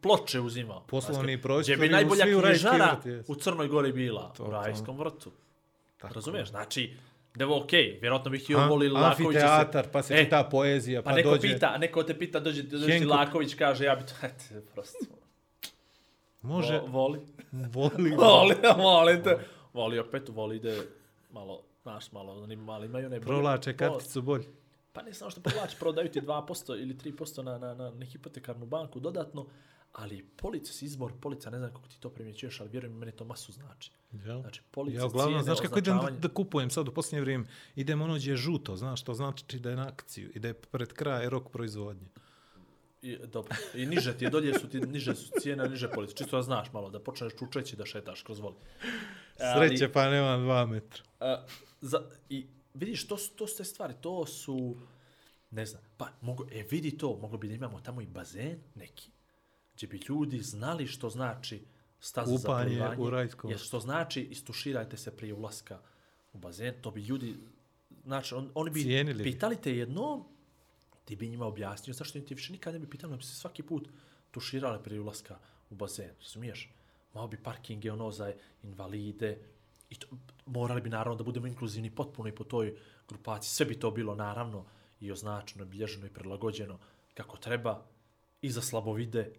ploče 0.00 0.40
uzimao. 0.40 0.80
Poslovni 0.80 1.42
prostori 1.42 1.76
Gdje 1.76 1.88
bi 1.88 1.92
najbolja 1.92 2.24
knjižara 2.24 2.96
u 3.26 3.34
Crnoj 3.34 3.68
Gori 3.68 3.92
bila. 3.92 4.32
To, 4.32 4.42
u 4.42 4.46
to. 4.46 4.52
Rajskom 4.52 4.98
vrtu. 4.98 5.30
Tako. 5.98 6.14
Razumiješ? 6.14 6.48
Znači, 6.48 6.96
da 7.34 7.44
je 7.44 7.46
ovo 7.46 7.58
okej. 7.58 7.98
Vjerojatno 8.00 8.30
bih 8.30 8.50
i 8.50 8.54
voli 8.54 8.88
Laković. 8.88 9.26
Amfiteatar, 9.26 9.88
pa 9.88 10.02
se 10.02 10.14
E, 10.14 10.24
čita 10.24 10.44
poezija, 10.44 11.02
pa, 11.02 11.10
Pa 11.10 11.16
neko 11.16 11.30
dođe... 11.30 11.40
pita, 11.44 11.78
neko 11.78 12.02
te 12.02 12.18
pita, 12.18 12.40
dođe, 12.40 12.62
dođe 12.62 12.86
Henko- 12.88 13.10
Laković, 13.10 13.54
kaže, 13.54 13.84
ja 13.84 13.94
bi 13.94 14.02
to, 14.02 14.12
eto, 14.26 14.44
prosto. 14.72 14.98
Može, 16.42 16.74
Vo- 16.74 16.86
voli. 16.86 17.20
voli. 17.52 18.10
Voli, 18.16 18.54
voli 18.76 19.22
te. 19.22 19.38
Voli 19.72 19.98
opet, 19.98 20.28
voli 20.28 20.56
ide 20.56 20.82
malo, 21.30 21.62
znaš, 21.82 22.12
malo, 22.12 22.32
oni 22.34 22.56
mali 22.56 22.86
imaju 22.86 23.08
ne 23.08 23.20
Provlače 23.20 23.76
karticu 23.76 24.22
bolje. 24.22 24.44
Pa 24.92 25.02
ne 25.02 25.14
samo 25.14 25.30
što 25.30 25.40
provlači, 25.40 25.76
prodaju 25.78 26.08
ti 26.08 26.20
2% 26.20 26.70
ili 26.72 26.94
3% 26.96 27.42
na, 27.42 27.58
na, 27.58 27.74
na, 27.74 27.90
na 27.90 28.04
hipotekarnu 28.04 28.66
banku 28.66 29.00
dodatno, 29.00 29.46
ali 29.94 30.26
polica, 30.36 30.84
izbor 30.84 31.12
polica, 31.20 31.50
ne 31.50 31.58
znam 31.58 31.70
kako 31.70 31.88
ti 31.88 32.00
to 32.00 32.10
primjećuješ, 32.10 32.60
ali 32.60 32.70
vjerujem, 32.70 32.96
meni 32.96 33.12
to 33.12 33.24
masu 33.24 33.52
znači. 33.52 33.90
Jel? 34.12 34.40
Znači, 34.40 34.62
polica, 34.70 34.98
Ja 34.98 35.06
uglavnom, 35.06 35.32
cijene, 35.32 35.44
znaš 35.44 35.60
kako 35.60 35.78
idem 35.78 35.98
da, 35.98 36.10
da 36.10 36.28
kupujem 36.28 36.70
sad 36.70 36.88
u 36.88 36.94
posljednje 36.94 37.20
vrijeme? 37.20 37.44
Idem 37.76 38.02
ono 38.02 38.14
gdje 38.14 38.30
je 38.30 38.36
žuto, 38.36 38.76
znaš, 38.76 39.02
to 39.02 39.14
znači 39.14 39.58
da 39.58 39.70
je 39.70 39.76
na 39.76 39.88
akciju 39.88 40.30
i 40.34 40.38
da 40.38 40.48
je 40.48 40.54
pred 40.54 40.92
kraj 40.92 41.28
rok 41.28 41.50
proizvodnje. 41.50 42.06
I, 43.02 43.18
dobro. 43.26 43.56
I 43.74 43.86
niže 43.86 44.16
ti 44.18 44.24
je, 44.24 44.30
dolje 44.30 44.58
su 44.58 44.68
ti, 44.68 44.80
niže 44.80 45.14
su 45.14 45.30
cijene, 45.40 45.68
niže 45.68 45.90
police. 45.90 46.14
Čisto 46.14 46.36
da 46.36 46.42
znaš 46.42 46.72
malo, 46.72 46.90
da 46.90 47.00
počneš 47.00 47.32
čučeći 47.38 47.76
da 47.76 47.86
šetaš 47.86 48.22
kroz 48.22 48.40
voli. 48.40 48.56
Sreće 49.36 49.92
pa 49.92 50.10
nemam 50.10 50.42
dva 50.42 50.66
metra. 50.66 51.02
A, 51.20 51.44
za, 51.80 52.10
I 52.28 52.46
vidiš, 52.74 53.06
to, 53.06 53.16
su- 53.16 53.30
to 53.36 53.46
su 53.46 53.56
te 53.56 53.64
stvari, 53.64 53.94
to 54.00 54.26
su, 54.26 54.76
ne 55.50 55.66
znam, 55.66 55.82
pa 55.96 56.08
mogu, 56.20 56.46
e 56.52 56.62
vidi 56.70 56.98
to, 56.98 57.16
moglo 57.16 57.38
bi 57.38 57.48
da 57.48 57.54
imamo 57.54 57.80
tamo 57.80 58.00
i 58.00 58.06
bazen 58.06 58.58
neki, 58.74 59.10
gdje 59.74 59.88
bi 59.88 60.00
ljudi 60.08 60.40
znali 60.40 60.86
što 60.86 61.10
znači 61.10 61.64
staza 62.00 62.36
za 62.36 62.48
Kupanje 62.48 62.70
plivanje, 62.70 63.02
u 63.02 63.10
rajskom. 63.10 63.50
jer 63.50 63.60
što 63.60 63.80
znači 63.80 64.22
istuširajte 64.22 64.96
se 64.96 65.16
prije 65.16 65.34
ulaska 65.34 65.80
u 66.32 66.38
bazen, 66.38 66.74
to 66.80 66.90
bi 66.90 67.00
ljudi, 67.00 67.36
znači, 68.04 68.34
on, 68.34 68.50
oni 68.54 68.70
bi 68.70 68.82
Cijenili 68.82 69.24
pitali 69.24 69.56
te 69.56 69.76
jednom, 69.76 70.24
ti 71.04 71.16
bi 71.16 71.28
njima 71.28 71.46
objasnio 71.46 71.94
zašto 71.94 72.20
ti 72.20 72.34
više 72.34 72.52
nikad 72.52 72.74
ne 72.74 72.80
bi 72.80 72.90
pitali, 72.90 73.16
bi 73.16 73.22
se 73.22 73.34
svaki 73.34 73.62
put 73.62 73.88
tuširali 74.30 74.82
prije 74.82 75.00
ulaska 75.00 75.38
u 75.70 75.74
bazen, 75.74 76.10
razumiješ? 76.20 76.70
Malo 77.14 77.28
bi 77.28 77.36
parkinge 77.36 77.92
ono 77.92 78.10
za 78.10 78.32
invalide 78.62 79.38
i 79.90 79.94
to, 79.94 80.06
morali 80.46 80.80
bi 80.80 80.90
naravno 80.90 81.16
da 81.16 81.24
budemo 81.24 81.46
inkluzivni 81.46 81.90
potpuno 81.90 82.28
i 82.28 82.34
po 82.34 82.44
toj 82.44 82.76
grupaciji. 83.08 83.50
Sve 83.50 83.66
bi 83.66 83.80
to 83.80 83.90
bilo 83.90 84.14
naravno 84.14 84.64
i 85.00 85.12
označeno, 85.12 85.64
bilježeno 85.64 86.06
i 86.06 86.10
prilagođeno 86.10 86.78
kako 87.14 87.36
treba 87.36 87.86
i 88.42 88.50
za 88.50 88.62
slabovide. 88.62 89.32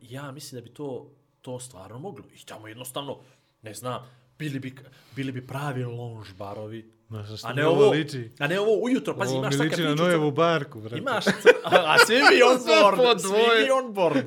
Ja 0.00 0.32
mislim 0.32 0.60
da 0.60 0.64
bi 0.68 0.74
to, 0.74 1.10
to 1.40 1.60
stvarno 1.60 1.98
moglo. 1.98 2.24
I 2.34 2.44
tamo 2.44 2.68
jednostavno, 2.68 3.18
ne 3.62 3.74
znam, 3.74 4.02
bili 4.40 4.58
bi, 4.58 4.74
bili 5.16 5.32
bi 5.32 5.46
pravi 5.46 5.84
lounge 5.84 6.28
barovi. 6.38 6.90
Znaš, 7.08 7.38
što 7.38 7.48
A 7.48 7.50
mi 7.50 7.56
ne, 7.56 7.66
ovo 7.66 7.82
ovo, 7.82 7.90
liči? 7.90 8.30
a 8.38 8.46
ne 8.46 8.60
ovo 8.60 8.74
ujutro, 8.76 9.16
pazi, 9.16 9.30
Ovo 9.30 9.38
imaš 9.38 9.50
mi 9.50 9.58
sad 9.58 9.66
liči 9.66 9.82
na 9.82 9.94
Nojevu 9.94 10.30
barku, 10.30 10.80
brate. 10.80 10.98
Imaš, 10.98 11.26
a, 11.26 11.32
a 11.64 11.96
svi 11.98 12.14
bi 12.14 12.42
on 12.50 12.58
board, 12.96 13.20
svi 13.20 13.30
bi 13.64 13.70
on 13.72 13.94
board. 13.94 14.24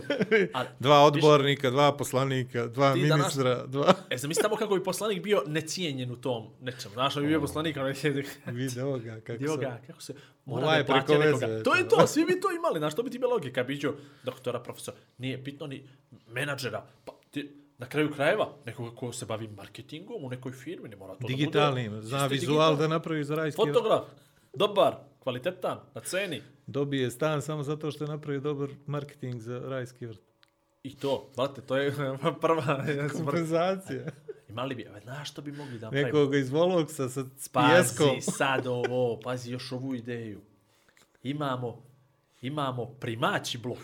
A, 0.53 0.63
Dva 0.79 0.99
odbornika, 1.01 1.69
dva 1.69 1.91
poslanika, 1.93 2.67
dva 2.67 2.87
danas- 2.87 3.09
ministra, 3.09 3.65
dva... 3.67 3.93
E, 4.09 4.17
zamisli 4.17 4.41
tamo 4.41 4.55
kako 4.55 4.75
bi 4.75 4.83
poslanik 4.83 5.23
bio 5.23 5.43
necijenjen 5.47 6.11
u 6.11 6.15
tom 6.15 6.47
nečemu. 6.61 6.93
Znaš, 6.93 7.15
bi 7.15 7.27
bio 7.27 7.41
poslanik, 7.41 7.77
ono 7.77 7.87
je 7.87 7.95
Video 8.47 8.97
ga 8.97 9.19
kako 9.21 9.47
sam... 9.47 9.59
ga, 9.59 9.81
kako 9.87 10.01
se... 10.01 10.13
Mora 10.45 10.77
da 10.77 10.83
preko 10.85 11.13
nekoga. 11.15 11.45
veze, 11.45 11.63
To 11.63 11.75
je 11.75 11.89
to, 11.89 12.07
svi 12.07 12.25
bi 12.25 12.39
to 12.41 12.51
imali. 12.51 12.79
Znaš, 12.79 12.95
to 12.95 13.03
bi 13.03 13.09
ti 13.09 13.19
bila 13.19 13.33
logika. 13.33 13.63
Biću 13.63 13.93
doktora, 14.23 14.59
profesora. 14.59 14.97
Nije 15.17 15.37
bitno 15.37 15.67
ni 15.67 15.87
menadžera. 16.27 16.85
Pa, 17.05 17.13
ti, 17.31 17.62
na 17.77 17.85
kraju 17.85 18.11
krajeva, 18.13 18.49
nekoga 18.65 18.95
ko 18.95 19.11
se 19.11 19.25
bavi 19.25 19.47
marketingom 19.47 20.23
u 20.25 20.29
nekoj 20.29 20.51
firmi, 20.51 20.89
ne 20.89 20.95
mora 20.95 21.13
to 21.13 21.19
da 21.19 21.27
Digitalnim, 21.27 21.91
bude. 21.91 22.01
zna 22.01 22.25
vizual 22.27 22.69
digital. 22.69 22.77
da 22.77 22.87
napravi 22.87 23.23
za 23.23 23.35
rajski. 23.35 23.55
Fotograf, 23.55 24.01
dobar, 24.53 24.95
kvalitetan, 25.19 25.79
na 25.95 26.01
ceni. 26.01 26.41
Dobije 26.67 27.11
stan 27.11 27.41
samo 27.41 27.63
zato 27.63 27.91
što 27.91 28.03
je 28.03 28.07
napravio 28.07 28.41
dobar 28.41 28.69
marketing 28.85 29.41
za 29.41 29.59
rajski 29.59 30.05
vrt. 30.05 30.21
I 30.83 30.95
to, 30.95 31.29
brate, 31.35 31.61
to 31.61 31.77
je 31.77 31.93
prva 32.41 32.85
Kompenzacija. 33.13 34.05
Imali 34.49 34.75
bi, 34.75 34.87
znaš 35.03 35.31
što 35.31 35.41
bi 35.41 35.51
mogli 35.51 35.79
da 35.79 35.85
napravimo? 35.85 36.07
Nekoga 36.07 36.37
iz 36.37 36.49
Voloksa 36.49 37.09
sa 37.09 37.23
pijeskom. 37.23 38.09
Pazi 38.15 38.31
sad 38.37 38.67
ovo, 38.67 39.19
pazi 39.23 39.51
još 39.51 39.71
ovu 39.71 39.95
ideju. 39.95 40.41
Imamo, 41.23 41.83
imamo 42.41 42.85
primaći 42.85 43.57
blok. 43.57 43.79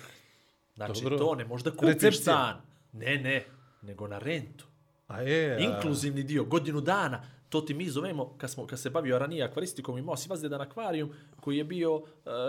Znači 0.76 1.04
Dobro. 1.04 1.18
to 1.18 1.36
ne 1.36 1.46
možda 1.46 1.72
kupiš 1.72 1.88
Recepcija. 1.88 2.22
stan. 2.22 2.62
Ne, 2.94 3.18
ne, 3.18 3.46
nego 3.82 4.08
na 4.08 4.20
rentu. 4.20 4.66
A 5.08 5.22
je, 5.22 5.56
a... 5.56 5.60
Inkluzivni 5.60 6.24
dio, 6.24 6.44
godinu 6.44 6.82
dana. 6.82 7.24
To 7.50 7.62
ti 7.62 7.74
mi 7.74 7.90
zovemo, 7.90 8.38
kad, 8.38 8.52
smo, 8.52 8.68
kad 8.68 8.80
se 8.80 8.90
bavio 8.90 9.20
ranije 9.20 9.44
akvaristikom, 9.44 9.98
imao 9.98 10.18
si 10.18 10.30
vas 10.30 10.44
jedan 10.44 10.62
akvarijum 10.62 11.14
koji 11.40 11.58
je 11.58 11.64
bio, 11.64 11.96
uh, 11.96 12.04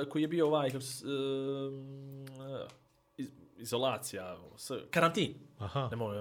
koji 0.09 0.23
je 0.23 0.29
bio 0.29 0.47
ovaj, 0.47 0.69
uh, 0.69 0.75
iz, 3.17 3.29
izolacija, 3.57 4.39
s, 4.57 4.71
karantin. 4.91 5.35
Aha. 5.59 5.89
Ne 5.91 5.97
mogu, 5.97 6.13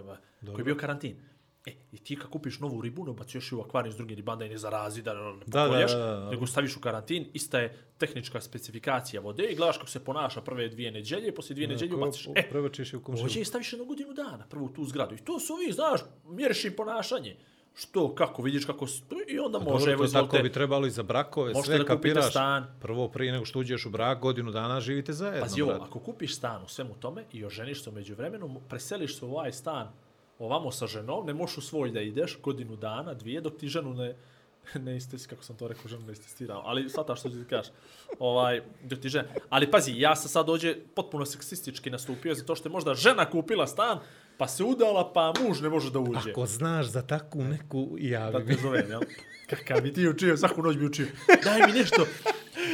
koji 0.46 0.60
je 0.60 0.64
bio 0.64 0.76
karantin. 0.76 1.29
E, 1.66 1.72
i 1.92 1.98
ti 2.04 2.16
kad 2.16 2.30
kupiš 2.30 2.60
novu 2.60 2.82
ribu, 2.82 3.06
ne 3.06 3.12
ubacuješ 3.12 3.52
je 3.52 3.56
u 3.58 3.62
akvarijum 3.62 3.94
s 3.94 3.98
drugim 3.98 4.16
ribama 4.16 4.36
da 4.36 4.44
je 4.44 4.50
ne 4.50 4.58
zarazi, 4.58 5.02
da 5.02 5.14
ne 5.14 5.20
Da, 5.46 5.68
da, 5.68 5.78
da, 5.78 5.86
da, 5.86 6.30
nego 6.30 6.48
staviš 6.48 6.78
u 6.78 6.80
karantin, 6.80 7.28
ista 7.34 7.60
je 7.60 7.78
tehnička 7.98 8.42
specifikacija 8.42 9.22
vode 9.22 9.44
i 9.44 9.56
gledaš 9.56 9.78
kako 9.78 9.90
se 9.90 10.04
ponaša 10.04 10.42
prve 10.42 10.70
dvije 10.70 10.92
neđelje, 10.92 11.36
poslije 11.36 11.56
dvije 11.56 11.68
neđelje 11.68 11.96
ubaciš. 11.96 12.28
E, 12.36 12.50
Prebačiš 12.50 12.94
je 12.94 12.98
u 12.98 13.04
komšiju. 13.04 13.24
Hoće 13.24 13.42
i 13.42 13.46
staviš 13.46 13.74
jednu 13.74 13.86
godinu 13.86 14.14
dana, 14.14 14.46
prvo 14.50 14.66
u 14.66 14.70
tu 14.70 14.86
zgradu. 14.86 15.16
I 15.16 15.18
to 15.18 15.40
su 15.40 15.56
vi, 15.56 15.72
znaš, 15.74 16.02
mjeriš 16.26 16.66
im 16.66 16.74
ponašanje. 16.78 17.38
Što, 17.76 18.16
kako, 18.16 18.42
vidiš 18.42 18.66
kako 18.66 18.88
i 19.28 19.40
onda 19.40 19.60
može, 19.60 19.80
Dobro, 19.80 19.92
evo, 19.92 20.06
to 20.06 20.12
tako 20.12 20.26
izvolite, 20.26 20.44
bi 20.44 20.52
trebalo 20.52 20.88
i 20.88 20.90
za 20.90 21.04
brakove, 21.04 21.54
sve 21.64 21.78
da 21.78 21.86
kapiraš. 21.86 22.30
stan. 22.30 22.68
Prvo, 22.82 23.08
prije 23.08 23.32
nego 23.32 23.46
što 23.46 23.60
uđeš 23.60 23.86
u 23.86 23.90
brak, 23.90 24.20
godinu 24.20 24.52
dana 24.52 24.82
živite 24.82 25.14
zajedno. 25.14 25.42
Pazi 25.42 25.62
ovo, 25.62 25.72
ako 25.72 26.00
kupiš 26.00 26.36
stan 26.36 26.64
u 26.64 26.68
svemu 26.68 26.94
tome 27.00 27.24
i 27.34 27.46
oženiš 27.46 27.84
se 27.84 27.90
umeđu 27.90 28.16
vremenu, 28.16 28.62
preseliš 28.70 29.20
se 29.20 29.26
u 29.26 29.32
ovaj 29.32 29.52
stan 29.52 29.92
ovamo 30.40 30.72
sa 30.72 30.88
ženom, 30.88 31.26
ne 31.26 31.34
možeš 31.34 31.58
u 31.58 31.62
svoj 31.62 31.92
da 31.92 32.02
ideš 32.02 32.38
godinu 32.44 32.76
dana, 32.76 33.14
dvije, 33.14 33.42
dok 33.42 33.58
ti 33.58 33.68
ženu 33.68 33.94
ne, 33.94 34.16
ne 34.76 34.98
istesi, 34.98 35.28
kako 35.28 35.44
sam 35.44 35.56
to 35.58 35.68
rekao, 35.68 35.88
ženu 35.88 36.06
ne 36.06 36.14
istestirao, 36.14 36.62
ali 36.66 36.90
svata 36.90 37.16
što 37.16 37.30
ti 37.30 37.36
kažeš. 37.50 37.72
Ovaj, 38.20 38.62
dok 38.84 39.00
ti 39.00 39.10
žena. 39.10 39.28
Ali 39.50 39.72
pazi, 39.72 39.94
ja 39.98 40.16
sam 40.16 40.30
sad 40.30 40.46
dođe 40.46 40.76
potpuno 40.96 41.26
seksistički 41.26 41.90
nastupio, 41.90 42.36
zato 42.36 42.56
što 42.56 42.70
je 42.70 42.74
možda 42.74 42.94
žena 42.94 43.30
kupila 43.30 43.68
stan, 43.68 44.00
pa 44.38 44.48
se 44.48 44.64
udala, 44.64 45.14
pa 45.14 45.34
muž 45.44 45.62
ne 45.62 45.70
može 45.70 45.92
da 45.92 46.00
uđe. 46.00 46.32
Ako 46.32 46.46
znaš 46.46 46.86
za 46.86 47.02
takvu 47.02 47.44
neku, 47.44 47.90
Da 47.92 48.08
javi 48.08 48.34
te 48.38 48.44
mi. 48.44 48.62
zovem, 48.62 48.90
jel? 48.90 49.02
Kakav 49.50 49.82
bi 49.82 49.94
ti 49.94 50.08
učio, 50.08 50.38
svaku 50.38 50.62
noć 50.64 50.78
bi 50.78 50.86
učio. 50.86 51.08
Daj 51.46 51.62
mi 51.68 51.80
nešto 51.80 52.06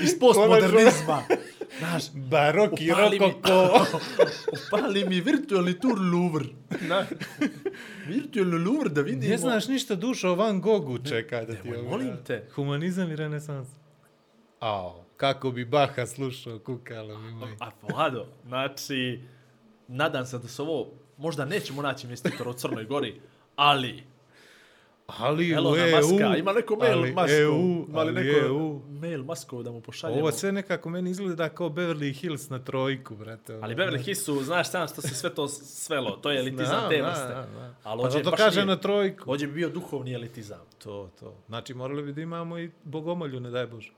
iz 0.04 0.20
postmodernizma. 0.20 1.24
Znaš, 1.80 2.04
upali 2.92 3.20
mi, 3.20 3.26
rokoko. 3.26 3.86
upali 4.68 5.06
mi 5.06 5.22
virtualni 5.22 5.80
tur 5.80 6.00
Louvre. 6.14 6.46
Na, 6.82 7.06
virtualni 8.08 8.66
Louvre 8.66 8.90
da 8.90 9.02
vidimo. 9.02 9.32
Ne 9.32 9.38
znaš 9.38 9.68
ništa 9.68 9.96
dušo 9.96 10.30
o 10.30 10.36
Van 10.36 10.62
Gogu, 10.62 10.98
čekaj 11.10 11.46
da 11.46 11.54
ti 11.54 11.70
Nemoj, 11.70 11.90
molim 11.90 12.18
te. 12.28 12.48
Humanizam 12.56 13.12
i 13.12 13.16
renesans. 13.16 13.68
Ao, 14.60 15.06
kako 15.18 15.52
bi 15.52 15.66
Baha 15.66 16.06
slušao, 16.06 16.60
kukalo 16.60 17.18
mi 17.18 17.32
moj. 17.32 17.56
A 17.60 17.70
Vlado, 17.82 18.28
znači, 18.46 19.20
nadam 19.88 20.26
se 20.26 20.40
da 20.40 20.48
se 20.48 20.62
ovo, 20.62 20.92
možda 21.18 21.46
nećemo 21.46 21.82
naći 21.82 22.08
investitora 22.08 22.50
u 22.50 22.54
Crnoj 22.54 22.86
Gori, 22.86 23.22
ali, 23.56 24.04
Ali 25.08 25.54
u 25.54 25.56
Elona 25.56 25.88
EU, 25.88 25.96
Muska, 25.98 26.38
ima 26.38 26.54
neko 26.54 26.76
mail 26.76 26.92
ali 26.94 27.10
Muskov, 27.10 27.30
EU, 27.32 27.86
ali 27.94 28.14
neko 28.14 28.40
EU. 28.40 28.80
mail 28.92 29.24
Muskov 29.24 29.64
da 29.64 29.72
mu 29.72 29.82
pošaljemo. 29.82 30.22
Ovo 30.22 30.32
sve 30.32 30.52
nekako 30.52 30.90
meni 30.90 31.10
izgleda 31.10 31.50
kao 31.50 31.70
Beverly 31.70 32.14
Hills 32.14 32.50
na 32.50 32.60
trojku, 32.60 33.16
brate. 33.16 33.54
Ali 33.54 33.76
Beverly 33.76 34.00
Hillsu, 34.00 34.44
znaš 34.44 34.72
sam 34.72 34.88
što 34.88 35.02
se 35.02 35.16
sve 35.16 35.30
to 35.30 35.48
svelo, 35.48 36.12
to 36.12 36.32
je 36.32 36.40
elitizam 36.40 36.90
te 36.90 37.02
vrste. 37.02 37.36
Ali 37.84 38.04
Pa 38.04 38.10
zato 38.10 38.32
baš 38.32 38.38
kaže 38.38 38.56
nije- 38.56 38.66
na 38.66 38.76
trojku. 38.78 39.32
Ovdje 39.32 39.48
bi 39.48 39.54
bio 39.54 39.70
duhovni 39.70 40.14
elitizam. 40.14 40.62
To, 40.78 41.10
to. 41.20 41.34
Znači, 41.48 41.74
morali 41.74 42.04
bi 42.04 42.14
da 42.14 42.22
imamo 42.22 42.60
i 42.60 42.72
bogomolju, 42.84 43.40
ne 43.40 43.50
daj 43.50 43.68
Bože. 43.68 43.92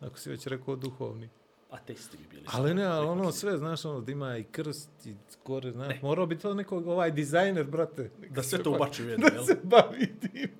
Ako 0.00 0.18
si 0.18 0.30
već 0.30 0.46
rekao 0.46 0.76
duhovni. 0.76 1.28
Ateisti 1.72 2.16
bi 2.16 2.24
bili. 2.30 2.42
Ali 2.46 2.74
ne, 2.74 2.84
ali 2.84 3.06
ono 3.06 3.32
sve, 3.32 3.58
znaš, 3.58 3.84
ono, 3.84 4.00
da 4.00 4.12
ima 4.12 4.36
i 4.36 4.44
krst 4.44 5.06
i 5.06 5.14
gore, 5.44 5.72
znaš, 5.72 6.02
morao 6.02 6.26
bi 6.26 6.38
to 6.38 6.54
nekog, 6.54 6.86
ovaj 6.86 7.10
dizajner, 7.10 7.64
brate. 7.64 8.10
Da 8.30 8.42
sve 8.42 8.62
to 8.62 8.70
ba- 8.70 8.76
ubači 8.76 9.04
u 9.04 9.08
jedno, 9.08 9.26
Da 9.28 9.34
jel? 9.34 9.44
se 9.44 9.56
bavi 9.62 10.14
tim. 10.20 10.50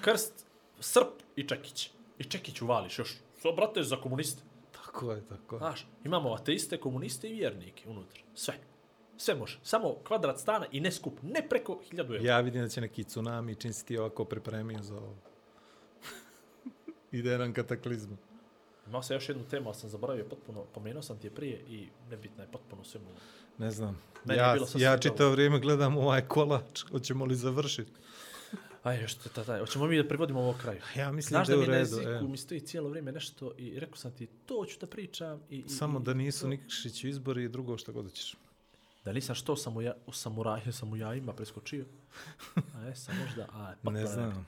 Krst, 0.00 0.46
srp 0.80 1.06
i 1.36 1.48
čekić. 1.48 1.90
I 2.18 2.24
čekić 2.24 2.62
uvališ 2.62 2.98
još. 2.98 3.16
So, 3.42 3.52
brate, 3.52 3.82
za 3.82 3.96
komuniste. 3.96 4.42
Tako 4.72 5.12
je, 5.12 5.22
tako 5.28 5.54
je. 5.54 5.58
Znaš, 5.58 5.86
imamo 6.04 6.32
ateiste, 6.32 6.76
komuniste 6.76 7.28
i 7.28 7.34
vjernike 7.34 7.88
unutra. 7.88 8.20
Sve. 8.34 8.54
Sve 9.16 9.34
može. 9.34 9.58
Samo 9.62 9.94
kvadrat 10.06 10.38
stana 10.38 10.66
i 10.72 10.80
ne 10.80 10.92
skup. 10.92 11.18
Ne 11.22 11.48
preko 11.48 11.80
1000 11.92 11.98
eura. 12.00 12.18
Ja 12.22 12.40
vidim 12.40 12.62
da 12.62 12.68
će 12.68 12.80
neki 12.80 13.04
tsunami, 13.04 13.54
čim 13.54 13.72
si 13.72 13.86
ti 13.86 13.98
ovako 13.98 14.24
pripremio 14.24 14.82
za 14.82 14.96
ovo. 14.96 15.16
Ide 17.12 17.30
jedan 17.30 17.52
kataklizma. 17.52 18.16
Imao 18.90 19.02
sam 19.02 19.16
još 19.16 19.28
jednu 19.28 19.44
temu, 19.50 19.68
ali 19.68 19.76
sam 19.76 19.90
zaboravio 19.90 20.24
potpuno. 20.24 20.64
Pomenuo 20.74 21.02
sam 21.02 21.18
ti 21.18 21.26
je 21.26 21.30
prije 21.30 21.60
i 21.68 21.88
nebitna 22.10 22.42
je 22.44 22.50
potpuno 22.52 22.84
sve 22.84 23.00
mu. 23.00 23.06
Ne 23.58 23.70
znam. 23.70 23.98
Meni 24.24 24.40
ja, 24.40 24.52
bilo 24.54 24.66
ja 24.76 24.98
čitao 24.98 25.30
vrijeme 25.30 25.60
gledam 25.60 25.96
ovaj 25.96 26.20
kolač. 26.20 26.82
Hoćemo 26.90 27.24
li 27.24 27.34
završiti? 27.34 27.92
Aj, 28.82 29.02
još 29.02 29.14
ta, 29.14 29.44
ta, 29.44 29.58
Hoćemo 29.58 29.86
mi 29.86 29.96
da 29.96 30.08
privodimo 30.08 30.40
ovo 30.40 30.54
kraju. 30.60 30.80
Ja 30.96 31.12
mislim 31.12 31.28
Znaš 31.28 31.48
da 31.48 31.56
da 31.56 31.60
je 31.60 31.64
u 31.64 31.66
mi 31.66 31.72
na 31.72 31.78
redu. 31.78 31.96
jeziku 31.96 32.24
e. 32.24 32.28
mi 32.28 32.36
stoji 32.36 32.60
cijelo 32.60 32.88
vrijeme 32.88 33.12
nešto 33.12 33.52
i 33.58 33.80
rekao 33.80 33.96
sam 33.96 34.12
ti, 34.12 34.26
to 34.26 34.64
ću 34.68 34.80
da 34.80 34.86
pričam. 34.86 35.40
I, 35.50 35.68
Samo 35.68 36.00
i, 36.00 36.02
da 36.02 36.14
nisu 36.14 36.40
to. 36.40 36.48
Nikšić 36.48 37.04
izbori 37.04 37.44
i 37.44 37.48
drugo 37.48 37.78
što 37.78 37.92
god 37.92 38.12
ćeš. 38.12 38.34
Da 39.04 39.12
nisam 39.12 39.34
što 39.34 39.56
sam 39.56 39.76
u, 39.76 39.82
ja, 39.82 39.94
u 40.06 40.12
samuraju, 40.22 40.72
sam 40.72 40.92
u 40.92 40.96
jajima 40.96 41.32
preskočio. 41.32 41.84
A 42.74 42.82
jesam 42.86 43.14
možda, 43.26 43.46
a 43.52 43.74
pa 43.82 43.90
Ne 43.90 44.06
znam. 44.06 44.46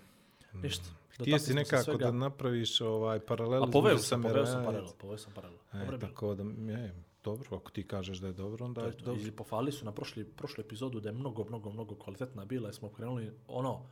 Ništa. 0.53 0.85
Htio 1.09 1.39
si 1.39 1.55
nekako 1.55 1.97
da 1.97 2.11
napraviš 2.11 2.81
ovaj 2.81 3.21
paralel 3.21 3.65
A 3.65 3.67
poveo 3.67 3.99
sam, 3.99 4.23
poveo 4.23 4.47
sam 4.47 4.55
Samirajac- 4.55 4.65
paralel, 4.65 4.93
poveo 4.99 5.19
sam 5.19 5.33
paralel. 5.33 5.59
E, 5.73 5.99
tako 5.99 6.35
da, 6.35 6.73
je, 6.73 6.95
dobro, 7.25 7.57
ako 7.57 7.71
ti 7.71 7.87
kažeš 7.87 8.19
da 8.19 8.27
je 8.27 8.33
dobro, 8.33 8.65
onda 8.65 8.81
To 8.81 8.87
je 8.87 8.93
to. 8.93 9.05
dobro. 9.05 9.23
I 9.23 9.31
pohvalili 9.31 9.73
su 9.73 9.85
na 9.85 9.93
prošli, 9.93 10.25
prošlu 10.25 10.61
epizodu 10.61 11.01
da 11.01 11.09
je 11.09 11.13
mnogo, 11.13 11.45
mnogo, 11.45 11.71
mnogo 11.71 11.95
kvalitetna 11.95 12.45
bila 12.45 12.69
jer 12.69 12.75
smo 12.75 12.89
krenuli, 12.89 13.33
ono, 13.49 13.83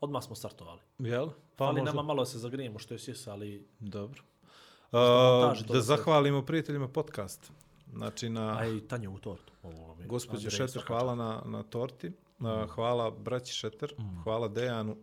odmah 0.00 0.24
smo 0.24 0.34
startovali. 0.34 0.80
Jel? 0.98 1.28
Pa 1.56 1.64
ali 1.64 1.80
možda- 1.80 1.92
nama 1.92 2.06
malo 2.06 2.24
se 2.24 2.38
zagrijemo 2.38 2.78
što 2.78 2.94
je 2.94 2.98
sjes, 2.98 3.26
ali 3.26 3.66
Dobro. 3.78 4.22
Uh, 4.92 4.98
da 5.68 5.80
zahvalimo 5.80 6.42
prijateljima 6.42 6.88
podcast. 6.88 7.52
Znači 7.92 8.28
na 8.28 8.58
a 8.58 8.66
i 8.66 8.80
Tanje 8.80 9.08
u 9.08 9.18
tortu. 9.18 9.52
Andrej 10.30 10.50
Šeter, 10.50 10.82
hvala 10.86 11.14
na, 11.14 11.42
na 11.44 11.62
torti. 11.62 12.12
Uh, 12.40 12.70
hvala 12.70 13.10
braći 13.10 13.52
Šeter, 13.52 13.94
hvala 14.24 14.48
Dejanu. 14.48 14.96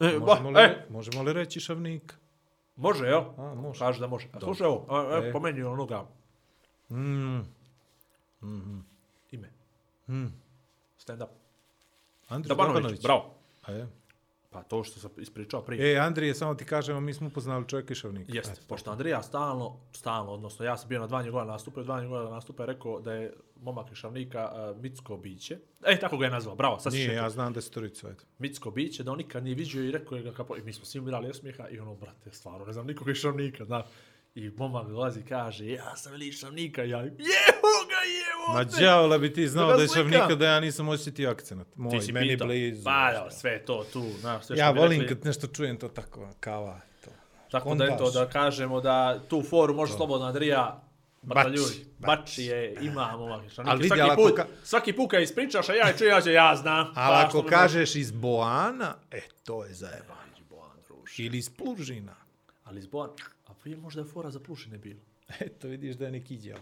E, 0.00 0.18
Možemo 0.18 0.50
li, 0.50 0.60
e, 0.60 0.86
možemo 0.90 1.22
li 1.22 1.32
reći 1.32 1.60
šavnik? 1.60 2.14
može, 2.76 3.06
jel? 3.06 3.22
A, 3.38 3.54
može. 3.54 3.78
Kaže 3.78 4.00
da 4.00 4.06
može. 4.06 4.28
A 4.32 4.40
slušaj 4.40 4.66
ovo, 4.66 4.86
a, 4.90 5.18
e, 5.18 5.32
po 5.32 5.40
meni 5.40 5.58
je 5.58 5.66
onoga 5.66 6.04
Mm. 6.90 7.40
ime. 9.30 9.50
Mm. 10.08 10.26
Stand 10.98 11.22
up. 11.22 11.28
Dabanović, 12.28 12.48
Dabanović. 12.48 13.02
bravo. 13.02 13.34
A 13.62 13.72
je. 13.72 13.88
Pa 14.56 14.62
to 14.62 14.84
što 14.84 15.00
sam 15.00 15.10
ispričao 15.18 15.62
prije. 15.62 15.94
E, 15.94 15.98
Andrije, 15.98 16.34
samo 16.34 16.54
ti 16.54 16.64
kažemo, 16.64 17.00
mi 17.00 17.14
smo 17.14 17.26
upoznali 17.26 17.68
čovjeka 17.68 17.92
iz 17.92 17.98
Šavnika. 17.98 18.32
Jeste, 18.34 18.52
Eto. 18.52 18.62
pošto 18.68 18.90
Andrija 18.90 19.22
stalno, 19.22 19.80
stalno, 19.92 20.32
odnosno 20.32 20.64
ja 20.64 20.76
sam 20.76 20.88
bio 20.88 21.00
na 21.00 21.06
dva 21.06 21.22
njegova 21.22 21.44
nastupa, 21.44 21.82
dva 21.82 22.00
njegova 22.00 22.30
nastupa 22.30 22.62
je 22.62 22.66
rekao 22.66 23.00
da 23.00 23.12
je 23.12 23.32
momak 23.60 23.92
iz 23.92 23.96
Šavnika 23.96 24.52
uh, 24.52 24.82
mitsko 24.82 25.16
biće. 25.16 25.58
E, 25.86 25.98
tako 26.00 26.16
ga 26.16 26.24
je 26.24 26.30
nazvao, 26.30 26.56
bravo, 26.56 26.78
sad 26.78 26.92
Nije, 26.92 27.14
ja 27.14 27.30
znam 27.30 27.52
da 27.52 27.58
je 27.58 27.62
storicu, 27.62 28.06
ajde. 28.06 28.20
mitsko 28.38 28.70
biće, 28.70 29.02
da 29.02 29.12
on 29.12 29.18
nikad 29.18 29.44
nije 29.44 29.54
vidio 29.54 29.84
i 29.84 29.90
rekao 29.90 30.16
je 30.16 30.22
ga 30.22 30.32
kapo, 30.32 30.56
i 30.56 30.62
mi 30.62 30.72
smo 30.72 30.84
svi 30.84 31.00
umirali 31.00 31.30
osmijeha 31.30 31.68
i 31.68 31.78
ono, 31.78 31.94
brate, 31.94 32.30
stvarno, 32.32 32.66
ne 32.66 32.72
znam 32.72 32.86
nikoga 32.86 33.10
iz 33.10 33.16
Šavnika, 33.16 33.64
da. 33.64 33.86
I 34.34 34.50
momak 34.50 34.88
dolazi 34.88 35.20
i 35.20 35.24
kaže, 35.24 35.66
ja 35.66 35.96
sam 35.96 36.12
veli 36.12 36.28
iz 36.28 36.34
Šavnika, 36.34 36.82
ja, 36.82 37.02
ga, 37.02 37.10
jevo 38.08 38.54
Ma 38.54 38.64
te! 38.66 38.80
đavola 38.80 39.18
bi 39.18 39.32
ti 39.32 39.48
znao 39.48 39.66
Da 39.68 39.82
je. 39.82 39.88
Šavnika 39.88 40.34
da 40.34 40.46
ja 40.46 40.60
nisam 40.60 40.88
osjetio 40.88 41.30
akcenat. 41.30 41.66
Moj, 41.76 41.90
Ti 41.90 42.00
si 42.00 42.12
meni 42.12 42.28
pitao. 42.28 42.46
blizu. 42.46 42.84
Pa, 42.84 43.12
da, 43.14 43.30
sve 43.30 43.58
to 43.60 43.84
tu, 43.84 44.04
znaš, 44.20 44.44
sve 44.44 44.56
što 44.56 44.60
ja 44.60 44.70
volim 44.72 45.00
rekli. 45.00 45.16
kad 45.16 45.24
nešto 45.24 45.46
čujem 45.46 45.76
to 45.76 45.88
tako, 45.88 46.28
kava. 46.40 46.80
To. 47.04 47.10
Tako 47.50 47.74
da 47.74 47.84
eto, 47.84 47.96
Kontaž. 47.96 48.14
da 48.14 48.28
kažemo 48.28 48.80
da 48.80 49.18
tu 49.20 49.42
foru 49.42 49.74
može 49.74 49.92
slobodno 49.92 50.26
Andrija 50.26 50.82
Bači, 51.22 51.36
Bataljuj. 51.36 51.64
Bači 51.98 52.42
je, 52.42 52.76
ima 52.82 53.16
momak. 53.18 53.46
iz 53.46 53.52
Šanike. 53.52 53.70
Ali 53.70 53.82
vidi, 53.82 53.96
svaki, 53.96 54.16
put, 54.16 54.32
ka- 54.32 54.46
svaki 54.64 54.92
put 54.92 55.10
kad 55.10 55.22
ispričaš, 55.22 55.68
a 55.68 55.74
ja 55.74 55.86
je 55.86 55.98
čujem, 55.98 56.12
ja 56.12 56.20
ću, 56.20 56.30
ja 56.30 56.56
znam. 56.56 56.86
Ali 56.86 56.94
Pa, 57.14 57.24
ako 57.28 57.42
kažeš 57.42 57.94
iz 57.94 58.10
Boana, 58.10 58.94
e, 59.10 59.20
to 59.44 59.64
je 59.64 59.74
zajebano. 59.74 60.16
Ili 61.18 61.38
iz 61.38 61.50
Plužina. 61.50 62.14
Ali 62.64 62.80
zbojan, 62.80 63.10
a 63.46 63.52
vi 63.64 63.76
možda 63.76 64.00
je 64.00 64.06
fora 64.06 64.30
za 64.30 64.40
plušine 64.40 64.78
bilo. 64.78 65.00
Eto, 65.40 65.68
vidiš 65.68 65.96
da 65.96 66.04
je 66.04 66.10
neki 66.10 66.36
đavo. 66.38 66.60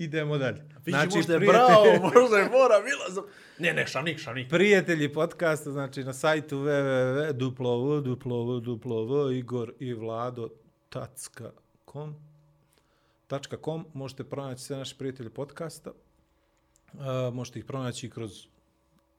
Idemo 0.00 0.38
dalje. 0.38 0.62
Vidi, 0.84 0.98
možda 1.14 1.34
je 1.34 1.40
prijatelji- 1.40 1.48
bravo, 1.48 1.84
možda 2.14 2.36
je 2.36 2.48
fora 2.48 2.80
bila 2.80 3.10
za... 3.10 3.22
Ne, 3.58 3.72
ne, 3.72 3.86
šanik, 3.86 4.18
šanik. 4.18 4.48
Prijatelji 4.48 5.12
podcasta, 5.12 5.70
znači 5.70 6.04
na 6.04 6.12
sajtu 6.12 6.56
www.duplov, 8.08 8.52
igor 9.32 9.72
i 9.78 9.94
vlado.com 9.94 10.94
.com 13.64 13.86
možete 13.94 14.24
pronaći 14.24 14.62
sve 14.62 14.76
naše 14.76 14.94
prijatelje 14.98 15.30
podcasta. 15.30 15.90
Uh, 16.92 17.00
možete 17.32 17.58
ih 17.58 17.64
pronaći 17.64 18.10
kroz 18.10 18.46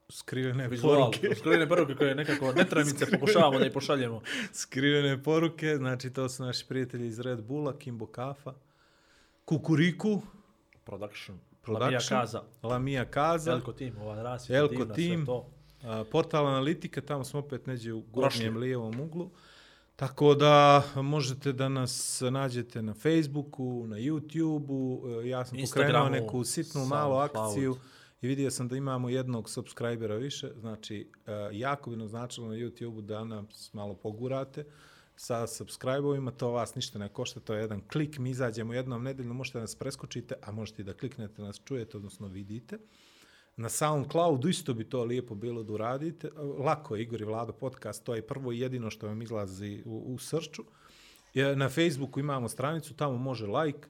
skrivene 0.09 0.69
poruke. 0.82 1.36
skrivene 1.36 1.67
poruke 1.67 1.95
koje 1.95 2.15
nekako 2.15 2.53
netremice 2.53 3.05
pokušavamo 3.11 3.59
da 3.59 3.65
ih 3.65 3.71
pošaljemo. 3.73 4.21
skrivene 4.53 5.23
poruke, 5.23 5.75
znači 5.77 6.09
to 6.09 6.29
su 6.29 6.43
naši 6.43 6.65
prijatelji 6.67 7.07
iz 7.07 7.19
Red 7.19 7.41
Bulla, 7.43 7.77
Kimbo 7.77 8.05
Kafa, 8.05 8.53
Kukuriku, 9.45 10.21
Production. 10.84 11.39
Production, 11.61 11.82
Lamija 11.82 11.99
Kaza. 12.09 12.41
Lamija 12.63 13.05
Kaza, 13.05 13.51
Elko 13.51 13.73
Team, 13.73 13.97
ova 13.97 14.23
rasvjeta 14.23 14.59
Elko 14.59 14.73
divna, 14.73 14.95
Team. 14.95 15.17
sve 15.17 15.25
to. 15.25 15.49
A, 15.84 16.03
portal 16.11 16.47
analitika, 16.47 17.01
tamo 17.01 17.23
smo 17.23 17.39
opet 17.39 17.67
neđe 17.67 17.93
u 17.93 18.01
gornjem 18.01 18.57
lijevom 18.57 18.99
uglu. 18.99 19.29
Tako 19.95 20.36
da 20.36 20.84
možete 20.95 21.53
da 21.53 21.69
nas 21.69 22.21
nađete 22.32 22.82
na 22.82 22.93
Facebooku, 22.93 23.86
na 23.87 23.97
YouTubeu, 23.97 25.21
e, 25.24 25.29
ja 25.29 25.45
sam 25.45 25.58
pokrenuo 25.66 26.09
neku 26.09 26.43
sitnu 26.43 26.86
malu 26.86 27.16
akciju 27.16 27.75
i 28.21 28.28
vidio 28.28 28.51
sam 28.51 28.67
da 28.67 28.75
imamo 28.78 29.09
jednog 29.09 29.49
subscribera 29.49 30.16
više, 30.16 30.51
znači 30.59 31.12
e, 31.28 31.32
jako 31.51 31.89
bi 31.89 31.95
nam 31.95 32.08
značilo 32.08 32.47
na 32.47 32.55
YouTubeu 32.55 33.01
da 33.01 33.24
nas 33.24 33.74
malo 33.74 33.93
pogurate 33.93 34.66
sa 35.22 35.48
subscribe-ovima, 35.48 36.32
to 36.32 36.52
vas 36.52 36.76
ništa 36.76 37.00
ne 37.00 37.10
košta, 37.10 37.39
to 37.39 37.54
je 37.54 37.62
jedan 37.62 37.82
klik, 37.92 38.18
mi 38.18 38.30
izađemo 38.30 38.74
jednom 38.74 39.04
nedeljno, 39.04 39.34
možete 39.34 39.60
nas 39.60 39.76
preskočite, 39.76 40.36
a 40.42 40.52
možete 40.52 40.84
da 40.84 40.93
kliknete, 40.93 41.42
nas 41.42 41.62
čujete, 41.66 41.98
odnosno 41.98 42.28
vidite. 42.28 42.78
Na 43.58 43.70
SoundCloudu 43.70 44.50
isto 44.50 44.74
bi 44.74 44.89
to 44.89 45.04
lijepo 45.04 45.36
bilo 45.36 45.64
da 45.64 45.74
uradite. 45.74 46.30
Lako 46.60 46.96
je 46.96 47.02
Igor 47.02 47.22
i 47.22 47.26
Vlado 47.26 47.54
podcast, 47.54 48.04
to 48.04 48.16
je 48.16 48.28
prvo 48.28 48.52
i 48.52 48.60
jedino 48.60 48.89
što 48.89 49.08
vam 49.08 49.22
izlazi 49.22 49.84
u, 49.86 50.14
u 50.14 50.18
srču. 50.18 50.64
Na 51.56 51.70
Facebooku 51.70 52.20
imamo 52.20 52.50
stranicu, 52.50 52.93
tamo 52.93 53.18
može 53.18 53.48
like. 53.48 53.88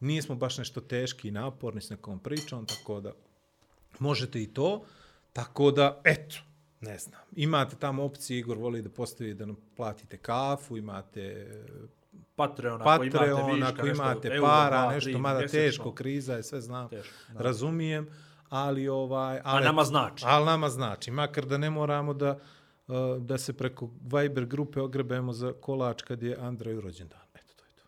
Nismo 0.00 0.34
baš 0.34 0.58
nešto 0.58 0.80
teški 0.80 1.28
i 1.28 1.30
naporni 1.30 1.80
s 1.80 1.90
nekom 1.90 2.18
pričom, 2.18 2.66
tako 2.66 3.00
da 3.00 3.12
možete 3.98 4.42
i 4.42 4.46
to. 4.46 4.84
Tako 5.32 5.70
da, 5.70 6.00
eto, 6.04 6.36
ne 6.82 6.98
znam. 6.98 7.20
Imate 7.36 7.76
tamo 7.76 8.04
opcije, 8.04 8.38
Igor 8.38 8.58
voli 8.58 8.82
da 8.82 8.90
postavi 8.90 9.34
da 9.34 9.46
nam 9.46 9.56
platite 9.76 10.16
kafu, 10.16 10.76
imate 10.76 11.52
Patreon, 12.34 12.82
ako 12.82 13.04
imate 13.04 13.52
viška, 13.52 13.68
ako 13.68 13.86
nešto, 13.86 14.02
imate 14.02 14.28
euro, 14.28 14.46
para, 14.46 14.82
dva, 14.82 14.92
nešto, 14.94 15.10
tri, 15.10 15.18
mada 15.18 15.38
mjesečno. 15.38 15.60
teško, 15.60 15.92
kriza 15.92 16.34
je, 16.34 16.42
sve 16.42 16.60
znam, 16.60 16.88
Teško, 16.88 17.14
razumijem, 17.34 18.08
ali 18.48 18.88
ovaj... 18.88 19.38
A 19.38 19.42
Ali, 19.44 19.64
nama 19.64 19.84
znači. 19.84 20.24
Ali 20.28 20.46
nama 20.46 20.68
znači, 20.68 21.10
makar 21.10 21.46
da 21.46 21.58
ne 21.58 21.70
moramo 21.70 22.14
da, 22.14 22.38
uh, 22.86 22.94
da 23.18 23.38
se 23.38 23.52
preko 23.52 23.90
Viber 24.02 24.46
grupe 24.46 24.80
ogrebemo 24.80 25.32
za 25.32 25.52
kolač 25.52 26.02
kad 26.02 26.22
je 26.22 26.36
Andrej 26.40 26.80
rođendan. 26.80 27.20
Eto, 27.34 27.54
to 27.56 27.64
je 27.64 27.72
to. 27.76 27.84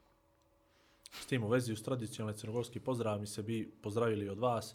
S 1.23 1.27
tim 1.27 1.45
u 1.45 1.49
vezi 1.49 1.73
uz 1.73 1.83
tradicionalni 1.83 2.39
crnogorski 2.39 2.81
pozdrav 2.81 3.21
mi 3.21 3.27
se 3.27 3.43
bi 3.43 3.73
pozdravili 3.83 4.29
od 4.29 4.39
vas 4.39 4.75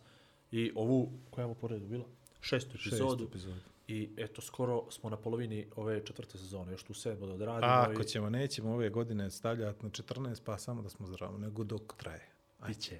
i 0.51 0.71
ovu, 0.75 1.11
koja 1.29 1.43
je 1.43 1.45
ovo 1.45 1.55
poredu 1.55 1.87
bila? 1.87 2.05
Šestu 2.41 2.77
epizodu. 2.77 3.23
Šest 3.23 3.29
epizodu. 3.29 3.68
I 3.89 4.09
eto, 4.17 4.41
skoro 4.41 4.91
smo 4.91 5.09
na 5.09 5.17
polovini 5.17 5.67
ove 5.75 6.05
četvrte 6.05 6.37
sezone, 6.37 6.71
još 6.71 6.83
tu 6.83 6.93
sedmo 6.93 7.25
da 7.25 7.33
odradimo. 7.33 7.71
A 7.71 7.87
ako 7.89 8.01
i 8.01 8.05
ćemo, 8.05 8.29
nećemo 8.29 8.73
ove 8.73 8.89
godine 8.89 9.31
stavljati 9.31 9.83
na 9.83 9.89
14, 9.89 10.41
pa 10.45 10.57
samo 10.57 10.81
da 10.81 10.89
smo 10.89 11.07
zdravi, 11.07 11.39
nego 11.39 11.63
dok 11.63 11.93
traje. 11.97 12.29
Biće 12.67 12.99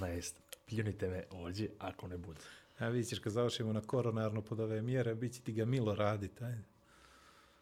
14. 0.00 0.34
Pljunite 0.68 1.08
me 1.08 1.24
ovdje 1.30 1.70
ako 1.78 2.08
ne 2.08 2.16
bude. 2.16 2.40
A 2.78 2.88
vidit 2.88 3.08
ćeš 3.08 3.18
kad 3.18 3.32
završimo 3.32 3.72
na 3.72 3.80
koronarno 3.80 4.42
pod 4.42 4.60
ove 4.60 4.82
mjere, 4.82 5.14
bit 5.14 5.32
će 5.32 5.40
ti 5.40 5.52
ga 5.52 5.64
milo 5.64 5.94
raditi. 5.94 6.44
Ajde. 6.44 6.62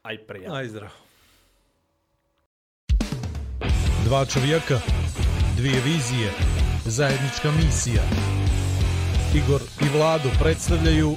Aj 0.02 0.26
prija. 0.26 0.54
Aj 0.54 0.68
zdravo. 0.68 0.92
Dva 4.04 4.26
čovjeka, 4.26 4.80
dvije 5.56 5.80
vizije, 5.80 6.30
zajednička 6.84 7.50
misija. 7.50 8.02
Igor 9.34 9.60
i 9.80 9.98
Vlado 9.98 10.28
predstavljaju 10.40 11.16